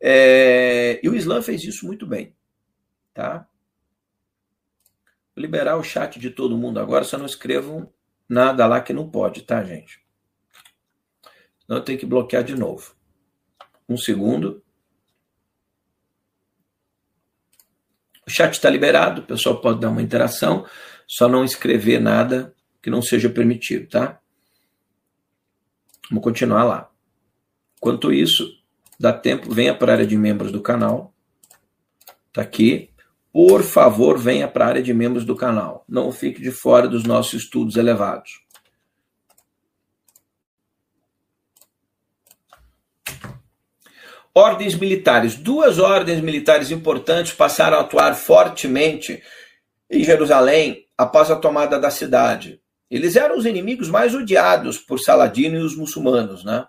É, 0.00 0.98
e 1.00 1.08
o 1.08 1.14
Islã 1.14 1.40
fez 1.40 1.62
isso 1.62 1.86
muito 1.86 2.04
bem 2.08 2.34
tá? 3.12 3.48
Vou 5.34 5.42
liberar 5.42 5.76
o 5.76 5.82
chat 5.82 6.18
de 6.18 6.30
todo 6.30 6.58
mundo 6.58 6.78
agora, 6.78 7.04
só 7.04 7.16
não 7.16 7.26
escrevam 7.26 7.92
nada 8.28 8.66
lá 8.66 8.80
que 8.80 8.92
não 8.92 9.08
pode, 9.08 9.42
tá, 9.42 9.62
gente? 9.64 10.00
Senão 11.60 11.78
eu 11.78 11.84
tenho 11.84 11.98
que 11.98 12.06
bloquear 12.06 12.44
de 12.44 12.54
novo. 12.54 12.94
Um 13.88 13.96
segundo. 13.96 14.62
O 18.26 18.30
chat 18.30 18.52
está 18.52 18.70
liberado, 18.70 19.22
o 19.22 19.26
pessoal 19.26 19.60
pode 19.60 19.80
dar 19.80 19.90
uma 19.90 20.02
interação, 20.02 20.66
só 21.06 21.28
não 21.28 21.44
escrever 21.44 22.00
nada 22.00 22.54
que 22.80 22.90
não 22.90 23.02
seja 23.02 23.28
permitido, 23.28 23.88
tá? 23.88 24.20
Vamos 26.08 26.24
continuar 26.24 26.64
lá. 26.64 26.90
Enquanto 27.76 28.12
isso, 28.12 28.48
dá 28.98 29.12
tempo, 29.12 29.52
venha 29.52 29.74
para 29.76 29.92
a 29.92 29.94
área 29.96 30.06
de 30.06 30.16
membros 30.16 30.52
do 30.52 30.60
canal. 30.60 31.14
Tá 32.32 32.42
aqui 32.42 32.91
por 33.32 33.62
favor, 33.62 34.18
venha 34.18 34.46
para 34.46 34.66
a 34.66 34.68
área 34.68 34.82
de 34.82 34.92
membros 34.92 35.24
do 35.24 35.34
canal. 35.34 35.84
Não 35.88 36.12
fique 36.12 36.40
de 36.40 36.50
fora 36.50 36.86
dos 36.86 37.04
nossos 37.04 37.42
estudos 37.42 37.76
elevados. 37.76 38.42
Ordens 44.34 44.74
militares. 44.74 45.34
Duas 45.34 45.78
ordens 45.78 46.20
militares 46.20 46.70
importantes 46.70 47.32
passaram 47.32 47.78
a 47.78 47.80
atuar 47.80 48.14
fortemente 48.14 49.22
em 49.90 50.04
Jerusalém 50.04 50.86
após 50.96 51.30
a 51.30 51.36
tomada 51.36 51.78
da 51.78 51.90
cidade. 51.90 52.60
Eles 52.90 53.16
eram 53.16 53.38
os 53.38 53.46
inimigos 53.46 53.88
mais 53.88 54.14
odiados 54.14 54.76
por 54.76 55.00
Saladino 55.00 55.56
e 55.56 55.62
os 55.62 55.74
muçulmanos, 55.74 56.44
né? 56.44 56.66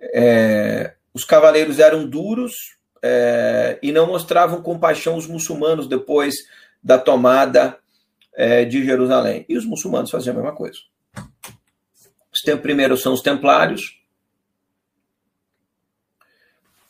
É, 0.00 0.94
os 1.12 1.24
cavaleiros 1.24 1.80
eram 1.80 2.08
duros, 2.08 2.78
é, 3.02 3.78
e 3.82 3.92
não 3.92 4.06
mostravam 4.06 4.62
compaixão 4.62 5.16
os 5.16 5.26
muçulmanos 5.26 5.86
depois 5.86 6.34
da 6.82 6.98
tomada 6.98 7.78
é, 8.34 8.64
de 8.64 8.84
Jerusalém. 8.84 9.44
E 9.48 9.56
os 9.56 9.64
muçulmanos 9.64 10.10
faziam 10.10 10.34
a 10.34 10.36
mesma 10.36 10.54
coisa. 10.54 10.78
Os 12.32 12.40
primeiros 12.60 13.02
são 13.02 13.12
os 13.12 13.22
templários. 13.22 13.98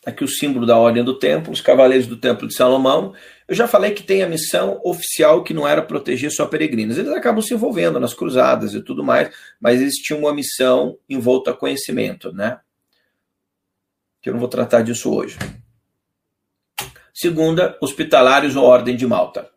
Aqui 0.04 0.24
o 0.24 0.28
símbolo 0.28 0.64
da 0.64 0.78
ordem 0.78 1.04
do 1.04 1.18
templo, 1.18 1.52
os 1.52 1.60
cavaleiros 1.60 2.06
do 2.06 2.16
templo 2.16 2.48
de 2.48 2.54
Salomão. 2.54 3.14
Eu 3.46 3.54
já 3.54 3.68
falei 3.68 3.92
que 3.92 4.02
tem 4.02 4.22
a 4.22 4.28
missão 4.28 4.80
oficial 4.84 5.42
que 5.44 5.52
não 5.52 5.66
era 5.68 5.82
proteger 5.82 6.30
só 6.30 6.46
peregrinos. 6.46 6.96
Eles 6.96 7.12
acabam 7.12 7.42
se 7.42 7.52
envolvendo 7.52 8.00
nas 8.00 8.14
cruzadas 8.14 8.74
e 8.74 8.82
tudo 8.82 9.04
mais, 9.04 9.34
mas 9.60 9.80
eles 9.80 9.96
tinham 9.96 10.20
uma 10.20 10.32
missão 10.32 10.96
envolta 11.08 11.50
a 11.50 11.54
conhecimento, 11.54 12.32
né? 12.32 12.60
Que 14.22 14.30
eu 14.30 14.32
não 14.32 14.40
vou 14.40 14.48
tratar 14.48 14.82
disso 14.82 15.12
hoje. 15.12 15.36
Segunda, 17.20 17.76
hospitalários 17.82 18.56
ou 18.56 18.64
Ordem 18.64 18.96
de 18.96 19.06
Malta. 19.06 19.50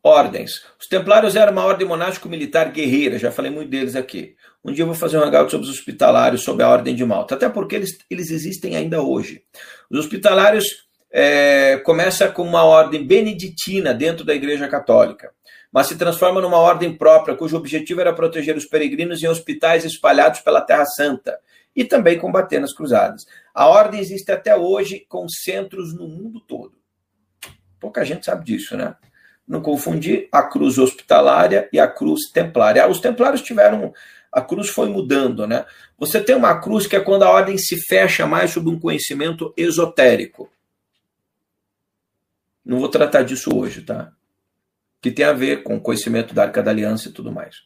Ordens. 0.00 0.64
Os 0.80 0.86
templários 0.86 1.34
eram 1.34 1.50
uma 1.50 1.64
ordem 1.64 1.88
monástico-militar 1.88 2.70
guerreira, 2.70 3.18
já 3.18 3.32
falei 3.32 3.50
muito 3.50 3.68
deles 3.68 3.96
aqui. 3.96 4.36
Um 4.64 4.72
dia 4.72 4.82
eu 4.82 4.86
vou 4.86 4.94
fazer 4.94 5.18
um 5.18 5.24
hangout 5.24 5.50
sobre 5.50 5.66
os 5.66 5.76
hospitalários, 5.76 6.44
sobre 6.44 6.62
a 6.62 6.68
Ordem 6.68 6.94
de 6.94 7.04
Malta, 7.04 7.34
até 7.34 7.48
porque 7.48 7.74
eles, 7.74 7.98
eles 8.08 8.30
existem 8.30 8.76
ainda 8.76 9.02
hoje. 9.02 9.42
Os 9.90 9.98
hospitalários 9.98 10.86
é, 11.10 11.78
começa 11.78 12.30
com 12.30 12.44
uma 12.44 12.62
ordem 12.62 13.04
beneditina 13.04 13.92
dentro 13.92 14.24
da 14.24 14.36
Igreja 14.36 14.68
Católica, 14.68 15.32
mas 15.72 15.86
se 15.86 15.96
transforma 15.96 16.40
numa 16.40 16.58
ordem 16.58 16.94
própria, 16.94 17.34
cujo 17.34 17.56
objetivo 17.56 18.02
era 18.02 18.12
proteger 18.12 18.56
os 18.56 18.66
peregrinos 18.66 19.22
em 19.22 19.26
hospitais 19.26 19.86
espalhados 19.86 20.40
pela 20.40 20.60
Terra 20.60 20.84
Santa 20.84 21.38
e 21.74 21.82
também 21.82 22.18
combater 22.18 22.60
nas 22.60 22.74
cruzadas. 22.74 23.24
A 23.54 23.66
ordem 23.66 23.98
existe 23.98 24.30
até 24.30 24.54
hoje 24.54 25.06
com 25.08 25.26
centros 25.28 25.94
no 25.94 26.06
mundo 26.06 26.40
todo. 26.40 26.74
Pouca 27.80 28.04
gente 28.04 28.26
sabe 28.26 28.44
disso, 28.44 28.76
né? 28.76 28.94
Não 29.48 29.62
confundir 29.62 30.28
a 30.30 30.42
cruz 30.42 30.78
hospitalária 30.78 31.68
e 31.72 31.80
a 31.80 31.88
cruz 31.88 32.30
templária. 32.30 32.86
Os 32.86 33.00
templários 33.00 33.40
tiveram. 33.40 33.92
A 34.30 34.40
cruz 34.40 34.68
foi 34.68 34.88
mudando, 34.88 35.46
né? 35.46 35.64
Você 35.98 36.20
tem 36.20 36.36
uma 36.36 36.60
cruz 36.60 36.86
que 36.86 36.96
é 36.96 37.00
quando 37.00 37.22
a 37.22 37.30
ordem 37.30 37.58
se 37.58 37.76
fecha 37.86 38.26
mais 38.26 38.50
sobre 38.50 38.70
um 38.70 38.78
conhecimento 38.78 39.52
esotérico. 39.56 40.50
Não 42.64 42.78
vou 42.78 42.88
tratar 42.88 43.22
disso 43.22 43.50
hoje, 43.54 43.82
tá? 43.82 44.12
Que 45.02 45.10
tem 45.10 45.24
a 45.24 45.32
ver 45.32 45.62
com 45.62 45.76
o 45.76 45.80
conhecimento 45.80 46.32
da 46.32 46.44
Arca 46.44 46.62
da 46.62 46.70
Aliança 46.70 47.08
e 47.08 47.12
tudo 47.12 47.30
mais. 47.30 47.56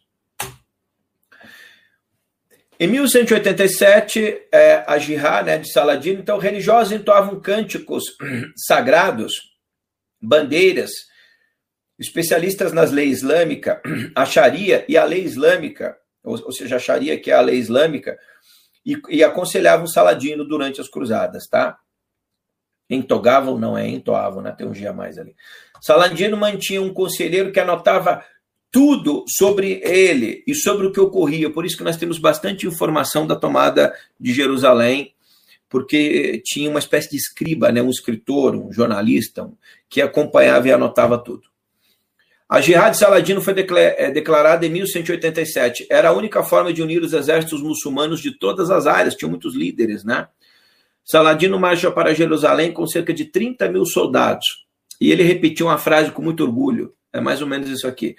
Em 2.78 2.88
1187, 2.88 4.48
é, 4.52 4.84
a 4.86 4.98
Jihá 4.98 5.42
né, 5.42 5.58
de 5.58 5.72
Saladino, 5.72 6.20
então, 6.20 6.36
religiosos 6.38 6.92
entoavam 6.92 7.40
cânticos 7.40 8.04
sagrados, 8.54 9.54
bandeiras, 10.20 10.90
especialistas 11.98 12.74
nas 12.74 12.90
leis 12.90 13.18
islâmica, 13.18 13.80
a 14.14 14.26
Sharia 14.26 14.84
e 14.88 14.96
a 14.96 15.04
lei 15.04 15.22
islâmica, 15.22 15.96
ou, 16.22 16.38
ou 16.44 16.52
seja, 16.52 16.76
a 16.76 16.78
Sharia 16.78 17.18
que 17.18 17.30
é 17.30 17.34
a 17.34 17.40
lei 17.40 17.56
islâmica, 17.56 18.18
e, 18.84 19.00
e 19.08 19.24
aconselhavam 19.24 19.86
Saladino 19.86 20.46
durante 20.46 20.80
as 20.80 20.88
cruzadas, 20.88 21.46
tá? 21.48 21.78
Entogavam, 22.90 23.58
não 23.58 23.76
é, 23.76 23.88
entoavam, 23.88 24.42
né? 24.42 24.52
Tem 24.52 24.66
um 24.66 24.72
dia 24.72 24.92
mais 24.92 25.18
ali. 25.18 25.34
Saladino 25.80 26.36
mantinha 26.36 26.82
um 26.82 26.92
conselheiro 26.92 27.52
que 27.52 27.60
anotava 27.60 28.24
tudo 28.70 29.24
sobre 29.28 29.80
ele 29.82 30.44
e 30.46 30.54
sobre 30.54 30.86
o 30.86 30.92
que 30.92 31.00
ocorria. 31.00 31.50
Por 31.50 31.64
isso 31.64 31.76
que 31.76 31.84
nós 31.84 31.96
temos 31.96 32.18
bastante 32.18 32.66
informação 32.66 33.26
da 33.26 33.36
tomada 33.36 33.94
de 34.20 34.34
Jerusalém, 34.34 35.14
porque 35.68 36.42
tinha 36.44 36.68
uma 36.68 36.78
espécie 36.78 37.10
de 37.10 37.16
escriba, 37.16 37.72
né, 37.72 37.80
um 37.80 37.90
escritor, 37.90 38.54
um 38.54 38.72
jornalista, 38.72 39.50
que 39.88 40.02
acompanhava 40.02 40.68
e 40.68 40.72
anotava 40.72 41.18
tudo. 41.18 41.48
A 42.48 42.60
Jihad 42.60 42.94
Saladino 42.94 43.40
foi 43.40 43.54
é, 43.76 44.10
declarada 44.10 44.64
em 44.64 44.70
1187. 44.70 45.86
Era 45.90 46.10
a 46.10 46.12
única 46.12 46.44
forma 46.44 46.72
de 46.72 46.80
unir 46.80 47.02
os 47.02 47.12
exércitos 47.12 47.60
muçulmanos 47.60 48.20
de 48.20 48.38
todas 48.38 48.70
as 48.70 48.86
áreas, 48.86 49.14
tinha 49.14 49.28
muitos 49.28 49.54
líderes, 49.54 50.04
né? 50.04 50.28
Saladino 51.04 51.58
marcha 51.58 51.90
para 51.90 52.14
Jerusalém 52.14 52.72
com 52.72 52.86
cerca 52.86 53.12
de 53.12 53.24
30 53.24 53.68
mil 53.68 53.84
soldados. 53.84 54.65
E 55.00 55.10
ele 55.10 55.22
repetiu 55.22 55.66
uma 55.66 55.78
frase 55.78 56.10
com 56.10 56.22
muito 56.22 56.42
orgulho. 56.42 56.94
É 57.12 57.20
mais 57.20 57.40
ou 57.40 57.46
menos 57.46 57.68
isso 57.68 57.86
aqui. 57.86 58.16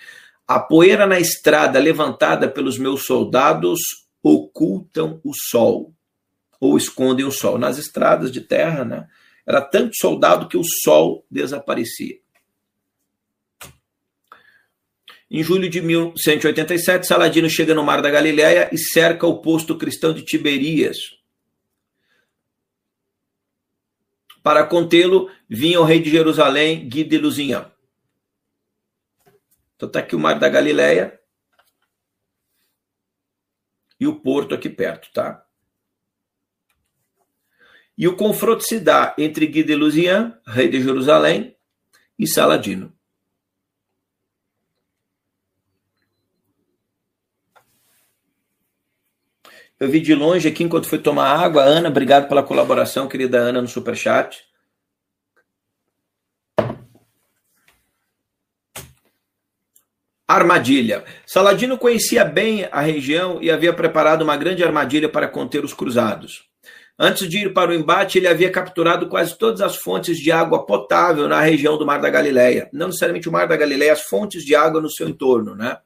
A 0.48 0.60
poeira 0.60 1.06
na 1.06 1.20
estrada 1.20 1.80
levantada 1.80 2.50
pelos 2.50 2.78
meus 2.78 3.06
soldados 3.06 3.80
ocultam 4.24 5.20
o 5.24 5.32
sol, 5.34 5.94
ou 6.60 6.78
escondem 6.78 7.26
o 7.26 7.32
sol. 7.32 7.58
Nas 7.58 7.78
estradas 7.78 8.32
de 8.32 8.42
terra, 8.42 8.86
né? 8.86 9.08
Era 9.46 9.62
tanto 9.62 9.96
soldado 9.96 10.48
que 10.48 10.58
o 10.58 10.64
sol 10.64 11.26
desaparecia. 11.30 12.20
Em 15.30 15.44
julho 15.44 15.70
de 15.70 15.82
1187, 15.82 17.06
Saladino 17.06 17.50
chega 17.50 17.74
no 17.74 17.84
Mar 17.84 18.02
da 18.02 18.10
Galileia 18.10 18.70
e 18.72 18.78
cerca 18.78 19.28
o 19.28 19.42
posto 19.42 19.78
cristão 19.78 20.14
de 20.14 20.24
Tiberias. 20.24 20.98
Para 24.42 24.66
contê-lo, 24.66 25.30
vinha 25.50 25.80
o 25.80 25.84
rei 25.84 26.00
de 26.00 26.10
Jerusalém, 26.10 26.88
Guy 26.88 27.04
de 27.04 27.18
Lusignan. 27.18 27.72
Então 29.76 29.88
está 29.88 30.00
aqui 30.00 30.16
o 30.16 30.20
Mar 30.20 30.40
da 30.40 30.50
Galileia 30.50 31.20
e 34.00 34.08
o 34.08 34.20
porto 34.20 34.54
aqui 34.56 34.70
perto, 34.70 35.12
tá? 35.14 35.46
E 37.98 38.08
o 38.08 38.16
confronto 38.16 38.64
se 38.64 38.80
dá 38.80 39.16
entre 39.18 39.48
Guy 39.48 39.64
de 39.64 39.76
Lusignan, 39.76 40.40
rei 40.46 40.70
de 40.70 40.82
Jerusalém, 40.82 41.56
e 42.18 42.28
Saladino. 42.28 42.96
Eu 49.80 49.90
vi 49.90 50.00
de 50.00 50.16
longe 50.16 50.48
aqui 50.48 50.64
enquanto 50.64 50.90
fui 50.90 50.98
tomar 50.98 51.40
água. 51.40 51.62
Ana, 51.62 51.90
obrigado 51.90 52.28
pela 52.28 52.42
colaboração, 52.42 53.08
querida 53.08 53.38
Ana, 53.38 53.62
no 53.62 53.68
Superchat. 53.68 54.47
Armadilha. 60.28 61.06
Saladino 61.26 61.78
conhecia 61.78 62.26
bem 62.26 62.68
a 62.70 62.82
região 62.82 63.42
e 63.42 63.50
havia 63.50 63.72
preparado 63.72 64.24
uma 64.24 64.36
grande 64.36 64.62
armadilha 64.62 65.08
para 65.08 65.28
conter 65.28 65.64
os 65.64 65.74
cruzados. 65.74 66.46
Antes 67.00 67.30
de 67.30 67.38
ir 67.38 67.54
para 67.54 67.72
o 67.72 67.74
embate, 67.74 68.18
ele 68.18 68.28
havia 68.28 68.52
capturado 68.52 69.08
quase 69.08 69.38
todas 69.38 69.62
as 69.62 69.78
fontes 69.78 70.18
de 70.18 70.32
água 70.32 70.66
potável 70.66 71.28
na 71.28 71.40
região 71.40 71.78
do 71.78 71.86
Mar 71.86 72.02
da 72.02 72.10
Galileia. 72.10 72.70
Não 72.74 72.88
necessariamente 72.88 73.30
o 73.30 73.32
Mar 73.32 73.48
da 73.48 73.56
Galileia, 73.56 73.94
as 73.94 74.02
fontes 74.02 74.44
de 74.44 74.56
água 74.56 74.82
no 74.82 74.90
seu 74.90 75.08
entorno, 75.08 75.56
né? 75.56 75.78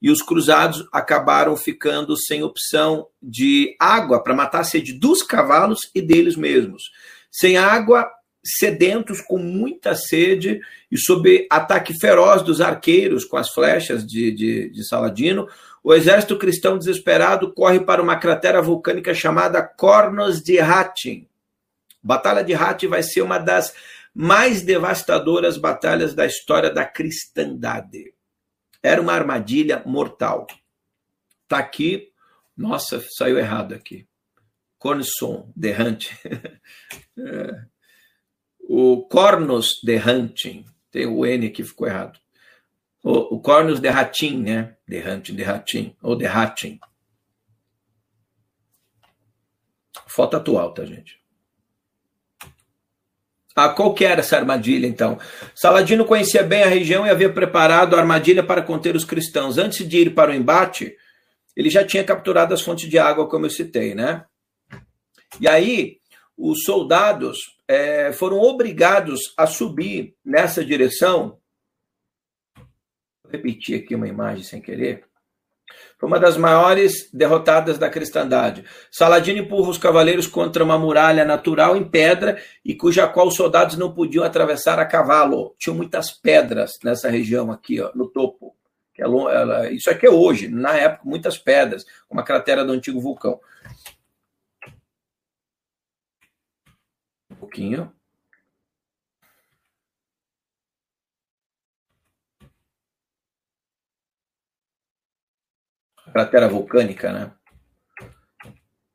E 0.00 0.10
os 0.10 0.22
cruzados 0.22 0.86
acabaram 0.92 1.56
ficando 1.56 2.16
sem 2.16 2.42
opção 2.42 3.08
de 3.20 3.74
água 3.80 4.22
para 4.22 4.34
matar 4.34 4.60
a 4.60 4.64
sede 4.64 4.92
dos 4.92 5.22
cavalos 5.22 5.80
e 5.94 6.00
deles 6.00 6.36
mesmos. 6.36 6.84
Sem 7.30 7.56
água, 7.56 8.08
sedentos, 8.44 9.20
com 9.22 9.38
muita 9.38 9.94
sede 9.94 10.60
e 10.90 10.98
sob 10.98 11.46
ataque 11.50 11.98
feroz 11.98 12.42
dos 12.42 12.60
arqueiros 12.60 13.24
com 13.24 13.38
as 13.38 13.48
flechas 13.50 14.06
de, 14.06 14.30
de, 14.30 14.68
de 14.68 14.86
Saladino, 14.86 15.48
o 15.82 15.94
exército 15.94 16.38
cristão 16.38 16.78
desesperado 16.78 17.52
corre 17.52 17.80
para 17.80 18.02
uma 18.02 18.16
cratera 18.16 18.60
vulcânica 18.60 19.14
chamada 19.14 19.62
Cornos 19.62 20.42
de 20.42 20.58
Hattin. 20.58 21.26
Batalha 22.02 22.44
de 22.44 22.54
Hattin 22.54 22.88
vai 22.88 23.02
ser 23.02 23.22
uma 23.22 23.38
das 23.38 23.74
mais 24.14 24.62
devastadoras 24.62 25.56
batalhas 25.56 26.14
da 26.14 26.26
história 26.26 26.70
da 26.70 26.84
cristandade. 26.84 28.14
Era 28.82 29.00
uma 29.00 29.12
armadilha 29.12 29.82
mortal. 29.86 30.46
Tá 31.48 31.58
aqui, 31.58 32.12
nossa, 32.56 33.02
saiu 33.16 33.38
errado 33.38 33.74
aqui. 33.74 34.06
Cornison 34.78 35.50
de 35.56 35.72
Hunt. 35.72 36.10
é 37.18 37.73
o 38.68 39.02
Cornos 39.08 39.80
de 39.82 39.96
Hunting, 39.96 40.64
tem 40.90 41.06
o 41.06 41.24
N 41.24 41.50
que 41.50 41.64
ficou 41.64 41.86
errado. 41.86 42.18
O, 43.02 43.36
o 43.36 43.40
Cornos 43.40 43.80
de 43.80 43.90
né? 44.36 44.76
De 44.88 44.98
Hunting, 44.98 45.34
de 45.34 45.44
ou 46.02 46.16
de. 46.16 46.26
Foto 50.06 50.36
atual, 50.36 50.72
tá, 50.72 50.84
gente? 50.84 51.20
Ah, 53.56 53.68
qual 53.68 53.94
que 53.94 54.04
era 54.04 54.20
essa 54.20 54.36
armadilha, 54.36 54.86
então? 54.86 55.18
Saladino 55.54 56.04
conhecia 56.04 56.42
bem 56.42 56.64
a 56.64 56.68
região 56.68 57.06
e 57.06 57.10
havia 57.10 57.32
preparado 57.32 57.94
a 57.94 58.00
armadilha 58.00 58.42
para 58.42 58.62
conter 58.62 58.96
os 58.96 59.04
cristãos. 59.04 59.58
Antes 59.58 59.88
de 59.88 59.98
ir 59.98 60.14
para 60.14 60.32
o 60.32 60.34
embate, 60.34 60.96
ele 61.56 61.70
já 61.70 61.84
tinha 61.84 62.02
capturado 62.02 62.52
as 62.52 62.60
fontes 62.60 62.88
de 62.88 62.98
água, 62.98 63.28
como 63.28 63.46
eu 63.46 63.50
citei, 63.50 63.94
né? 63.94 64.24
E 65.40 65.48
aí, 65.48 65.98
os 66.36 66.64
soldados 66.64 67.38
é, 67.66 68.12
foram 68.12 68.38
obrigados 68.38 69.32
a 69.36 69.46
subir 69.46 70.14
nessa 70.24 70.64
direção. 70.64 71.38
Vou 73.22 73.32
repetir 73.32 73.80
aqui 73.80 73.94
uma 73.94 74.08
imagem 74.08 74.44
sem 74.44 74.60
querer. 74.60 75.04
Foi 75.98 76.08
uma 76.08 76.20
das 76.20 76.36
maiores 76.36 77.08
derrotadas 77.12 77.78
da 77.78 77.88
cristandade. 77.88 78.64
Saladino 78.90 79.38
empurra 79.38 79.70
os 79.70 79.78
cavaleiros 79.78 80.26
contra 80.26 80.62
uma 80.62 80.78
muralha 80.78 81.24
natural 81.24 81.76
em 81.76 81.88
pedra 81.88 82.38
e 82.64 82.74
cuja 82.74 83.06
qual 83.06 83.28
os 83.28 83.36
soldados 83.36 83.76
não 83.76 83.94
podiam 83.94 84.24
atravessar 84.24 84.78
a 84.78 84.84
cavalo. 84.84 85.54
Tinham 85.58 85.76
muitas 85.76 86.10
pedras 86.12 86.72
nessa 86.82 87.08
região 87.08 87.50
aqui, 87.50 87.80
ó, 87.80 87.90
no 87.94 88.08
topo. 88.08 88.54
É, 88.96 89.72
isso 89.72 89.90
aqui 89.90 90.06
é 90.06 90.10
hoje, 90.10 90.48
na 90.48 90.76
época, 90.76 91.02
muitas 91.04 91.38
pedras, 91.38 91.84
uma 92.08 92.22
cratera 92.22 92.64
do 92.64 92.72
antigo 92.72 93.00
vulcão. 93.00 93.40
Pouquinho. 97.44 97.92
Cratera 106.12 106.48
vulcânica, 106.48 107.12
né? 107.12 107.32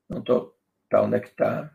Não 0.10 0.22
tô. 0.22 0.56
Tá, 0.90 1.02
onde 1.04 1.18
é 1.18 1.20
que 1.20 1.30
tá? 1.36 1.72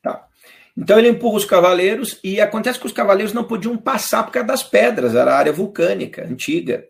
Tá. 0.00 0.28
Então 0.76 0.98
ele 0.98 1.08
empurra 1.08 1.36
os 1.36 1.44
cavaleiros 1.44 2.18
e 2.24 2.40
acontece 2.40 2.78
que 2.78 2.86
os 2.86 2.92
cavaleiros 2.92 3.34
não 3.34 3.44
podiam 3.44 3.76
passar 3.76 4.22
por 4.22 4.32
causa 4.32 4.48
das 4.48 4.62
pedras, 4.62 5.14
era 5.14 5.36
área 5.36 5.52
vulcânica 5.52 6.24
antiga. 6.24 6.86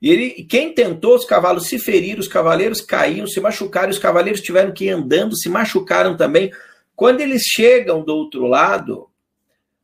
E 0.00 0.10
ele, 0.10 0.44
quem 0.44 0.74
tentou, 0.74 1.16
os 1.16 1.24
cavalos 1.24 1.66
se 1.66 1.78
feriram, 1.78 2.20
os 2.20 2.28
cavaleiros 2.28 2.80
caíram, 2.80 3.26
se 3.26 3.40
machucaram, 3.40 3.90
os 3.90 3.98
cavaleiros 3.98 4.42
tiveram 4.42 4.72
que 4.72 4.84
ir 4.84 4.90
andando, 4.90 5.36
se 5.36 5.48
machucaram 5.48 6.16
também. 6.16 6.52
Quando 6.96 7.20
eles 7.20 7.42
chegam 7.42 8.02
do 8.02 8.16
outro 8.16 8.46
lado, 8.46 9.10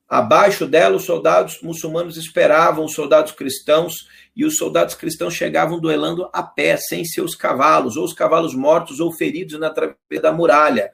abaixo 0.09 0.67
dela, 0.67 0.97
os 0.97 1.05
soldados 1.05 1.61
muçulmanos 1.61 2.17
esperavam 2.17 2.87
os 2.87 2.95
soldados 2.95 3.33
cristãos 3.33 4.09
e 4.35 4.47
os 4.47 4.57
soldados 4.57 4.95
cristãos 4.95 5.35
chegavam 5.35 5.79
duelando 5.79 6.31
a 6.33 6.43
pé, 6.43 6.79
sem 6.79 7.05
seus 7.05 7.35
cavalos, 7.35 7.99
ou 7.99 8.05
os 8.05 8.15
cavalos 8.15 8.55
mortos 8.55 8.99
ou 8.99 9.13
feridos 9.13 9.61
na 9.61 9.69
travessa 9.69 10.23
da 10.23 10.33
muralha. 10.33 10.91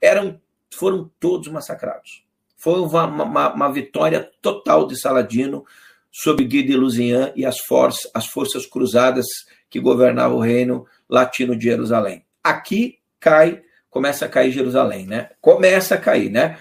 Eram, 0.00 0.40
foram 0.72 1.10
todos 1.18 1.48
massacrados. 1.48 2.24
Foi 2.56 2.80
uma, 2.80 3.04
uma, 3.04 3.52
uma 3.52 3.72
vitória 3.72 4.30
total 4.40 4.86
de 4.86 4.98
Saladino 4.98 5.64
sobre 6.12 6.44
Guy 6.44 6.62
de 6.62 6.76
Lusignan 6.76 7.32
e 7.34 7.44
as, 7.44 7.58
for 7.58 7.90
as 8.14 8.26
forças 8.26 8.66
cruzadas 8.66 9.26
que 9.68 9.80
governavam 9.80 10.38
o 10.38 10.40
reino 10.40 10.86
latino 11.08 11.56
de 11.56 11.64
Jerusalém. 11.64 12.24
Aqui 12.42 12.98
cai, 13.18 13.62
começa 13.90 14.26
a 14.26 14.28
cair 14.28 14.52
Jerusalém, 14.52 15.06
né? 15.06 15.30
Começa 15.40 15.94
a 15.94 15.98
cair, 15.98 16.30
né? 16.30 16.58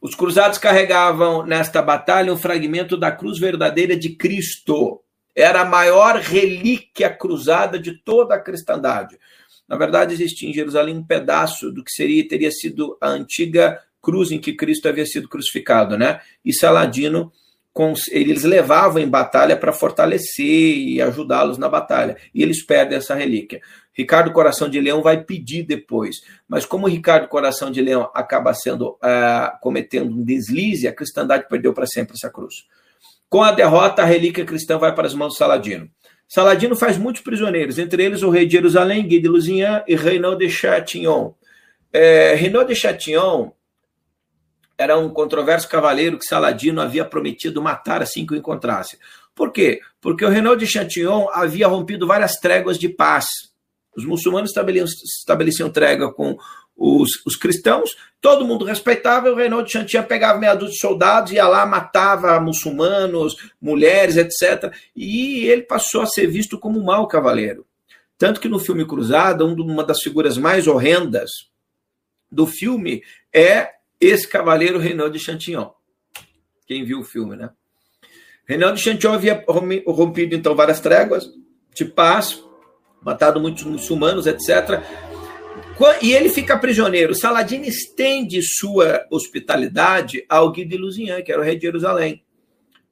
Os 0.00 0.14
cruzados 0.14 0.58
carregavam 0.58 1.44
nesta 1.44 1.82
batalha 1.82 2.32
um 2.32 2.36
fragmento 2.36 2.96
da 2.96 3.10
cruz 3.10 3.38
verdadeira 3.38 3.96
de 3.96 4.10
Cristo 4.10 5.02
era 5.34 5.60
a 5.60 5.64
maior 5.64 6.16
relíquia 6.16 7.10
cruzada 7.10 7.78
de 7.78 7.92
toda 7.92 8.34
a 8.34 8.40
cristandade. 8.40 9.18
Na 9.68 9.76
verdade, 9.76 10.14
existia 10.14 10.48
em 10.48 10.52
Jerusalém 10.52 10.96
um 10.96 11.04
pedaço 11.04 11.70
do 11.70 11.84
que 11.84 11.92
seria 11.92 12.26
teria 12.26 12.50
sido 12.50 12.96
a 13.00 13.08
antiga 13.08 13.80
cruz 14.02 14.32
em 14.32 14.40
que 14.40 14.54
Cristo 14.54 14.88
havia 14.88 15.04
sido 15.04 15.28
crucificado, 15.28 15.98
né? 15.98 16.20
E 16.44 16.52
Saladino 16.52 17.32
eles 18.10 18.44
levavam 18.44 19.00
em 19.00 19.08
batalha 19.08 19.56
para 19.56 19.72
fortalecer 19.72 20.44
e 20.44 21.00
ajudá-los 21.00 21.58
na 21.58 21.68
batalha. 21.68 22.16
E 22.34 22.42
eles 22.42 22.64
perdem 22.64 22.98
essa 22.98 23.14
relíquia. 23.14 23.60
Ricardo 23.92 24.32
Coração 24.32 24.68
de 24.68 24.80
Leão 24.80 25.02
vai 25.02 25.22
pedir 25.22 25.64
depois, 25.64 26.16
mas 26.48 26.64
como 26.64 26.86
Ricardo 26.86 27.28
Coração 27.28 27.70
de 27.70 27.82
Leão 27.82 28.10
acaba 28.14 28.54
sendo 28.54 28.90
uh, 28.90 29.60
cometendo 29.60 30.12
um 30.12 30.24
deslize, 30.24 30.86
a 30.86 30.92
cristandade 30.92 31.48
perdeu 31.48 31.72
para 31.72 31.86
sempre 31.86 32.14
essa 32.14 32.30
cruz. 32.30 32.66
Com 33.28 33.42
a 33.42 33.52
derrota, 33.52 34.02
a 34.02 34.04
relíquia 34.04 34.44
cristã 34.44 34.78
vai 34.78 34.94
para 34.94 35.06
as 35.06 35.14
mãos 35.14 35.32
de 35.32 35.38
Saladino. 35.38 35.90
Saladino 36.28 36.76
faz 36.76 36.96
muitos 36.96 37.22
prisioneiros, 37.22 37.78
entre 37.78 38.04
eles 38.04 38.22
o 38.22 38.30
rei 38.30 38.46
de 38.46 38.52
Jerusalém, 38.52 39.06
Guy 39.06 39.20
de 39.20 39.28
Lusignan 39.28 39.82
e 39.86 39.96
Renaud 39.96 40.38
de 40.38 40.50
Chatillon. 40.50 41.32
É, 41.92 42.36
de 42.36 42.74
Chatillon 42.74 43.50
era 44.78 44.96
um 44.96 45.10
controverso 45.10 45.68
cavaleiro 45.68 46.16
que 46.16 46.24
Saladino 46.24 46.80
havia 46.80 47.04
prometido 47.04 47.60
matar 47.60 48.00
assim 48.00 48.24
que 48.24 48.32
o 48.32 48.36
encontrasse. 48.36 48.96
Por 49.34 49.52
quê? 49.52 49.80
Porque 50.00 50.24
o 50.24 50.28
Renaud 50.28 50.64
de 50.64 50.70
Chatillon 50.70 51.26
havia 51.32 51.66
rompido 51.66 52.06
várias 52.06 52.36
tréguas 52.36 52.78
de 52.78 52.88
paz. 52.88 53.26
Os 53.96 54.04
muçulmanos 54.04 54.50
estabeleciam, 54.50 54.86
estabeleciam 55.04 55.70
trégua 55.70 56.14
com 56.14 56.38
os, 56.76 57.10
os, 57.26 57.34
cristãos, 57.34 57.96
todo 58.20 58.44
mundo 58.44 58.64
respeitava, 58.64 59.28
o 59.28 59.34
Renaud 59.34 59.66
de 59.66 59.72
Chantilly 59.72 60.06
pegava 60.06 60.38
meia 60.38 60.54
dúzia 60.54 60.74
de 60.74 60.78
soldados, 60.78 61.32
ia 61.32 61.48
lá, 61.48 61.66
matava 61.66 62.38
muçulmanos, 62.38 63.36
mulheres, 63.60 64.16
etc. 64.16 64.72
E 64.94 65.46
ele 65.46 65.62
passou 65.62 66.02
a 66.02 66.06
ser 66.06 66.28
visto 66.28 66.56
como 66.56 66.78
um 66.78 66.84
mau 66.84 67.08
cavaleiro. 67.08 67.66
Tanto 68.16 68.40
que 68.40 68.48
no 68.48 68.60
filme 68.60 68.86
Cruzada, 68.86 69.44
uma 69.44 69.82
das 69.82 70.00
figuras 70.00 70.38
mais 70.38 70.68
horrendas 70.68 71.30
do 72.30 72.46
filme 72.46 73.02
é 73.32 73.77
esse 74.00 74.26
cavaleiro 74.26 74.78
Renaud 74.78 75.12
de 75.12 75.24
Chantillon. 75.24 75.70
Quem 76.66 76.84
viu 76.84 77.00
o 77.00 77.04
filme, 77.04 77.36
né? 77.36 77.50
Renaud 78.46 78.76
de 78.76 78.82
Chantillon 78.82 79.14
havia 79.14 79.44
rompido, 79.86 80.34
então, 80.34 80.54
várias 80.54 80.80
tréguas 80.80 81.30
de 81.74 81.84
paz, 81.84 82.42
matado 83.02 83.40
muitos 83.40 83.64
muçulmanos, 83.64 84.26
etc 84.26 84.82
e 86.02 86.12
ele 86.12 86.28
fica 86.28 86.58
prisioneiro. 86.58 87.14
Saladino 87.14 87.64
estende 87.64 88.40
sua 88.42 89.06
hospitalidade 89.10 90.24
ao 90.28 90.50
Guy 90.52 90.64
de 90.64 90.76
Lusignan, 90.76 91.22
que 91.22 91.30
era 91.30 91.40
o 91.40 91.44
rei 91.44 91.56
de 91.56 91.62
Jerusalém, 91.62 92.24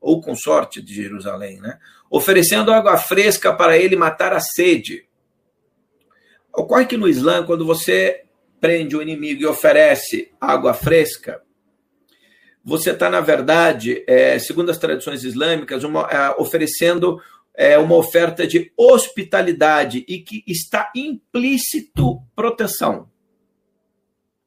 ou 0.00 0.20
consorte 0.20 0.80
de 0.80 0.94
Jerusalém, 0.94 1.60
né? 1.60 1.78
oferecendo 2.08 2.72
água 2.72 2.96
fresca 2.96 3.52
para 3.52 3.76
ele 3.76 3.96
matar 3.96 4.32
a 4.32 4.40
sede. 4.40 5.08
Ocorre 6.54 6.86
que 6.86 6.96
no 6.96 7.08
Islã, 7.08 7.44
quando 7.44 7.66
você 7.66 8.22
prende 8.66 8.96
o 8.96 9.02
inimigo 9.02 9.42
e 9.42 9.46
oferece 9.46 10.32
água 10.40 10.74
fresca, 10.74 11.40
você 12.64 12.90
está, 12.90 13.08
na 13.08 13.20
verdade, 13.20 14.02
é, 14.08 14.40
segundo 14.40 14.70
as 14.70 14.76
tradições 14.76 15.22
islâmicas, 15.22 15.84
uma, 15.84 16.00
é, 16.10 16.34
oferecendo 16.36 17.20
é 17.54 17.78
uma 17.78 17.94
oferta 17.94 18.44
de 18.44 18.72
hospitalidade 18.76 20.04
e 20.08 20.18
que 20.18 20.42
está 20.48 20.90
implícito 20.96 22.20
proteção. 22.34 23.08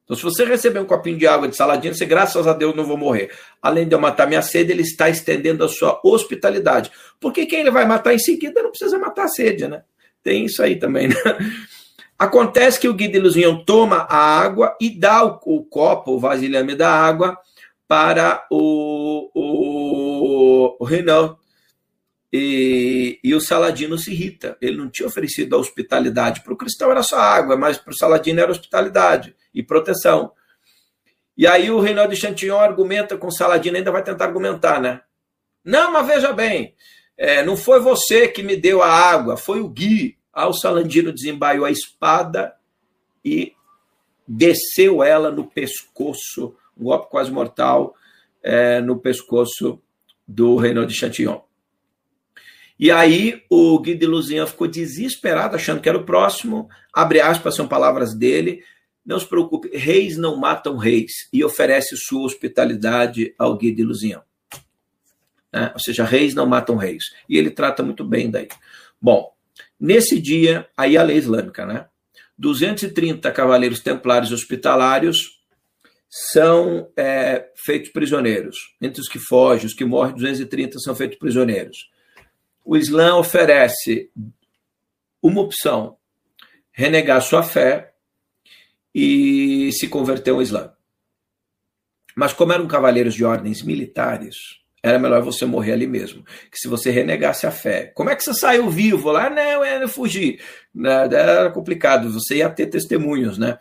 Então, 0.04 0.14
se 0.14 0.22
você 0.22 0.44
receber 0.44 0.80
um 0.80 0.84
copinho 0.84 1.16
de 1.16 1.26
água 1.26 1.48
de 1.48 1.56
saladinha, 1.56 1.94
você, 1.94 2.04
graças 2.04 2.46
a 2.46 2.52
Deus, 2.52 2.76
não 2.76 2.84
vou 2.84 2.98
morrer. 2.98 3.30
Além 3.62 3.88
de 3.88 3.94
eu 3.94 3.98
matar 3.98 4.28
minha 4.28 4.42
sede, 4.42 4.70
ele 4.70 4.82
está 4.82 5.08
estendendo 5.08 5.64
a 5.64 5.68
sua 5.68 5.98
hospitalidade. 6.04 6.90
Porque 7.18 7.46
quem 7.46 7.60
ele 7.60 7.70
vai 7.70 7.86
matar 7.86 8.12
em 8.12 8.18
seguida 8.18 8.62
não 8.62 8.70
precisa 8.70 8.98
matar 8.98 9.24
a 9.24 9.28
sede, 9.28 9.66
né? 9.66 9.82
Tem 10.22 10.44
isso 10.44 10.62
aí 10.62 10.76
também, 10.76 11.08
né? 11.08 11.14
Acontece 12.20 12.78
que 12.78 12.86
o 12.86 12.92
Guido 12.92 13.16
Ilusião 13.16 13.64
toma 13.64 14.06
a 14.06 14.18
água 14.18 14.76
e 14.78 14.90
dá 14.90 15.24
o, 15.24 15.40
o 15.42 15.64
copo, 15.64 16.12
o 16.12 16.20
vasilhame 16.20 16.74
da 16.74 16.92
água, 16.92 17.38
para 17.88 18.46
o, 18.50 19.30
o, 19.34 20.76
o 20.78 20.84
Renan, 20.84 21.34
e, 22.30 23.18
e, 23.24 23.34
o 23.34 23.40
Saladino 23.40 23.96
se 23.96 24.12
irrita. 24.12 24.54
Ele 24.60 24.76
não 24.76 24.90
tinha 24.90 25.08
oferecido 25.08 25.56
a 25.56 25.58
hospitalidade. 25.58 26.42
Para 26.42 26.52
o 26.52 26.58
cristão 26.58 26.90
era 26.90 27.02
só 27.02 27.18
água, 27.18 27.56
mas 27.56 27.78
para 27.78 27.90
o 27.90 27.96
Saladino 27.96 28.38
era 28.38 28.52
hospitalidade 28.52 29.34
e 29.54 29.62
proteção. 29.62 30.32
E 31.34 31.46
aí 31.46 31.70
o 31.70 31.80
Reinaldo 31.80 32.14
de 32.14 32.20
Chantillon 32.20 32.58
argumenta 32.58 33.16
com 33.16 33.28
o 33.28 33.32
Saladino, 33.32 33.78
ainda 33.78 33.90
vai 33.90 34.04
tentar 34.04 34.26
argumentar, 34.26 34.78
né? 34.78 35.00
Não, 35.64 35.90
mas 35.90 36.06
veja 36.06 36.34
bem, 36.34 36.74
é, 37.16 37.42
não 37.42 37.56
foi 37.56 37.80
você 37.80 38.28
que 38.28 38.42
me 38.42 38.58
deu 38.58 38.82
a 38.82 38.92
água, 38.92 39.38
foi 39.38 39.62
o 39.62 39.68
Gui. 39.70 40.19
Aí 40.32 40.46
o 40.46 40.52
Saladino 40.52 41.12
desembaiou 41.12 41.64
a 41.64 41.70
espada 41.70 42.54
e 43.24 43.52
desceu 44.26 45.02
ela 45.02 45.30
no 45.30 45.44
pescoço, 45.44 46.54
um 46.76 46.84
golpe 46.84 47.10
quase 47.10 47.30
mortal, 47.30 47.94
é, 48.42 48.80
no 48.80 48.98
pescoço 48.98 49.80
do 50.26 50.56
Reinaldo 50.56 50.90
de 50.90 50.96
Chantillon. 50.96 51.40
E 52.78 52.90
aí 52.90 53.42
o 53.50 53.78
Guy 53.78 53.94
de 53.94 54.06
Luzian 54.06 54.46
ficou 54.46 54.66
desesperado, 54.66 55.56
achando 55.56 55.82
que 55.82 55.88
era 55.88 55.98
o 55.98 56.04
próximo. 56.04 56.68
Abre 56.94 57.20
aspas, 57.20 57.54
são 57.54 57.68
palavras 57.68 58.14
dele. 58.14 58.62
Não 59.04 59.18
se 59.18 59.26
preocupe, 59.26 59.76
reis 59.76 60.16
não 60.16 60.36
matam 60.36 60.76
reis. 60.78 61.28
E 61.30 61.44
oferece 61.44 61.94
sua 61.96 62.22
hospitalidade 62.22 63.34
ao 63.36 63.56
Guy 63.58 63.72
de 63.72 63.82
Luzian. 63.82 64.22
Né? 65.52 65.70
Ou 65.74 65.80
seja, 65.80 66.04
reis 66.04 66.34
não 66.34 66.46
matam 66.46 66.76
reis. 66.76 67.12
E 67.28 67.36
ele 67.36 67.50
trata 67.50 67.82
muito 67.82 68.02
bem 68.02 68.30
daí. 68.30 68.48
Bom, 68.98 69.30
nesse 69.80 70.20
dia, 70.20 70.68
aí 70.76 70.96
a 70.96 71.02
lei 71.02 71.16
islâmica, 71.16 71.64
né? 71.64 71.86
230 72.36 73.30
cavaleiros 73.32 73.80
templários 73.80 74.32
hospitalários 74.32 75.40
são 76.08 76.90
é, 76.96 77.50
feitos 77.64 77.90
prisioneiros. 77.90 78.56
Entre 78.80 79.00
os 79.00 79.08
que 79.08 79.18
fogem, 79.18 79.66
os 79.66 79.74
que 79.74 79.84
morrem, 79.84 80.14
230 80.14 80.78
são 80.78 80.94
feitos 80.94 81.18
prisioneiros 81.18 81.90
o 82.64 82.76
Islã 82.76 83.16
oferece 83.16 84.10
uma 85.20 85.40
opção: 85.40 85.96
renegar 86.70 87.20
sua 87.20 87.42
fé 87.42 87.94
e 88.94 89.72
se 89.72 89.88
converter 89.88 90.30
ao 90.30 90.42
Islã. 90.42 90.72
Mas 92.14 92.32
como 92.32 92.52
eram 92.52 92.68
cavaleiros 92.68 93.14
de 93.14 93.24
ordens 93.24 93.62
militares, 93.62 94.36
era 94.82 94.98
melhor 94.98 95.22
você 95.22 95.44
morrer 95.44 95.72
ali 95.72 95.86
mesmo. 95.86 96.24
Que 96.50 96.58
se 96.58 96.68
você 96.68 96.90
renegasse 96.90 97.46
a 97.46 97.50
fé. 97.50 97.92
Como 97.94 98.10
é 98.10 98.16
que 98.16 98.22
você 98.22 98.34
saiu 98.34 98.70
vivo 98.70 99.10
lá? 99.10 99.28
Não, 99.28 99.64
era 99.64 99.86
fugir. 99.86 100.40
Né, 100.74 101.04
era 101.12 101.50
complicado, 101.50 102.10
você 102.10 102.36
ia 102.36 102.48
ter 102.48 102.66
testemunhos, 102.66 103.36
né? 103.36 103.58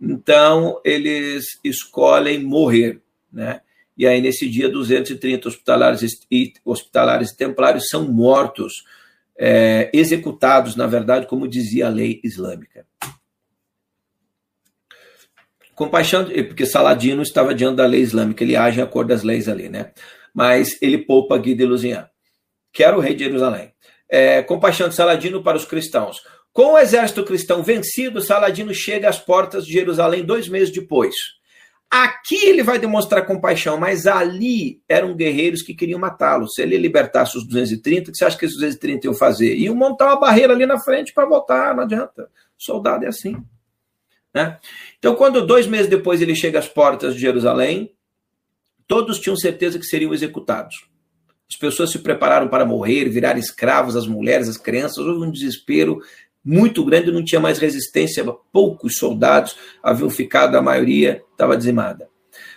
Então, 0.00 0.80
eles 0.84 1.58
escolhem 1.64 2.42
morrer, 2.42 3.00
né? 3.32 3.60
E 3.96 4.06
aí, 4.06 4.20
nesse 4.20 4.48
dia, 4.48 4.68
230 4.68 5.48
hospitalares 5.48 6.00
e 6.30 6.54
hospitalares 6.64 7.32
templários 7.32 7.88
são 7.88 8.10
mortos, 8.10 8.84
é, 9.38 9.90
executados, 9.92 10.74
na 10.74 10.86
verdade, 10.86 11.26
como 11.26 11.46
dizia 11.46 11.86
a 11.86 11.90
lei 11.90 12.20
islâmica. 12.24 12.86
Compaixão, 15.74 16.26
porque 16.26 16.66
Saladino 16.66 17.22
estava 17.22 17.54
diante 17.54 17.76
da 17.76 17.86
lei 17.86 18.00
islâmica, 18.00 18.44
ele 18.44 18.56
age 18.56 18.80
em 18.80 18.82
acordo 18.82 19.08
das 19.08 19.22
leis 19.22 19.48
ali, 19.48 19.68
né? 19.68 19.92
Mas 20.34 20.80
ele 20.80 20.98
poupa 20.98 21.38
Guy 21.38 21.54
de 21.54 21.64
Lusignan, 21.64 22.08
que 22.72 22.82
era 22.82 22.96
o 22.96 23.00
rei 23.00 23.14
de 23.14 23.24
Jerusalém. 23.24 23.72
É, 24.08 24.42
compaixão 24.42 24.88
de 24.88 24.94
Saladino 24.94 25.42
para 25.42 25.56
os 25.56 25.64
cristãos. 25.64 26.18
Com 26.52 26.72
o 26.72 26.78
exército 26.78 27.24
cristão 27.24 27.62
vencido, 27.62 28.20
Saladino 28.20 28.74
chega 28.74 29.08
às 29.08 29.18
portas 29.18 29.64
de 29.64 29.72
Jerusalém 29.72 30.24
dois 30.24 30.48
meses 30.48 30.70
depois 30.70 31.14
Aqui 31.90 32.36
ele 32.46 32.62
vai 32.62 32.78
demonstrar 32.78 33.26
compaixão, 33.26 33.76
mas 33.76 34.06
ali 34.06 34.80
eram 34.88 35.12
guerreiros 35.12 35.60
que 35.60 35.74
queriam 35.74 35.98
matá-lo. 35.98 36.46
Se 36.48 36.62
ele 36.62 36.76
libertasse 36.76 37.36
os 37.36 37.44
230, 37.44 38.10
o 38.10 38.12
que 38.12 38.18
você 38.18 38.24
acha 38.24 38.38
que 38.38 38.44
esses 38.44 38.56
230 38.56 39.08
iam 39.08 39.14
fazer? 39.14 39.56
Iam 39.56 39.74
montar 39.74 40.06
uma 40.06 40.20
barreira 40.20 40.52
ali 40.52 40.64
na 40.66 40.78
frente 40.78 41.12
para 41.12 41.26
voltar, 41.26 41.74
não 41.74 41.82
adianta. 41.82 42.30
Soldado 42.56 43.04
é 43.04 43.08
assim. 43.08 43.36
Né? 44.32 44.56
Então, 45.00 45.16
quando 45.16 45.44
dois 45.44 45.66
meses 45.66 45.88
depois 45.88 46.22
ele 46.22 46.36
chega 46.36 46.60
às 46.60 46.68
portas 46.68 47.14
de 47.14 47.20
Jerusalém, 47.20 47.92
todos 48.90 49.20
tinham 49.20 49.36
certeza 49.36 49.78
que 49.78 49.86
seriam 49.86 50.12
executados. 50.12 50.74
As 51.48 51.56
pessoas 51.56 51.92
se 51.92 52.00
prepararam 52.00 52.48
para 52.48 52.66
morrer, 52.66 53.08
virar 53.08 53.38
escravos, 53.38 53.94
as 53.94 54.08
mulheres, 54.08 54.48
as 54.48 54.56
crianças, 54.56 54.98
houve 54.98 55.24
um 55.24 55.30
desespero 55.30 56.00
muito 56.44 56.84
grande, 56.84 57.12
não 57.12 57.24
tinha 57.24 57.40
mais 57.40 57.60
resistência, 57.60 58.24
poucos 58.52 58.96
soldados 58.96 59.56
haviam 59.80 60.10
ficado, 60.10 60.56
a 60.56 60.62
maioria 60.62 61.22
estava 61.30 61.56
dizimada. 61.56 62.08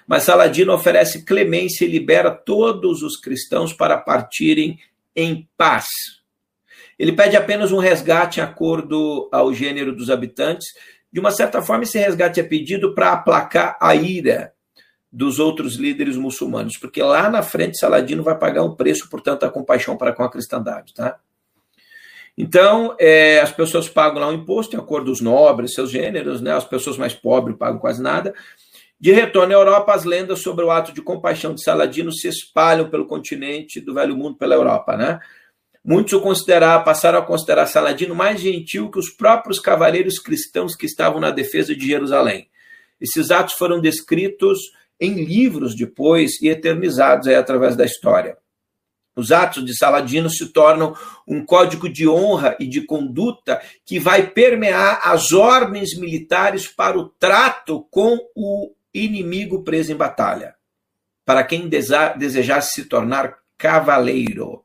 Mas 0.07 0.23
Saladino 0.23 0.73
oferece 0.73 1.23
clemência 1.23 1.85
e 1.85 1.87
libera 1.87 2.31
todos 2.31 3.03
os 3.03 3.15
cristãos 3.15 3.71
para 3.71 3.95
partirem 3.95 4.79
em 5.15 5.47
paz. 5.55 5.85
Ele 6.97 7.11
pede 7.11 7.37
apenas 7.37 7.71
um 7.71 7.77
resgate 7.77 8.39
em 8.39 8.43
acordo 8.43 9.29
ao 9.31 9.53
gênero 9.53 9.95
dos 9.95 10.09
habitantes. 10.09 10.65
De 11.11 11.19
uma 11.19 11.29
certa 11.29 11.61
forma, 11.61 11.83
esse 11.83 11.99
resgate 11.99 12.39
é 12.39 12.43
pedido 12.43 12.95
para 12.95 13.11
aplacar 13.11 13.77
a 13.79 13.93
ira 13.93 14.51
dos 15.13 15.37
outros 15.37 15.75
líderes 15.75 16.17
muçulmanos, 16.17 16.75
porque 16.75 16.99
lá 17.03 17.29
na 17.29 17.43
frente 17.43 17.77
Saladino 17.77 18.23
vai 18.23 18.35
pagar 18.35 18.63
um 18.63 18.75
preço 18.75 19.07
por 19.07 19.21
tanta 19.21 19.47
compaixão 19.47 19.95
para 19.95 20.11
com 20.11 20.23
a 20.23 20.31
cristandade, 20.31 20.91
tá? 20.95 21.19
Então, 22.35 22.95
é, 22.99 23.39
as 23.39 23.51
pessoas 23.51 23.87
pagam 23.87 24.19
lá 24.19 24.27
o 24.27 24.33
imposto, 24.33 24.75
em 24.75 24.79
acordo 24.79 25.05
dos 25.11 25.21
nobres, 25.21 25.75
seus 25.75 25.91
gêneros, 25.91 26.41
né? 26.41 26.51
As 26.51 26.65
pessoas 26.65 26.97
mais 26.97 27.13
pobres 27.13 27.55
pagam 27.55 27.77
quase 27.77 28.01
nada. 28.01 28.33
De 28.99 29.11
retorno 29.11 29.53
à 29.53 29.55
Europa, 29.55 29.93
as 29.93 30.03
lendas 30.03 30.41
sobre 30.41 30.65
o 30.65 30.71
ato 30.71 30.91
de 30.91 31.01
compaixão 31.03 31.53
de 31.53 31.61
Saladino 31.61 32.11
se 32.11 32.27
espalham 32.27 32.89
pelo 32.89 33.05
continente 33.05 33.79
do 33.79 33.93
Velho 33.93 34.17
Mundo, 34.17 34.35
pela 34.35 34.55
Europa, 34.55 34.97
né? 34.97 35.19
Muitos 35.85 36.13
o 36.13 36.21
consideraram, 36.21 36.83
passaram 36.83 37.19
a 37.19 37.21
considerar 37.21 37.67
Saladino 37.67 38.15
mais 38.15 38.41
gentil 38.41 38.89
que 38.89 38.97
os 38.97 39.11
próprios 39.11 39.59
cavaleiros 39.59 40.17
cristãos 40.17 40.75
que 40.75 40.87
estavam 40.87 41.19
na 41.19 41.29
defesa 41.29 41.75
de 41.75 41.85
Jerusalém. 41.85 42.47
Esses 42.99 43.29
atos 43.29 43.53
foram 43.53 43.79
descritos 43.79 44.57
em 44.99 45.23
livros 45.23 45.75
depois 45.75 46.41
e 46.41 46.47
eternizados 46.47 47.27
aí 47.27 47.35
através 47.35 47.75
da 47.75 47.85
história. 47.85 48.37
Os 49.15 49.31
atos 49.31 49.63
de 49.63 49.77
Saladino 49.77 50.29
se 50.29 50.47
tornam 50.47 50.95
um 51.27 51.45
código 51.45 51.87
de 51.87 52.07
honra 52.07 52.55
e 52.59 52.65
de 52.65 52.81
conduta 52.81 53.61
que 53.85 53.99
vai 53.99 54.27
permear 54.27 55.01
as 55.03 55.31
ordens 55.31 55.95
militares 55.97 56.67
para 56.67 56.97
o 56.97 57.09
trato 57.09 57.85
com 57.91 58.17
o 58.35 58.71
inimigo 58.93 59.63
preso 59.63 59.91
em 59.91 59.95
batalha. 59.95 60.55
Para 61.25 61.43
quem 61.43 61.69
desejasse 61.69 62.73
se 62.73 62.85
tornar 62.85 63.37
cavaleiro. 63.57 64.63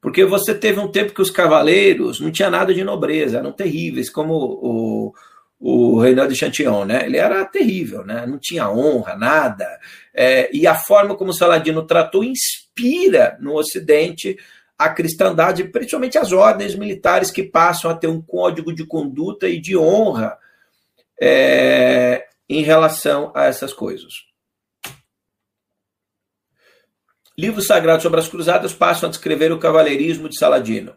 Porque 0.00 0.24
você 0.24 0.54
teve 0.54 0.78
um 0.78 0.92
tempo 0.92 1.14
que 1.14 1.22
os 1.22 1.30
cavaleiros 1.30 2.20
não 2.20 2.30
tinha 2.30 2.50
nada 2.50 2.74
de 2.74 2.84
nobreza, 2.84 3.38
eram 3.38 3.50
terríveis, 3.50 4.10
como 4.10 4.34
o, 4.34 5.14
o 5.66 5.98
Renan 5.98 6.28
de 6.28 6.36
Chantillon, 6.36 6.84
né? 6.84 7.06
Ele 7.06 7.16
era 7.16 7.42
terrível, 7.42 8.04
né? 8.04 8.26
Não 8.26 8.38
tinha 8.38 8.68
honra, 8.68 9.16
nada. 9.16 9.66
É, 10.12 10.54
e 10.54 10.66
a 10.66 10.74
forma 10.74 11.16
como 11.16 11.32
Saladino 11.32 11.86
tratou 11.86 12.22
inspira 12.22 13.38
no 13.40 13.54
Ocidente 13.54 14.36
a 14.78 14.90
cristandade, 14.90 15.64
principalmente 15.64 16.18
as 16.18 16.32
ordens 16.32 16.74
militares 16.74 17.30
que 17.30 17.42
passam 17.42 17.90
a 17.90 17.94
ter 17.94 18.08
um 18.08 18.20
código 18.20 18.74
de 18.74 18.84
conduta 18.84 19.48
e 19.48 19.58
de 19.58 19.74
honra 19.74 20.36
é, 21.18 22.26
em 22.46 22.62
relação 22.62 23.32
a 23.34 23.46
essas 23.46 23.72
coisas. 23.72 24.12
Livros 27.38 27.66
sagrados 27.66 28.02
sobre 28.02 28.20
as 28.20 28.28
cruzadas 28.28 28.74
passam 28.74 29.08
a 29.08 29.10
descrever 29.10 29.50
o 29.50 29.58
cavaleirismo 29.58 30.28
de 30.28 30.38
Saladino. 30.38 30.94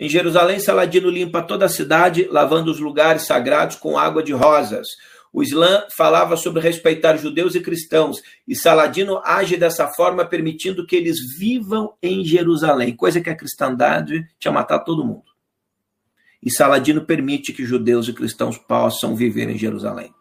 Em 0.00 0.08
Jerusalém, 0.08 0.58
Saladino 0.58 1.10
limpa 1.10 1.42
toda 1.42 1.66
a 1.66 1.68
cidade, 1.68 2.26
lavando 2.30 2.70
os 2.70 2.80
lugares 2.80 3.26
sagrados 3.26 3.76
com 3.76 3.98
água 3.98 4.22
de 4.22 4.32
rosas. 4.32 4.86
O 5.30 5.42
Islã 5.42 5.84
falava 5.94 6.38
sobre 6.38 6.62
respeitar 6.62 7.18
judeus 7.18 7.54
e 7.54 7.60
cristãos, 7.60 8.22
e 8.48 8.56
Saladino 8.56 9.20
age 9.22 9.58
dessa 9.58 9.88
forma, 9.88 10.24
permitindo 10.24 10.86
que 10.86 10.96
eles 10.96 11.18
vivam 11.38 11.92
em 12.02 12.24
Jerusalém, 12.24 12.96
coisa 12.96 13.20
que 13.20 13.28
a 13.28 13.36
cristandade 13.36 14.26
tinha 14.38 14.50
matado 14.50 14.86
todo 14.86 15.04
mundo. 15.04 15.30
E 16.42 16.50
Saladino 16.50 17.04
permite 17.04 17.52
que 17.52 17.66
judeus 17.66 18.08
e 18.08 18.14
cristãos 18.14 18.56
possam 18.56 19.14
viver 19.14 19.50
em 19.50 19.58
Jerusalém. 19.58 20.14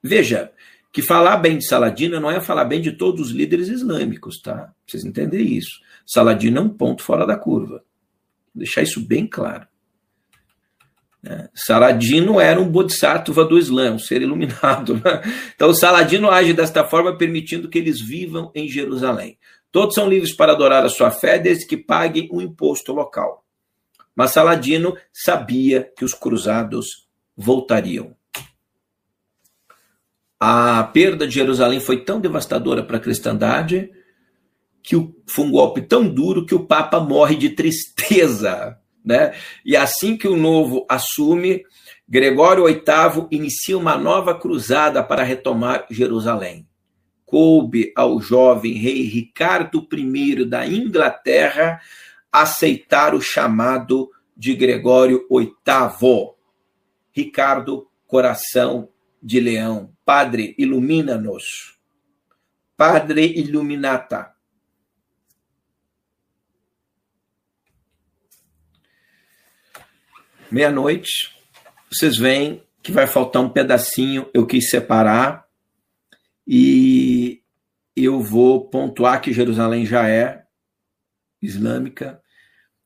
Veja, 0.00 0.52
que 0.92 1.02
falar 1.02 1.38
bem 1.38 1.58
de 1.58 1.66
Saladino 1.66 2.20
não 2.20 2.30
é 2.30 2.40
falar 2.40 2.64
bem 2.64 2.80
de 2.80 2.92
todos 2.92 3.26
os 3.26 3.32
líderes 3.32 3.66
islâmicos, 3.66 4.40
tá? 4.40 4.72
Vocês 4.86 5.04
entenderem 5.04 5.52
isso. 5.54 5.87
Saladino 6.08 6.56
é 6.56 6.62
um 6.62 6.70
ponto 6.70 7.02
fora 7.02 7.26
da 7.26 7.36
curva. 7.36 7.84
Vou 8.54 8.62
deixar 8.64 8.80
isso 8.80 8.98
bem 8.98 9.26
claro. 9.26 9.66
É, 11.22 11.50
Saladino 11.54 12.40
era 12.40 12.58
um 12.58 12.66
bodhisattva 12.66 13.44
do 13.44 13.58
Islã, 13.58 13.92
um 13.92 13.98
ser 13.98 14.22
iluminado. 14.22 14.94
Né? 15.04 15.20
Então, 15.54 15.74
Saladino 15.74 16.30
age 16.30 16.54
desta 16.54 16.82
forma, 16.82 17.18
permitindo 17.18 17.68
que 17.68 17.76
eles 17.76 18.00
vivam 18.00 18.50
em 18.54 18.66
Jerusalém. 18.66 19.38
Todos 19.70 19.94
são 19.94 20.08
livres 20.08 20.34
para 20.34 20.52
adorar 20.52 20.82
a 20.82 20.88
sua 20.88 21.10
fé, 21.10 21.38
desde 21.38 21.66
que 21.66 21.76
paguem 21.76 22.26
o 22.32 22.38
um 22.38 22.40
imposto 22.40 22.90
local. 22.94 23.44
Mas 24.16 24.30
Saladino 24.30 24.96
sabia 25.12 25.92
que 25.94 26.06
os 26.06 26.14
cruzados 26.14 27.06
voltariam. 27.36 28.16
A 30.40 30.82
perda 30.84 31.26
de 31.26 31.34
Jerusalém 31.34 31.80
foi 31.80 32.02
tão 32.02 32.18
devastadora 32.18 32.82
para 32.82 32.96
a 32.96 33.00
cristandade 33.00 33.90
que 34.82 34.96
foi 35.26 35.44
um 35.44 35.50
golpe 35.50 35.82
tão 35.82 36.08
duro 36.08 36.46
que 36.46 36.54
o 36.54 36.66
Papa 36.66 37.00
morre 37.00 37.36
de 37.36 37.50
tristeza. 37.50 38.78
Né? 39.04 39.34
E 39.64 39.76
assim 39.76 40.16
que 40.16 40.28
o 40.28 40.36
novo 40.36 40.84
assume, 40.88 41.64
Gregório 42.08 42.64
VIII 42.64 43.26
inicia 43.30 43.76
uma 43.76 43.96
nova 43.96 44.34
cruzada 44.34 45.02
para 45.02 45.22
retomar 45.22 45.86
Jerusalém. 45.90 46.66
Coube 47.24 47.92
ao 47.94 48.20
jovem 48.20 48.72
rei 48.74 49.02
Ricardo 49.02 49.86
I 49.92 50.44
da 50.44 50.66
Inglaterra 50.66 51.80
aceitar 52.32 53.14
o 53.14 53.20
chamado 53.20 54.10
de 54.36 54.54
Gregório 54.54 55.26
VIII. 55.30 56.30
Ricardo, 57.12 57.88
coração 58.06 58.88
de 59.22 59.40
leão, 59.40 59.92
Padre, 60.04 60.54
ilumina-nos. 60.56 61.78
Padre, 62.76 63.26
iluminata. 63.38 64.32
Meia-noite, 70.50 71.36
vocês 71.90 72.16
veem 72.16 72.62
que 72.82 72.90
vai 72.90 73.06
faltar 73.06 73.42
um 73.42 73.50
pedacinho, 73.50 74.26
eu 74.32 74.46
quis 74.46 74.70
separar, 74.70 75.44
e 76.46 77.42
eu 77.94 78.22
vou 78.22 78.66
pontuar 78.66 79.20
que 79.20 79.32
Jerusalém 79.32 79.84
já 79.84 80.08
é 80.08 80.44
islâmica. 81.42 82.20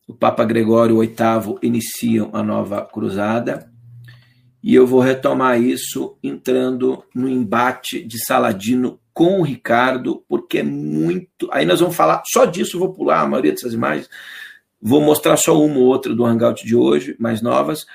O 0.09 0.15
Papa 0.15 0.45
Gregório 0.45 0.99
VIII 0.99 1.59
inicia 1.63 2.29
a 2.33 2.43
nova 2.43 2.85
cruzada 2.85 3.71
e 4.61 4.75
eu 4.75 4.85
vou 4.85 5.01
retomar 5.01 5.61
isso 5.61 6.19
entrando 6.23 7.05
no 7.15 7.29
embate 7.29 8.03
de 8.03 8.25
Saladino 8.25 9.01
com 9.15 9.41
o 9.41 9.43
Ricardo, 9.43 10.25
porque 10.29 10.59
é 10.59 10.63
muito. 10.63 11.49
Aí 11.53 11.65
nós 11.65 11.81
vamos 11.81 11.95
falar 11.95 12.23
só 12.27 12.45
disso, 12.45 12.79
vou 12.79 12.93
pular 12.93 13.21
a 13.21 13.29
maioria 13.29 13.53
dessas 13.53 13.75
imagens. 13.75 14.09
Vou 14.83 15.01
mostrar 15.01 15.37
só 15.37 15.63
uma 15.63 15.79
ou 15.79 15.87
outra 15.87 16.15
do 16.15 16.25
Hangout 16.25 16.67
de 16.67 16.75
hoje, 16.75 17.15
mais 17.19 17.41
novas, 17.41 17.87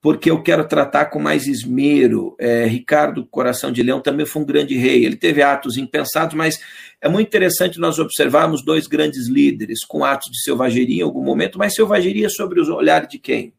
porque 0.00 0.30
eu 0.30 0.42
quero 0.42 0.66
tratar 0.66 1.06
com 1.06 1.20
mais 1.20 1.46
esmero. 1.46 2.34
É, 2.38 2.66
Ricardo 2.66 3.24
Coração 3.26 3.70
de 3.70 3.82
Leão 3.82 4.00
também 4.00 4.26
foi 4.26 4.42
um 4.42 4.44
grande 4.44 4.76
rei. 4.76 5.04
Ele 5.04 5.16
teve 5.16 5.42
atos 5.42 5.76
impensados, 5.76 6.34
mas 6.34 6.60
é 7.00 7.08
muito 7.08 7.28
interessante 7.28 7.78
nós 7.78 7.98
observarmos 8.00 8.64
dois 8.64 8.88
grandes 8.88 9.28
líderes 9.28 9.84
com 9.84 10.04
atos 10.04 10.30
de 10.32 10.42
selvageria 10.42 11.02
em 11.02 11.04
algum 11.06 11.22
momento, 11.22 11.58
mas 11.58 11.74
selvageria 11.74 12.28
sobre 12.28 12.60
os 12.60 12.68
olhares 12.68 13.08
de 13.08 13.18
quem? 13.18 13.54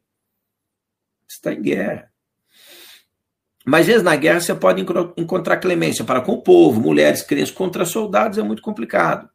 Está 1.29 1.53
em 1.53 1.61
guerra 1.61 2.11
mas 3.65 3.87
vezes 3.87 4.03
na 4.03 4.15
guerra 4.15 4.39
você 4.39 4.53
pode 4.53 4.85
encontrar 5.17 5.57
clemência 5.57 6.05
para 6.05 6.21
com 6.21 6.33
o 6.33 6.41
povo, 6.41 6.79
mulheres, 6.79 7.23
crianças 7.23 7.53
contra 7.53 7.83
soldados 7.83 8.37
é 8.37 8.43
muito 8.43 8.61
complicado. 8.61 9.27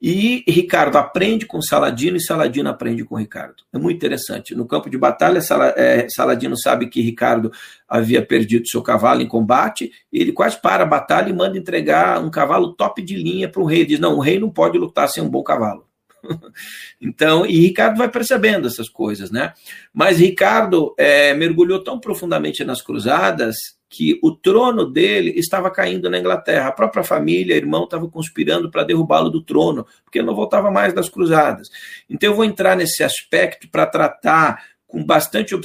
E 0.00 0.42
Ricardo 0.48 0.96
aprende 0.96 1.44
com 1.44 1.60
Saladino 1.60 2.16
e 2.16 2.22
Saladino 2.22 2.70
aprende 2.70 3.04
com 3.04 3.16
Ricardo. 3.16 3.56
É 3.70 3.78
muito 3.78 3.96
interessante. 3.96 4.54
No 4.54 4.66
campo 4.66 4.88
de 4.88 4.96
batalha, 4.96 5.40
é, 5.76 6.06
Saladino 6.08 6.56
sabe 6.56 6.88
que 6.88 7.02
Ricardo 7.02 7.52
havia 7.86 8.24
perdido 8.24 8.66
seu 8.66 8.80
cavalo 8.80 9.20
em 9.20 9.28
combate, 9.28 9.92
e 10.10 10.20
ele 10.20 10.32
quase 10.32 10.58
para 10.58 10.84
a 10.84 10.86
batalha 10.86 11.28
e 11.28 11.34
manda 11.34 11.58
entregar 11.58 12.18
um 12.18 12.30
cavalo 12.30 12.72
top 12.72 13.02
de 13.02 13.14
linha 13.14 13.46
para 13.46 13.60
o 13.60 13.66
rei. 13.66 13.80
Ele 13.80 13.88
diz: 13.88 14.00
Não, 14.00 14.16
o 14.16 14.20
rei 14.20 14.38
não 14.38 14.48
pode 14.48 14.78
lutar 14.78 15.06
sem 15.06 15.22
um 15.22 15.28
bom 15.28 15.42
cavalo. 15.42 15.86
então, 16.98 17.44
e 17.44 17.60
Ricardo 17.60 17.98
vai 17.98 18.08
percebendo 18.08 18.68
essas 18.68 18.88
coisas, 18.88 19.30
né? 19.30 19.52
Mas 19.92 20.18
Ricardo 20.18 20.94
é, 20.96 21.34
mergulhou 21.34 21.84
tão 21.84 22.00
profundamente 22.00 22.64
nas 22.64 22.80
cruzadas 22.80 23.56
que 23.90 24.20
o 24.22 24.30
trono 24.30 24.86
dele 24.86 25.32
estava 25.36 25.68
caindo 25.68 26.08
na 26.08 26.16
Inglaterra. 26.16 26.68
A 26.68 26.72
própria 26.72 27.02
família, 27.02 27.56
irmão, 27.56 27.84
estava 27.84 28.08
conspirando 28.08 28.70
para 28.70 28.84
derrubá-lo 28.84 29.28
do 29.28 29.42
trono, 29.42 29.84
porque 30.04 30.22
não 30.22 30.34
voltava 30.34 30.70
mais 30.70 30.94
das 30.94 31.08
cruzadas. 31.08 31.68
Então 32.08 32.30
eu 32.30 32.36
vou 32.36 32.44
entrar 32.44 32.76
nesse 32.76 33.02
aspecto 33.02 33.68
para 33.68 33.84
tratar 33.84 34.64
com 34.86 35.04
bastante 35.04 35.56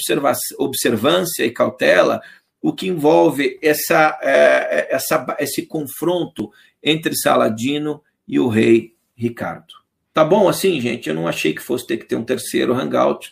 observância 0.58 1.46
e 1.46 1.52
cautela 1.52 2.20
o 2.60 2.74
que 2.74 2.88
envolve 2.88 3.60
essa, 3.62 4.18
é, 4.24 4.88
essa, 4.96 5.24
esse 5.40 5.68
confronto 5.68 6.52
entre 6.82 7.16
Saladino 7.16 8.02
e 8.28 8.40
o 8.40 8.48
rei 8.48 8.96
Ricardo. 9.16 9.74
Tá 10.12 10.26
bom 10.26 10.50
assim, 10.50 10.82
gente? 10.82 11.10
Eu 11.10 11.16
não 11.16 11.28
achei 11.28 11.54
que 11.54 11.62
fosse 11.62 11.86
ter 11.86 11.98
que 11.98 12.06
ter 12.06 12.16
um 12.16 12.24
terceiro 12.24 12.74
hangout, 12.74 13.32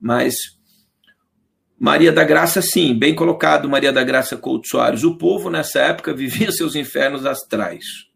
mas 0.00 0.34
Maria 1.78 2.10
da 2.10 2.24
Graça, 2.24 2.60
sim, 2.60 2.92
bem 2.92 3.14
colocado, 3.14 3.68
Maria 3.68 3.92
da 3.92 4.02
Graça 4.02 4.36
Couto 4.36 4.66
Soares. 4.66 5.04
O 5.04 5.16
povo 5.16 5.48
nessa 5.48 5.78
época 5.80 6.12
vivia 6.14 6.50
seus 6.50 6.74
infernos 6.74 7.24
astrais. 7.24 8.08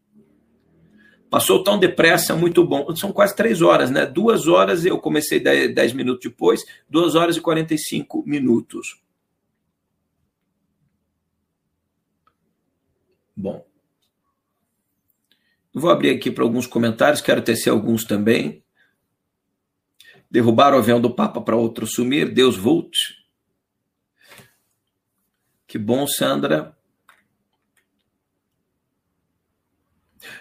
Passou 1.31 1.63
tão 1.63 1.79
depressa, 1.79 2.35
muito 2.35 2.67
bom. 2.67 2.95
São 2.97 3.13
quase 3.13 3.35
três 3.35 3.63
horas, 3.63 3.91
né? 3.91 4.05
Duas 4.05 4.49
horas, 4.49 4.85
eu 4.85 4.99
comecei 4.99 5.41
dez, 5.41 5.93
minutos 5.93 6.29
depois, 6.29 6.61
duas 6.91 7.15
horas 7.15 7.37
e 7.37 7.41
quarenta 7.41 7.73
e 7.73 7.79
cinco 7.79 8.23
minutos. 8.27 9.01
Bom. 13.35 13.65
Vou 15.73 15.91
abrir 15.91 16.11
aqui 16.11 16.31
para 16.31 16.45
alguns 16.45 16.67
comentários, 16.67 17.23
quero 17.23 17.41
tecer 17.41 17.71
alguns 17.71 18.05
também. 18.05 18.63
Derrubar 20.31 20.75
o 20.75 20.79
avião 20.79 21.01
do 21.01 21.15
Papa 21.15 21.41
para 21.41 21.57
outro 21.57 21.87
sumir, 21.87 22.31
Deus 22.31 22.57
volte. 22.57 23.22
Que 25.73 25.79
bom, 25.79 26.07
Sandra. 26.07 26.77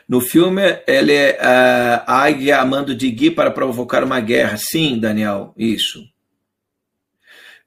No 0.05 0.19
filme, 0.19 0.61
ele 0.85 1.13
é 1.13 1.39
a 1.41 2.23
águia 2.23 2.59
amando 2.59 2.93
de 2.93 3.09
Gui 3.09 3.31
para 3.31 3.49
provocar 3.49 4.03
uma 4.03 4.19
guerra. 4.19 4.57
Sim, 4.57 4.99
Daniel, 4.99 5.53
isso. 5.55 6.03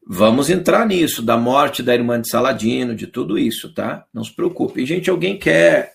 Vamos 0.07 0.51
entrar 0.51 0.87
nisso, 0.87 1.23
da 1.23 1.39
morte 1.39 1.83
da 1.83 1.95
irmã 1.95 2.21
de 2.21 2.29
Saladino, 2.29 2.95
de 2.95 3.07
tudo 3.07 3.39
isso, 3.39 3.73
tá? 3.73 4.05
Não 4.13 4.23
se 4.23 4.37
preocupe. 4.37 4.83
E, 4.83 4.85
gente, 4.85 5.09
alguém 5.09 5.39
quer 5.39 5.95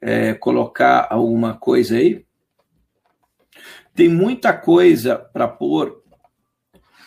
é, 0.00 0.32
colocar 0.32 1.06
alguma 1.10 1.52
coisa 1.52 1.98
aí? 1.98 2.24
Tem 3.94 4.08
muita 4.08 4.54
coisa 4.54 5.16
para 5.16 5.46
pôr 5.46 6.02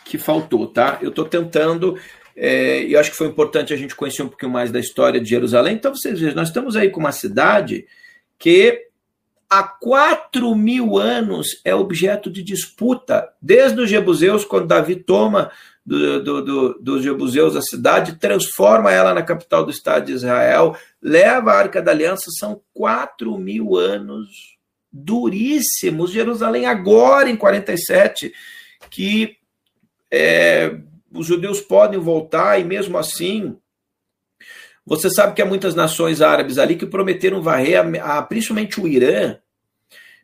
que 0.05 0.19
faltou, 0.19 0.67
tá? 0.67 0.99
Eu 1.01 1.09
estou 1.09 1.25
tentando 1.25 1.97
é, 2.35 2.83
e 2.83 2.97
acho 2.97 3.11
que 3.11 3.17
foi 3.17 3.27
importante 3.27 3.73
a 3.73 3.77
gente 3.77 3.95
conhecer 3.95 4.21
um 4.21 4.27
pouquinho 4.27 4.51
mais 4.51 4.71
da 4.71 4.79
história 4.79 5.21
de 5.21 5.29
Jerusalém. 5.29 5.75
Então, 5.75 5.95
vocês 5.95 6.19
vejam, 6.19 6.35
nós 6.35 6.49
estamos 6.49 6.75
aí 6.75 6.89
com 6.89 6.99
uma 6.99 7.11
cidade 7.11 7.87
que 8.37 8.87
há 9.49 9.63
quatro 9.63 10.53
mil 10.53 10.97
anos 10.97 11.61
é 11.63 11.73
objeto 11.73 12.29
de 12.29 12.43
disputa, 12.43 13.29
desde 13.41 13.79
os 13.79 13.89
Jebuseus, 13.89 14.43
quando 14.43 14.67
Davi 14.67 14.95
toma 14.95 15.49
do, 15.85 16.21
do, 16.21 16.41
do, 16.43 16.79
dos 16.79 17.03
Jebuseus 17.03 17.55
a 17.55 17.61
cidade, 17.61 18.19
transforma 18.19 18.91
ela 18.91 19.13
na 19.13 19.21
capital 19.21 19.63
do 19.63 19.71
Estado 19.71 20.07
de 20.07 20.13
Israel, 20.13 20.75
leva 21.01 21.51
a 21.51 21.57
Arca 21.57 21.81
da 21.81 21.91
Aliança, 21.91 22.25
são 22.37 22.59
quatro 22.73 23.37
mil 23.37 23.77
anos 23.77 24.57
duríssimos. 24.91 26.11
Jerusalém, 26.11 26.65
agora 26.65 27.29
em 27.29 27.35
47, 27.37 28.33
que 28.89 29.37
é, 30.11 30.79
os 31.15 31.25
judeus 31.25 31.61
podem 31.61 31.99
voltar 31.99 32.59
e 32.59 32.63
mesmo 32.63 32.97
assim 32.97 33.57
você 34.85 35.09
sabe 35.09 35.33
que 35.33 35.41
há 35.41 35.45
muitas 35.45 35.73
nações 35.73 36.21
árabes 36.21 36.59
ali 36.59 36.75
que 36.75 36.85
prometeram 36.85 37.41
varrer, 37.41 37.79
a, 37.79 38.19
a, 38.19 38.21
principalmente 38.21 38.79
o 38.79 38.87
Irã, 38.87 39.37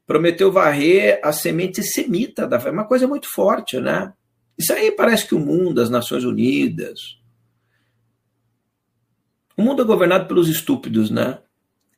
prometeu 0.05 0.51
varrer 0.51 1.19
a 1.23 1.31
semente 1.31 1.81
semita 1.81 2.47
da 2.47 2.59
fé. 2.59 2.69
Uma 2.69 2.85
coisa 2.85 3.07
muito 3.07 3.27
forte, 3.33 3.79
né? 3.79 4.13
Isso 4.57 4.71
aí 4.71 4.91
parece 4.91 5.27
que 5.27 5.33
o 5.33 5.39
mundo, 5.39 5.81
as 5.81 5.89
Nações 5.89 6.23
Unidas. 6.23 7.17
O 9.57 9.63
mundo 9.63 9.81
é 9.81 9.85
governado 9.85 10.27
pelos 10.27 10.47
estúpidos, 10.47 11.09
né? 11.09 11.39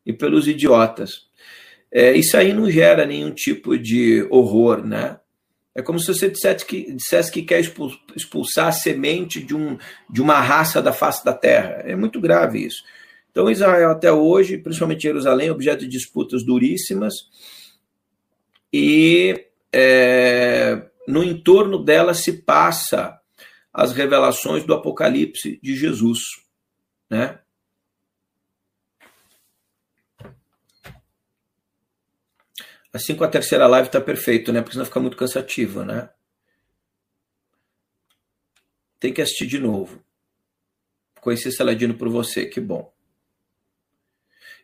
E 0.05 0.13
pelos 0.13 0.47
idiotas. 0.47 1.27
É, 1.91 2.15
isso 2.15 2.37
aí 2.37 2.53
não 2.53 2.71
gera 2.71 3.05
nenhum 3.05 3.31
tipo 3.31 3.77
de 3.77 4.25
horror, 4.29 4.85
né? 4.85 5.19
É 5.75 5.81
como 5.81 5.99
se 5.99 6.13
você 6.13 6.29
dissesse 6.29 6.65
que, 6.65 6.93
dissesse 6.93 7.31
que 7.31 7.41
quer 7.41 7.59
expulsar 8.15 8.67
a 8.67 8.71
semente 8.71 9.41
de, 9.41 9.55
um, 9.55 9.77
de 10.09 10.21
uma 10.21 10.39
raça 10.39 10.81
da 10.81 10.93
face 10.93 11.25
da 11.25 11.33
terra. 11.33 11.81
É 11.83 11.95
muito 11.95 12.21
grave 12.21 12.63
isso. 12.63 12.83
Então, 13.31 13.49
Israel, 13.49 13.89
até 13.89 14.11
hoje, 14.11 14.59
principalmente 14.59 15.01
Jerusalém, 15.01 15.47
é 15.47 15.51
objeto 15.51 15.79
de 15.79 15.87
disputas 15.87 16.45
duríssimas. 16.45 17.13
E 18.71 19.47
é, 19.73 20.83
no 21.07 21.23
entorno 21.23 21.83
dela 21.83 22.13
se 22.13 22.33
passa 22.43 23.19
as 23.73 23.91
revelações 23.91 24.63
do 24.63 24.73
Apocalipse 24.75 25.59
de 25.63 25.75
Jesus. 25.75 26.19
Né? 27.09 27.39
Assim 32.93 33.15
com 33.15 33.23
a 33.23 33.27
terceira 33.27 33.65
live 33.65 33.89
tá 33.89 33.99
perfeito, 33.99 34.53
né? 34.53 34.61
Porque 34.61 34.73
senão 34.73 34.85
fica 34.85 34.99
muito 34.99 35.17
cansativo, 35.17 35.83
né? 35.83 36.09
Tem 38.99 39.11
que 39.11 39.21
assistir 39.21 39.47
de 39.47 39.57
novo. 39.57 39.99
Conheci 41.19 41.51
Saladino 41.51 41.95
por 41.95 42.07
você, 42.07 42.45
que 42.45 42.61
bom. 42.61 42.93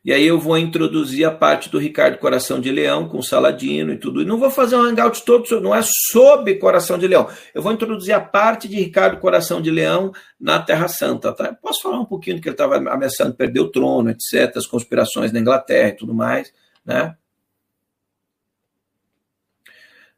E 0.04 0.14
aí 0.14 0.26
eu 0.26 0.40
vou 0.40 0.58
introduzir 0.58 1.26
a 1.26 1.32
parte 1.32 1.70
do 1.70 1.78
Ricardo 1.78 2.18
Coração 2.20 2.62
de 2.62 2.72
Leão 2.72 3.10
com 3.10 3.22
Saladino 3.22 3.92
e 3.92 3.98
tudo. 3.98 4.22
E 4.22 4.26
não 4.26 4.38
vou 4.38 4.50
fazer 4.50 4.78
um 4.78 4.82
hangout 4.82 5.26
todo, 5.26 5.60
não 5.60 5.76
é 5.76 5.82
sobre 6.12 6.56
Coração 6.56 6.98
de 6.98 7.08
Leão. 7.08 7.28
Eu 7.54 7.62
vou 7.62 7.74
introduzir 7.74 8.14
a 8.14 8.22
parte 8.22 8.68
de 8.70 8.78
Ricardo 8.78 9.20
Coração 9.20 9.62
de 9.62 9.70
Leão 9.70 10.14
na 10.40 10.62
Terra 10.62 10.88
Santa, 10.88 11.34
tá? 11.34 11.48
Eu 11.48 11.56
posso 11.56 11.82
falar 11.82 12.00
um 12.00 12.06
pouquinho 12.06 12.38
do 12.38 12.42
que 12.42 12.48
ele 12.48 12.54
estava 12.54 12.78
ameaçando 12.78 13.36
perder 13.36 13.60
o 13.60 13.72
trono, 13.72 14.10
etc, 14.10 14.56
as 14.56 14.66
conspirações 14.66 15.34
na 15.34 15.40
Inglaterra 15.40 15.90
e 15.90 15.96
tudo 15.98 16.14
mais, 16.14 16.54
né? 16.86 17.18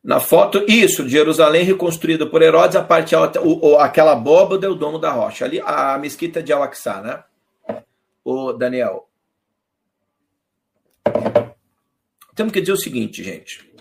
Na 0.03 0.19
foto, 0.19 0.65
isso, 0.67 1.07
Jerusalém 1.07 1.63
reconstruída 1.63 2.25
por 2.25 2.41
Herodes, 2.41 2.75
a 2.75 2.83
parte 2.83 3.13
alta, 3.13 3.39
o, 3.39 3.73
o, 3.73 3.77
aquela 3.77 4.13
abóbada 4.13 4.65
é 4.65 4.69
o 4.69 4.75
domo 4.75 4.97
da 4.97 5.11
rocha. 5.11 5.45
Ali, 5.45 5.61
a 5.61 5.97
mesquita 5.99 6.41
de 6.41 6.51
Al-Aqsa, 6.51 7.01
né? 7.01 7.23
O 8.23 8.51
Daniel. 8.51 9.07
Temos 12.33 12.51
que 12.51 12.61
dizer 12.61 12.73
o 12.73 12.77
seguinte, 12.77 13.23
gente. 13.23 13.71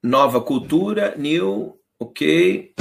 Nova 0.00 0.40
cultura, 0.40 1.16
new, 1.16 1.80
ok. 1.98 2.72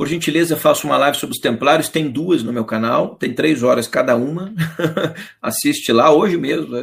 Por 0.00 0.08
gentileza, 0.08 0.56
faço 0.56 0.86
uma 0.86 0.96
live 0.96 1.14
sobre 1.18 1.34
os 1.36 1.42
Templários. 1.42 1.90
Tem 1.90 2.08
duas 2.08 2.42
no 2.42 2.54
meu 2.54 2.64
canal, 2.64 3.16
tem 3.16 3.34
três 3.34 3.62
horas 3.62 3.86
cada 3.86 4.16
uma. 4.16 4.50
Assiste 5.42 5.92
lá 5.92 6.10
hoje 6.10 6.38
mesmo. 6.38 6.74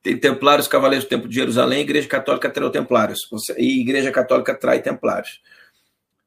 Tem 0.00 0.16
Templários, 0.16 0.68
Cavaleiros 0.68 1.04
do 1.04 1.08
Templo 1.08 1.28
de 1.28 1.34
Jerusalém, 1.34 1.80
Igreja 1.80 2.06
Católica 2.06 2.48
traiu 2.48 2.70
Templários. 2.70 3.18
E 3.58 3.80
Igreja 3.80 4.12
Católica 4.12 4.54
trai 4.54 4.80
Templários. 4.80 5.40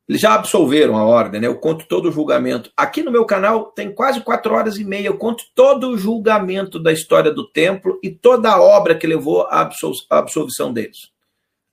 Eles 0.05 0.19
já 0.19 0.33
absolveram 0.33 0.97
a 0.97 1.05
ordem, 1.05 1.39
né? 1.39 1.47
Eu 1.47 1.55
conto 1.55 1.85
todo 1.87 2.09
o 2.09 2.11
julgamento. 2.11 2.69
Aqui 2.75 3.03
no 3.03 3.09
meu 3.09 3.23
canal 3.23 3.67
tem 3.67 3.95
quase 3.95 4.19
quatro 4.19 4.53
horas 4.53 4.77
e 4.77 4.83
meia. 4.83 5.07
Eu 5.07 5.17
conto 5.17 5.45
todo 5.55 5.91
o 5.91 5.97
julgamento 5.97 6.77
da 6.77 6.91
história 6.91 7.31
do 7.31 7.47
templo 7.47 7.97
e 8.03 8.11
toda 8.11 8.51
a 8.51 8.61
obra 8.61 8.95
que 8.95 9.07
levou 9.07 9.43
à 9.43 9.71
absolvição 10.09 10.73
deles 10.73 11.12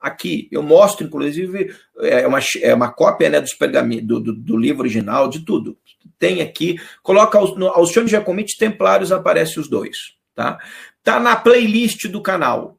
aqui. 0.00 0.48
Eu 0.50 0.62
mostro, 0.62 1.06
inclusive, 1.06 1.74
é 1.98 2.26
uma, 2.26 2.38
é 2.62 2.74
uma 2.74 2.92
cópia 2.92 3.28
né, 3.28 3.40
dos 3.40 3.54
pergaminhos, 3.54 4.06
do, 4.06 4.20
do, 4.20 4.34
do, 4.34 4.56
livro 4.56 4.82
original, 4.82 5.28
de 5.28 5.44
tudo. 5.44 5.76
Tem 6.18 6.40
aqui. 6.40 6.80
Coloca 7.02 7.38
aos, 7.38 7.56
no, 7.56 7.72
de 8.04 8.10
Jacomite 8.10 8.58
Templários, 8.58 9.12
aparece 9.12 9.60
os 9.60 9.68
dois. 9.68 9.96
Tá? 10.34 10.58
tá 11.02 11.20
na 11.20 11.36
playlist 11.36 12.06
do 12.08 12.22
canal, 12.22 12.78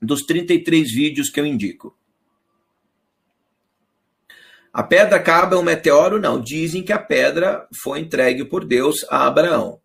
dos 0.00 0.22
33 0.22 0.92
vídeos 0.92 1.30
que 1.30 1.38
eu 1.38 1.46
indico. 1.46 1.96
A 4.72 4.82
pedra 4.82 5.16
acaba 5.16 5.58
um 5.58 5.62
meteoro? 5.62 6.18
Não. 6.18 6.40
Dizem 6.40 6.82
que 6.82 6.92
a 6.92 6.98
pedra 6.98 7.68
foi 7.82 8.00
entregue 8.00 8.44
por 8.44 8.64
Deus 8.64 9.04
a 9.10 9.26
Abraão. 9.26 9.81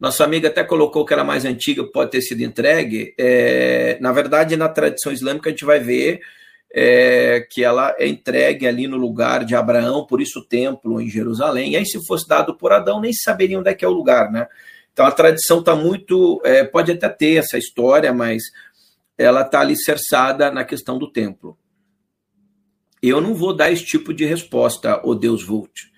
Nossa 0.00 0.24
amiga 0.24 0.48
até 0.48 0.64
colocou 0.64 1.04
que 1.04 1.12
era 1.12 1.22
mais 1.22 1.44
antiga, 1.44 1.84
pode 1.84 2.10
ter 2.10 2.22
sido 2.22 2.42
entregue. 2.42 3.14
É, 3.18 3.98
na 4.00 4.12
verdade, 4.12 4.56
na 4.56 4.68
tradição 4.68 5.12
islâmica, 5.12 5.50
a 5.50 5.52
gente 5.52 5.66
vai 5.66 5.78
ver 5.78 6.20
é, 6.72 7.46
que 7.50 7.62
ela 7.62 7.94
é 7.98 8.08
entregue 8.08 8.66
ali 8.66 8.86
no 8.86 8.96
lugar 8.96 9.44
de 9.44 9.54
Abraão, 9.54 10.06
por 10.06 10.22
isso 10.22 10.40
o 10.40 10.44
templo 10.44 11.02
em 11.02 11.10
Jerusalém. 11.10 11.72
E 11.72 11.76
aí, 11.76 11.84
se 11.84 12.02
fosse 12.06 12.26
dado 12.26 12.56
por 12.56 12.72
Adão, 12.72 12.98
nem 12.98 13.12
saberiam 13.12 13.60
onde 13.60 13.68
é 13.68 13.74
que 13.74 13.84
é 13.84 13.88
o 13.88 13.92
lugar, 13.92 14.32
né? 14.32 14.46
Então 14.92 15.04
a 15.04 15.12
tradição 15.12 15.60
está 15.60 15.76
muito. 15.76 16.40
É, 16.44 16.64
pode 16.64 16.92
até 16.92 17.08
ter 17.08 17.36
essa 17.36 17.58
história, 17.58 18.12
mas 18.12 18.42
ela 19.18 19.42
está 19.42 19.60
alicerçada 19.60 20.50
na 20.50 20.64
questão 20.64 20.98
do 20.98 21.12
templo. 21.12 21.58
Eu 23.02 23.20
não 23.20 23.34
vou 23.34 23.54
dar 23.54 23.70
esse 23.70 23.84
tipo 23.84 24.14
de 24.14 24.24
resposta, 24.24 25.00
o 25.04 25.14
Deus 25.14 25.42
Vult. 25.42 25.89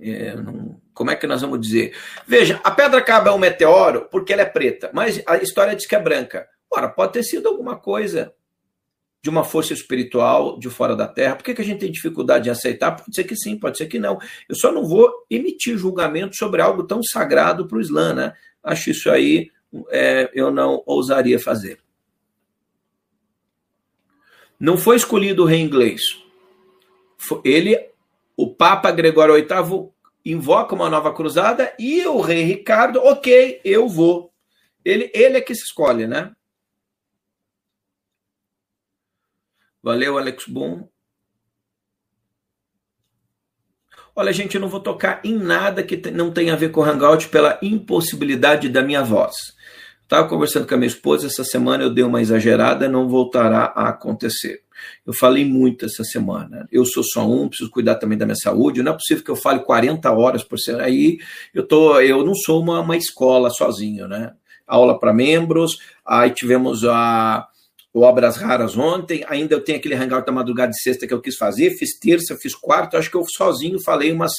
É, 0.00 0.34
não, 0.36 0.80
como 0.92 1.10
é 1.10 1.16
que 1.16 1.26
nós 1.26 1.40
vamos 1.40 1.60
dizer? 1.60 1.94
Veja, 2.26 2.60
a 2.62 2.70
pedra 2.70 3.00
caba 3.00 3.30
é 3.30 3.32
um 3.32 3.38
meteoro 3.38 4.08
porque 4.10 4.32
ela 4.32 4.42
é 4.42 4.46
preta, 4.46 4.90
mas 4.92 5.22
a 5.26 5.36
história 5.36 5.74
diz 5.74 5.86
que 5.86 5.94
é 5.94 6.00
branca. 6.00 6.46
Ora, 6.70 6.88
pode 6.88 7.12
ter 7.12 7.22
sido 7.22 7.48
alguma 7.48 7.76
coisa 7.76 8.32
de 9.22 9.30
uma 9.30 9.42
força 9.42 9.72
espiritual 9.72 10.58
de 10.58 10.70
fora 10.70 10.94
da 10.94 11.08
Terra. 11.08 11.34
Por 11.34 11.44
que, 11.44 11.54
que 11.54 11.62
a 11.62 11.64
gente 11.64 11.80
tem 11.80 11.90
dificuldade 11.90 12.48
em 12.48 12.52
aceitar? 12.52 12.92
Pode 12.92 13.14
ser 13.14 13.24
que 13.24 13.34
sim, 13.34 13.58
pode 13.58 13.76
ser 13.76 13.86
que 13.86 13.98
não. 13.98 14.18
Eu 14.48 14.54
só 14.54 14.70
não 14.70 14.84
vou 14.84 15.10
emitir 15.28 15.76
julgamento 15.76 16.36
sobre 16.36 16.62
algo 16.62 16.84
tão 16.84 17.02
sagrado 17.02 17.66
para 17.66 17.78
o 17.78 17.80
Islã, 17.80 18.14
né? 18.14 18.32
Acho 18.62 18.90
isso 18.90 19.10
aí 19.10 19.50
é, 19.90 20.30
eu 20.32 20.50
não 20.50 20.82
ousaria 20.86 21.38
fazer. 21.38 21.78
Não 24.58 24.78
foi 24.78 24.96
escolhido 24.96 25.42
o 25.42 25.46
rei 25.46 25.60
inglês. 25.60 26.02
Ele, 27.44 27.76
o 28.36 28.54
Papa 28.54 28.90
Gregório 28.90 29.34
VIII, 29.34 29.90
invoca 30.24 30.74
uma 30.74 30.90
nova 30.90 31.12
cruzada 31.14 31.74
e 31.78 32.04
o 32.06 32.20
rei 32.20 32.42
Ricardo, 32.42 33.00
ok, 33.00 33.60
eu 33.64 33.88
vou. 33.88 34.32
Ele, 34.84 35.10
ele 35.14 35.38
é 35.38 35.40
que 35.40 35.54
se 35.54 35.64
escolhe, 35.64 36.06
né? 36.06 36.32
Valeu, 39.82 40.18
Alex 40.18 40.46
Boom. 40.46 40.88
Olha, 44.14 44.32
gente, 44.32 44.54
eu 44.54 44.60
não 44.60 44.68
vou 44.68 44.80
tocar 44.80 45.20
em 45.24 45.34
nada 45.36 45.82
que 45.82 46.10
não 46.10 46.32
tenha 46.32 46.54
a 46.54 46.56
ver 46.56 46.70
com 46.70 46.80
o 46.80 46.84
Hangout 46.84 47.28
pela 47.28 47.58
impossibilidade 47.62 48.68
da 48.68 48.82
minha 48.82 49.04
voz. 49.04 49.34
Estava 50.02 50.28
conversando 50.28 50.66
com 50.66 50.74
a 50.74 50.76
minha 50.76 50.88
esposa 50.88 51.26
essa 51.26 51.44
semana, 51.44 51.84
eu 51.84 51.92
dei 51.92 52.02
uma 52.02 52.20
exagerada, 52.20 52.88
não 52.88 53.08
voltará 53.08 53.72
a 53.76 53.90
acontecer. 53.90 54.65
Eu 55.06 55.12
falei 55.12 55.44
muito 55.44 55.86
essa 55.86 56.04
semana. 56.04 56.68
Eu 56.70 56.84
sou 56.84 57.02
só 57.02 57.28
um, 57.28 57.48
preciso 57.48 57.70
cuidar 57.70 57.96
também 57.96 58.18
da 58.18 58.26
minha 58.26 58.36
saúde. 58.36 58.82
Não 58.82 58.92
é 58.92 58.94
possível 58.94 59.24
que 59.24 59.30
eu 59.30 59.36
fale 59.36 59.60
40 59.60 60.10
horas 60.12 60.42
por 60.42 60.58
semana. 60.58 60.84
Aí 60.84 61.18
eu 61.54 61.66
tô, 61.66 62.00
eu 62.00 62.24
não 62.24 62.34
sou 62.34 62.60
uma, 62.60 62.80
uma 62.80 62.96
escola 62.96 63.50
sozinho, 63.50 64.08
né? 64.08 64.32
Aula 64.66 64.98
para 64.98 65.14
membros, 65.14 65.78
aí 66.04 66.30
tivemos 66.30 66.84
a 66.84 67.46
Obras 67.94 68.36
Raras 68.36 68.76
ontem, 68.76 69.24
ainda 69.28 69.54
eu 69.54 69.60
tenho 69.62 69.78
aquele 69.78 69.94
hangout 69.94 70.26
da 70.26 70.32
madrugada 70.32 70.70
de 70.70 70.82
sexta 70.82 71.06
que 71.06 71.14
eu 71.14 71.20
quis 71.20 71.36
fazer, 71.36 71.70
fiz 71.78 71.98
terça, 71.98 72.36
fiz 72.36 72.54
quarta, 72.54 72.98
acho 72.98 73.10
que 73.10 73.16
eu 73.16 73.24
sozinho 73.24 73.80
falei 73.80 74.12
umas 74.12 74.32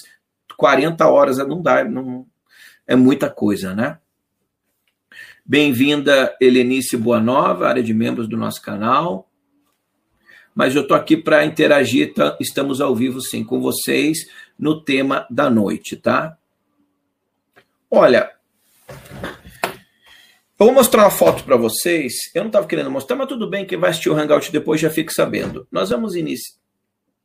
40 0.58 1.08
horas, 1.08 1.38
não 1.38 1.62
dá, 1.62 1.84
não, 1.84 2.28
é 2.86 2.96
muita 2.96 3.30
coisa, 3.30 3.74
né? 3.74 3.98
Bem-vinda, 5.46 6.36
Helenice 6.42 6.98
Boa 6.98 7.20
Nova, 7.20 7.68
área 7.68 7.82
de 7.82 7.94
membros 7.94 8.28
do 8.28 8.38
nosso 8.38 8.62
canal. 8.62 9.27
Mas 10.58 10.76
eu 10.76 10.82
estou 10.82 10.98
aqui 10.98 11.16
para 11.16 11.46
interagir, 11.46 12.16
tá? 12.16 12.36
estamos 12.40 12.82
ao 12.82 12.96
vivo 12.96 13.22
sim 13.22 13.44
com 13.44 13.62
vocês 13.62 14.28
no 14.58 14.82
tema 14.82 15.28
da 15.30 15.52
noite, 15.52 15.96
tá? 15.96 16.36
Olha, 17.92 18.32
eu 18.90 20.66
vou 20.66 20.74
mostrar 20.74 21.04
uma 21.04 21.12
foto 21.12 21.44
para 21.44 21.56
vocês. 21.56 22.14
Eu 22.34 22.42
não 22.42 22.48
estava 22.48 22.66
querendo 22.66 22.90
mostrar, 22.90 23.16
mas 23.16 23.28
tudo 23.28 23.48
bem, 23.48 23.68
quem 23.68 23.78
vai 23.78 23.92
assistir 23.92 24.10
o 24.10 24.18
Hangout 24.18 24.52
depois 24.52 24.82
já 24.82 24.90
fique 24.90 25.14
sabendo. 25.14 25.68
Nós 25.72 25.92
vamos 25.92 26.16
iniciar. 26.16 26.58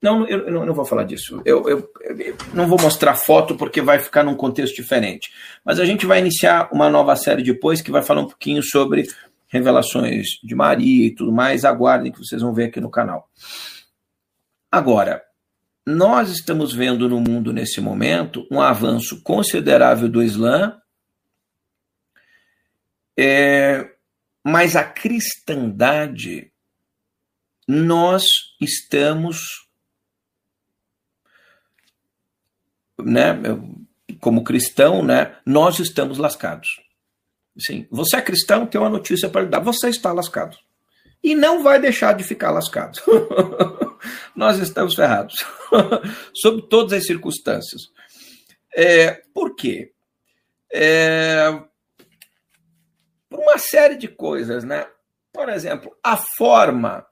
Não, 0.03 0.27
eu, 0.27 0.49
eu, 0.49 0.67
não 0.67 0.75
vou 0.75 0.85
falar 0.85 1.05
disso. 1.05 1.41
Eu, 1.47 1.67
eu, 1.67 1.91
eu, 2.03 2.37
não 2.53 2.67
vou 2.67 2.79
mostrar 2.83 3.15
foto 3.15 3.57
porque 3.57 3.81
vai 3.81 3.99
ficar 3.99 4.23
num 4.25 4.35
contexto 4.35 4.77
diferente. 4.77 5.33
Mas 5.65 5.81
a 5.81 5.87
gente 5.87 6.05
vai 6.05 6.19
iniciar 6.19 6.69
uma 6.71 6.91
nova 6.91 7.17
série 7.17 7.43
depois 7.43 7.81
que 7.81 7.91
vai 7.91 8.03
falar 8.03 8.21
um 8.21 8.27
pouquinho 8.27 8.63
sobre 8.63 9.07
revelações 9.53 10.39
de 10.43 10.55
Maria 10.55 11.07
e 11.07 11.15
tudo 11.15 11.31
mais. 11.31 11.65
Aguardem 11.65 12.11
que 12.11 12.19
vocês 12.19 12.41
vão 12.41 12.55
ver 12.55 12.65
aqui 12.65 12.81
no 12.81 12.91
canal. 12.91 13.31
Agora, 14.71 15.23
nós 15.87 16.31
estamos 16.31 16.73
vendo 16.73 17.07
no 17.09 17.21
mundo 17.21 17.53
nesse 17.53 17.81
momento 17.81 18.47
um 18.51 18.63
avanço 18.63 19.23
considerável 19.23 20.09
do 20.09 20.23
Islã, 20.23 20.81
é, 23.19 23.95
mas 24.43 24.75
a 24.75 24.85
cristandade, 24.85 26.51
nós 27.69 28.25
estamos 28.59 29.69
né, 32.99 33.35
como 34.19 34.45
cristão, 34.45 35.05
né, 35.05 35.37
nós 35.45 35.79
estamos 35.79 36.17
lascados. 36.17 36.69
Sim, 37.59 37.87
você 37.91 38.17
é 38.17 38.23
cristão, 38.23 38.67
tem 38.67 38.81
uma 38.81 38.91
notícia 38.91 39.29
para 39.29 39.43
lhe 39.43 39.49
dar, 39.49 39.61
você 39.61 39.89
está 39.89 40.13
lascado. 40.13 40.57
E 41.23 41.35
não 41.35 41.63
vai 41.63 41.81
deixar 41.81 42.15
de 42.15 42.25
ficar 42.25 42.51
lascado. 42.51 42.99
nós 44.35 44.59
estamos 44.59 44.95
ferrados, 44.95 45.35
sob 46.35 46.63
todas 46.69 46.93
as 46.95 47.07
circunstâncias. 47.07 47.83
É, 48.75 49.23
por 49.35 49.55
quê? 49.55 49.93
É, 50.73 51.61
por 53.29 53.41
uma 53.41 53.59
série 53.59 53.97
de 53.97 54.09
coisas, 54.09 54.65
né? 54.65 54.87
Por 55.33 55.49
exemplo, 55.49 55.97
a 56.03 56.17
forma 56.37 57.07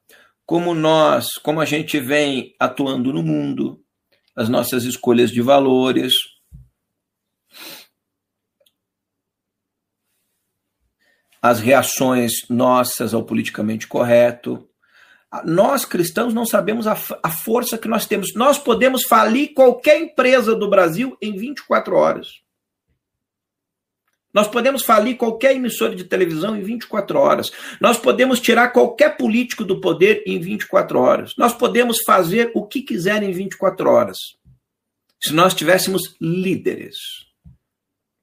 como 0.50 0.74
nós, 0.74 1.34
como 1.42 1.60
a 1.60 1.64
gente 1.64 2.00
vem 2.00 2.54
atuando 2.58 3.12
no 3.12 3.22
mundo, 3.22 3.80
as 4.34 4.48
nossas 4.48 4.84
escolhas 4.84 5.30
de 5.30 5.40
valores. 5.40 6.12
As 11.42 11.60
reações 11.60 12.32
nossas 12.48 13.14
ao 13.14 13.24
politicamente 13.24 13.86
correto. 13.86 14.68
Nós 15.44 15.84
cristãos 15.84 16.34
não 16.34 16.44
sabemos 16.44 16.86
a, 16.86 16.96
a 17.22 17.30
força 17.30 17.78
que 17.78 17.88
nós 17.88 18.04
temos. 18.04 18.34
Nós 18.34 18.58
podemos 18.58 19.04
falir 19.04 19.54
qualquer 19.54 20.00
empresa 20.00 20.54
do 20.54 20.68
Brasil 20.68 21.16
em 21.22 21.36
24 21.36 21.96
horas. 21.96 22.28
Nós 24.32 24.46
podemos 24.46 24.84
falir 24.84 25.16
qualquer 25.16 25.56
emissora 25.56 25.94
de 25.94 26.04
televisão 26.04 26.56
em 26.56 26.62
24 26.62 27.18
horas. 27.18 27.50
Nós 27.80 27.98
podemos 27.98 28.40
tirar 28.40 28.68
qualquer 28.68 29.16
político 29.16 29.64
do 29.64 29.80
poder 29.80 30.22
em 30.26 30.38
24 30.38 31.00
horas. 31.00 31.32
Nós 31.36 31.52
podemos 31.52 31.98
fazer 32.06 32.52
o 32.54 32.66
que 32.66 32.82
quiser 32.82 33.22
em 33.22 33.32
24 33.32 33.90
horas. 33.90 34.18
Se 35.20 35.32
nós 35.32 35.52
tivéssemos 35.52 36.16
líderes, 36.20 36.96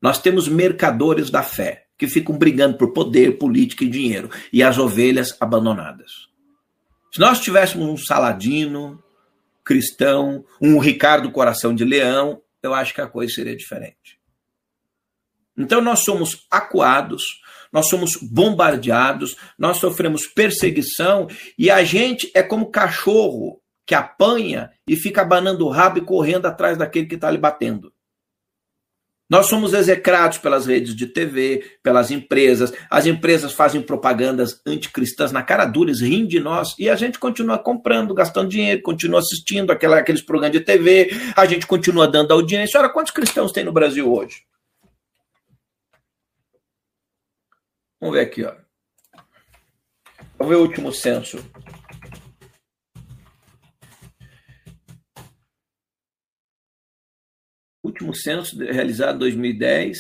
nós 0.02 0.19
temos 0.19 0.48
mercadores 0.48 1.30
da 1.30 1.44
fé 1.44 1.86
que 1.98 2.07
ficam 2.07 2.38
brigando 2.38 2.78
por 2.78 2.94
poder, 2.94 3.38
política 3.38 3.84
e 3.84 3.90
dinheiro 3.90 4.30
e 4.52 4.61
as 4.61 4.78
ovelhas 4.78 5.36
abandonadas. 5.40 6.28
Se 7.14 7.19
nós 7.19 7.40
tivéssemos 7.40 7.88
um 7.88 7.98
Saladino 7.98 9.03
cristão, 9.64 10.45
um 10.61 10.80
Ricardo 10.80 11.32
Coração 11.32 11.76
de 11.76 11.84
Leão, 11.84 12.41
eu 12.64 12.74
acho 12.74 12.94
que 12.94 13.02
a 13.02 13.07
coisa 13.07 13.34
seria 13.34 13.56
diferente. 13.56 14.18
Então 15.57 15.82
nós 15.82 16.03
somos 16.03 16.45
acuados, 16.49 17.41
nós 17.72 17.90
somos 17.90 18.15
bombardeados, 18.22 19.36
nós 19.57 19.78
sofremos 19.78 20.28
perseguição 20.28 21.28
e 21.57 21.69
a 21.69 21.84
gente 21.84 22.32
é 22.34 22.41
como 22.44 22.72
cachorro 22.72 23.60
que 23.86 23.95
apanha 23.95 24.72
e 24.88 24.95
fica 24.95 25.22
abanando 25.22 25.65
o 25.65 25.69
rabo 25.69 25.98
e 25.98 26.06
correndo 26.06 26.45
atrás 26.45 26.78
daquele 26.78 27.07
que 27.07 27.15
está 27.15 27.32
lhe 27.32 27.38
batendo. 27.38 27.91
Nós 29.29 29.47
somos 29.47 29.73
execrados 29.73 30.37
pelas 30.37 30.65
redes 30.65 30.95
de 30.95 31.05
TV, 31.05 31.77
pelas 31.83 32.11
empresas. 32.11 32.73
As 32.89 33.05
empresas 33.05 33.51
fazem 33.51 33.81
propagandas 33.81 34.61
anticristãs 34.65 35.33
na 35.33 35.43
cara 35.43 35.65
dura, 35.65 35.89
eles 35.89 35.99
riem 35.99 36.25
de 36.25 36.39
nós 36.39 36.73
e 36.79 36.89
a 36.89 36.95
gente 36.95 37.19
continua 37.19 37.59
comprando, 37.59 38.13
gastando 38.13 38.49
dinheiro, 38.49 38.81
continua 38.81 39.19
assistindo 39.19 39.71
aquela, 39.71 39.99
aqueles 39.99 40.21
programas 40.21 40.57
de 40.57 40.63
TV, 40.63 41.11
a 41.35 41.45
gente 41.45 41.67
continua 41.67 42.07
dando 42.07 42.31
audiência. 42.31 42.79
Ora, 42.79 42.89
quantos 42.89 43.11
cristãos 43.11 43.51
tem 43.51 43.65
no 43.65 43.73
Brasil 43.73 44.11
hoje? 44.11 44.43
Vamos 47.99 48.15
ver 48.15 48.21
aqui, 48.21 48.45
ó. 48.45 48.53
Vamos 50.37 50.53
ver 50.53 50.55
o 50.55 50.61
último 50.61 50.93
censo. 50.93 51.43
Último 57.88 58.14
censo 58.14 58.57
realizado 58.57 59.15
em 59.15 59.19
2010. 59.19 59.97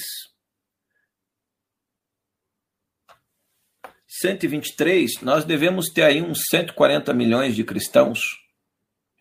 123, 4.05 5.21
nós 5.21 5.45
devemos 5.45 5.87
ter 5.87 6.03
aí 6.03 6.21
uns 6.21 6.39
140 6.49 7.13
milhões 7.13 7.55
de 7.55 7.63
cristãos. 7.63 8.19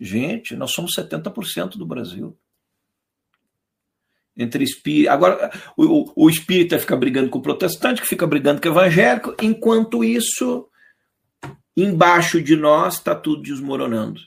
Gente, 0.01 0.57
nós 0.57 0.73
somos 0.73 0.97
70% 0.97 1.77
do 1.77 1.87
Brasil 1.87 2.37
entre 4.37 4.65
espírita. 4.65 5.13
Agora, 5.13 5.51
o, 5.77 6.25
o 6.25 6.29
espírita 6.29 6.79
fica 6.79 6.97
brigando 6.97 7.31
com 7.31 7.39
o 7.39 7.43
protestante, 7.43 8.03
que 8.03 8.09
fica 8.09 8.27
brigando 8.27 8.61
com 8.61 8.69
o 8.69 8.73
evangélico, 8.73 9.35
enquanto 9.41 10.03
isso, 10.03 10.69
embaixo 11.77 12.43
de 12.43 12.57
nós 12.57 12.95
está 12.95 13.15
tudo 13.15 13.43
desmoronando. 13.43 14.21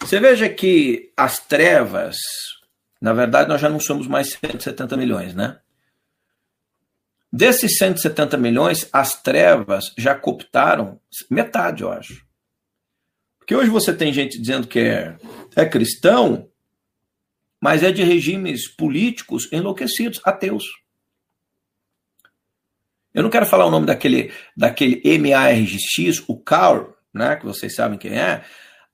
Você 0.00 0.20
veja 0.20 0.48
que 0.48 1.12
as 1.16 1.38
trevas, 1.38 2.16
na 3.00 3.12
verdade, 3.12 3.48
nós 3.48 3.60
já 3.60 3.68
não 3.68 3.80
somos 3.80 4.06
mais 4.06 4.32
170 4.32 4.96
milhões, 4.96 5.34
né? 5.34 5.58
Desses 7.30 7.76
170 7.76 8.38
milhões, 8.38 8.88
as 8.92 9.20
trevas 9.22 9.92
já 9.98 10.14
cooptaram 10.14 10.98
metade, 11.30 11.82
eu 11.82 11.92
acho. 11.92 12.26
Porque 13.38 13.54
hoje 13.54 13.70
você 13.70 13.92
tem 13.94 14.12
gente 14.12 14.40
dizendo 14.40 14.66
que 14.66 14.78
é, 14.78 15.16
é 15.54 15.66
cristão, 15.66 16.48
mas 17.60 17.82
é 17.82 17.90
de 17.90 18.02
regimes 18.02 18.66
políticos 18.68 19.48
enlouquecidos, 19.52 20.20
ateus. 20.24 20.64
Eu 23.12 23.22
não 23.22 23.30
quero 23.30 23.46
falar 23.46 23.66
o 23.66 23.70
nome 23.70 23.86
daquele, 23.86 24.32
daquele 24.56 25.02
MARX, 25.18 26.22
o 26.28 26.38
Carl, 26.38 26.94
né, 27.12 27.36
que 27.36 27.44
vocês 27.44 27.74
sabem 27.74 27.98
quem 27.98 28.12
é. 28.12 28.44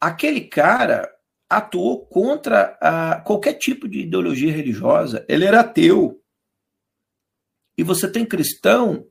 Aquele 0.04 0.42
cara 0.42 1.10
atuou 1.48 2.04
contra 2.04 2.76
a, 2.78 3.22
qualquer 3.22 3.54
tipo 3.54 3.88
de 3.88 4.00
ideologia 4.00 4.52
religiosa. 4.52 5.24
Ele 5.26 5.46
era 5.46 5.60
ateu. 5.60 6.22
E 7.74 7.82
você 7.82 8.06
tem 8.12 8.26
cristão 8.26 9.08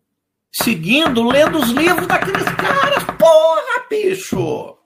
seguindo, 0.52 1.28
lendo 1.28 1.58
os 1.58 1.72
livros 1.72 2.06
daqueles 2.06 2.44
caras. 2.44 3.04
Porra, 3.18 3.88
bicho! 3.90 4.78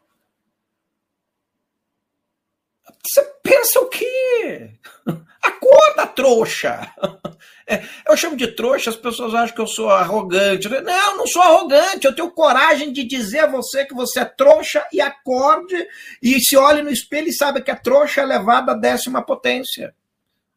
Você 3.04 3.24
pensa 3.44 3.82
o 3.82 3.90
quê? 3.90 4.80
Acorda, 5.48 6.08
trouxa! 6.08 6.94
É, 7.70 7.84
eu 8.08 8.16
chamo 8.16 8.38
de 8.38 8.48
trouxa, 8.48 8.90
as 8.90 8.96
pessoas 8.96 9.36
acham 9.36 9.54
que 9.54 9.60
eu 9.60 9.68
sou 9.68 9.90
arrogante. 9.90 10.70
Não, 10.70 11.18
não 11.18 11.28
sou 11.28 11.42
arrogante, 11.42 12.08
eu 12.08 12.16
tenho 12.16 12.32
coragem 12.32 12.94
de 12.94 13.04
dizer 13.04 13.40
a 13.40 13.48
você 13.48 13.84
que 13.84 13.94
você 13.94 14.22
é 14.22 14.26
trouxa 14.26 14.88
e 14.94 15.02
acorde 15.02 15.76
e 16.24 16.40
se 16.40 16.56
olhe 16.56 16.82
no 16.82 16.90
espelho 16.90 17.28
e 17.28 17.34
sabe 17.34 17.62
que 17.62 17.70
a 17.70 17.76
trouxa 17.76 18.22
é 18.22 18.26
levada 18.26 18.72
à 18.72 18.76
décima 18.76 19.22
potência. 19.22 19.94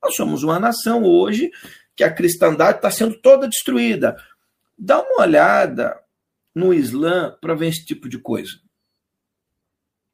Nós 0.01 0.15
somos 0.15 0.45
uma 0.45 0.61
nação 0.61 1.03
hoje 1.03 1.51
que 1.97 2.05
a 2.05 2.15
cristandade 2.15 2.79
está 2.79 2.93
sendo 2.93 3.21
toda 3.21 3.49
destruída. 3.49 4.17
Dá 4.79 5.03
uma 5.03 5.23
olhada 5.23 6.01
no 6.55 6.73
Islã 6.73 7.37
para 7.41 7.57
ver 7.57 7.71
esse 7.71 7.85
tipo 7.85 8.09
de 8.09 8.19
coisa. 8.19 8.53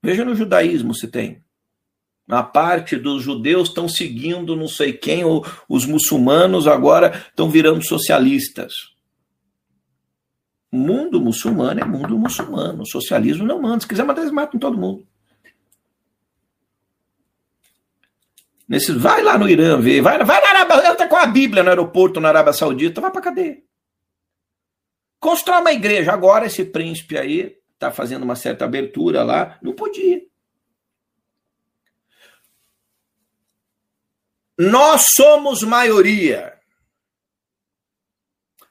Veja 0.02 0.24
no 0.24 0.34
judaísmo 0.34 0.94
se 0.94 1.08
tem. 1.08 1.44
A 2.28 2.42
parte 2.42 2.96
dos 2.96 3.22
judeus 3.22 3.68
estão 3.68 3.88
seguindo 3.88 4.56
não 4.56 4.66
sei 4.66 4.92
quem, 4.92 5.24
ou 5.24 5.46
os 5.68 5.86
muçulmanos 5.86 6.66
agora 6.66 7.24
estão 7.28 7.48
virando 7.48 7.86
socialistas. 7.86 8.72
Mundo 10.72 11.20
muçulmano 11.20 11.80
é 11.80 11.84
mundo 11.84 12.18
muçulmano. 12.18 12.82
O 12.82 12.86
socialismo 12.86 13.44
não 13.44 13.62
manda. 13.62 13.80
Se 13.80 13.88
quiser 13.88 14.04
matar, 14.04 14.22
eles 14.22 14.32
matam 14.32 14.58
todo 14.58 14.76
mundo. 14.76 15.06
Nesse, 18.68 18.92
vai 18.92 19.22
lá 19.22 19.38
no 19.38 19.48
Irã 19.48 19.80
ver, 19.80 20.00
vai, 20.00 20.22
vai 20.24 20.40
na 20.40 20.48
Arábia, 20.48 20.90
entra 20.90 21.06
com 21.06 21.14
a 21.14 21.26
Bíblia 21.26 21.62
no 21.62 21.68
aeroporto 21.68 22.20
na 22.20 22.28
Arábia 22.28 22.52
Saudita, 22.52 23.00
vai 23.00 23.12
para 23.12 23.20
cadeia. 23.22 23.62
Constrói 25.20 25.60
uma 25.60 25.72
igreja. 25.72 26.12
Agora 26.12 26.46
esse 26.46 26.64
príncipe 26.64 27.16
aí 27.16 27.56
está 27.72 27.92
fazendo 27.92 28.24
uma 28.24 28.34
certa 28.34 28.64
abertura 28.64 29.22
lá, 29.22 29.56
não 29.62 29.72
podia. 29.72 30.20
Nós 34.58 35.06
somos 35.14 35.62
maioria. 35.62 36.58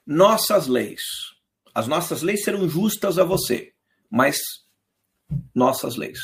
Nossas 0.04 0.66
leis. 0.66 1.02
As 1.74 1.86
nossas 1.86 2.22
leis 2.22 2.42
serão 2.42 2.68
justas 2.68 3.18
a 3.18 3.24
você, 3.24 3.72
mas 4.10 4.38
nossas 5.54 5.96
leis. 5.96 6.18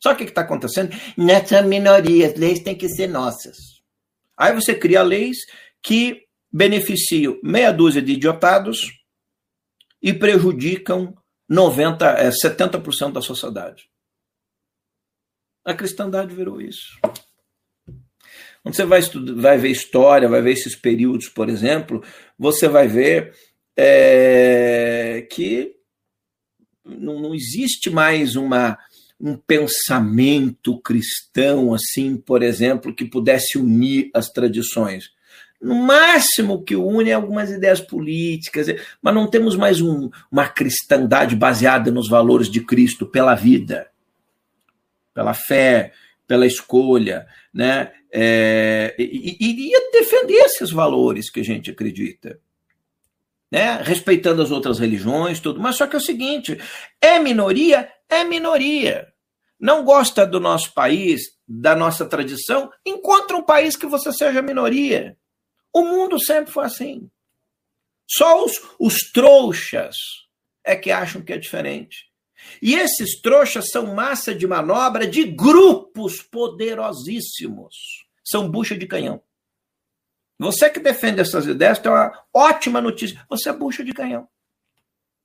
Só 0.00 0.12
o 0.12 0.16
que 0.16 0.24
está 0.24 0.42
acontecendo? 0.42 0.94
Nessa 1.16 1.62
minoria, 1.62 2.28
as 2.28 2.34
leis 2.34 2.60
têm 2.60 2.76
que 2.76 2.88
ser 2.88 3.08
nossas. 3.08 3.56
Aí 4.36 4.54
você 4.54 4.74
cria 4.74 5.02
leis 5.02 5.38
que 5.82 6.26
beneficiam 6.52 7.38
meia 7.42 7.72
dúzia 7.72 8.00
de 8.00 8.12
idiotados 8.12 8.92
e 10.00 10.12
prejudicam 10.12 11.16
90, 11.48 12.30
70% 12.30 13.08
é, 13.08 13.12
da 13.12 13.22
sociedade. 13.22 13.90
A 15.64 15.74
cristandade 15.74 16.34
virou 16.34 16.60
isso. 16.60 16.98
Quando 18.68 18.76
você 18.76 18.84
vai, 18.84 19.00
vai 19.36 19.56
ver 19.56 19.70
história, 19.70 20.28
vai 20.28 20.42
ver 20.42 20.52
esses 20.52 20.76
períodos, 20.76 21.26
por 21.30 21.48
exemplo, 21.48 22.04
você 22.38 22.68
vai 22.68 22.86
ver 22.86 23.32
é, 23.74 25.26
que 25.30 25.74
não, 26.84 27.18
não 27.18 27.34
existe 27.34 27.88
mais 27.88 28.36
uma, 28.36 28.76
um 29.18 29.38
pensamento 29.38 30.78
cristão, 30.82 31.72
assim, 31.72 32.18
por 32.18 32.42
exemplo, 32.42 32.94
que 32.94 33.06
pudesse 33.06 33.56
unir 33.56 34.10
as 34.12 34.28
tradições. 34.28 35.08
No 35.58 35.74
máximo 35.74 36.62
que 36.62 36.76
une 36.76 37.08
é 37.08 37.14
algumas 37.14 37.50
ideias 37.50 37.80
políticas, 37.80 38.66
mas 39.00 39.14
não 39.14 39.30
temos 39.30 39.56
mais 39.56 39.80
um, 39.80 40.10
uma 40.30 40.46
cristandade 40.46 41.34
baseada 41.34 41.90
nos 41.90 42.06
valores 42.06 42.50
de 42.50 42.60
Cristo 42.60 43.06
pela 43.06 43.34
vida, 43.34 43.88
pela 45.14 45.32
fé, 45.32 45.94
pela 46.28 46.46
escolha, 46.46 47.26
né? 47.52 47.90
É, 48.12 48.94
e, 48.98 49.36
iria 49.40 49.90
defender 49.90 50.36
esses 50.44 50.70
valores 50.70 51.30
que 51.30 51.40
a 51.40 51.44
gente 51.44 51.70
acredita. 51.70 52.38
Né? 53.50 53.80
Respeitando 53.82 54.42
as 54.42 54.50
outras 54.50 54.78
religiões, 54.78 55.40
tudo. 55.40 55.58
Mas 55.58 55.76
só 55.76 55.86
que 55.86 55.96
é 55.96 55.98
o 55.98 56.02
seguinte: 56.02 56.58
é 57.00 57.18
minoria, 57.18 57.90
é 58.08 58.22
minoria. 58.22 59.08
Não 59.58 59.82
gosta 59.82 60.24
do 60.24 60.38
nosso 60.38 60.72
país, 60.72 61.22
da 61.48 61.74
nossa 61.74 62.06
tradição, 62.06 62.70
encontra 62.86 63.36
um 63.36 63.42
país 63.42 63.74
que 63.74 63.86
você 63.86 64.12
seja 64.12 64.42
minoria. 64.42 65.16
O 65.72 65.82
mundo 65.82 66.22
sempre 66.22 66.52
foi 66.52 66.64
assim. 66.64 67.10
Só 68.06 68.44
os, 68.44 68.52
os 68.78 69.10
trouxas 69.10 69.96
é 70.64 70.76
que 70.76 70.90
acham 70.90 71.22
que 71.22 71.32
é 71.32 71.38
diferente. 71.38 72.07
E 72.60 72.74
esses 72.74 73.20
trouxas 73.20 73.70
são 73.70 73.94
massa 73.94 74.34
de 74.34 74.46
manobra 74.46 75.06
de 75.06 75.24
grupos 75.24 76.22
poderosíssimos. 76.22 78.06
São 78.24 78.50
bucha 78.50 78.76
de 78.76 78.86
canhão. 78.86 79.22
Você 80.38 80.70
que 80.70 80.78
defende 80.78 81.20
essas 81.20 81.46
ideias 81.46 81.78
tem 81.78 81.90
uma 81.90 82.12
ótima 82.32 82.80
notícia. 82.80 83.20
Você 83.28 83.48
é 83.48 83.52
bucha 83.52 83.84
de 83.84 83.92
canhão. 83.92 84.28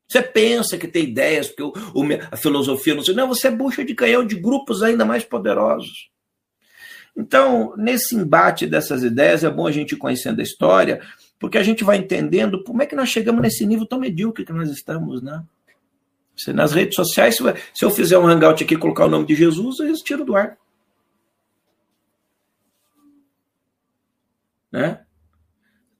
Você 0.07 0.21
pensa 0.21 0.77
que 0.77 0.87
tem 0.87 1.03
ideias, 1.05 1.47
porque 1.47 1.63
o, 1.63 1.71
o, 1.93 2.03
a 2.31 2.37
filosofia 2.37 2.95
não 2.95 3.03
sei. 3.03 3.15
Não, 3.15 3.27
você 3.27 3.47
é 3.47 3.51
bucha 3.51 3.83
de 3.83 3.95
canhão 3.95 4.25
de 4.25 4.35
grupos 4.35 4.83
ainda 4.83 5.05
mais 5.05 5.23
poderosos. 5.23 6.11
Então, 7.15 7.75
nesse 7.77 8.15
embate 8.15 8.65
dessas 8.65 9.03
ideias, 9.03 9.43
é 9.43 9.49
bom 9.49 9.67
a 9.67 9.71
gente 9.71 9.93
ir 9.93 9.97
conhecendo 9.97 10.39
a 10.39 10.43
história, 10.43 10.99
porque 11.39 11.59
a 11.59 11.63
gente 11.63 11.83
vai 11.83 11.97
entendendo 11.97 12.63
como 12.63 12.81
é 12.81 12.85
que 12.87 12.95
nós 12.95 13.09
chegamos 13.09 13.41
nesse 13.41 13.65
nível 13.65 13.85
tão 13.85 13.99
medíocre 13.99 14.45
que 14.45 14.53
nós 14.53 14.69
estamos, 14.69 15.21
né? 15.21 15.43
Nas 16.51 16.73
redes 16.73 16.95
sociais, 16.95 17.37
se 17.73 17.85
eu 17.85 17.91
fizer 17.91 18.17
um 18.17 18.27
hangout 18.27 18.63
aqui 18.63 18.73
e 18.73 18.77
colocar 18.77 19.05
o 19.05 19.09
nome 19.09 19.25
de 19.25 19.35
Jesus, 19.35 19.79
eles 19.79 20.01
tiram 20.01 20.25
do 20.25 20.35
ar. 20.35 20.57
Né? 24.71 24.99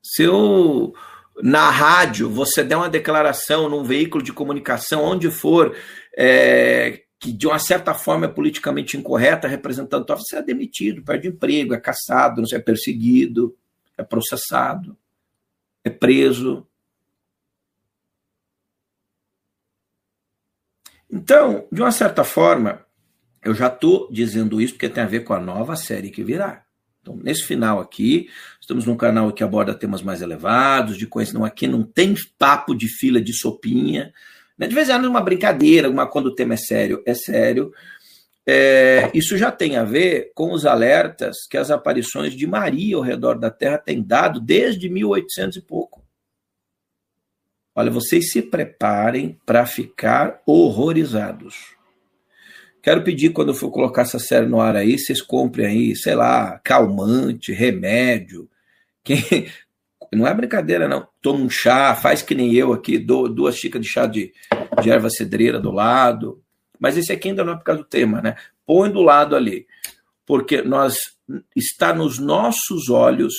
Se 0.02 0.24
eu, 0.24 0.94
na 1.42 1.70
rádio, 1.70 2.30
você 2.30 2.64
der 2.64 2.76
uma 2.76 2.90
declaração 2.90 3.70
num 3.70 3.84
veículo 3.84 4.24
de 4.24 4.34
comunicação, 4.34 5.04
onde 5.04 5.30
for, 5.30 5.78
é, 6.18 7.04
que 7.20 7.32
de 7.32 7.48
uma 7.48 7.60
certa 7.60 7.94
forma 7.94 8.26
é 8.26 8.30
politicamente 8.30 8.98
incorreta, 8.98 9.48
representando, 9.48 10.06
você 10.08 10.38
é 10.38 10.42
demitido, 10.42 11.04
perde 11.04 11.30
emprego, 11.30 11.74
é 11.74 11.80
caçado, 11.80 12.44
é 12.52 12.60
perseguido, 12.60 13.56
é 13.98 14.04
processado, 14.04 14.98
é 15.84 15.90
preso. 15.90 16.68
Então, 21.14 21.68
de 21.72 21.80
uma 21.80 21.92
certa 21.92 22.24
forma, 22.24 22.84
eu 23.46 23.54
já 23.54 23.68
estou 23.68 24.10
dizendo 24.12 24.60
isso 24.60 24.74
porque 24.74 24.90
tem 24.90 25.04
a 25.04 25.08
ver 25.08 25.20
com 25.20 25.36
a 25.36 25.40
nova 25.40 25.76
série 25.76 26.10
que 26.10 26.24
virá. 26.24 26.64
Então, 27.04 27.16
nesse 27.16 27.44
final 27.44 27.80
aqui, 27.80 28.30
estamos 28.60 28.88
num 28.88 28.98
canal 28.98 29.32
que 29.32 29.44
aborda 29.44 29.76
temas 29.76 30.02
mais 30.02 30.24
elevados, 30.24 30.98
de 30.98 31.06
conhecimento. 31.06 31.46
Aqui 31.46 31.68
não 31.68 31.84
tem 31.84 32.16
papo 32.40 32.74
de 32.74 32.88
fila 32.88 33.22
de 33.22 33.32
sopinha. 33.32 34.12
Né? 34.58 34.66
De 34.66 34.74
vez 34.74 34.90
em 34.90 34.94
quando, 34.94 35.06
uma 35.06 35.22
brincadeira, 35.22 35.92
quando 36.08 36.28
o 36.28 36.36
tema 36.36 36.56
é 36.56 36.58
sério, 36.58 37.04
é 37.06 37.14
sério. 37.14 37.72
É, 38.44 39.12
isso 39.14 39.38
já 39.38 39.52
tem 39.52 39.78
a 39.78 39.84
ver 39.84 40.32
com 40.34 40.52
os 40.52 40.66
alertas 40.66 41.46
que 41.48 41.58
as 41.58 41.70
aparições 41.70 42.34
de 42.34 42.48
Maria 42.48 42.96
ao 42.96 43.04
redor 43.04 43.38
da 43.38 43.52
Terra 43.52 43.78
têm 43.78 44.02
dado 44.02 44.40
desde 44.40 44.90
1800 44.90 45.58
e 45.58 45.62
pouco. 45.62 46.03
Olha, 47.76 47.90
vocês 47.90 48.32
se 48.32 48.42
preparem 48.42 49.40
para 49.46 49.66
ficar 49.66 50.42
horrorizados. 50.46 51.76
Quero 52.84 53.04
pedir, 53.04 53.30
quando 53.32 53.50
eu 53.50 53.56
for 53.56 53.72
colocar 53.72 54.02
essa 54.02 54.20
série 54.20 54.46
no 54.46 54.60
ar 54.60 54.76
aí, 54.76 55.00
vocês 55.00 55.22
comprem 55.22 55.66
aí, 55.66 55.96
sei 55.96 56.16
lá, 56.16 56.60
calmante, 56.64 57.52
remédio. 57.52 58.50
Quem... 59.04 59.18
Não 60.12 60.28
é 60.28 60.34
brincadeira, 60.34 60.88
não. 60.88 61.08
Toma 61.24 61.40
um 61.40 61.50
chá, 61.50 61.96
faz 61.96 62.22
que 62.22 62.36
nem 62.36 62.54
eu 62.54 62.72
aqui, 62.72 63.00
dou 63.00 63.28
duas 63.28 63.56
xícaras 63.56 63.88
de 63.88 63.92
chá 63.92 64.06
de, 64.06 64.32
de 64.80 64.92
erva 64.92 65.10
cedreira 65.10 65.60
do 65.60 65.72
lado. 65.72 66.40
Mas 66.80 66.96
esse 66.98 67.12
aqui 67.12 67.30
ainda 67.30 67.44
não 67.44 67.54
é 67.54 67.56
por 67.56 67.64
causa 67.64 67.82
do 67.82 67.88
tema, 67.88 68.22
né? 68.22 68.36
Põe 68.64 68.92
do 68.92 69.02
lado 69.02 69.36
ali. 69.36 69.66
Porque 70.24 70.62
nós 70.62 70.98
está 71.56 71.96
nos 71.96 72.20
nossos 72.20 72.90
olhos, 72.92 73.34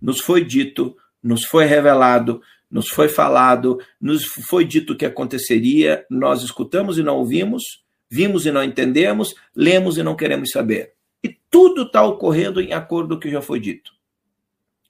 nos 0.00 0.20
foi 0.20 0.42
dito, 0.42 0.96
nos 1.22 1.44
foi 1.44 1.66
revelado, 1.66 2.40
nos 2.70 2.88
foi 2.88 3.08
falado, 3.08 3.78
nos 4.00 4.24
foi 4.24 4.64
dito 4.64 4.96
que 4.96 5.06
aconteceria, 5.06 6.04
nós 6.10 6.42
escutamos 6.42 6.98
e 6.98 7.02
não 7.02 7.16
ouvimos, 7.16 7.62
Vimos 8.10 8.46
e 8.46 8.50
não 8.50 8.64
entendemos, 8.64 9.34
lemos 9.54 9.98
e 9.98 10.02
não 10.02 10.16
queremos 10.16 10.50
saber. 10.50 10.94
E 11.22 11.28
tudo 11.50 11.82
está 11.82 12.02
ocorrendo 12.02 12.60
em 12.60 12.72
acordo 12.72 13.14
com 13.14 13.16
o 13.16 13.20
que 13.20 13.30
já 13.30 13.42
foi 13.42 13.60
dito. 13.60 13.92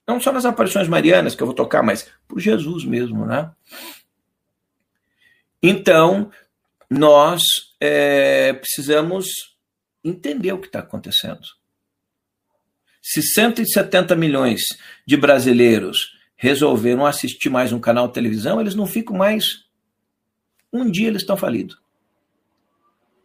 Não 0.07 0.19
só 0.19 0.31
nas 0.31 0.45
aparições 0.45 0.87
marianas 0.87 1.35
que 1.35 1.43
eu 1.43 1.47
vou 1.47 1.55
tocar, 1.55 1.83
mas 1.83 2.09
por 2.27 2.39
Jesus 2.39 2.85
mesmo, 2.85 3.25
né? 3.25 3.51
Então, 5.61 6.31
nós 6.89 7.41
é, 7.79 8.53
precisamos 8.53 9.27
entender 10.03 10.53
o 10.53 10.59
que 10.59 10.67
está 10.67 10.79
acontecendo. 10.79 11.45
Se 13.01 13.21
170 13.21 14.15
milhões 14.15 14.61
de 15.05 15.17
brasileiros 15.17 16.17
resolveram 16.39 17.05
assistir 17.05 17.49
mais 17.49 17.73
um 17.73 17.81
canal 17.81 18.07
de 18.07 18.13
televisão, 18.13 18.61
eles 18.61 18.73
não 18.73 18.85
ficam 18.85 19.15
mais. 19.15 19.65
Um 20.71 20.89
dia 20.89 21.09
eles 21.09 21.21
estão 21.21 21.35
falidos. 21.35 21.77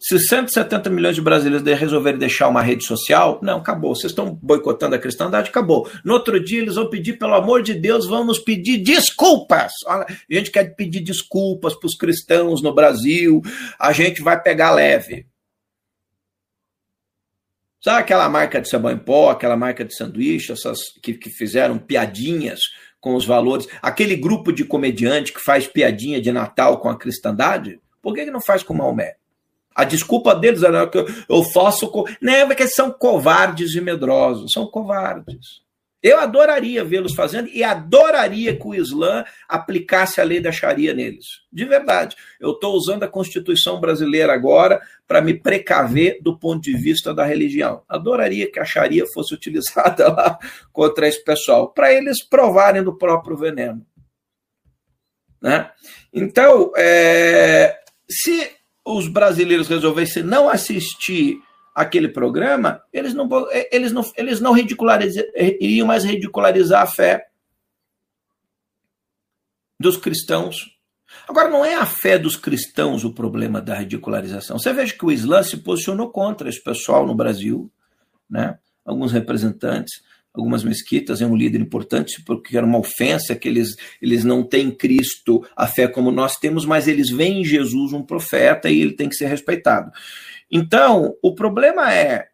Se 0.01 0.19
170 0.19 0.91
milhões 0.91 1.15
de 1.15 1.23
brasileiros 1.23 1.67
resolverem 1.79 2.19
deixar 2.19 2.49
uma 2.49 2.61
rede 2.61 2.85
social, 2.85 3.39
não, 3.41 3.59
acabou. 3.59 3.95
Vocês 3.95 4.11
estão 4.11 4.35
boicotando 4.35 4.97
a 4.97 4.99
cristandade, 4.99 5.49
acabou. 5.49 5.89
No 6.05 6.13
outro 6.13 6.43
dia, 6.43 6.61
eles 6.61 6.75
vão 6.75 6.91
pedir, 6.91 7.17
pelo 7.17 7.35
amor 7.35 7.63
de 7.63 7.73
Deus, 7.73 8.07
vão 8.07 8.25
nos 8.25 8.41
pedir 8.41 8.79
desculpas. 8.79 9.73
a 9.87 10.05
gente 10.29 10.51
quer 10.51 10.75
pedir 10.75 11.01
desculpas 11.01 11.75
para 11.75 11.87
os 11.87 11.97
cristãos 11.97 12.61
no 12.63 12.75
Brasil, 12.75 13.41
a 13.79 13.93
gente 13.93 14.21
vai 14.21 14.43
pegar 14.43 14.73
leve. 14.73 15.27
Sabe 17.81 18.01
aquela 18.01 18.29
marca 18.29 18.61
de 18.61 18.69
sabão 18.69 18.91
em 18.91 18.99
pó, 18.99 19.31
aquela 19.31 19.57
marca 19.57 19.85
de 19.85 19.95
sanduíche, 19.95 20.53
essas 20.53 20.81
que, 21.03 21.15
que 21.15 21.31
fizeram 21.31 21.79
piadinhas 21.79 22.61
com 23.05 23.15
os 23.15 23.27
valores? 23.27 23.69
Aquele 23.83 24.17
grupo 24.17 24.51
de 24.51 24.65
comediante 24.65 25.31
que 25.31 25.45
faz 25.45 25.67
piadinha 25.67 26.23
de 26.23 26.33
Natal 26.33 26.79
com 26.79 26.89
a 26.89 26.97
cristandade? 26.97 27.79
Por 28.01 28.15
que, 28.15 28.25
que 28.25 28.31
não 28.31 28.41
faz 28.41 28.63
com 28.63 28.73
Maomé? 28.73 29.17
A 29.75 29.85
desculpa 29.85 30.35
deles 30.35 30.63
era 30.63 30.87
que 30.87 31.05
eu 31.29 31.43
faço. 31.53 31.93
Não 32.19 32.33
é 32.33 32.47
porque 32.47 32.67
são 32.67 32.91
covardes 32.91 33.75
e 33.75 33.81
medrosos, 33.83 34.53
são 34.53 34.67
covardes. 34.67 35.64
Eu 36.05 36.21
adoraria 36.21 36.85
vê-los 36.85 37.15
fazendo 37.15 37.49
e 37.49 37.65
adoraria 37.65 38.55
que 38.55 38.69
o 38.69 38.75
Islã 38.75 39.25
aplicasse 39.49 40.21
a 40.21 40.25
lei 40.25 40.39
da 40.39 40.53
Sharia 40.53 40.93
neles. 40.93 41.25
De 41.51 41.65
verdade. 41.65 42.15
Eu 42.39 42.51
estou 42.51 42.75
usando 42.75 43.05
a 43.05 43.09
Constituição 43.09 43.81
brasileira 43.81 44.35
agora 44.35 44.83
para 45.09 45.23
me 45.23 45.33
precaver 45.33 46.19
do 46.21 46.39
ponto 46.39 46.61
de 46.61 46.77
vista 46.77 47.15
da 47.15 47.25
religião. 47.25 47.83
Adoraria 47.89 48.53
que 48.53 48.61
a 48.61 48.67
Sharia 48.67 49.07
fosse 49.15 49.33
utilizada 49.33 50.09
lá 50.13 50.39
contra 50.71 51.09
esse 51.09 51.25
pessoal, 51.25 51.73
para 51.73 51.91
eles 51.91 52.23
provarem 52.23 52.83
do 52.83 52.99
próprio 52.99 53.35
veneno. 53.35 53.81
Né? 55.41 55.71
Então, 56.13 56.71
é, 56.77 57.79
se 58.07 58.51
os 58.85 59.09
brasileiros 59.09 59.69
resolvessem 59.69 60.23
não 60.23 60.51
assistir 60.51 61.41
aquele 61.75 62.09
programa, 62.09 62.83
eles 62.93 63.15
não, 63.15 63.29
eles 63.71 63.93
não, 63.93 64.13
eles 64.17 64.41
não 64.41 64.57
iriam 64.57 65.87
mais 65.87 66.05
ridicularizar 66.05 66.83
a 66.83 66.87
fé 66.87 67.27
dos 69.81 69.97
cristãos. 69.97 70.73
Agora, 71.29 71.49
não 71.49 71.65
é 71.65 71.75
a 71.75 71.87
fé 71.87 72.19
dos 72.19 72.37
cristãos 72.37 73.05
o 73.05 73.13
problema 73.13 73.61
da 73.61 73.75
ridicularização. 73.75 74.59
Você 74.59 74.73
veja 74.73 74.95
que 74.95 75.05
o 75.05 75.13
Islã 75.13 75.43
se 75.43 75.59
posicionou 75.59 76.11
contra 76.11 76.49
esse 76.49 76.63
pessoal 76.63 77.07
no 77.07 77.15
Brasil, 77.15 77.71
né? 78.29 78.59
alguns 78.85 79.13
representantes 79.13 80.03
algumas 80.35 80.65
mesquitas, 80.65 81.23
é 81.23 81.27
um 81.27 81.37
líder 81.37 81.61
importante, 81.61 82.21
porque 82.27 82.57
era 82.57 82.67
uma 82.67 82.79
ofensa 82.79 83.37
que 83.37 83.47
eles, 83.47 83.77
eles 84.03 84.25
não 84.25 84.43
têm 84.43 84.69
Cristo, 84.69 85.47
a 85.57 85.65
fé 85.69 85.87
como 85.87 86.11
nós 86.11 86.37
temos, 86.37 86.67
mas 86.67 86.89
eles 86.89 87.09
veem 87.09 87.43
em 87.43 87.45
Jesus 87.45 87.93
um 87.93 88.03
profeta 88.03 88.69
e 88.69 88.81
ele 88.81 88.95
tem 88.95 89.09
que 89.09 89.15
ser 89.15 89.27
respeitado. 89.27 89.93
Então, 90.57 91.17
o 91.21 91.35
problema 91.35 91.93
é 91.93 92.29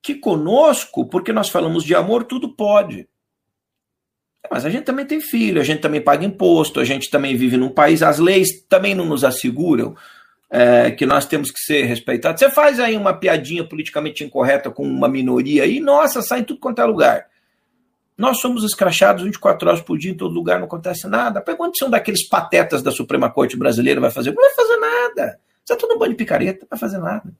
que 0.00 0.14
conosco, 0.14 1.04
porque 1.04 1.30
nós 1.30 1.50
falamos 1.50 1.84
de 1.84 1.94
amor, 1.94 2.24
tudo 2.24 2.56
pode. 2.56 3.06
Mas 4.50 4.64
a 4.64 4.70
gente 4.70 4.84
também 4.84 5.04
tem 5.04 5.20
filho, 5.20 5.60
a 5.60 5.64
gente 5.64 5.82
também 5.82 6.00
paga 6.00 6.24
imposto, 6.24 6.80
a 6.80 6.84
gente 6.84 7.10
também 7.10 7.36
vive 7.36 7.58
num 7.58 7.68
país, 7.68 8.02
as 8.02 8.18
leis 8.18 8.64
também 8.66 8.94
não 8.94 9.04
nos 9.04 9.24
asseguram 9.24 9.94
é, 10.48 10.90
que 10.90 11.04
nós 11.04 11.26
temos 11.26 11.50
que 11.50 11.58
ser 11.58 11.82
respeitados. 11.82 12.40
Você 12.40 12.48
faz 12.48 12.80
aí 12.80 12.96
uma 12.96 13.12
piadinha 13.12 13.62
politicamente 13.62 14.24
incorreta 14.24 14.70
com 14.70 14.82
uma 14.82 15.08
minoria 15.08 15.66
e, 15.66 15.78
nossa, 15.78 16.22
sai 16.22 16.40
em 16.40 16.44
tudo 16.44 16.60
quanto 16.60 16.80
é 16.80 16.84
lugar. 16.86 17.26
Nós 18.16 18.40
somos 18.40 18.64
escrachados 18.64 19.22
24 19.22 19.68
horas 19.68 19.82
por 19.82 19.98
dia 19.98 20.12
em 20.12 20.16
todo 20.16 20.32
lugar, 20.32 20.58
não 20.58 20.64
acontece 20.66 21.06
nada. 21.06 21.42
Pergunta 21.42 21.72
se 21.76 21.84
um 21.84 21.90
daqueles 21.90 22.26
patetas 22.26 22.82
da 22.82 22.90
Suprema 22.90 23.28
Corte 23.28 23.54
brasileira 23.54 24.00
vai 24.00 24.10
fazer. 24.10 24.32
Não 24.32 24.42
vai 24.42 24.54
fazer 24.54 24.76
nada. 24.78 25.38
Você 25.62 25.74
é 25.74 25.76
todo 25.76 25.94
um 25.94 25.98
banho 25.98 26.12
de 26.12 26.16
picareta, 26.16 26.60
não 26.62 26.68
vai 26.70 26.78
fazer 26.78 26.98
nada. 26.98 27.34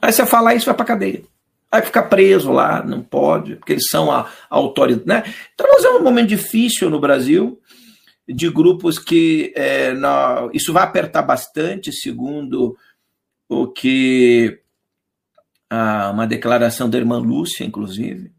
Aí 0.00 0.12
você 0.12 0.24
falar 0.24 0.54
isso, 0.54 0.66
vai 0.66 0.74
pra 0.74 0.84
cadeia. 0.84 1.22
Vai 1.70 1.82
ficar 1.82 2.04
preso 2.04 2.50
lá, 2.50 2.82
não 2.82 3.00
pode, 3.02 3.56
porque 3.56 3.74
eles 3.74 3.88
são 3.88 4.10
a, 4.10 4.22
a 4.22 4.56
autoridade. 4.56 5.06
Né? 5.06 5.22
Então, 5.54 5.66
nós 5.68 5.84
é 5.84 5.90
um 5.90 6.02
momento 6.02 6.28
difícil 6.28 6.90
no 6.90 6.98
Brasil, 6.98 7.60
de 8.28 8.48
grupos 8.48 8.98
que 8.98 9.52
é, 9.56 9.92
isso 10.52 10.72
vai 10.72 10.82
apertar 10.82 11.22
bastante, 11.22 11.92
segundo 11.92 12.76
o 13.48 13.66
que 13.68 14.60
ah, 15.68 16.10
uma 16.12 16.26
declaração 16.26 16.90
da 16.90 16.98
irmã 16.98 17.18
Lúcia, 17.18 17.64
inclusive, 17.64 18.32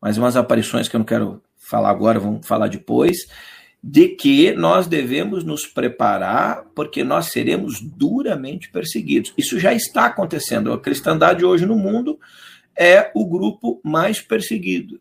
mas 0.00 0.18
umas 0.18 0.36
aparições 0.36 0.88
que 0.88 0.94
eu 0.94 0.98
não 0.98 1.04
quero 1.04 1.42
falar 1.56 1.90
agora, 1.90 2.20
vamos 2.20 2.46
falar 2.46 2.68
depois, 2.68 3.26
de 3.86 4.08
que 4.08 4.50
nós 4.52 4.86
devemos 4.86 5.44
nos 5.44 5.66
preparar 5.66 6.64
porque 6.74 7.04
nós 7.04 7.26
seremos 7.26 7.82
duramente 7.82 8.70
perseguidos. 8.70 9.34
Isso 9.36 9.60
já 9.60 9.74
está 9.74 10.06
acontecendo. 10.06 10.72
A 10.72 10.80
cristandade 10.80 11.44
hoje 11.44 11.66
no 11.66 11.76
mundo 11.76 12.18
é 12.74 13.10
o 13.14 13.26
grupo 13.26 13.82
mais 13.84 14.22
perseguido. 14.22 14.98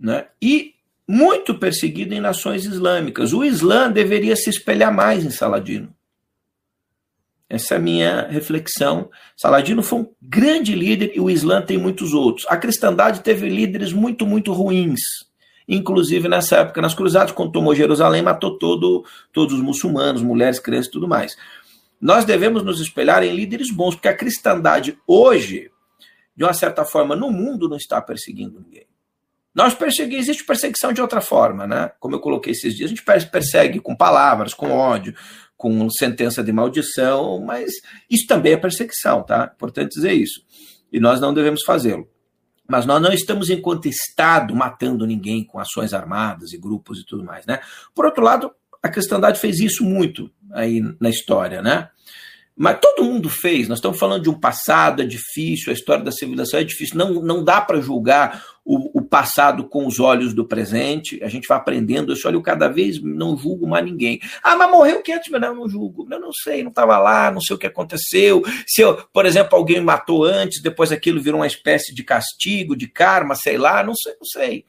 Né? 0.00 0.26
E 0.40 0.74
muito 1.06 1.58
perseguido 1.58 2.14
em 2.14 2.20
nações 2.20 2.64
islâmicas. 2.64 3.34
O 3.34 3.44
Islã 3.44 3.92
deveria 3.92 4.34
se 4.34 4.48
espelhar 4.48 4.90
mais 4.90 5.22
em 5.22 5.30
Saladino. 5.30 5.94
Essa 7.46 7.74
é 7.74 7.76
a 7.76 7.80
minha 7.80 8.26
reflexão. 8.26 9.10
Saladino 9.36 9.82
foi 9.82 9.98
um 9.98 10.08
grande 10.22 10.74
líder 10.74 11.12
e 11.14 11.20
o 11.20 11.28
Islã 11.28 11.60
tem 11.60 11.76
muitos 11.76 12.14
outros. 12.14 12.46
A 12.48 12.56
cristandade 12.56 13.20
teve 13.20 13.50
líderes 13.50 13.92
muito, 13.92 14.26
muito 14.26 14.54
ruins. 14.54 15.02
Inclusive 15.68 16.28
nessa 16.28 16.58
época, 16.58 16.80
nas 16.80 16.94
cruzadas, 16.94 17.32
quando 17.32 17.52
tomou 17.52 17.74
Jerusalém, 17.74 18.22
matou 18.22 18.58
todo, 18.58 19.04
todos 19.32 19.54
os 19.54 19.60
muçulmanos, 19.60 20.22
mulheres, 20.22 20.60
crianças 20.60 20.88
e 20.88 20.92
tudo 20.92 21.08
mais. 21.08 21.36
Nós 22.00 22.24
devemos 22.24 22.62
nos 22.62 22.80
espelhar 22.80 23.22
em 23.24 23.34
líderes 23.34 23.70
bons, 23.70 23.94
porque 23.94 24.08
a 24.08 24.16
cristandade 24.16 24.98
hoje, 25.06 25.70
de 26.36 26.44
uma 26.44 26.52
certa 26.52 26.84
forma, 26.84 27.16
no 27.16 27.30
mundo 27.30 27.68
não 27.68 27.76
está 27.76 28.00
perseguindo 28.00 28.60
ninguém. 28.60 28.86
Nós 29.54 29.74
perseguimos, 29.74 30.24
existe 30.24 30.44
perseguição 30.44 30.92
de 30.92 31.00
outra 31.00 31.22
forma, 31.22 31.66
né? 31.66 31.90
Como 31.98 32.14
eu 32.14 32.20
coloquei 32.20 32.52
esses 32.52 32.76
dias, 32.76 32.90
a 32.90 32.94
gente 32.94 33.30
persegue 33.30 33.80
com 33.80 33.96
palavras, 33.96 34.52
com 34.52 34.70
ódio, 34.70 35.14
com 35.56 35.88
sentença 35.88 36.44
de 36.44 36.52
maldição, 36.52 37.40
mas 37.40 37.72
isso 38.10 38.26
também 38.26 38.52
é 38.52 38.56
perseguição, 38.58 39.22
tá? 39.22 39.50
Importante 39.54 39.94
dizer 39.94 40.12
isso. 40.12 40.42
E 40.92 41.00
nós 41.00 41.20
não 41.20 41.32
devemos 41.32 41.62
fazê-lo. 41.64 42.06
Mas 42.68 42.86
nós 42.86 43.00
não 43.00 43.12
estamos, 43.12 43.50
enquanto 43.50 43.86
Estado, 43.86 44.54
matando 44.54 45.06
ninguém 45.06 45.44
com 45.44 45.58
ações 45.58 45.92
armadas 45.92 46.52
e 46.52 46.58
grupos 46.58 47.00
e 47.00 47.06
tudo 47.06 47.24
mais, 47.24 47.46
né? 47.46 47.60
Por 47.94 48.04
outro 48.04 48.22
lado, 48.22 48.50
a 48.82 48.88
cristandade 48.88 49.38
fez 49.38 49.60
isso 49.60 49.84
muito 49.84 50.30
aí 50.52 50.80
na 51.00 51.08
história, 51.08 51.62
né? 51.62 51.88
Mas 52.58 52.78
todo 52.80 53.04
mundo 53.04 53.28
fez, 53.28 53.68
nós 53.68 53.76
estamos 53.76 53.98
falando 53.98 54.22
de 54.22 54.30
um 54.30 54.40
passado, 54.40 55.02
é 55.02 55.04
difícil, 55.04 55.70
a 55.70 55.74
história 55.74 56.02
da 56.02 56.10
civilização 56.10 56.58
é 56.58 56.64
difícil, 56.64 56.96
não, 56.96 57.20
não 57.20 57.44
dá 57.44 57.60
para 57.60 57.82
julgar 57.82 58.46
o, 58.64 58.98
o, 58.98 59.02
passado 59.02 59.68
com 59.68 59.86
os 59.86 60.00
olhos 60.00 60.32
do 60.32 60.42
presente, 60.42 61.22
a 61.22 61.28
gente 61.28 61.46
vai 61.46 61.58
aprendendo, 61.58 62.14
eu 62.14 62.16
olho 62.24 62.40
cada 62.40 62.66
vez, 62.66 62.98
não 63.02 63.36
julgo 63.36 63.66
mais 63.66 63.84
ninguém. 63.84 64.18
Ah, 64.42 64.56
mas 64.56 64.70
morreu 64.70 65.02
500 65.02 65.28
mil, 65.28 65.40
não, 65.40 65.54
não 65.54 65.68
julgo, 65.68 66.08
eu 66.10 66.18
não 66.18 66.32
sei, 66.32 66.62
não 66.62 66.70
estava 66.70 66.96
lá, 66.98 67.30
não 67.30 67.42
sei 67.42 67.54
o 67.54 67.58
que 67.58 67.66
aconteceu, 67.66 68.42
se, 68.66 68.80
eu, 68.80 68.96
por 69.12 69.26
exemplo, 69.26 69.54
alguém 69.54 69.80
matou 69.82 70.24
antes, 70.24 70.62
depois 70.62 70.90
aquilo 70.90 71.20
virou 71.20 71.40
uma 71.40 71.46
espécie 71.46 71.94
de 71.94 72.02
castigo, 72.02 72.74
de 72.74 72.88
karma, 72.88 73.34
sei 73.34 73.58
lá, 73.58 73.84
não 73.84 73.94
sei, 73.94 74.14
não 74.14 74.26
sei. 74.26 74.64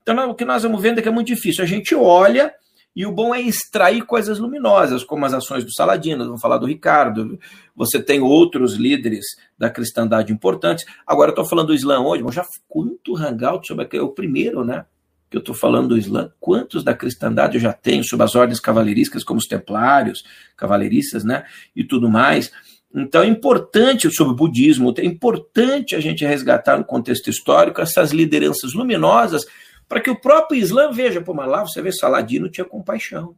Então, 0.00 0.30
o 0.30 0.34
que 0.34 0.44
nós 0.46 0.62
vamos 0.62 0.80
vendo 0.80 1.00
é 1.00 1.02
que 1.02 1.08
é 1.08 1.12
muito 1.12 1.28
difícil, 1.28 1.62
a 1.62 1.66
gente 1.66 1.94
olha 1.94 2.50
e 2.96 3.04
o 3.04 3.12
bom 3.12 3.34
é 3.34 3.42
extrair 3.42 4.06
coisas 4.06 4.38
luminosas, 4.38 5.04
como 5.04 5.26
as 5.26 5.34
ações 5.34 5.62
do 5.62 5.70
Saladino, 5.70 6.24
vamos 6.24 6.40
falar 6.40 6.56
do 6.56 6.64
Ricardo. 6.64 7.38
Você 7.76 8.00
tem 8.00 8.22
outros 8.22 8.76
líderes 8.76 9.26
da 9.58 9.68
cristandade 9.68 10.32
importantes. 10.32 10.86
Agora, 11.06 11.28
eu 11.28 11.32
estou 11.32 11.44
falando 11.44 11.66
do 11.66 11.74
Islã 11.74 12.00
hoje, 12.00 12.22
mas 12.22 12.34
já 12.34 12.46
quanto 12.66 13.14
hangout 13.14 13.66
sobre 13.66 13.84
aquele, 13.84 14.02
é 14.02 14.06
o 14.06 14.12
primeiro, 14.12 14.64
né? 14.64 14.86
Que 15.30 15.36
eu 15.36 15.40
estou 15.40 15.54
falando 15.54 15.88
do 15.88 15.98
Islã. 15.98 16.32
Quantos 16.40 16.82
da 16.82 16.94
cristandade 16.94 17.56
eu 17.56 17.60
já 17.60 17.74
tenho 17.74 18.02
sobre 18.02 18.24
as 18.24 18.34
ordens 18.34 18.60
cavaleirísticas, 18.60 19.22
como 19.22 19.38
os 19.38 19.46
templários, 19.46 20.24
cavaleiristas, 20.56 21.22
né? 21.22 21.44
E 21.76 21.84
tudo 21.84 22.08
mais. 22.08 22.50
Então 22.94 23.22
é 23.22 23.26
importante, 23.26 24.10
sobre 24.10 24.32
o 24.32 24.36
budismo, 24.36 24.94
é 24.96 25.04
importante 25.04 25.94
a 25.94 26.00
gente 26.00 26.24
resgatar 26.24 26.78
no 26.78 26.84
contexto 26.84 27.28
histórico 27.28 27.82
essas 27.82 28.10
lideranças 28.10 28.72
luminosas 28.72 29.44
para 29.88 30.00
que 30.00 30.10
o 30.10 30.20
próprio 30.20 30.58
Islã 30.58 30.90
veja, 30.90 31.20
pô, 31.20 31.32
mas 31.34 31.48
lá 31.48 31.62
você 31.62 31.80
vê 31.80 31.92
Saladino 31.92 32.50
tinha 32.50 32.64
compaixão. 32.64 33.36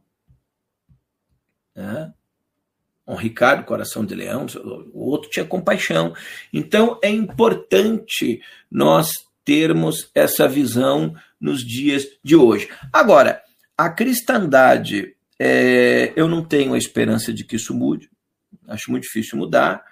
Né? 1.75 2.13
um 3.09 3.15
Ricardo, 3.15 3.65
coração 3.65 4.05
de 4.05 4.13
leão, 4.13 4.45
o 4.93 5.09
outro 5.09 5.31
tinha 5.31 5.43
compaixão. 5.43 6.13
Então 6.53 6.99
é 7.01 7.09
importante 7.09 8.39
nós 8.69 9.09
termos 9.43 10.11
essa 10.13 10.47
visão 10.47 11.15
nos 11.41 11.65
dias 11.65 12.05
de 12.23 12.35
hoje. 12.35 12.69
Agora, 12.93 13.41
a 13.75 13.89
cristandade, 13.89 15.15
é, 15.39 16.13
eu 16.15 16.27
não 16.27 16.45
tenho 16.45 16.75
a 16.75 16.77
esperança 16.77 17.33
de 17.33 17.43
que 17.43 17.55
isso 17.55 17.73
mude, 17.73 18.11
acho 18.67 18.91
muito 18.91 19.03
difícil 19.03 19.39
mudar, 19.39 19.83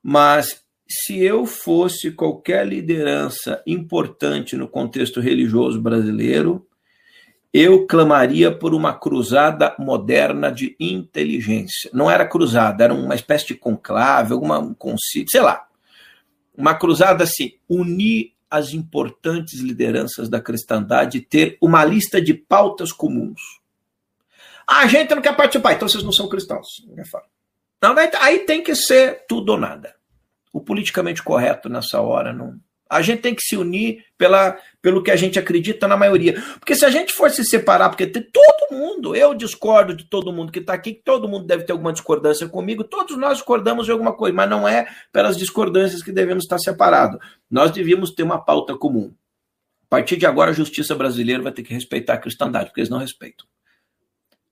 mas 0.00 0.64
se 0.88 1.18
eu 1.18 1.44
fosse 1.46 2.12
qualquer 2.12 2.66
liderança 2.66 3.62
importante 3.66 4.56
no 4.56 4.68
contexto 4.68 5.20
religioso 5.20 5.80
brasileiro, 5.80 6.66
eu 7.52 7.86
clamaria 7.86 8.54
por 8.54 8.74
uma 8.74 8.92
cruzada 8.92 9.74
moderna 9.78 10.52
de 10.52 10.76
inteligência. 10.78 11.90
Não 11.92 12.10
era 12.10 12.28
cruzada, 12.28 12.84
era 12.84 12.94
uma 12.94 13.14
espécie 13.14 13.46
de 13.46 13.54
conclave, 13.54 14.32
alguma 14.32 14.58
um 14.58 14.74
concílio, 14.74 15.28
sei 15.30 15.40
lá. 15.40 15.66
Uma 16.56 16.74
cruzada 16.74 17.24
assim, 17.24 17.54
unir 17.68 18.32
as 18.50 18.72
importantes 18.72 19.60
lideranças 19.60 20.28
da 20.28 20.40
cristandade 20.40 21.18
e 21.18 21.20
ter 21.20 21.58
uma 21.60 21.84
lista 21.84 22.20
de 22.20 22.32
pautas 22.32 22.92
comuns. 22.92 23.40
Ah, 24.66 24.80
a 24.80 24.86
gente 24.86 25.14
não 25.14 25.22
quer 25.22 25.34
participar, 25.34 25.72
então 25.72 25.88
vocês 25.88 26.04
não 26.04 26.12
são 26.12 26.28
cristãos. 26.28 26.66
Não, 27.82 27.94
aí 28.20 28.40
tem 28.40 28.62
que 28.62 28.74
ser 28.74 29.24
tudo 29.26 29.52
ou 29.52 29.58
nada. 29.58 29.95
O 30.56 30.60
politicamente 30.62 31.22
correto 31.22 31.68
nessa 31.68 32.00
hora 32.00 32.32
não, 32.32 32.58
a 32.88 33.02
gente 33.02 33.20
tem 33.20 33.34
que 33.34 33.42
se 33.42 33.58
unir 33.58 34.06
pela, 34.16 34.58
pelo 34.80 35.02
que 35.02 35.10
a 35.10 35.16
gente 35.16 35.38
acredita 35.38 35.86
na 35.86 35.98
maioria. 35.98 36.42
Porque 36.58 36.74
se 36.74 36.82
a 36.82 36.88
gente 36.88 37.12
for 37.12 37.30
se 37.30 37.44
separar, 37.44 37.90
porque 37.90 38.06
tem 38.06 38.22
todo 38.22 38.72
mundo, 38.72 39.14
eu 39.14 39.34
discordo 39.34 39.94
de 39.94 40.04
todo 40.08 40.32
mundo 40.32 40.50
que 40.50 40.60
está 40.60 40.72
aqui, 40.72 40.94
que 40.94 41.02
todo 41.02 41.28
mundo 41.28 41.44
deve 41.44 41.64
ter 41.64 41.72
alguma 41.72 41.92
discordância 41.92 42.48
comigo, 42.48 42.84
todos 42.84 43.18
nós 43.18 43.36
discordamos 43.36 43.84
de 43.84 43.92
alguma 43.92 44.14
coisa, 44.14 44.34
mas 44.34 44.48
não 44.48 44.66
é 44.66 44.86
pelas 45.12 45.36
discordâncias 45.36 46.02
que 46.02 46.10
devemos 46.10 46.44
estar 46.44 46.58
separados. 46.58 47.18
Nós 47.50 47.70
devíamos 47.70 48.12
ter 48.12 48.22
uma 48.22 48.42
pauta 48.42 48.78
comum. 48.78 49.12
A 49.84 49.88
partir 49.90 50.16
de 50.16 50.24
agora, 50.24 50.52
a 50.52 50.54
justiça 50.54 50.94
brasileira 50.94 51.42
vai 51.42 51.52
ter 51.52 51.64
que 51.64 51.74
respeitar 51.74 52.14
a 52.14 52.18
cristandade, 52.18 52.70
porque 52.70 52.80
eles 52.80 52.88
não 52.88 52.98
respeitam 52.98 53.46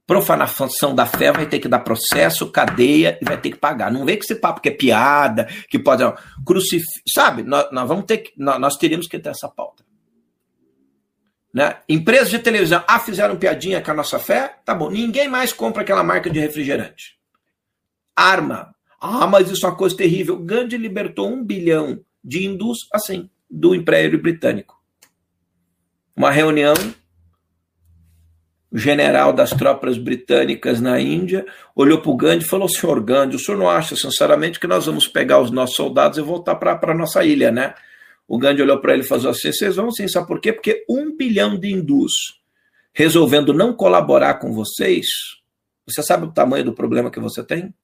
profanação 0.06 0.94
da 0.94 1.06
fé 1.06 1.32
vai 1.32 1.47
ter 1.47 1.59
que 1.59 1.68
dar 1.68 1.81
processo, 1.81 2.51
cadeia 2.51 3.18
e 3.20 3.24
vai 3.24 3.40
ter 3.40 3.51
que 3.51 3.56
pagar. 3.56 3.90
Não 3.90 4.05
vê 4.05 4.16
que 4.16 4.24
esse 4.24 4.35
papo 4.35 4.60
que 4.60 4.68
é 4.68 4.72
piada, 4.72 5.47
que 5.68 5.78
pode. 5.78 6.02
Crucif... 6.44 6.85
Sabe, 7.09 7.43
nós, 7.43 7.70
nós 7.72 7.89
vamos 7.89 8.05
ter 8.05 8.18
que, 8.18 8.32
nós, 8.36 8.60
nós 8.60 8.76
teríamos 8.76 9.06
que 9.06 9.18
ter 9.18 9.31
essa 9.31 9.48
pauta. 9.48 9.85
Né? 11.52 11.76
Empresas 11.89 12.31
de 12.31 12.39
televisão, 12.39 12.82
ah, 12.86 12.98
fizeram 12.98 13.36
piadinha 13.36 13.81
com 13.81 13.93
a 13.93 13.94
nossa 13.94 14.18
fé? 14.18 14.56
Tá 14.64 14.74
bom. 14.74 14.90
Ninguém 14.90 15.28
mais 15.28 15.52
compra 15.52 15.82
aquela 15.82 16.02
marca 16.02 16.28
de 16.28 16.40
refrigerante. 16.40 17.16
Arma. 18.14 18.74
Ah, 19.01 19.26
mas 19.26 19.51
isso 19.51 19.64
é 19.64 19.68
uma 19.68 19.76
coisa 19.76 19.97
terrível. 19.97 20.36
Gandhi 20.39 20.76
libertou 20.76 21.28
um 21.31 21.44
bilhão 21.44 22.01
de 22.22 22.44
hindus, 22.44 22.89
assim, 22.93 23.31
do 23.48 23.74
Império 23.74 24.20
Britânico. 24.20 24.82
Uma 26.16 26.31
reunião 26.31 26.74
general 28.74 29.32
das 29.32 29.51
tropas 29.51 29.96
britânicas 29.96 30.80
na 30.80 31.01
Índia, 31.01 31.46
olhou 31.76 32.01
para 32.01 32.10
o 32.10 32.16
Gandhi 32.16 32.44
e 32.44 32.48
falou: 32.48 32.68
Senhor 32.68 33.01
Gandhi, 33.02 33.36
o 33.36 33.38
senhor 33.38 33.56
não 33.56 33.70
acha, 33.70 33.94
sinceramente, 33.94 34.59
que 34.59 34.66
nós 34.66 34.86
vamos 34.86 35.06
pegar 35.06 35.40
os 35.40 35.51
nossos 35.52 35.76
soldados 35.76 36.18
e 36.18 36.22
voltar 36.22 36.56
para 36.56 36.78
a 36.82 36.94
nossa 36.94 37.24
ilha, 37.24 37.52
né? 37.52 37.74
O 38.26 38.38
Gandhi 38.38 38.62
olhou 38.62 38.80
para 38.80 38.94
ele 38.94 39.02
e 39.02 39.06
falou 39.06 39.30
assim: 39.30 39.52
vocês 39.52 39.76
vão 39.76 39.90
sim, 39.92 40.09
sabe 40.09 40.26
por 40.26 40.40
quê? 40.40 40.52
Porque 40.52 40.84
um 40.88 41.16
bilhão 41.16 41.59
de 41.59 41.70
hindus 41.70 42.12
resolvendo 42.92 43.52
não 43.52 43.74
colaborar 43.74 44.34
com 44.34 44.52
vocês, 44.52 45.06
você 45.86 46.02
sabe 46.02 46.26
o 46.26 46.32
tamanho 46.32 46.64
do 46.64 46.74
problema 46.74 47.10
que 47.10 47.20
você 47.20 47.44
tem? 47.44 47.74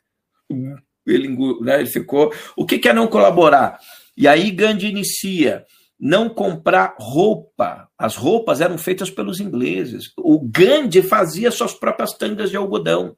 Ele, 1.07 1.29
né, 1.61 1.81
ele 1.81 1.91
ficou. 1.91 2.33
O 2.57 2.65
que, 2.65 2.79
que 2.79 2.89
é 2.89 2.93
não 2.93 3.07
colaborar? 3.07 3.79
E 4.17 4.27
aí 4.27 4.51
Gandhi 4.51 4.89
inicia 4.89 5.65
não 5.99 6.29
comprar 6.29 6.97
roupa. 6.99 7.89
As 8.01 8.17
roupas 8.17 8.63
eram 8.63 8.79
feitas 8.79 9.11
pelos 9.11 9.41
ingleses. 9.41 10.11
O 10.17 10.41
Gandhi 10.41 11.03
fazia 11.03 11.51
suas 11.51 11.75
próprias 11.75 12.15
tangas 12.15 12.49
de 12.49 12.57
algodão. 12.57 13.15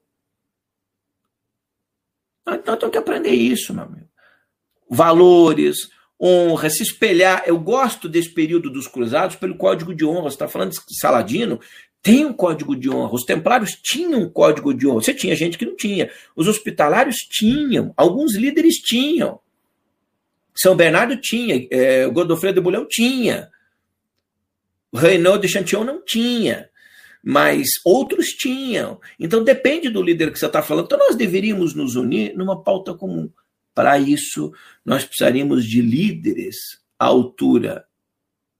Então 2.45 2.77
tem 2.77 2.91
que 2.91 2.99
aprender 2.99 3.31
isso, 3.31 3.73
meu 3.73 3.85
amigo. 3.85 4.09
Valores, 4.91 5.89
honra, 6.21 6.69
se 6.69 6.83
espelhar. 6.83 7.45
Eu 7.47 7.61
gosto 7.61 8.09
desse 8.09 8.35
período 8.35 8.69
dos 8.69 8.89
cruzados 8.89 9.37
pelo 9.37 9.57
código 9.57 9.95
de 9.95 10.05
honra. 10.05 10.23
Você 10.23 10.35
está 10.35 10.49
falando 10.49 10.73
de 10.73 10.99
Saladino? 10.99 11.61
Tem 12.03 12.27
um 12.27 12.33
código 12.33 12.75
de 12.75 12.91
honra. 12.91 13.15
Os 13.15 13.23
templários 13.23 13.79
tinham 13.81 14.23
um 14.23 14.29
código 14.29 14.75
de 14.75 14.89
honra. 14.89 15.03
Você 15.03 15.15
tinha 15.15 15.37
gente 15.37 15.57
que 15.57 15.65
não 15.65 15.77
tinha. 15.77 16.11
Os 16.35 16.49
hospitalários 16.49 17.19
tinham. 17.19 17.95
Alguns 17.97 18.35
líderes 18.35 18.79
tinham. 18.79 19.39
São 20.57 20.75
Bernardo 20.75 21.17
tinha, 21.17 21.69
é, 21.71 22.09
Godofredo 22.09 22.57
de 22.57 22.61
Bulhão 22.61 22.85
tinha, 22.85 23.49
Renaud 24.93 25.41
de 25.41 25.53
Chantillon 25.53 25.85
não 25.85 26.05
tinha, 26.05 26.69
mas 27.23 27.69
outros 27.85 28.29
tinham. 28.29 29.01
Então 29.19 29.43
depende 29.43 29.89
do 29.89 30.03
líder 30.03 30.33
que 30.33 30.39
você 30.39 30.47
está 30.47 30.63
falando. 30.63 30.87
Então 30.87 30.99
nós 30.99 31.17
deveríamos 31.17 31.75
nos 31.75 31.97
unir 31.97 32.37
numa 32.37 32.63
pauta 32.63 32.93
comum. 32.95 33.31
Para 33.75 33.99
isso, 33.99 34.53
nós 34.85 35.05
precisaríamos 35.05 35.65
de 35.65 35.81
líderes 35.81 36.57
à 36.99 37.07
altura. 37.07 37.87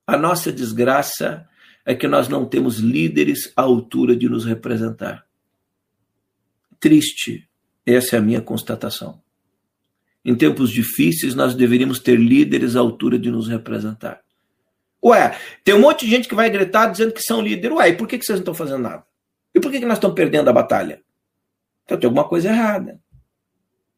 A 0.07 0.17
nossa 0.17 0.51
desgraça 0.51 1.47
é 1.85 1.95
que 1.95 2.09
nós 2.09 2.29
não 2.29 2.47
temos 2.47 2.79
líderes 2.79 3.53
à 3.57 3.63
altura 3.63 4.17
de 4.17 4.29
nos 4.29 4.45
representar. 4.45 5.27
Triste, 6.81 7.49
essa 7.85 8.17
é 8.17 8.19
a 8.19 8.23
minha 8.23 8.41
constatação. 8.41 9.21
Em 10.25 10.35
tempos 10.35 10.71
difíceis, 10.71 11.35
nós 11.35 11.55
deveríamos 11.55 11.99
ter 11.99 12.19
líderes 12.19 12.77
à 12.77 12.81
altura 12.81 13.19
de 13.19 13.31
nos 13.31 13.49
representar. 13.49 14.23
Ué, 15.05 15.37
tem 15.65 15.75
um 15.75 15.81
monte 15.81 16.05
de 16.05 16.13
gente 16.13 16.29
que 16.29 16.35
vai 16.35 16.49
gritar 16.49 16.87
dizendo 16.87 17.13
que 17.13 17.23
são 17.23 17.41
líderes. 17.41 17.77
Ué, 17.77 17.89
e 17.89 17.97
por 17.97 18.07
que, 18.07 18.17
vocês 18.17 18.39
não 18.39 18.43
estão 18.43 18.55
fazendo 18.55 18.83
nada? 18.83 19.05
E 19.55 19.61
por 19.61 19.71
que, 19.71 19.81
que 19.81 19.87
nós 19.87 19.99
estamos 19.99 20.15
perdendo 20.15 20.49
a 20.49 20.53
batalha? 20.53 21.03
Então 21.85 21.99
tem 21.99 22.07
alguma 22.07 22.29
coisa 22.29 22.49
errada. 22.49 23.01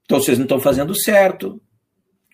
Então 0.05 0.19
vocês 0.21 0.39
não 0.39 0.45
estão 0.45 0.61
fazendo 0.61 0.95
certo. 0.95 1.61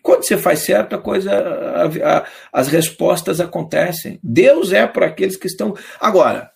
Quando 0.03 0.25
você 0.25 0.39
faz 0.39 0.61
certo, 0.61 0.95
a 0.95 0.99
coisa, 0.99 1.33
a, 1.33 2.19
a, 2.19 2.27
as 2.53 2.69
respostas 2.69 3.41
acontecem. 3.41 4.19
Deus 4.23 4.73
é 4.73 4.87
para 4.87 5.07
aqueles 5.07 5.37
que 5.37 5.47
estão. 5.47 5.75
Agora, 6.01 6.51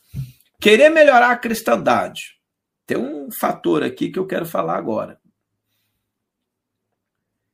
querer 0.60 0.88
melhorar 0.90 1.30
a 1.30 1.36
cristandade. 1.36 2.38
Tem 2.86 2.96
um 2.96 3.28
fator 3.40 3.82
aqui 3.82 4.10
que 4.10 4.18
eu 4.18 4.26
quero 4.26 4.46
falar 4.46 4.76
agora. 4.76 5.18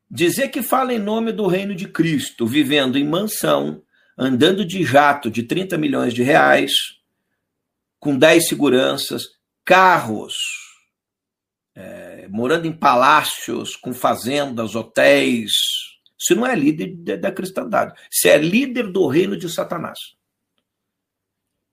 Dizer 0.09 0.49
que 0.49 0.63
fala 0.63 0.93
em 0.93 0.99
nome 0.99 1.33
do 1.33 1.47
reino 1.47 1.75
de 1.75 1.87
Cristo, 1.87 2.47
vivendo 2.47 2.99
em 2.99 3.07
mansão, 3.07 3.83
andando 4.21 4.65
de 4.65 4.85
jato 4.85 5.31
de 5.31 5.43
30 5.43 5.79
milhões 5.79 6.13
de 6.13 6.23
reais, 6.23 6.73
com 7.99 8.17
10 8.17 8.49
seguranças, 8.49 9.23
carros, 9.65 10.35
é, 11.75 12.29
morando 12.29 12.67
em 12.67 12.73
palácios, 12.73 13.77
com 13.77 13.93
fazendas, 13.93 14.75
hotéis. 14.75 15.53
Isso 16.19 16.35
não 16.35 16.47
é 16.47 16.55
líder 16.55 17.19
da 17.19 17.33
cristandade. 17.33 17.99
Isso 18.11 18.29
é 18.29 18.37
líder 18.37 18.93
do 18.93 19.07
reino 19.07 19.37
de 19.37 19.49
Satanás. 19.49 19.99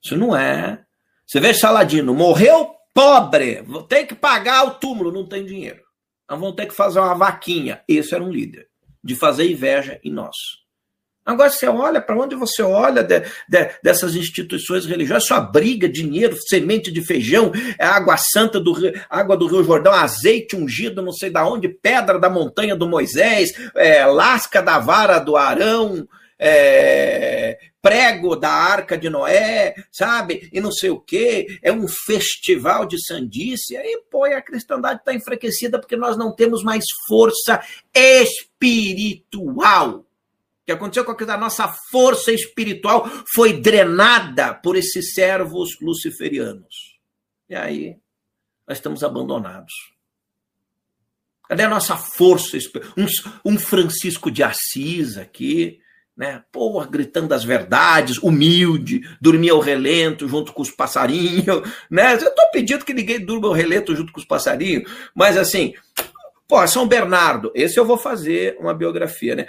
Isso 0.03 0.15
não 0.15 0.35
é. 0.35 0.85
Você 1.25 1.39
vê 1.39 1.53
Saladino, 1.53 2.13
morreu 2.13 2.75
pobre, 2.93 3.63
tem 3.87 4.07
que 4.07 4.15
pagar 4.15 4.65
o 4.65 4.71
túmulo, 4.75 5.11
não 5.11 5.27
tem 5.27 5.45
dinheiro 5.45 5.87
nós 6.29 6.39
vamos 6.39 6.55
ter 6.55 6.65
que 6.65 6.75
fazer 6.75 6.99
uma 6.99 7.15
vaquinha. 7.15 7.81
Esse 7.87 8.13
era 8.13 8.23
um 8.23 8.31
líder, 8.31 8.69
de 9.03 9.15
fazer 9.15 9.49
inveja 9.49 9.99
em 10.03 10.11
nós. 10.11 10.35
Agora 11.27 11.49
você 11.49 11.67
olha, 11.67 11.99
para 11.99 12.17
onde 12.17 12.35
você 12.35 12.61
olha 12.61 13.03
de, 13.03 13.19
de, 13.49 13.69
dessas 13.83 14.15
instituições 14.15 14.85
religiosas, 14.85 15.27
só 15.27 15.41
briga, 15.41 15.89
dinheiro, 15.89 16.37
semente 16.47 16.89
de 16.89 17.01
feijão, 17.01 17.51
é 17.77 17.85
água 17.85 18.15
santa 18.15 18.61
do 18.61 18.73
água 19.09 19.35
do 19.35 19.45
Rio 19.45 19.61
Jordão, 19.61 19.91
azeite 19.91 20.55
ungido, 20.55 21.01
não 21.01 21.11
sei 21.11 21.29
da 21.29 21.45
onde, 21.45 21.67
pedra 21.67 22.17
da 22.17 22.29
montanha 22.29 22.77
do 22.77 22.87
Moisés, 22.87 23.49
é, 23.75 24.05
lasca 24.05 24.61
da 24.61 24.79
vara 24.79 25.19
do 25.19 25.35
Arão, 25.35 26.07
é, 26.39 27.59
prego 27.81 28.37
da 28.37 28.49
arca 28.49 28.97
de 28.97 29.09
Noé, 29.09 29.75
sabe? 29.91 30.47
E 30.53 30.61
não 30.61 30.71
sei 30.71 30.91
o 30.91 30.99
quê. 30.99 31.59
É 31.61 31.73
um 31.73 31.87
festival 31.87 32.85
de 32.85 33.03
sandice. 33.05 33.75
E, 33.75 34.01
pô, 34.09 34.23
a 34.23 34.41
cristandade 34.41 34.99
está 34.99 35.13
enfraquecida 35.13 35.77
porque 35.77 35.97
nós 35.97 36.17
não 36.17 36.33
temos 36.33 36.63
mais 36.63 36.85
força 37.07 37.61
espiritual. 37.93 40.06
Que 40.67 40.73
aconteceu 40.73 41.05
com 41.05 41.31
a 41.31 41.37
nossa 41.37 41.65
força 41.89 42.29
espiritual 42.29 43.09
foi 43.33 43.53
drenada 43.53 44.53
por 44.53 44.75
esses 44.75 45.13
servos 45.13 45.69
luciferianos. 45.81 46.99
E 47.49 47.55
aí, 47.55 47.95
nós 48.67 48.77
estamos 48.77 49.01
abandonados. 49.01 49.71
Cadê 51.47 51.63
a 51.63 51.69
nossa 51.69 51.95
força? 51.95 52.57
Um, 52.97 53.53
um 53.53 53.57
Francisco 53.57 54.29
de 54.29 54.43
Assis 54.43 55.17
aqui, 55.17 55.79
né? 56.17 56.43
Pô, 56.51 56.85
gritando 56.85 57.33
as 57.33 57.45
verdades, 57.45 58.17
humilde, 58.17 59.07
dormia 59.21 59.53
ao 59.53 59.61
relento 59.61 60.27
junto 60.27 60.51
com 60.51 60.61
os 60.61 60.69
passarinhos, 60.69 61.61
né? 61.89 62.15
Eu 62.15 62.35
tô 62.35 62.51
pedindo 62.51 62.83
que 62.83 62.93
ninguém 62.93 63.23
durma 63.23 63.47
ao 63.47 63.53
relento 63.53 63.95
junto 63.95 64.11
com 64.11 64.19
os 64.19 64.25
passarinhos, 64.25 64.91
mas 65.15 65.37
assim, 65.37 65.73
Pô, 66.47 66.65
São 66.65 66.87
Bernardo, 66.87 67.51
esse 67.53 67.77
eu 67.77 67.85
vou 67.85 67.97
fazer 67.97 68.55
uma 68.57 68.73
biografia, 68.73 69.35
né? 69.35 69.47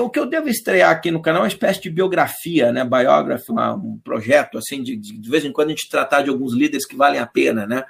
O 0.00 0.08
que 0.08 0.18
eu 0.18 0.24
devo 0.24 0.48
estrear 0.48 0.90
aqui 0.90 1.10
no 1.10 1.20
canal 1.20 1.40
é 1.40 1.42
uma 1.42 1.48
espécie 1.48 1.82
de 1.82 1.90
biografia, 1.90 2.72
né? 2.72 2.84
Biography, 2.84 3.52
um 3.52 4.00
projeto, 4.02 4.56
assim, 4.56 4.82
de, 4.82 4.96
de 4.96 5.28
vez 5.28 5.44
em 5.44 5.52
quando 5.52 5.68
a 5.68 5.70
gente 5.72 5.90
tratar 5.90 6.22
de 6.22 6.30
alguns 6.30 6.54
líderes 6.54 6.86
que 6.86 6.96
valem 6.96 7.20
a 7.20 7.26
pena, 7.26 7.66
né? 7.66 7.84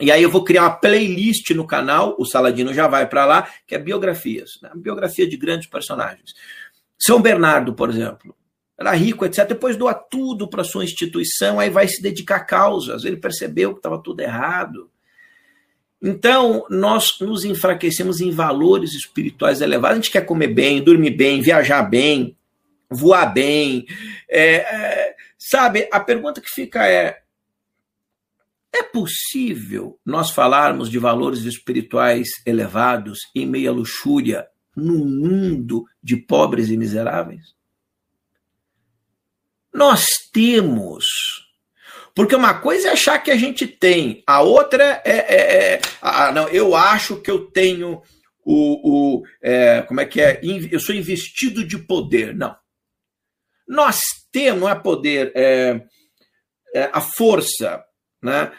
E 0.00 0.10
aí 0.10 0.22
eu 0.22 0.30
vou 0.30 0.42
criar 0.42 0.62
uma 0.62 0.76
playlist 0.76 1.50
no 1.50 1.66
canal, 1.66 2.14
o 2.18 2.24
Saladino 2.24 2.72
já 2.72 2.86
vai 2.86 3.06
para 3.06 3.26
lá, 3.26 3.48
que 3.66 3.74
é 3.74 3.78
biografias, 3.78 4.52
né? 4.62 4.70
biografia 4.76 5.28
de 5.28 5.36
grandes 5.36 5.68
personagens. 5.68 6.34
São 6.96 7.20
Bernardo, 7.20 7.74
por 7.74 7.90
exemplo, 7.90 8.34
era 8.78 8.92
rico, 8.92 9.26
etc. 9.26 9.48
Depois 9.48 9.76
doa 9.76 9.92
tudo 9.92 10.48
para 10.48 10.62
sua 10.62 10.84
instituição, 10.84 11.58
aí 11.58 11.68
vai 11.68 11.88
se 11.88 12.00
dedicar 12.00 12.36
a 12.36 12.44
causas. 12.44 13.04
Ele 13.04 13.16
percebeu 13.16 13.72
que 13.72 13.80
estava 13.80 14.00
tudo 14.00 14.20
errado. 14.20 14.88
Então, 16.00 16.64
nós 16.70 17.18
nos 17.20 17.44
enfraquecemos 17.44 18.20
em 18.20 18.30
valores 18.30 18.92
espirituais 18.94 19.60
elevados. 19.60 19.98
A 19.98 20.00
gente 20.00 20.12
quer 20.12 20.24
comer 20.24 20.48
bem, 20.48 20.82
dormir 20.82 21.10
bem, 21.10 21.40
viajar 21.40 21.82
bem, 21.82 22.36
voar 22.88 23.26
bem. 23.26 23.84
É, 24.28 24.56
é, 24.56 25.16
sabe, 25.36 25.88
a 25.92 25.98
pergunta 25.98 26.40
que 26.40 26.48
fica 26.48 26.86
é: 26.86 27.20
é 28.72 28.82
possível 28.84 29.98
nós 30.04 30.30
falarmos 30.30 30.88
de 30.88 30.98
valores 30.98 31.40
espirituais 31.40 32.28
elevados 32.46 33.18
em 33.34 33.44
meio 33.44 33.70
à 33.70 33.74
luxúria 33.74 34.46
num 34.76 35.04
mundo 35.04 35.84
de 36.00 36.16
pobres 36.16 36.70
e 36.70 36.76
miseráveis? 36.76 37.56
Nós 39.74 40.06
temos 40.32 41.47
porque 42.18 42.34
uma 42.34 42.52
coisa 42.52 42.88
é 42.88 42.90
achar 42.90 43.16
que 43.20 43.30
a 43.30 43.36
gente 43.36 43.64
tem, 43.64 44.24
a 44.26 44.42
outra 44.42 45.00
é. 45.04 45.18
é, 45.18 45.74
é 45.74 45.80
ah, 46.02 46.32
não, 46.32 46.48
eu 46.48 46.74
acho 46.74 47.22
que 47.22 47.30
eu 47.30 47.46
tenho 47.46 48.02
o. 48.44 49.20
o 49.20 49.22
é, 49.40 49.82
como 49.82 50.00
é 50.00 50.04
que 50.04 50.20
é? 50.20 50.40
Eu 50.42 50.80
sou 50.80 50.96
investido 50.96 51.64
de 51.64 51.78
poder. 51.78 52.34
Não. 52.34 52.56
Nós 53.68 54.00
temos, 54.32 54.62
não 54.62 54.68
é 54.68 54.74
poder, 54.74 55.30
é, 55.36 55.80
é 56.74 56.90
a 56.92 57.00
força, 57.00 57.84
né? 58.20 58.50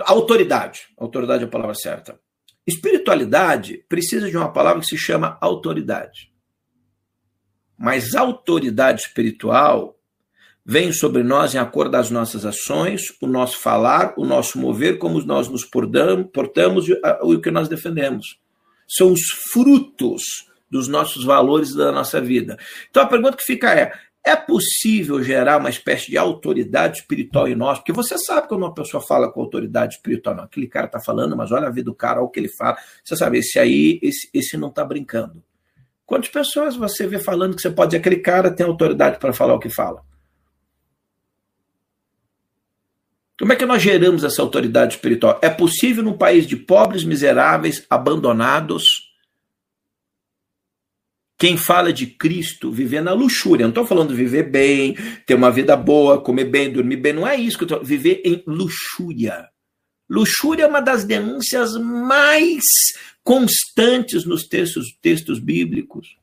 a 0.00 0.10
autoridade. 0.10 0.88
Autoridade 0.98 1.44
é 1.44 1.46
a 1.46 1.50
palavra 1.50 1.76
certa. 1.76 2.18
Espiritualidade 2.66 3.84
precisa 3.88 4.28
de 4.28 4.36
uma 4.36 4.52
palavra 4.52 4.80
que 4.80 4.88
se 4.88 4.98
chama 4.98 5.38
autoridade. 5.40 6.32
Mas 7.78 8.16
autoridade 8.16 9.02
espiritual 9.02 9.93
vem 10.64 10.92
sobre 10.92 11.22
nós 11.22 11.54
em 11.54 11.58
acordo 11.58 11.92
das 11.92 12.10
nossas 12.10 12.46
ações, 12.46 13.02
o 13.20 13.26
nosso 13.26 13.58
falar, 13.58 14.14
o 14.16 14.24
nosso 14.24 14.58
mover, 14.58 14.98
como 14.98 15.22
nós 15.24 15.48
nos 15.48 15.64
portamos 15.64 16.88
e 16.88 16.98
o 17.22 17.40
que 17.40 17.50
nós 17.50 17.68
defendemos. 17.68 18.38
São 18.88 19.12
os 19.12 19.20
frutos 19.52 20.22
dos 20.70 20.88
nossos 20.88 21.24
valores 21.24 21.70
e 21.70 21.76
da 21.76 21.92
nossa 21.92 22.20
vida. 22.20 22.56
Então 22.90 23.02
a 23.02 23.06
pergunta 23.06 23.36
que 23.36 23.44
fica 23.44 23.72
é: 23.74 23.92
é 24.24 24.34
possível 24.34 25.22
gerar 25.22 25.58
uma 25.58 25.68
espécie 25.68 26.10
de 26.10 26.16
autoridade 26.16 26.98
espiritual 26.98 27.46
em 27.46 27.54
nós? 27.54 27.78
Porque 27.78 27.92
você 27.92 28.16
sabe 28.18 28.48
quando 28.48 28.62
uma 28.62 28.74
pessoa 28.74 29.02
fala 29.02 29.30
com 29.30 29.40
autoridade 29.40 29.96
espiritual, 29.96 30.34
não, 30.34 30.44
aquele 30.44 30.66
cara 30.66 30.86
está 30.86 30.98
falando, 30.98 31.36
mas 31.36 31.52
olha 31.52 31.66
a 31.66 31.70
vida 31.70 31.86
do 31.86 31.94
cara, 31.94 32.20
olha 32.20 32.26
o 32.26 32.30
que 32.30 32.40
ele 32.40 32.48
fala. 32.48 32.76
Você 33.04 33.16
sabe, 33.16 33.38
esse 33.38 33.58
aí, 33.58 34.00
esse, 34.02 34.28
esse 34.32 34.56
não 34.56 34.68
está 34.68 34.84
brincando. 34.84 35.42
Quantas 36.06 36.30
pessoas 36.30 36.74
você 36.74 37.06
vê 37.06 37.18
falando 37.18 37.54
que 37.54 37.62
você 37.62 37.70
pode 37.70 37.90
dizer 37.90 38.00
aquele 38.00 38.16
cara 38.16 38.50
tem 38.50 38.66
autoridade 38.66 39.18
para 39.18 39.32
falar 39.32 39.54
o 39.54 39.58
que 39.58 39.70
fala? 39.70 40.02
Como 43.38 43.52
é 43.52 43.56
que 43.56 43.66
nós 43.66 43.82
geramos 43.82 44.22
essa 44.22 44.40
autoridade 44.40 44.94
espiritual? 44.94 45.40
É 45.42 45.50
possível 45.50 46.02
num 46.04 46.16
país 46.16 46.46
de 46.46 46.56
pobres, 46.56 47.04
miseráveis, 47.04 47.84
abandonados, 47.90 48.84
quem 51.36 51.56
fala 51.56 51.92
de 51.92 52.06
Cristo 52.06 52.70
viver 52.70 53.02
na 53.02 53.12
luxúria, 53.12 53.64
não 53.64 53.70
estou 53.70 53.84
falando 53.84 54.14
viver 54.14 54.44
bem, 54.44 54.96
ter 55.26 55.34
uma 55.34 55.50
vida 55.50 55.76
boa, 55.76 56.20
comer 56.20 56.44
bem, 56.44 56.72
dormir 56.72 56.96
bem, 56.96 57.12
não 57.12 57.26
é 57.26 57.36
isso 57.36 57.58
que 57.58 57.64
eu 57.64 57.66
estou 57.66 57.84
viver 57.84 58.22
em 58.24 58.42
luxúria. 58.46 59.48
Luxúria 60.08 60.62
é 60.62 60.66
uma 60.66 60.80
das 60.80 61.04
denúncias 61.04 61.76
mais 61.76 62.62
constantes 63.22 64.24
nos 64.24 64.46
textos, 64.46 64.96
textos 65.02 65.40
bíblicos 65.40 66.16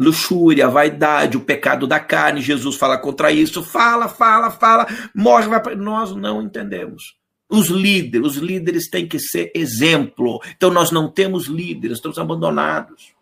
luxúria, 0.00 0.66
vaidade, 0.66 1.36
o 1.36 1.42
pecado 1.42 1.86
da 1.86 2.00
carne. 2.00 2.40
Jesus 2.40 2.76
fala 2.76 2.96
contra 2.96 3.30
isso, 3.30 3.62
fala, 3.62 4.08
fala, 4.08 4.50
fala, 4.50 4.86
morre, 5.14 5.46
vai. 5.46 5.74
Nós 5.74 6.16
não 6.16 6.42
entendemos. 6.42 7.18
Os 7.50 7.68
líderes, 7.68 8.28
os 8.28 8.36
líderes 8.36 8.88
têm 8.88 9.06
que 9.06 9.18
ser 9.18 9.52
exemplo. 9.54 10.40
Então 10.56 10.70
nós 10.70 10.90
não 10.90 11.10
temos 11.10 11.46
líderes, 11.46 11.98
estamos 11.98 12.18
abandonados. 12.18 13.12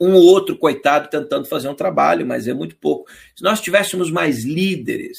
Um 0.00 0.14
ou 0.14 0.24
outro 0.24 0.56
coitado 0.56 1.08
tentando 1.08 1.46
fazer 1.46 1.68
um 1.68 1.74
trabalho, 1.74 2.26
mas 2.26 2.48
é 2.48 2.52
muito 2.52 2.74
pouco. 2.76 3.08
Se 3.36 3.44
nós 3.44 3.60
tivéssemos 3.60 4.10
mais 4.10 4.44
líderes, 4.44 5.18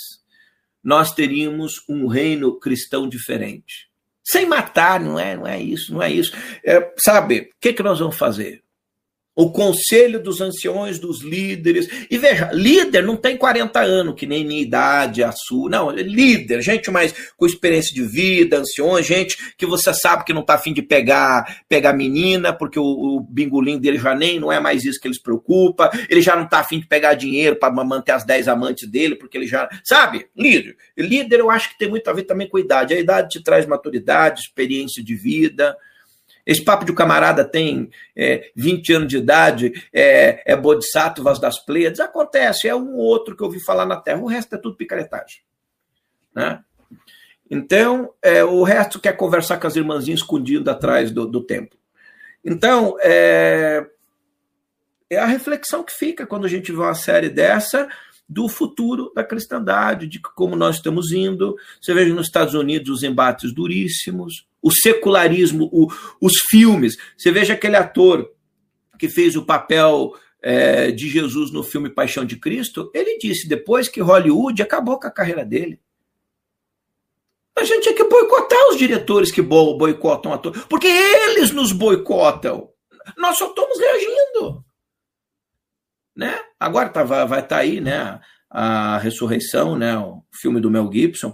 nós 0.84 1.14
teríamos 1.14 1.82
um 1.88 2.08
reino 2.08 2.60
cristão 2.60 3.08
diferente. 3.08 3.88
Sem 4.22 4.46
matar, 4.46 5.00
não 5.00 5.18
é, 5.18 5.38
não 5.38 5.48
é 5.48 5.62
isso, 5.62 5.94
não 5.94 6.02
é 6.02 6.12
isso. 6.12 6.34
É, 6.66 6.94
sabe, 6.98 7.52
o 7.56 7.60
que, 7.62 7.72
que 7.72 7.84
nós 7.84 8.00
vamos 8.00 8.18
fazer? 8.18 8.63
O 9.36 9.52
conselho 9.52 10.22
dos 10.22 10.42
anciões, 10.42 11.00
dos 11.00 11.22
líderes. 11.22 11.88
E 12.10 12.18
veja, 12.18 12.52
líder 12.52 13.04
não 13.04 13.16
tem 13.16 13.36
40 13.36 13.80
anos, 13.80 14.16
que 14.16 14.28
nem 14.28 14.46
minha 14.46 14.62
idade, 14.62 15.24
a 15.24 15.32
sua. 15.32 15.70
Não, 15.70 15.90
líder, 15.90 16.62
gente 16.62 16.92
mais 16.92 17.14
com 17.36 17.46
experiência 17.46 17.94
de 17.94 18.04
vida, 18.04 18.60
anciões, 18.60 19.06
gente 19.06 19.56
que 19.58 19.66
você 19.66 19.94
sabe 19.94 20.24
que 20.24 20.34
não 20.34 20.42
está 20.42 20.56
afim 20.56 20.74
de 20.74 20.82
pegar 20.82 21.64
pegar 21.68 21.94
menina, 21.94 22.54
porque 22.54 22.80
o, 22.80 22.84
o 22.84 23.28
dele 23.80 23.98
já 23.98 24.16
nem 24.16 24.40
não 24.40 24.52
é 24.52 24.60
mais 24.60 24.86
isso 24.86 25.00
que 25.00 25.08
eles 25.08 25.22
preocupa. 25.22 25.90
Ele 26.10 26.22
já 26.22 26.36
não 26.36 26.44
está 26.44 26.60
afim 26.60 26.80
de 26.80 26.88
pegar 26.88 27.16
dinheiro 27.16 27.56
para 27.56 27.74
manter 27.74 28.12
as 28.12 28.26
10 28.26 28.48
amantes 28.48 28.90
dele, 28.90 29.16
porque 29.16 29.38
ele 29.38 29.48
já. 29.48 29.68
Sabe? 29.84 30.28
Líder. 30.38 30.76
Líder 30.98 31.40
eu 31.40 31.50
acho 31.50 31.70
que 31.70 31.78
tem 31.78 31.90
muito 31.90 32.08
a 32.08 32.14
ver 32.14 32.24
também 32.24 32.48
com 32.48 32.58
a 32.58 32.62
idade. 32.62 32.94
A 32.94 33.00
idade 33.00 33.30
te 33.30 33.44
traz 33.44 33.66
maturidade, 33.66 34.42
experiência 34.42 35.04
de 35.04 35.16
vida. 35.16 35.76
Esse 36.46 36.64
papo 36.64 36.86
de 36.86 36.92
o 36.92 36.96
camarada 36.96 37.46
tem 37.46 37.90
é, 38.16 38.52
20 38.56 38.94
anos 38.94 39.08
de 39.08 39.18
idade, 39.18 39.72
é, 39.94 40.44
é 40.46 40.56
bodhisattvas 40.56 41.40
das 41.40 41.58
Pleiades, 41.60 42.00
acontece, 42.00 42.68
é 42.68 42.76
um 42.76 42.96
ou 42.96 43.06
outro 43.06 43.36
que 43.36 43.42
eu 43.42 43.48
ouvi 43.48 43.64
falar 43.64 43.86
na 43.86 43.96
Terra, 43.96 44.22
o 44.22 44.28
resto 44.28 44.56
é 44.56 44.58
tudo 44.58 44.76
picaretagem. 44.76 45.42
Né? 46.36 46.62
Então, 47.50 48.14
é, 48.22 48.44
o 48.44 48.64
resto 48.64 49.00
quer 49.00 49.16
conversar 49.16 49.58
com 49.58 49.68
as 49.68 49.76
irmãzinhas 49.76 50.20
escondido 50.20 50.70
atrás 50.70 51.12
do, 51.12 51.26
do 51.26 51.42
templo. 51.44 51.78
Então, 52.44 52.98
é, 53.00 53.86
é 55.10 55.18
a 55.18 55.26
reflexão 55.26 55.84
que 55.84 55.94
fica 55.94 56.26
quando 56.26 56.46
a 56.46 56.50
gente 56.50 56.72
vê 56.72 56.78
uma 56.78 56.96
série 56.96 57.30
dessa, 57.30 57.88
do 58.28 58.48
futuro 58.48 59.12
da 59.14 59.24
cristandade, 59.24 60.08
de 60.08 60.20
como 60.20 60.56
nós 60.56 60.78
estamos 60.78 61.12
indo. 61.12 61.56
Você 61.80 61.94
veja 61.94 62.14
nos 62.14 62.28
Estados 62.28 62.54
Unidos 62.54 62.90
os 62.90 63.04
embates 63.04 63.54
duríssimos, 63.54 64.48
o 64.62 64.72
secularismo, 64.72 65.70
o, 65.72 65.88
os 66.22 66.34
filmes. 66.50 66.98
Você 67.18 67.32
veja 67.32 67.54
aquele 67.54 67.76
ator 67.76 68.32
que 68.98 69.10
fez 69.10 69.36
o 69.36 69.46
papel 69.46 70.14
é, 70.42 70.92
de 70.92 71.10
Jesus 71.10 71.52
no 71.52 71.64
filme 71.64 71.90
Paixão 71.90 72.26
de 72.26 72.36
Cristo, 72.38 72.92
ele 72.94 73.18
disse 73.18 73.48
depois 73.48 73.88
que 73.88 74.02
Hollywood 74.02 74.62
acabou 74.62 75.00
com 75.00 75.08
a 75.08 75.12
carreira 75.12 75.46
dele. 75.46 75.80
A 77.56 77.64
gente 77.64 77.84
tinha 77.84 77.96
que 77.96 78.04
boicotar 78.04 78.70
os 78.70 78.78
diretores 78.78 79.32
que 79.32 79.42
boicotam 79.42 80.34
atores, 80.34 80.64
porque 80.68 80.88
eles 80.88 81.52
nos 81.52 81.72
boicotam. 81.72 82.70
Nós 83.18 83.38
só 83.38 83.48
estamos 83.48 83.80
reagindo 83.80 84.66
né? 86.16 86.40
Agora 86.60 86.90
tá, 86.90 87.04
vai 87.04 87.24
estar 87.24 87.42
tá 87.42 87.58
aí, 87.58 87.82
né? 87.82 88.20
A 88.50 88.98
ressurreição, 89.00 89.76
né? 89.76 89.98
O 89.98 90.24
filme 90.32 90.60
do 90.60 90.70
Mel 90.70 90.90
Gibson. 90.92 91.34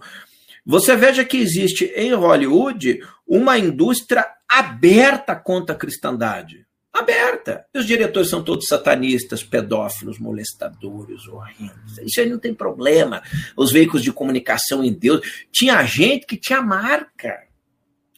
Você 0.66 0.96
veja 0.96 1.26
que 1.26 1.38
existe 1.38 1.86
em 1.96 2.14
Hollywood 2.14 3.00
uma 3.28 3.58
indústria 3.58 4.26
aberta 4.48 5.36
contra 5.36 5.76
a 5.76 5.78
cristandade. 5.78 6.66
Aberta. 6.92 7.66
E 7.74 7.80
os 7.80 7.86
diretores 7.86 8.30
são 8.30 8.44
todos 8.44 8.68
satanistas, 8.68 9.44
pedófilos, 9.44 10.18
molestadores, 10.18 11.28
horrendos. 11.28 12.00
Isso 12.00 12.20
aí 12.20 12.30
não 12.30 12.40
tem 12.40 12.54
problema. 12.54 13.22
Os 13.56 13.72
veículos 13.72 14.04
de 14.04 14.12
comunicação 14.12 14.84
em 14.84 14.92
Deus. 14.92 15.46
Tinha 15.52 15.84
gente 15.86 16.26
que 16.26 16.36
tinha 16.36 16.62
marca. 16.62 17.44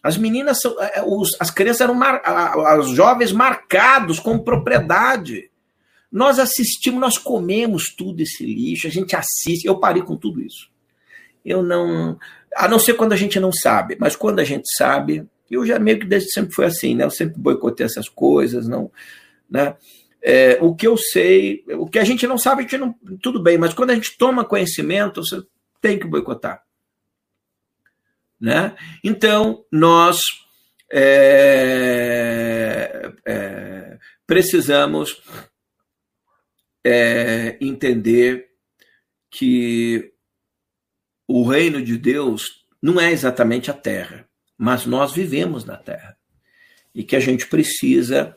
As 0.01 0.17
meninas 0.17 0.61
são. 0.61 0.81
É, 0.81 0.99
é, 0.99 1.03
as 1.39 1.51
crianças 1.51 1.81
eram. 1.81 1.93
Mar, 1.93 2.21
os 2.79 2.89
jovens 2.95 3.31
marcados 3.31 4.19
como 4.19 4.43
propriedade. 4.43 5.50
Nós 6.11 6.39
assistimos, 6.39 6.99
nós 6.99 7.17
comemos 7.17 7.93
tudo 7.95 8.21
esse 8.21 8.45
lixo, 8.45 8.87
a 8.87 8.91
gente 8.91 9.15
assiste. 9.15 9.65
Eu 9.65 9.79
parei 9.79 10.03
com 10.03 10.17
tudo 10.17 10.41
isso. 10.41 10.69
Eu 11.45 11.63
não. 11.63 12.19
A 12.55 12.67
não 12.67 12.79
ser 12.79 12.95
quando 12.95 13.13
a 13.13 13.15
gente 13.17 13.39
não 13.39 13.51
sabe, 13.51 13.95
mas 13.97 14.15
quando 14.15 14.39
a 14.39 14.43
gente 14.43 14.65
sabe, 14.75 15.25
eu 15.49 15.65
já 15.65 15.79
meio 15.79 15.99
que 15.99 16.05
desde 16.05 16.31
sempre 16.31 16.53
foi 16.53 16.65
assim, 16.65 16.95
né? 16.95 17.05
Eu 17.05 17.11
sempre 17.11 17.39
boicotei 17.39 17.85
essas 17.85 18.09
coisas, 18.09 18.67
não. 18.67 18.91
Né? 19.49 19.75
É, 20.21 20.57
o 20.61 20.75
que 20.75 20.85
eu 20.85 20.97
sei, 20.97 21.63
o 21.67 21.87
que 21.87 21.97
a 21.97 22.03
gente 22.03 22.27
não 22.27 22.37
sabe, 22.37 22.59
a 22.59 22.63
gente 22.63 22.77
não. 22.77 22.93
Tudo 23.21 23.41
bem, 23.41 23.57
mas 23.57 23.73
quando 23.73 23.91
a 23.91 23.95
gente 23.95 24.17
toma 24.17 24.43
conhecimento, 24.43 25.23
você 25.25 25.41
tem 25.79 25.97
que 25.97 26.05
boicotar. 26.05 26.61
Né? 28.39 28.75
Então, 29.03 29.63
nós 29.71 30.19
é, 30.91 31.81
é, 33.25 33.97
precisamos 34.27 35.21
é, 36.83 37.57
entender 37.61 38.49
que 39.29 40.13
o 41.27 41.47
reino 41.47 41.81
de 41.81 41.97
Deus 41.97 42.65
não 42.81 42.99
é 42.99 43.11
exatamente 43.11 43.71
a 43.71 43.73
terra, 43.73 44.27
mas 44.57 44.85
nós 44.85 45.13
vivemos 45.13 45.63
na 45.65 45.77
terra 45.77 46.17
e 46.93 47.03
que 47.03 47.15
a 47.15 47.19
gente 47.19 47.47
precisa 47.47 48.35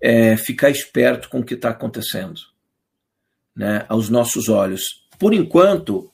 é, 0.00 0.36
ficar 0.36 0.70
esperto 0.70 1.28
com 1.28 1.40
o 1.40 1.44
que 1.44 1.54
está 1.54 1.70
acontecendo, 1.70 2.40
né, 3.54 3.84
aos 3.88 4.08
nossos 4.08 4.48
olhos. 4.48 4.82
Por 5.18 5.32
enquanto, 5.32 6.12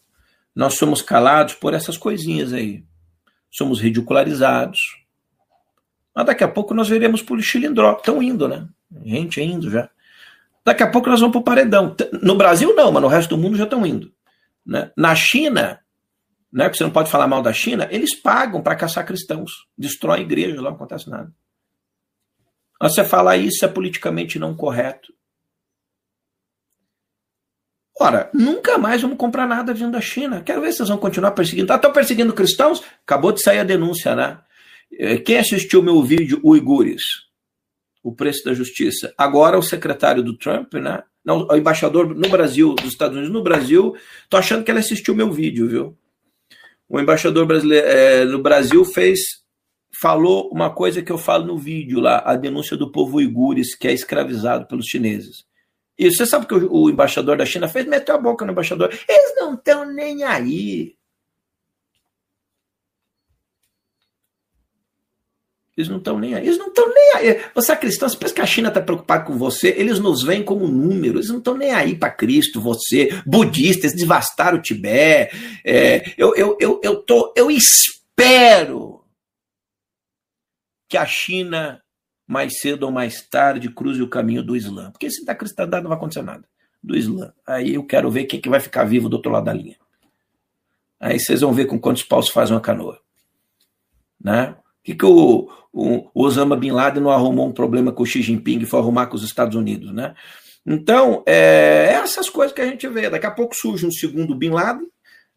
nós 0.55 0.75
somos 0.75 1.03
calados 1.03 1.55
por 1.55 1.75
essas 1.75 1.97
coisinhas 1.99 2.53
aí. 2.53 2.85
Somos 3.51 3.81
ridicularizados. 3.81 4.81
Mas 6.15 6.27
daqui 6.27 6.43
a 6.43 6.49
pouco 6.49 6.73
nós 6.73 6.89
veremos 6.89 7.23
por 7.23 7.41
chilindró. 7.43 7.93
Estão 7.93 8.23
indo, 8.23 8.49
né? 8.49 8.67
Gente 9.05 9.41
indo 9.43 9.71
já. 9.71 9.91
Daqui 10.67 10.83
a 10.83 10.91
pouco 10.91 11.09
nós 11.09 11.21
vamos 11.21 11.33
para 11.33 11.41
o 11.41 11.45
paredão. 11.45 11.95
No 12.21 12.35
Brasil, 12.35 12.75
não, 12.75 12.91
mas 12.91 13.01
no 13.01 13.07
resto 13.07 13.37
do 13.37 13.41
mundo 13.41 13.57
já 13.57 13.63
estão 13.63 13.87
indo. 13.87 14.13
Né? 14.67 14.91
Na 14.97 15.15
China, 15.15 15.81
né, 16.53 16.65
porque 16.65 16.79
você 16.79 16.83
não 16.83 16.91
pode 16.91 17.09
falar 17.09 17.29
mal 17.29 17.41
da 17.41 17.53
China, 17.53 17.87
eles 17.89 18.21
pagam 18.21 18.61
para 18.61 18.75
caçar 18.75 19.07
cristãos. 19.07 19.53
Destrói 19.79 20.23
igreja, 20.23 20.57
lá 20.57 20.71
não 20.71 20.77
acontece 20.77 21.09
nada. 21.09 21.33
Você 22.83 23.05
falar 23.05 23.37
isso 23.37 23.65
é 23.65 23.69
politicamente 23.69 24.41
não 24.41 24.57
correto. 24.57 25.15
Ora, 28.01 28.29
nunca 28.35 28.77
mais 28.77 29.01
vamos 29.01 29.19
comprar 29.19 29.47
nada 29.47 29.73
vindo 29.73 29.93
da 29.93 30.01
China. 30.01 30.43
Quero 30.43 30.61
ver 30.63 30.73
se 30.73 30.79
vocês 30.79 30.89
vão 30.89 30.99
continuar 30.99 31.31
perseguindo. 31.31 31.73
Estão 31.73 31.93
perseguindo 31.93 32.35
cristãos? 32.35 32.83
Acabou 33.05 33.31
de 33.31 33.41
sair 33.41 33.61
a 33.61 33.65
denúncia, 33.65 34.17
né? 34.17 34.41
Eh, 34.93 35.19
quem 35.19 35.39
assistiu 35.39 35.81
meu 35.81 36.03
vídeo 36.03 36.41
Uigures? 36.45 37.26
O 38.07 38.15
preço 38.15 38.45
da 38.45 38.55
justiça. 38.55 39.13
Agora 39.19 39.59
o 39.59 39.63
secretário 39.63 40.23
do 40.23 40.39
Trump, 40.39 40.75
né? 40.75 41.03
Não, 41.25 41.45
o 41.49 41.57
embaixador 41.57 42.15
no 42.15 42.29
Brasil, 42.29 42.73
dos 42.77 42.93
Estados 42.93 43.17
Unidos 43.17 43.35
no 43.35 43.43
Brasil, 43.43 43.97
tô 44.31 44.37
achando 44.37 44.63
que 44.63 44.71
ele 44.71 44.79
assistiu 44.79 45.13
meu 45.13 45.33
vídeo, 45.33 45.69
viu? 45.69 45.99
O 46.89 47.01
embaixador 47.01 47.45
brasileiro 47.47 47.85
é, 47.85 48.25
no 48.25 48.41
Brasil 48.41 48.85
fez, 48.85 49.19
falou 50.01 50.49
uma 50.53 50.73
coisa 50.73 51.03
que 51.03 51.11
eu 51.11 51.19
falo 51.19 51.47
no 51.47 51.59
vídeo 51.59 51.99
lá, 51.99 52.23
a 52.25 52.37
denúncia 52.37 52.77
do 52.77 52.93
povo 52.93 53.17
uigures 53.17 53.75
que 53.75 53.89
é 53.89 53.93
escravizado 53.93 54.69
pelos 54.69 54.87
chineses. 54.87 55.45
E 55.99 56.09
você 56.09 56.25
sabe 56.25 56.47
que 56.47 56.55
o, 56.55 56.73
o 56.73 56.89
embaixador 56.89 57.37
da 57.37 57.45
China 57.45 57.67
fez? 57.67 57.87
Meteu 57.87 58.15
a 58.15 58.19
boca 58.19 58.45
no 58.45 58.53
embaixador. 58.53 58.97
Eles 59.09 59.35
não 59.35 59.55
estão 59.55 59.85
nem 59.93 60.23
aí. 60.23 60.95
Eles 65.77 65.91
não 65.91 65.99
estão 65.99 66.19
nem 66.19 66.35
aí. 66.35 66.47
Eles 66.47 66.59
não 66.59 66.69
estão 66.69 66.89
nem 66.89 67.13
aí. 67.17 67.45
Você 67.55 67.71
é 67.71 67.77
cristão, 67.77 68.09
você 68.09 68.17
pensa 68.17 68.35
que 68.35 68.41
a 68.41 68.47
China 68.47 68.69
está 68.69 68.81
preocupada 68.81 69.25
com 69.25 69.37
você? 69.37 69.69
Eles 69.77 69.99
nos 69.99 70.23
veem 70.23 70.43
como 70.43 70.67
números. 70.67 71.17
Eles 71.17 71.29
não 71.29 71.39
estão 71.39 71.55
nem 71.57 71.71
aí 71.71 71.95
para 71.95 72.11
Cristo, 72.11 72.63
você. 72.63 73.11
Budistas, 73.27 73.93
devastaram 73.93 74.57
o 74.57 74.63
Tibete. 74.63 75.37
É, 75.63 76.15
eu, 76.17 76.35
eu, 76.35 76.57
eu, 76.59 76.81
eu, 76.83 77.03
tô, 77.03 77.33
eu 77.37 77.51
espero 77.51 79.05
que 80.89 80.97
a 80.97 81.05
China, 81.05 81.83
mais 82.27 82.59
cedo 82.59 82.85
ou 82.85 82.91
mais 82.91 83.21
tarde, 83.21 83.69
cruze 83.69 84.01
o 84.01 84.09
caminho 84.09 84.43
do 84.43 84.57
Islã. 84.57 84.91
Porque 84.91 85.11
se 85.11 85.27
da 85.27 85.35
cristandade 85.35 85.83
não 85.83 85.91
vai 85.91 85.99
acontecer 85.99 86.23
nada. 86.23 86.49
Do 86.83 86.97
Islã. 86.97 87.35
Aí 87.47 87.75
eu 87.75 87.85
quero 87.85 88.11
ver 88.11 88.25
quem 88.25 88.41
que 88.41 88.49
vai 88.49 88.61
ficar 88.61 88.85
vivo 88.85 89.11
do 89.11 89.17
outro 89.17 89.31
lado 89.31 89.45
da 89.45 89.53
linha. 89.53 89.77
Aí 90.99 91.21
vocês 91.21 91.43
vão 91.43 91.53
ver 91.53 91.67
com 91.67 91.79
quantos 91.79 92.03
paus 92.03 92.31
faz 92.31 92.51
uma 92.51 92.61
canoa. 92.61 92.99
Né? 94.19 94.57
que, 94.87 94.95
que 94.95 95.05
o, 95.05 95.51
o, 95.77 96.11
Osama 96.15 96.57
Bin 96.57 96.71
Laden 96.71 97.03
não 97.03 97.11
arrumou 97.11 97.47
um 97.47 97.53
problema 97.53 97.93
com 97.93 98.03
o 98.03 98.07
Xi 98.07 98.23
Jinping 98.23 98.65
foi 98.65 98.81
arrumar 98.81 99.07
com 99.09 99.17
os 99.17 99.23
Estados 99.23 99.55
Unidos, 99.55 99.93
né? 99.93 100.15
Então, 100.65 101.23
é, 101.27 101.91
é 101.91 101.93
essas 101.93 102.31
coisas 102.31 102.55
que 102.55 102.63
a 102.63 102.67
gente 102.67 102.89
vê. 102.89 103.11
Daqui 103.11 103.27
a 103.27 103.31
pouco 103.31 103.55
surge 103.55 103.87
um 103.87 103.91
segundo 103.91 104.35
Bin 104.35 104.51
Laden, 104.51 104.87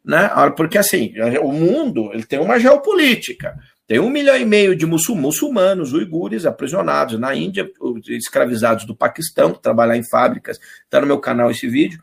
né? 0.04 0.30
Porque 0.56 0.78
assim, 0.78 1.14
o 1.42 1.52
mundo 1.52 2.10
ele 2.14 2.24
tem 2.24 2.40
uma 2.40 2.58
geopolítica. 2.58 3.54
Tem 3.86 4.00
um 4.00 4.10
milhão 4.10 4.38
e 4.38 4.46
meio 4.46 4.76
de 4.76 4.86
muçulmanos, 4.86 5.94
uigures, 5.94 6.46
aprisionados 6.46 7.20
na 7.20 7.36
Índia, 7.36 7.70
escravizados 8.08 8.86
do 8.86 8.96
Paquistão, 8.96 9.52
que 9.52 9.62
trabalham 9.62 9.96
em 9.96 10.08
fábricas. 10.08 10.58
Está 10.86 11.02
no 11.02 11.08
meu 11.08 11.20
canal 11.20 11.52
esse 11.52 11.68
vídeo. 11.68 12.02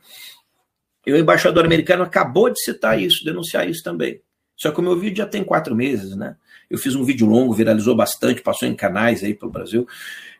E 1.06 1.12
o 1.12 1.16
embaixador 1.16 1.64
americano 1.64 2.02
acabou 2.02 2.50
de 2.50 2.60
citar 2.60 3.00
isso, 3.00 3.24
denunciar 3.24 3.68
isso 3.68 3.82
também. 3.82 4.20
Só 4.56 4.70
que 4.72 4.80
o 4.80 4.82
meu 4.82 4.98
vídeo 4.98 5.18
já 5.18 5.26
tem 5.26 5.42
quatro 5.42 5.74
meses, 5.74 6.14
né? 6.16 6.36
Eu 6.68 6.78
fiz 6.78 6.94
um 6.94 7.04
vídeo 7.04 7.26
longo, 7.26 7.54
viralizou 7.54 7.94
bastante, 7.94 8.42
passou 8.42 8.68
em 8.68 8.74
canais 8.74 9.22
aí 9.22 9.34
pelo 9.34 9.52
Brasil. 9.52 9.86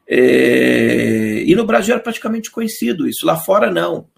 É... 0.09 1.43
E 1.45 1.55
no 1.55 1.65
Brasil 1.65 1.95
era 1.95 2.03
praticamente 2.03 2.51
conhecido 2.51 3.09
isso. 3.09 3.25
Lá 3.27 3.37
fora, 3.37 3.71
não. 3.71 4.09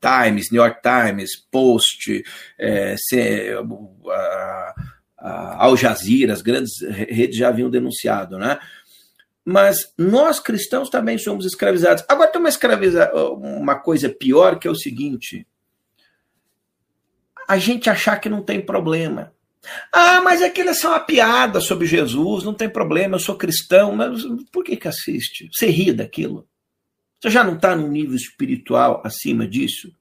Times, 0.00 0.50
New 0.50 0.62
York 0.62 0.80
Times, 0.82 1.30
Post, 1.50 2.22
é, 2.58 2.94
a, 4.08 4.74
a 5.18 5.64
Al 5.64 5.76
Jazeera, 5.76 6.32
as 6.32 6.42
grandes 6.42 6.80
redes 6.82 7.36
já 7.36 7.48
haviam 7.48 7.68
denunciado, 7.68 8.38
né? 8.38 8.58
Mas 9.44 9.92
nós 9.96 10.38
cristãos 10.38 10.90
também 10.90 11.16
somos 11.16 11.46
escravizados. 11.46 12.04
Agora 12.06 12.30
tem 12.30 12.38
uma, 12.38 12.50
escraviza... 12.50 13.10
uma 13.14 13.76
coisa 13.76 14.08
pior 14.08 14.58
que 14.58 14.68
é 14.68 14.70
o 14.70 14.76
seguinte: 14.76 15.46
a 17.48 17.56
gente 17.56 17.88
achar 17.88 18.20
que 18.20 18.28
não 18.28 18.42
tem 18.42 18.60
problema. 18.60 19.32
Ah, 19.92 20.20
mas 20.22 20.42
aquilo 20.42 20.70
é 20.70 20.74
só 20.74 20.90
uma 20.90 21.00
piada 21.00 21.60
sobre 21.60 21.86
Jesus, 21.86 22.44
não 22.44 22.54
tem 22.54 22.68
problema, 22.68 23.16
eu 23.16 23.20
sou 23.20 23.36
cristão, 23.36 23.94
mas 23.94 24.22
por 24.52 24.64
que, 24.64 24.76
que 24.76 24.88
assiste? 24.88 25.48
Você 25.52 25.66
ri 25.66 25.92
daquilo? 25.92 26.46
Você 27.20 27.30
já 27.30 27.42
não 27.42 27.54
está 27.54 27.74
num 27.74 27.88
nível 27.88 28.14
espiritual 28.14 29.02
acima 29.04 29.46
disso? 29.46 29.92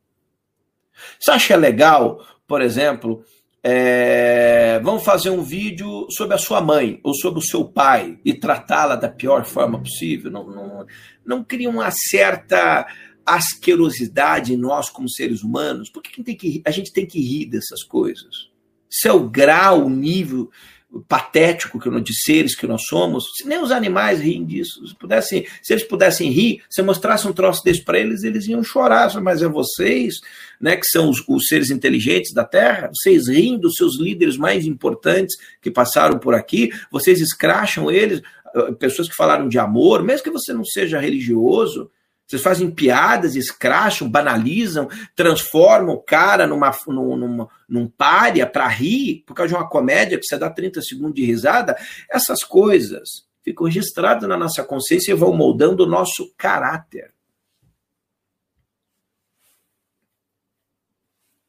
Você 1.19 1.31
acha 1.31 1.55
legal, 1.55 2.25
por 2.47 2.61
exemplo, 2.61 3.23
é, 3.63 4.79
vamos 4.83 5.03
fazer 5.03 5.29
um 5.29 5.41
vídeo 5.41 6.07
sobre 6.11 6.35
a 6.35 6.37
sua 6.37 6.61
mãe 6.61 6.99
ou 7.03 7.13
sobre 7.13 7.39
o 7.39 7.45
seu 7.45 7.65
pai 7.65 8.19
e 8.23 8.33
tratá-la 8.33 8.95
da 8.95 9.09
pior 9.09 9.45
forma 9.45 9.81
possível? 9.81 10.31
Não, 10.31 10.47
não, 10.47 10.85
não 11.25 11.43
cria 11.43 11.69
uma 11.69 11.89
certa 11.91 12.87
asquerosidade 13.25 14.53
em 14.53 14.57
nós 14.57 14.89
como 14.89 15.09
seres 15.09 15.43
humanos? 15.43 15.89
Por 15.89 16.01
que, 16.01 16.23
que 16.35 16.61
a 16.63 16.71
gente 16.71 16.93
tem 16.93 17.05
que 17.05 17.19
rir 17.19 17.47
dessas 17.47 17.83
coisas? 17.83 18.49
Se 18.89 19.07
é 19.07 19.11
o 19.11 19.27
grau, 19.27 19.85
o 19.85 19.89
nível 19.89 20.49
patético 21.07 21.79
que, 21.79 21.89
de 22.01 22.13
seres 22.13 22.55
que 22.55 22.65
nós 22.65 22.83
somos, 22.87 23.25
se 23.35 23.47
nem 23.47 23.61
os 23.61 23.71
animais 23.71 24.19
riem 24.19 24.45
disso. 24.45 24.85
Se, 24.87 24.95
pudessem, 24.95 25.45
se 25.61 25.73
eles 25.73 25.83
pudessem 25.83 26.31
rir, 26.31 26.63
se 26.69 26.81
mostrasse 26.81 27.27
um 27.27 27.33
troço 27.33 27.63
desse 27.63 27.83
para 27.83 27.99
eles, 27.99 28.23
eles 28.23 28.47
iam 28.47 28.63
chorar. 28.63 29.13
Mas 29.21 29.41
é 29.41 29.47
vocês, 29.47 30.15
né, 30.59 30.75
que 30.75 30.87
são 30.87 31.09
os, 31.09 31.23
os, 31.27 31.47
seres 31.47 31.69
inteligentes 31.69 32.33
da 32.33 32.45
Terra, 32.45 32.89
vocês 32.93 33.27
riem 33.27 33.59
dos 33.59 33.75
seus 33.75 33.99
líderes 33.99 34.37
mais 34.37 34.65
importantes 34.65 35.35
que 35.61 35.69
passaram 35.69 36.17
por 36.17 36.33
aqui, 36.33 36.71
vocês 36.91 37.19
escracham 37.19 37.91
eles, 37.91 38.21
eh, 38.55 38.71
pessoas 38.73 39.09
que 39.09 39.15
falaram 39.15 39.47
de 39.49 39.59
amor, 39.59 40.03
mesmo 40.03 40.23
que 40.23 40.31
você 40.31 40.53
não 40.53 40.63
seja 40.63 40.99
religioso, 40.99 41.91
vocês 42.27 42.41
fazem 42.41 42.69
piadas, 42.69 43.35
escracham, 43.37 44.09
banalizam, 44.09 44.89
transformam 45.15 45.95
o 45.95 46.01
cara 46.01 46.45
numa, 46.45 46.75
numa, 46.87 47.49
num 47.69 47.87
pária 47.87 48.45
para 48.45 48.67
rir, 48.67 49.23
por 49.25 49.33
causa 49.33 49.53
de 49.53 49.55
uma 49.55 49.69
comédia 49.69 50.19
que 50.19 50.25
você 50.25 50.37
dá 50.37 50.49
30 50.49 50.81
segundos 50.81 51.15
de 51.15 51.23
risada. 51.23 51.77
Essas 52.11 52.43
coisas 52.43 53.25
ficam 53.41 53.65
registradas 53.65 54.27
na 54.27 54.35
nossa 54.35 54.61
consciência 54.61 55.11
e 55.11 55.15
vão 55.15 55.33
moldando 55.33 55.85
o 55.85 55.87
nosso 55.87 56.33
caráter. 56.37 57.13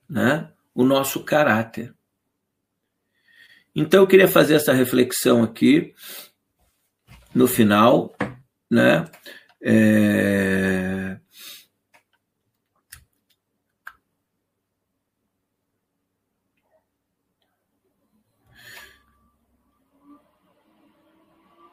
Né? 0.09 0.49
O 0.73 0.85
nosso 0.85 1.25
caráter. 1.25 1.93
Então 3.75 4.01
eu 4.01 4.07
queria 4.07 4.29
fazer 4.29 4.55
essa 4.55 4.73
reflexão 4.73 5.43
aqui 5.43 5.93
no 7.35 7.49
final, 7.49 8.15
né? 8.71 9.11
É... 9.61 11.19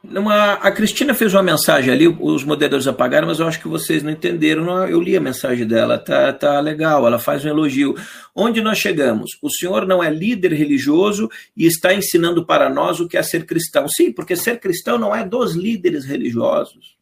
Uma, 0.03 0.53
a 0.53 0.72
Cristina 0.72 1.14
fez 1.14 1.34
uma 1.34 1.41
mensagem 1.41 1.91
ali, 1.91 2.07
os 2.07 2.44
moderadores 2.44 2.88
apagaram, 2.88 3.28
mas 3.28 3.40
eu 3.40 3.48
acho 3.48 3.60
que 3.60 3.68
vocês 3.68 4.03
não 4.03 4.12
entenderam. 4.12 4.88
Eu 4.88 5.02
li 5.02 5.18
a 5.18 5.22
mensagem 5.22 5.68
dela, 5.68 5.98
tá, 5.98 6.32
tá 6.32 6.60
legal, 6.60 7.06
ela 7.06 7.20
faz 7.20 7.44
um 7.44 7.49
elogio. 7.49 7.95
Onde 8.36 8.62
nós 8.62 8.78
chegamos? 8.78 9.32
O 9.41 9.49
senhor 9.49 9.86
não 9.86 10.03
é 10.03 10.10
líder 10.10 10.53
religioso 10.53 11.30
e 11.57 11.66
está 11.66 11.94
ensinando 11.94 12.45
para 12.45 12.70
nós 12.70 12.99
o 12.99 13.07
que 13.07 13.18
é 13.18 13.24
ser 13.24 13.45
cristão. 13.45 13.88
Sim, 13.90 14.12
porque 14.12 14.36
ser 14.36 14.60
cristão 14.60 14.98
não 14.98 15.14
é 15.14 15.26
dos 15.26 15.56
líderes 15.56 16.06
religiosos. 16.06 16.94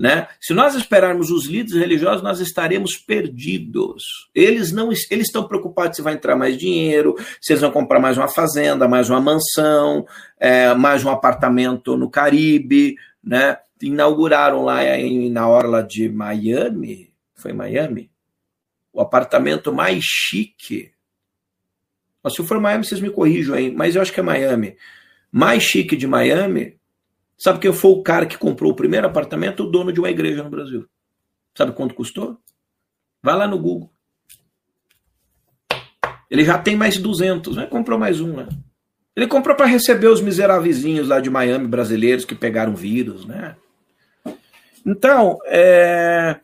Né? 0.00 0.28
Se 0.40 0.54
nós 0.54 0.74
esperarmos 0.74 1.30
os 1.30 1.44
líderes 1.44 1.78
religiosos, 1.78 2.22
nós 2.22 2.40
estaremos 2.40 2.96
perdidos. 2.96 4.30
Eles 4.34 4.72
não 4.72 4.88
eles 5.10 5.26
estão 5.26 5.46
preocupados 5.46 5.96
se 5.96 6.00
vai 6.00 6.14
entrar 6.14 6.34
mais 6.34 6.56
dinheiro, 6.56 7.16
se 7.38 7.52
eles 7.52 7.60
vão 7.60 7.70
comprar 7.70 8.00
mais 8.00 8.16
uma 8.16 8.26
fazenda, 8.26 8.88
mais 8.88 9.10
uma 9.10 9.20
mansão, 9.20 10.06
é, 10.38 10.72
mais 10.72 11.04
um 11.04 11.10
apartamento 11.10 11.98
no 11.98 12.08
Caribe, 12.08 12.96
né? 13.22 13.58
Inauguraram 13.82 14.64
lá 14.64 14.82
em, 14.98 15.28
na 15.28 15.46
orla 15.46 15.82
de 15.82 16.08
Miami, 16.08 17.12
foi 17.34 17.52
Miami, 17.52 18.10
o 18.94 19.02
apartamento 19.02 19.70
mais 19.70 20.02
chique. 20.02 20.92
Se 22.26 22.42
for 22.46 22.58
Miami, 22.58 22.86
vocês 22.86 23.02
me 23.02 23.10
corrijam 23.10 23.54
aí, 23.54 23.70
mas 23.70 23.96
eu 23.96 24.00
acho 24.00 24.14
que 24.14 24.20
é 24.20 24.22
Miami. 24.22 24.78
Mais 25.30 25.62
chique 25.62 25.94
de 25.94 26.06
Miami 26.06 26.79
Sabe 27.40 27.58
quem 27.58 27.72
foi 27.72 27.90
o 27.92 28.02
cara 28.02 28.26
que 28.26 28.36
comprou 28.36 28.70
o 28.70 28.76
primeiro 28.76 29.06
apartamento? 29.06 29.64
O 29.64 29.70
dono 29.70 29.90
de 29.90 29.98
uma 29.98 30.10
igreja 30.10 30.42
no 30.42 30.50
Brasil. 30.50 30.86
Sabe 31.56 31.72
quanto 31.72 31.94
custou? 31.94 32.38
Vai 33.22 33.34
lá 33.34 33.48
no 33.48 33.58
Google. 33.58 33.90
Ele 36.30 36.44
já 36.44 36.58
tem 36.58 36.76
mais 36.76 36.98
200, 36.98 37.56
né? 37.56 37.66
Comprou 37.66 37.98
mais 37.98 38.20
um, 38.20 38.36
né? 38.36 38.46
Ele 39.16 39.26
comprou 39.26 39.56
para 39.56 39.64
receber 39.64 40.08
os 40.08 40.20
miseráveis 40.20 40.84
lá 41.08 41.18
de 41.18 41.30
Miami 41.30 41.66
brasileiros 41.66 42.26
que 42.26 42.34
pegaram 42.34 42.76
vírus, 42.76 43.24
né? 43.24 43.56
Então, 44.84 45.38
é... 45.46 46.40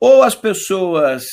ou 0.00 0.22
as 0.22 0.34
pessoas 0.34 1.24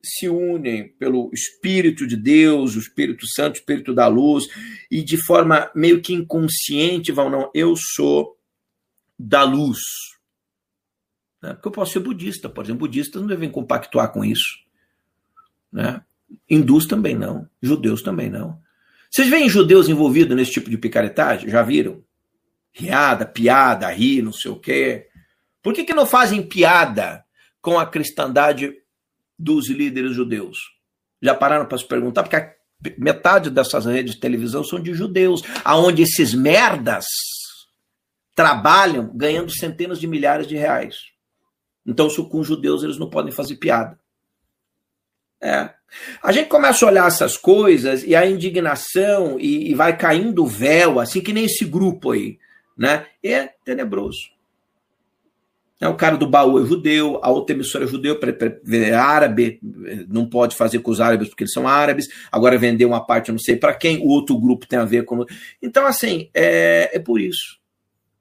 se 0.00 0.28
unem 0.28 0.88
pelo 1.00 1.30
Espírito 1.34 2.06
de 2.06 2.16
Deus, 2.16 2.76
o 2.76 2.78
Espírito 2.78 3.26
Santo, 3.26 3.56
o 3.56 3.58
Espírito 3.58 3.92
da 3.92 4.06
luz, 4.06 4.46
e 4.88 5.02
de 5.02 5.16
forma 5.16 5.68
meio 5.74 6.00
que 6.00 6.14
inconsciente 6.14 7.10
vão, 7.10 7.28
não, 7.28 7.50
eu 7.52 7.74
sou 7.76 8.35
da 9.18 9.42
luz. 9.42 9.80
Né? 11.42 11.54
Porque 11.54 11.68
eu 11.68 11.72
posso 11.72 11.92
ser 11.92 12.00
budista, 12.00 12.48
por 12.48 12.64
exemplo, 12.64 12.80
budistas 12.80 13.20
não 13.20 13.28
devem 13.28 13.50
compactuar 13.50 14.12
com 14.12 14.24
isso. 14.24 14.58
Né? 15.72 16.02
Hindus 16.48 16.86
também 16.86 17.14
não, 17.14 17.48
judeus 17.62 18.02
também 18.02 18.28
não. 18.28 18.60
Vocês 19.10 19.28
veem 19.28 19.48
judeus 19.48 19.88
envolvidos 19.88 20.36
nesse 20.36 20.52
tipo 20.52 20.68
de 20.68 20.76
picaretagem? 20.76 21.48
Já 21.48 21.62
viram? 21.62 22.02
Riada, 22.72 23.24
piada, 23.24 23.88
ri, 23.88 24.20
não 24.20 24.32
sei 24.32 24.50
o 24.50 24.58
quê. 24.58 25.08
Por 25.62 25.72
que, 25.72 25.84
que 25.84 25.94
não 25.94 26.06
fazem 26.06 26.42
piada 26.42 27.24
com 27.60 27.78
a 27.78 27.86
cristandade 27.86 28.74
dos 29.38 29.70
líderes 29.70 30.14
judeus? 30.14 30.58
Já 31.22 31.34
pararam 31.34 31.66
para 31.66 31.78
se 31.78 31.86
perguntar? 31.86 32.22
Porque 32.22 32.56
metade 32.98 33.48
dessas 33.50 33.86
redes 33.86 34.14
de 34.14 34.20
televisão 34.20 34.62
são 34.62 34.78
de 34.78 34.92
judeus, 34.92 35.42
aonde 35.64 36.02
esses 36.02 36.34
merdas 36.34 37.06
trabalham 38.36 39.10
ganhando 39.14 39.50
centenas 39.50 39.98
de 39.98 40.06
milhares 40.06 40.46
de 40.46 40.54
reais. 40.54 41.06
Então, 41.84 42.08
com 42.26 42.44
judeus 42.44 42.84
eles 42.84 42.98
não 42.98 43.08
podem 43.08 43.32
fazer 43.32 43.56
piada. 43.56 43.98
É. 45.40 45.70
A 46.22 46.32
gente 46.32 46.48
começa 46.48 46.84
a 46.84 46.88
olhar 46.88 47.08
essas 47.08 47.36
coisas 47.36 48.02
e 48.04 48.14
a 48.14 48.26
indignação 48.26 49.40
e, 49.40 49.70
e 49.70 49.74
vai 49.74 49.96
caindo 49.96 50.44
o 50.44 50.46
véu, 50.46 51.00
assim 51.00 51.20
que 51.20 51.32
nem 51.32 51.46
esse 51.46 51.64
grupo 51.64 52.10
aí, 52.10 52.38
né? 52.76 53.06
É 53.24 53.50
tenebroso. 53.64 54.36
É, 55.80 55.88
o 55.88 55.94
cara 55.94 56.16
do 56.16 56.28
baú 56.28 56.62
é 56.62 56.66
judeu, 56.66 57.20
a 57.22 57.30
outra 57.30 57.54
emissora 57.54 57.84
é 57.84 57.88
judeu, 57.88 58.18
é 58.70 58.94
árabe, 58.94 59.60
não 60.08 60.28
pode 60.28 60.56
fazer 60.56 60.80
com 60.80 60.90
os 60.90 61.00
árabes 61.00 61.28
porque 61.28 61.44
eles 61.44 61.52
são 61.52 61.68
árabes, 61.68 62.08
agora 62.32 62.58
vender 62.58 62.86
uma 62.86 63.04
parte 63.04 63.30
não 63.30 63.38
sei 63.38 63.56
para 63.56 63.74
quem, 63.74 63.98
o 63.98 64.08
outro 64.08 64.38
grupo 64.38 64.66
tem 64.66 64.78
a 64.78 64.84
ver 64.84 65.04
com. 65.04 65.24
Então, 65.62 65.86
assim, 65.86 66.28
é, 66.34 66.96
é 66.96 66.98
por 66.98 67.20
isso 67.20 67.58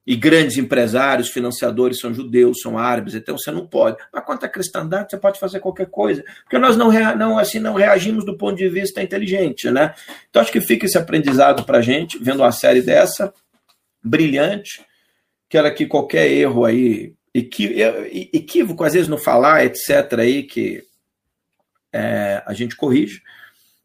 e 0.06 0.16
grandes 0.16 0.58
empresários, 0.58 1.30
financiadores 1.30 2.00
são 2.00 2.14
judeus, 2.14 2.62
são 2.62 2.78
árabes, 2.78 3.16
então 3.16 3.38
você 3.38 3.52
não 3.52 3.66
pode. 3.66 3.98
Mas 4.14 4.24
quanto 4.24 4.46
à 4.46 4.50
cristandade, 4.50 5.10
você 5.10 5.18
pode 5.18 5.40
fazer 5.40 5.60
qualquer 5.60 5.88
coisa, 5.88 6.24
porque 6.44 6.60
nós 6.60 6.78
não, 6.78 6.92
não 7.16 7.40
assim 7.40 7.60
não 7.60 7.74
reagimos 7.74 8.24
do 8.24 8.38
ponto 8.38 8.56
de 8.56 8.70
vista 8.70 9.02
inteligente, 9.02 9.72
né? 9.72 9.96
Então 10.30 10.42
acho 10.42 10.52
que 10.52 10.62
fica 10.62 10.86
esse 10.86 10.98
aprendizado 10.98 11.64
para 11.64 11.82
gente, 11.82 12.20
vendo 12.20 12.42
uma 12.42 12.52
série 12.52 12.82
dessa, 12.82 13.34
brilhante, 14.04 14.86
que 15.50 15.58
era 15.58 15.72
que 15.72 15.88
qualquer 15.88 16.30
erro 16.30 16.66
aí, 16.66 17.14
equívoco, 17.34 18.84
às 18.84 18.94
vezes 18.94 19.08
no 19.08 19.18
falar, 19.18 19.66
etc., 19.66 20.20
aí, 20.20 20.44
que 20.44 20.84
é, 21.92 22.44
a 22.46 22.54
gente 22.54 22.76
corrige, 22.76 23.22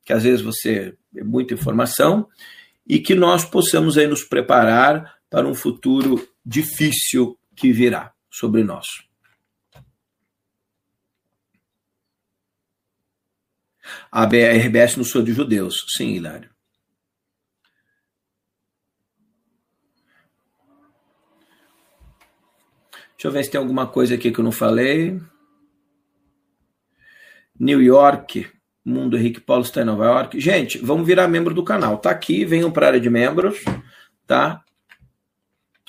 que 0.05 0.13
às 0.13 0.23
vezes 0.23 0.43
você 0.43 0.95
é 1.17 1.25
muita 1.25 1.55
informação, 1.55 2.29
e 2.87 2.99
que 2.99 3.15
nós 3.15 3.45
possamos 3.45 3.97
aí 3.97 4.07
nos 4.07 4.25
preparar 4.25 5.20
para 5.31 5.47
um 5.47 5.55
futuro 5.55 6.29
difícil 6.45 7.39
que 7.55 7.73
virá 7.73 8.13
sobre 8.29 8.65
nós. 8.65 8.87
A 14.11 14.25
RBS 14.25 14.97
não 14.97 15.05
sou 15.05 15.23
de 15.23 15.33
judeus. 15.33 15.85
Sim, 15.97 16.15
Hilário. 16.15 16.51
Deixa 23.13 23.29
eu 23.29 23.33
ver 23.33 23.45
se 23.45 23.51
tem 23.51 23.61
alguma 23.61 23.87
coisa 23.87 24.15
aqui 24.15 24.33
que 24.33 24.41
eu 24.41 24.45
não 24.45 24.53
falei. 24.53 25.21
New 27.59 27.83
York, 27.83 28.51
Mundo 28.83 29.19
Henrique 29.19 29.41
Paulo 29.41 29.63
está 29.63 29.83
em 29.83 29.85
Nova 29.85 30.07
York. 30.07 30.41
Gente, 30.41 30.79
vamos 30.79 31.07
virar 31.07 31.29
membro 31.29 31.53
do 31.53 31.63
canal. 31.63 31.99
Tá 31.99 32.11
aqui, 32.11 32.47
venham 32.47 32.73
para 32.73 32.87
a 32.87 32.89
área 32.91 33.01
de 33.01 33.11
membros, 33.11 33.63
tá? 34.27 34.65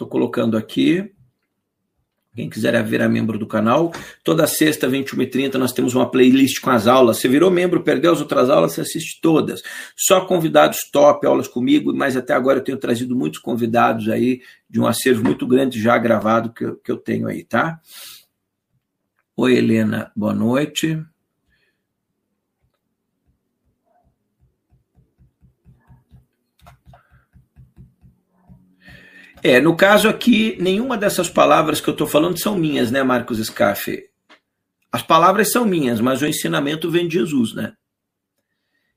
Estou 0.01 0.09
colocando 0.09 0.57
aqui. 0.57 1.11
Quem 2.33 2.49
quiser 2.49 2.83
virar 2.83 3.07
membro 3.07 3.37
do 3.37 3.45
canal, 3.45 3.91
toda 4.23 4.47
sexta, 4.47 4.89
21h30, 4.89 5.55
nós 5.55 5.73
temos 5.73 5.93
uma 5.93 6.09
playlist 6.09 6.59
com 6.59 6.71
as 6.71 6.87
aulas. 6.87 7.17
Você 7.17 7.27
virou 7.27 7.51
membro, 7.51 7.83
perdeu 7.83 8.11
as 8.11 8.19
outras 8.19 8.49
aulas, 8.49 8.73
você 8.73 8.81
assiste 8.81 9.21
todas. 9.21 9.61
Só 9.95 10.25
convidados 10.25 10.89
top, 10.91 11.27
aulas 11.27 11.47
comigo, 11.47 11.93
mas 11.93 12.17
até 12.17 12.33
agora 12.33 12.57
eu 12.57 12.63
tenho 12.63 12.79
trazido 12.79 13.15
muitos 13.15 13.39
convidados 13.39 14.09
aí, 14.09 14.41
de 14.67 14.79
um 14.79 14.87
acervo 14.87 15.23
muito 15.23 15.45
grande 15.45 15.79
já 15.79 15.95
gravado 15.99 16.51
que 16.51 16.65
eu, 16.65 16.77
que 16.77 16.91
eu 16.91 16.97
tenho 16.97 17.27
aí, 17.27 17.43
tá? 17.43 17.79
Oi, 19.37 19.55
Helena, 19.55 20.11
boa 20.15 20.33
noite. 20.33 20.99
É, 29.43 29.59
no 29.59 29.75
caso 29.75 30.07
aqui, 30.07 30.55
nenhuma 30.59 30.97
dessas 30.97 31.27
palavras 31.27 31.81
que 31.81 31.89
eu 31.89 31.93
estou 31.93 32.05
falando 32.05 32.39
são 32.39 32.55
minhas, 32.55 32.91
né, 32.91 33.01
Marcos 33.01 33.39
Scaff? 33.39 34.03
As 34.91 35.01
palavras 35.01 35.51
são 35.51 35.65
minhas, 35.65 35.99
mas 35.99 36.21
o 36.21 36.27
ensinamento 36.27 36.91
vem 36.91 37.07
de 37.07 37.15
Jesus, 37.15 37.53
né? 37.55 37.73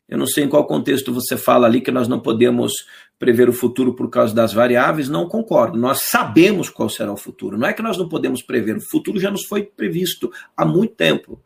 Eu 0.07 0.19
não 0.19 0.27
sei 0.27 0.45
em 0.45 0.49
qual 0.49 0.67
contexto 0.67 1.15
você 1.15 1.37
fala 1.37 1.67
ali 1.67 1.81
que 1.81 1.91
nós 1.91 2.09
não 2.09 2.21
podemos 2.21 2.73
prever 3.19 3.49
o 3.49 3.55
futuro 3.55 3.95
por 3.95 4.11
causa 4.11 4.35
das 4.35 4.53
variáveis, 4.53 5.09
não 5.09 5.27
concordo. 5.27 5.79
Nós 5.79 6.03
sabemos 6.03 6.69
qual 6.69 6.91
será 6.91 7.11
o 7.11 7.17
futuro. 7.17 7.57
Não 7.57 7.67
é 7.67 7.73
que 7.73 7.81
nós 7.83 7.97
não 7.97 8.07
podemos 8.07 8.43
prever, 8.43 8.77
o 8.77 8.83
futuro 8.83 9.19
já 9.19 9.31
nos 9.31 9.47
foi 9.47 9.63
previsto 9.63 10.31
há 10.55 10.65
muito 10.67 10.95
tempo. 10.95 11.41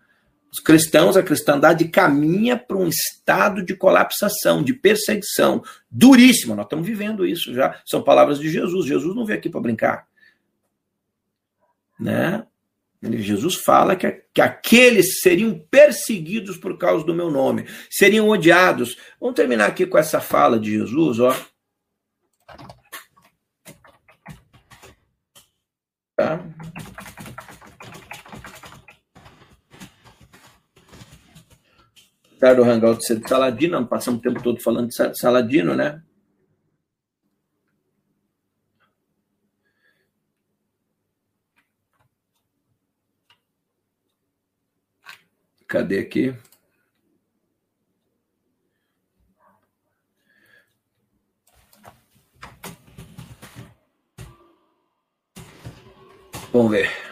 Os 0.51 0.61
cristãos, 0.61 1.17
a 1.17 1.23
cristandade 1.23 1.89
caminha 1.89 2.57
para 2.57 2.77
um 2.77 2.89
estado 2.89 3.63
de 3.63 3.75
colapsação, 3.75 4.63
de 4.63 4.73
perseguição 4.73 5.63
duríssima. 5.91 6.55
Nós 6.55 6.65
estamos 6.65 6.87
vivendo 6.87 7.27
isso 7.27 7.53
já. 7.53 7.81
São 7.87 8.03
palavras 8.03 8.39
de 8.39 8.49
Jesus. 8.49 8.87
Jesus 8.87 9.15
não 9.15 9.27
veio 9.27 9.39
aqui 9.39 9.51
para 9.51 9.61
brincar. 9.61 10.09
Né? 12.01 12.47
Jesus 13.03 13.57
fala 13.57 13.95
que, 13.95 14.11
que 14.33 14.41
aqueles 14.41 15.21
seriam 15.21 15.59
perseguidos 15.71 16.57
por 16.57 16.77
causa 16.79 17.05
do 17.05 17.15
meu 17.15 17.31
nome, 17.31 17.67
seriam 17.91 18.29
odiados. 18.29 18.97
Vamos 19.21 19.37
terminar 19.37 19.67
aqui 19.67 19.87
com 19.87 19.99
essa 19.99 20.21
fala 20.21 20.59
de 20.59 20.73
Jesus, 20.73 21.21
ó. 21.21 21.37
Tá? 26.17 26.41
Do 32.41 32.63
Hangout 32.63 33.01
de 33.01 33.29
Saladino, 33.29 33.87
passamos 33.87 34.21
o 34.21 34.23
tempo 34.23 34.43
todo 34.43 34.61
falando 34.61 34.89
de 34.89 35.19
Saladino, 35.19 35.75
né? 35.75 36.01
Cadê 45.67 45.99
aqui? 45.99 46.35
Vamos 56.53 56.71
ver. 56.71 57.08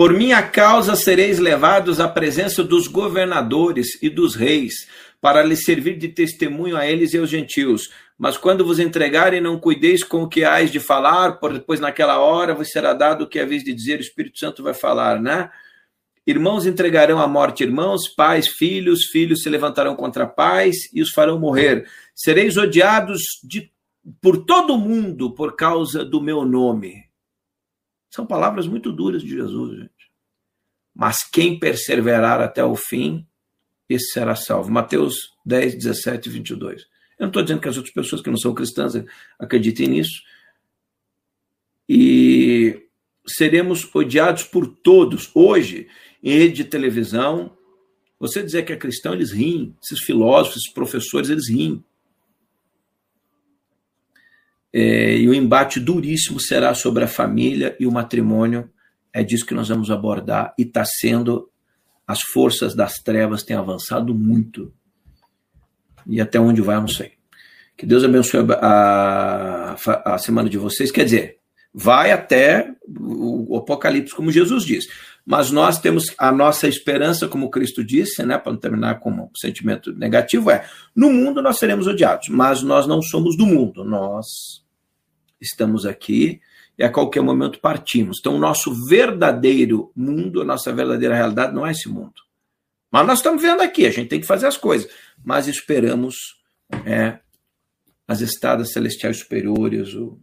Por 0.00 0.14
minha 0.14 0.40
causa 0.40 0.96
sereis 0.96 1.38
levados 1.38 2.00
à 2.00 2.08
presença 2.08 2.64
dos 2.64 2.86
governadores 2.86 4.02
e 4.02 4.08
dos 4.08 4.34
reis, 4.34 4.88
para 5.20 5.42
lhes 5.42 5.62
servir 5.62 5.98
de 5.98 6.08
testemunho 6.08 6.74
a 6.74 6.86
eles 6.86 7.12
e 7.12 7.18
aos 7.18 7.28
gentios. 7.28 7.90
Mas 8.16 8.38
quando 8.38 8.64
vos 8.64 8.78
entregarem, 8.78 9.42
não 9.42 9.60
cuideis 9.60 10.02
com 10.02 10.22
o 10.22 10.26
que 10.26 10.42
hais 10.42 10.72
de 10.72 10.80
falar, 10.80 11.38
pois 11.66 11.80
naquela 11.80 12.18
hora 12.18 12.54
vos 12.54 12.70
será 12.70 12.94
dado 12.94 13.24
o 13.24 13.26
que 13.28 13.38
haveis 13.38 13.62
de 13.62 13.74
dizer, 13.74 13.98
o 13.98 14.00
Espírito 14.00 14.38
Santo 14.38 14.62
vai 14.62 14.72
falar, 14.72 15.20
né? 15.20 15.50
Irmãos 16.26 16.64
entregarão 16.64 17.20
à 17.20 17.28
morte 17.28 17.62
irmãos, 17.62 18.08
pais, 18.08 18.48
filhos, 18.48 19.04
filhos 19.04 19.42
se 19.42 19.50
levantarão 19.50 19.94
contra 19.94 20.26
pais 20.26 20.76
e 20.94 21.02
os 21.02 21.10
farão 21.10 21.38
morrer. 21.38 21.86
Sereis 22.14 22.56
odiados 22.56 23.20
de, 23.44 23.70
por 24.18 24.46
todo 24.46 24.78
mundo 24.78 25.34
por 25.34 25.56
causa 25.56 26.02
do 26.02 26.22
meu 26.22 26.46
nome. 26.46 27.10
São 28.10 28.26
palavras 28.26 28.66
muito 28.66 28.90
duras 28.90 29.22
de 29.22 29.28
Jesus. 29.28 29.88
Mas 30.94 31.18
quem 31.22 31.58
perseverar 31.58 32.40
até 32.40 32.64
o 32.64 32.74
fim, 32.74 33.26
esse 33.88 34.12
será 34.12 34.34
salvo. 34.34 34.70
Mateus 34.70 35.14
10, 35.44 35.74
17 35.76 36.28
e 36.28 36.32
22. 36.32 36.82
Eu 36.82 37.24
não 37.24 37.28
estou 37.28 37.42
dizendo 37.42 37.60
que 37.60 37.68
as 37.68 37.76
outras 37.76 37.92
pessoas 37.92 38.22
que 38.22 38.30
não 38.30 38.36
são 38.36 38.54
cristãs 38.54 38.94
acreditem 39.38 39.88
nisso. 39.88 40.22
E 41.88 42.86
seremos 43.26 43.88
odiados 43.94 44.44
por 44.44 44.66
todos. 44.66 45.30
Hoje, 45.34 45.88
em 46.22 46.38
rede 46.38 46.54
de 46.54 46.64
televisão, 46.64 47.56
você 48.18 48.42
dizer 48.42 48.64
que 48.64 48.72
é 48.72 48.76
cristão, 48.76 49.14
eles 49.14 49.32
riem. 49.32 49.74
Esses 49.82 50.00
filósofos, 50.00 50.58
esses 50.58 50.72
professores, 50.72 51.30
eles 51.30 51.48
riem. 51.48 51.82
É, 54.72 55.16
e 55.16 55.28
o 55.28 55.34
embate 55.34 55.80
duríssimo 55.80 56.38
será 56.38 56.74
sobre 56.74 57.02
a 57.02 57.08
família 57.08 57.76
e 57.80 57.86
o 57.86 57.92
matrimônio. 57.92 58.70
É 59.12 59.22
disso 59.22 59.46
que 59.46 59.54
nós 59.54 59.68
vamos 59.68 59.90
abordar 59.90 60.54
e 60.58 60.62
está 60.62 60.84
sendo. 60.84 61.50
As 62.06 62.20
forças 62.22 62.74
das 62.74 62.94
trevas 62.94 63.42
têm 63.42 63.56
avançado 63.56 64.14
muito. 64.14 64.72
E 66.06 66.20
até 66.20 66.40
onde 66.40 66.60
vai, 66.60 66.76
eu 66.76 66.80
não 66.80 66.88
sei. 66.88 67.12
Que 67.76 67.86
Deus 67.86 68.04
abençoe 68.04 68.40
a, 68.60 69.76
a, 69.86 70.14
a 70.14 70.18
semana 70.18 70.48
de 70.48 70.58
vocês. 70.58 70.90
Quer 70.90 71.04
dizer, 71.04 71.38
vai 71.72 72.10
até 72.10 72.74
o 72.88 73.56
Apocalipse, 73.56 74.14
como 74.14 74.30
Jesus 74.30 74.64
diz. 74.64 74.86
Mas 75.24 75.50
nós 75.50 75.78
temos 75.78 76.06
a 76.18 76.32
nossa 76.32 76.66
esperança, 76.66 77.28
como 77.28 77.50
Cristo 77.50 77.84
disse, 77.84 78.24
né, 78.24 78.36
para 78.38 78.52
não 78.52 78.58
terminar 78.58 78.98
com 78.98 79.10
um 79.10 79.30
sentimento 79.36 79.92
negativo, 79.92 80.50
é: 80.50 80.68
no 80.94 81.12
mundo 81.12 81.40
nós 81.40 81.58
seremos 81.58 81.86
odiados, 81.86 82.28
mas 82.28 82.62
nós 82.62 82.86
não 82.86 83.00
somos 83.00 83.36
do 83.36 83.46
mundo, 83.46 83.84
nós 83.84 84.26
estamos 85.40 85.86
aqui 85.86 86.40
e 86.80 86.82
a 86.82 86.88
qualquer 86.88 87.20
momento 87.20 87.60
partimos. 87.60 88.16
Então, 88.20 88.36
o 88.36 88.38
nosso 88.38 88.72
verdadeiro 88.86 89.92
mundo, 89.94 90.40
a 90.40 90.46
nossa 90.46 90.72
verdadeira 90.72 91.14
realidade 91.14 91.54
não 91.54 91.66
é 91.66 91.72
esse 91.72 91.90
mundo. 91.90 92.14
Mas 92.90 93.06
nós 93.06 93.18
estamos 93.18 93.42
vendo 93.42 93.60
aqui, 93.60 93.84
a 93.84 93.90
gente 93.90 94.08
tem 94.08 94.18
que 94.18 94.26
fazer 94.26 94.46
as 94.46 94.56
coisas, 94.56 94.90
mas 95.22 95.46
esperamos 95.46 96.16
é, 96.86 97.18
as 98.08 98.22
estadas 98.22 98.72
celestiais 98.72 99.18
superiores, 99.18 99.92
o, 99.92 100.18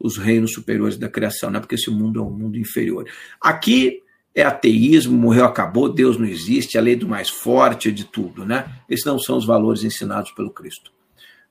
os 0.00 0.16
reinos 0.16 0.54
superiores 0.54 0.96
da 0.96 1.06
criação, 1.06 1.50
né? 1.50 1.60
porque 1.60 1.74
esse 1.74 1.90
mundo 1.90 2.18
é 2.18 2.22
um 2.22 2.30
mundo 2.30 2.56
inferior. 2.56 3.06
Aqui 3.38 4.00
é 4.34 4.42
ateísmo, 4.42 5.18
morreu, 5.18 5.44
acabou, 5.44 5.92
Deus 5.92 6.16
não 6.16 6.26
existe, 6.26 6.78
a 6.78 6.80
lei 6.80 6.96
do 6.96 7.06
mais 7.06 7.28
forte, 7.28 7.92
de 7.92 8.06
tudo, 8.06 8.46
né? 8.46 8.72
Esses 8.88 9.04
não 9.04 9.18
são 9.18 9.36
os 9.36 9.44
valores 9.44 9.84
ensinados 9.84 10.30
pelo 10.30 10.50
Cristo. 10.50 10.90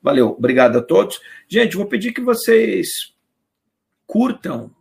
Valeu, 0.02 0.30
obrigado 0.30 0.78
a 0.80 0.82
todos. 0.82 1.20
Gente, 1.48 1.78
vou 1.78 1.86
pedir 1.86 2.14
que 2.14 2.22
vocês 2.22 3.14
curtam 4.10 4.72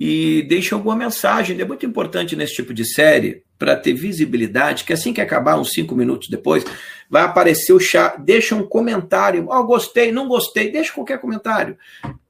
e 0.00 0.42
deixem 0.48 0.74
alguma 0.74 0.96
mensagem. 0.96 1.60
É 1.60 1.64
muito 1.66 1.84
importante 1.84 2.34
nesse 2.34 2.54
tipo 2.54 2.72
de 2.72 2.82
série 2.82 3.44
para 3.58 3.76
ter 3.76 3.92
visibilidade, 3.92 4.84
que 4.84 4.92
assim 4.92 5.12
que 5.12 5.20
acabar, 5.20 5.60
uns 5.60 5.70
cinco 5.70 5.94
minutos 5.94 6.28
depois, 6.28 6.64
vai 7.10 7.22
aparecer 7.22 7.74
o 7.74 7.78
chat. 7.78 8.18
Deixa 8.22 8.56
um 8.56 8.66
comentário. 8.66 9.46
Oh, 9.50 9.62
gostei, 9.64 10.10
não 10.10 10.26
gostei. 10.26 10.72
Deixa 10.72 10.94
qualquer 10.94 11.20
comentário. 11.20 11.76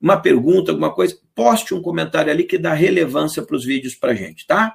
Uma 0.01 0.17
pergunta, 0.17 0.73
alguma 0.73 0.93
coisa. 0.93 1.17
Poste 1.37 1.73
um 1.73 1.81
comentário 1.81 2.33
ali 2.33 2.43
que 2.43 2.59
dá 2.59 2.75
relevância 2.75 3.41
para 3.41 3.57
os 3.57 3.65
vídeos 3.65 3.95
para 3.95 4.13
gente, 4.13 4.45
tá? 4.45 4.75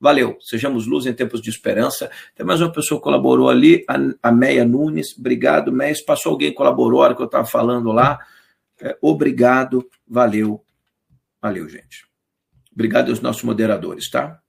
Valeu, 0.00 0.38
sejamos 0.40 0.86
luz 0.86 1.06
em 1.06 1.12
tempos 1.12 1.42
de 1.42 1.50
esperança. 1.50 2.08
Tem 2.36 2.46
mais 2.46 2.60
uma 2.60 2.70
pessoa 2.70 3.00
que 3.00 3.04
colaborou 3.04 3.50
ali, 3.50 3.84
a, 4.22 4.30
Meia 4.30 4.64
Nunes. 4.64 5.18
Obrigado, 5.18 5.72
Meia. 5.72 5.92
Se 5.92 6.04
passou 6.04 6.30
alguém 6.30 6.50
que 6.50 6.56
colaborou 6.56 7.02
a 7.02 7.06
hora 7.06 7.14
que 7.16 7.20
eu 7.20 7.26
estava 7.26 7.44
falando 7.44 7.90
lá. 7.90 8.20
É, 8.80 8.96
obrigado, 9.02 9.84
valeu. 10.06 10.62
Valeu, 11.40 11.68
gente. 11.68 12.06
Obrigado 12.72 13.10
aos 13.10 13.20
nossos 13.20 13.42
moderadores, 13.42 14.10
tá? 14.10 14.42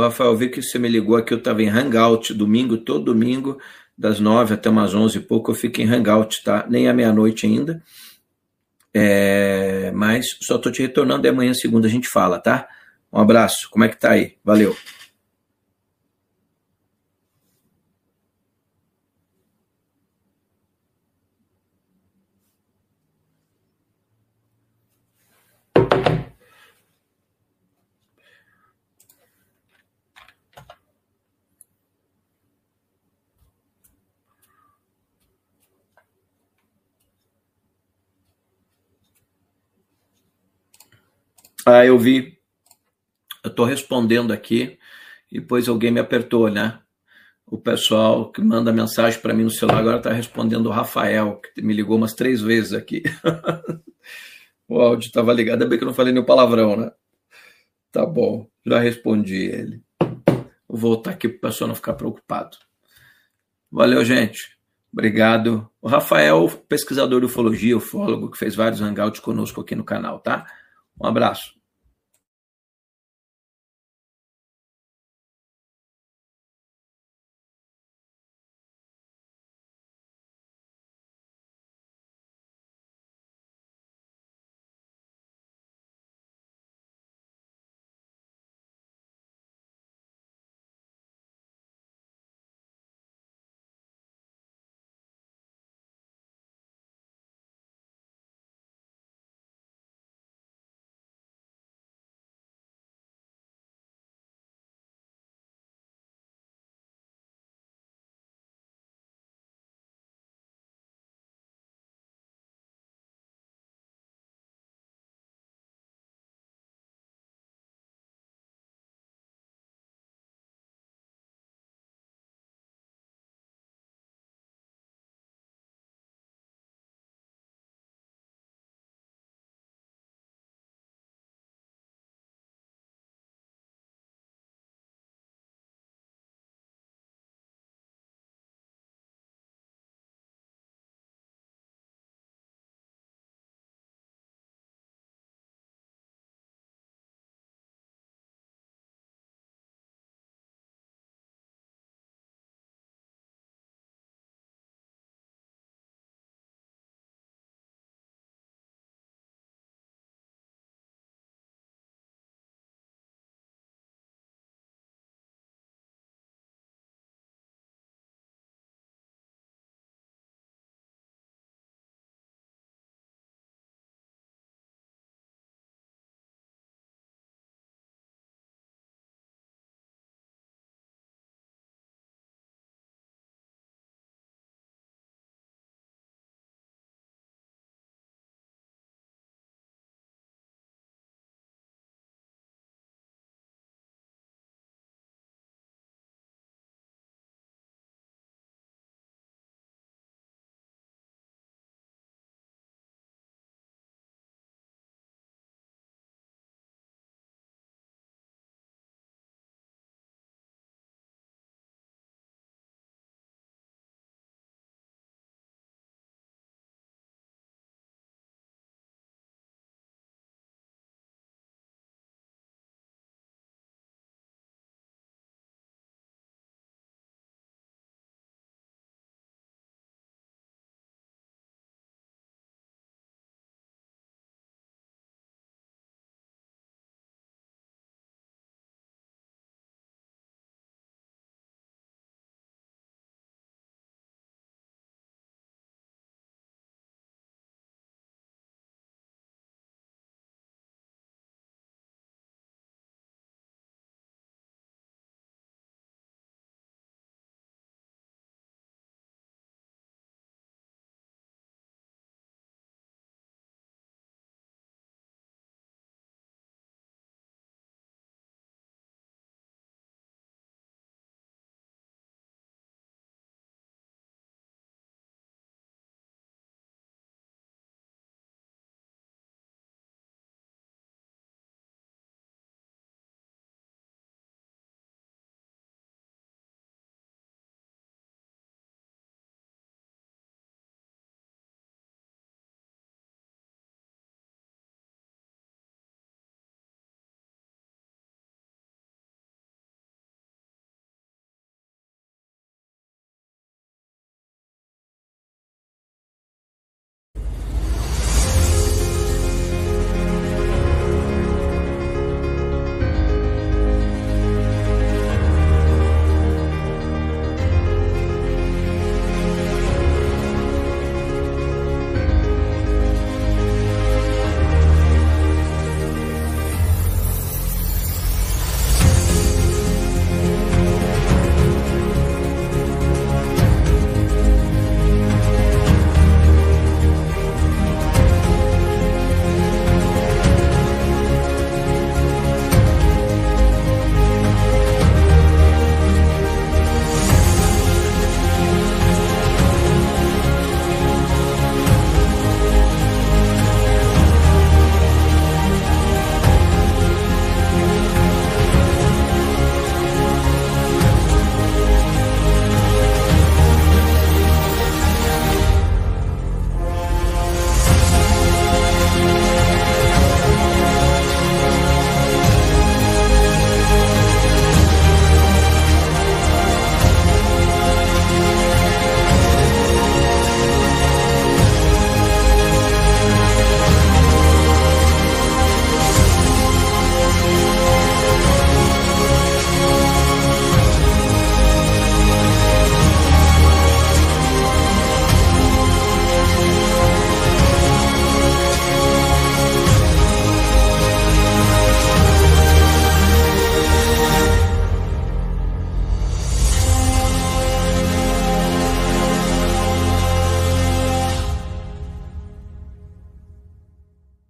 Rafael, 0.00 0.36
vi 0.36 0.48
que 0.48 0.62
você 0.62 0.78
me 0.78 0.88
ligou 0.88 1.16
aqui, 1.16 1.32
eu 1.32 1.38
estava 1.38 1.62
em 1.62 1.68
Hangout, 1.68 2.34
domingo, 2.34 2.76
todo 2.76 3.06
domingo, 3.06 3.58
das 3.96 4.20
nove 4.20 4.54
até 4.54 4.68
umas 4.68 4.94
onze 4.94 5.18
e 5.18 5.20
pouco, 5.20 5.50
eu 5.50 5.54
fico 5.54 5.80
em 5.80 5.88
Hangout, 5.88 6.42
tá? 6.42 6.66
Nem 6.68 6.88
à 6.88 6.94
meia-noite 6.94 7.46
ainda. 7.46 7.82
É, 8.92 9.90
mas 9.94 10.36
só 10.40 10.56
estou 10.56 10.72
te 10.72 10.82
retornando 10.82 11.26
e 11.26 11.30
amanhã, 11.30 11.54
segunda, 11.54 11.86
a 11.86 11.90
gente 11.90 12.08
fala, 12.08 12.38
tá? 12.38 12.68
Um 13.12 13.20
abraço, 13.20 13.68
como 13.70 13.84
é 13.84 13.88
que 13.88 13.96
tá 13.96 14.10
aí? 14.10 14.36
Valeu. 14.44 14.76
Ah, 41.70 41.84
eu 41.84 41.98
vi. 41.98 42.38
Eu 43.44 43.50
estou 43.50 43.66
respondendo 43.66 44.32
aqui 44.32 44.78
e 45.30 45.38
depois 45.38 45.68
alguém 45.68 45.90
me 45.90 46.00
apertou, 46.00 46.50
né? 46.50 46.80
O 47.44 47.58
pessoal 47.58 48.32
que 48.32 48.40
manda 48.40 48.72
mensagem 48.72 49.20
para 49.20 49.34
mim 49.34 49.42
no 49.42 49.50
celular 49.50 49.80
agora 49.80 49.98
está 49.98 50.10
respondendo 50.10 50.64
o 50.64 50.70
Rafael, 50.70 51.38
que 51.54 51.60
me 51.60 51.74
ligou 51.74 51.98
umas 51.98 52.14
três 52.14 52.40
vezes 52.40 52.72
aqui. 52.72 53.02
o 54.66 54.80
áudio 54.80 55.08
estava 55.08 55.30
ligado, 55.30 55.56
ainda 55.56 55.66
bem 55.66 55.76
que 55.76 55.84
eu 55.84 55.88
não 55.88 55.94
falei 55.94 56.10
nenhum 56.10 56.24
palavrão, 56.24 56.74
né? 56.74 56.90
Tá 57.92 58.06
bom, 58.06 58.48
já 58.64 58.78
respondi 58.78 59.36
ele. 59.36 59.82
Vou 60.66 60.78
voltar 60.78 61.10
aqui 61.10 61.28
para 61.28 61.36
o 61.36 61.40
pessoal 61.50 61.68
não 61.68 61.74
ficar 61.74 61.92
preocupado. 61.92 62.56
Valeu, 63.70 64.02
gente. 64.06 64.56
Obrigado. 64.90 65.68
O 65.82 65.88
Rafael, 65.88 66.48
pesquisador 66.66 67.20
de 67.20 67.26
ufologia, 67.26 67.76
ufólogo, 67.76 68.30
que 68.30 68.38
fez 68.38 68.54
vários 68.54 68.80
hangouts 68.80 69.20
conosco 69.20 69.60
aqui 69.60 69.74
no 69.74 69.84
canal, 69.84 70.18
tá? 70.18 70.46
Um 70.98 71.06
abraço. 71.06 71.57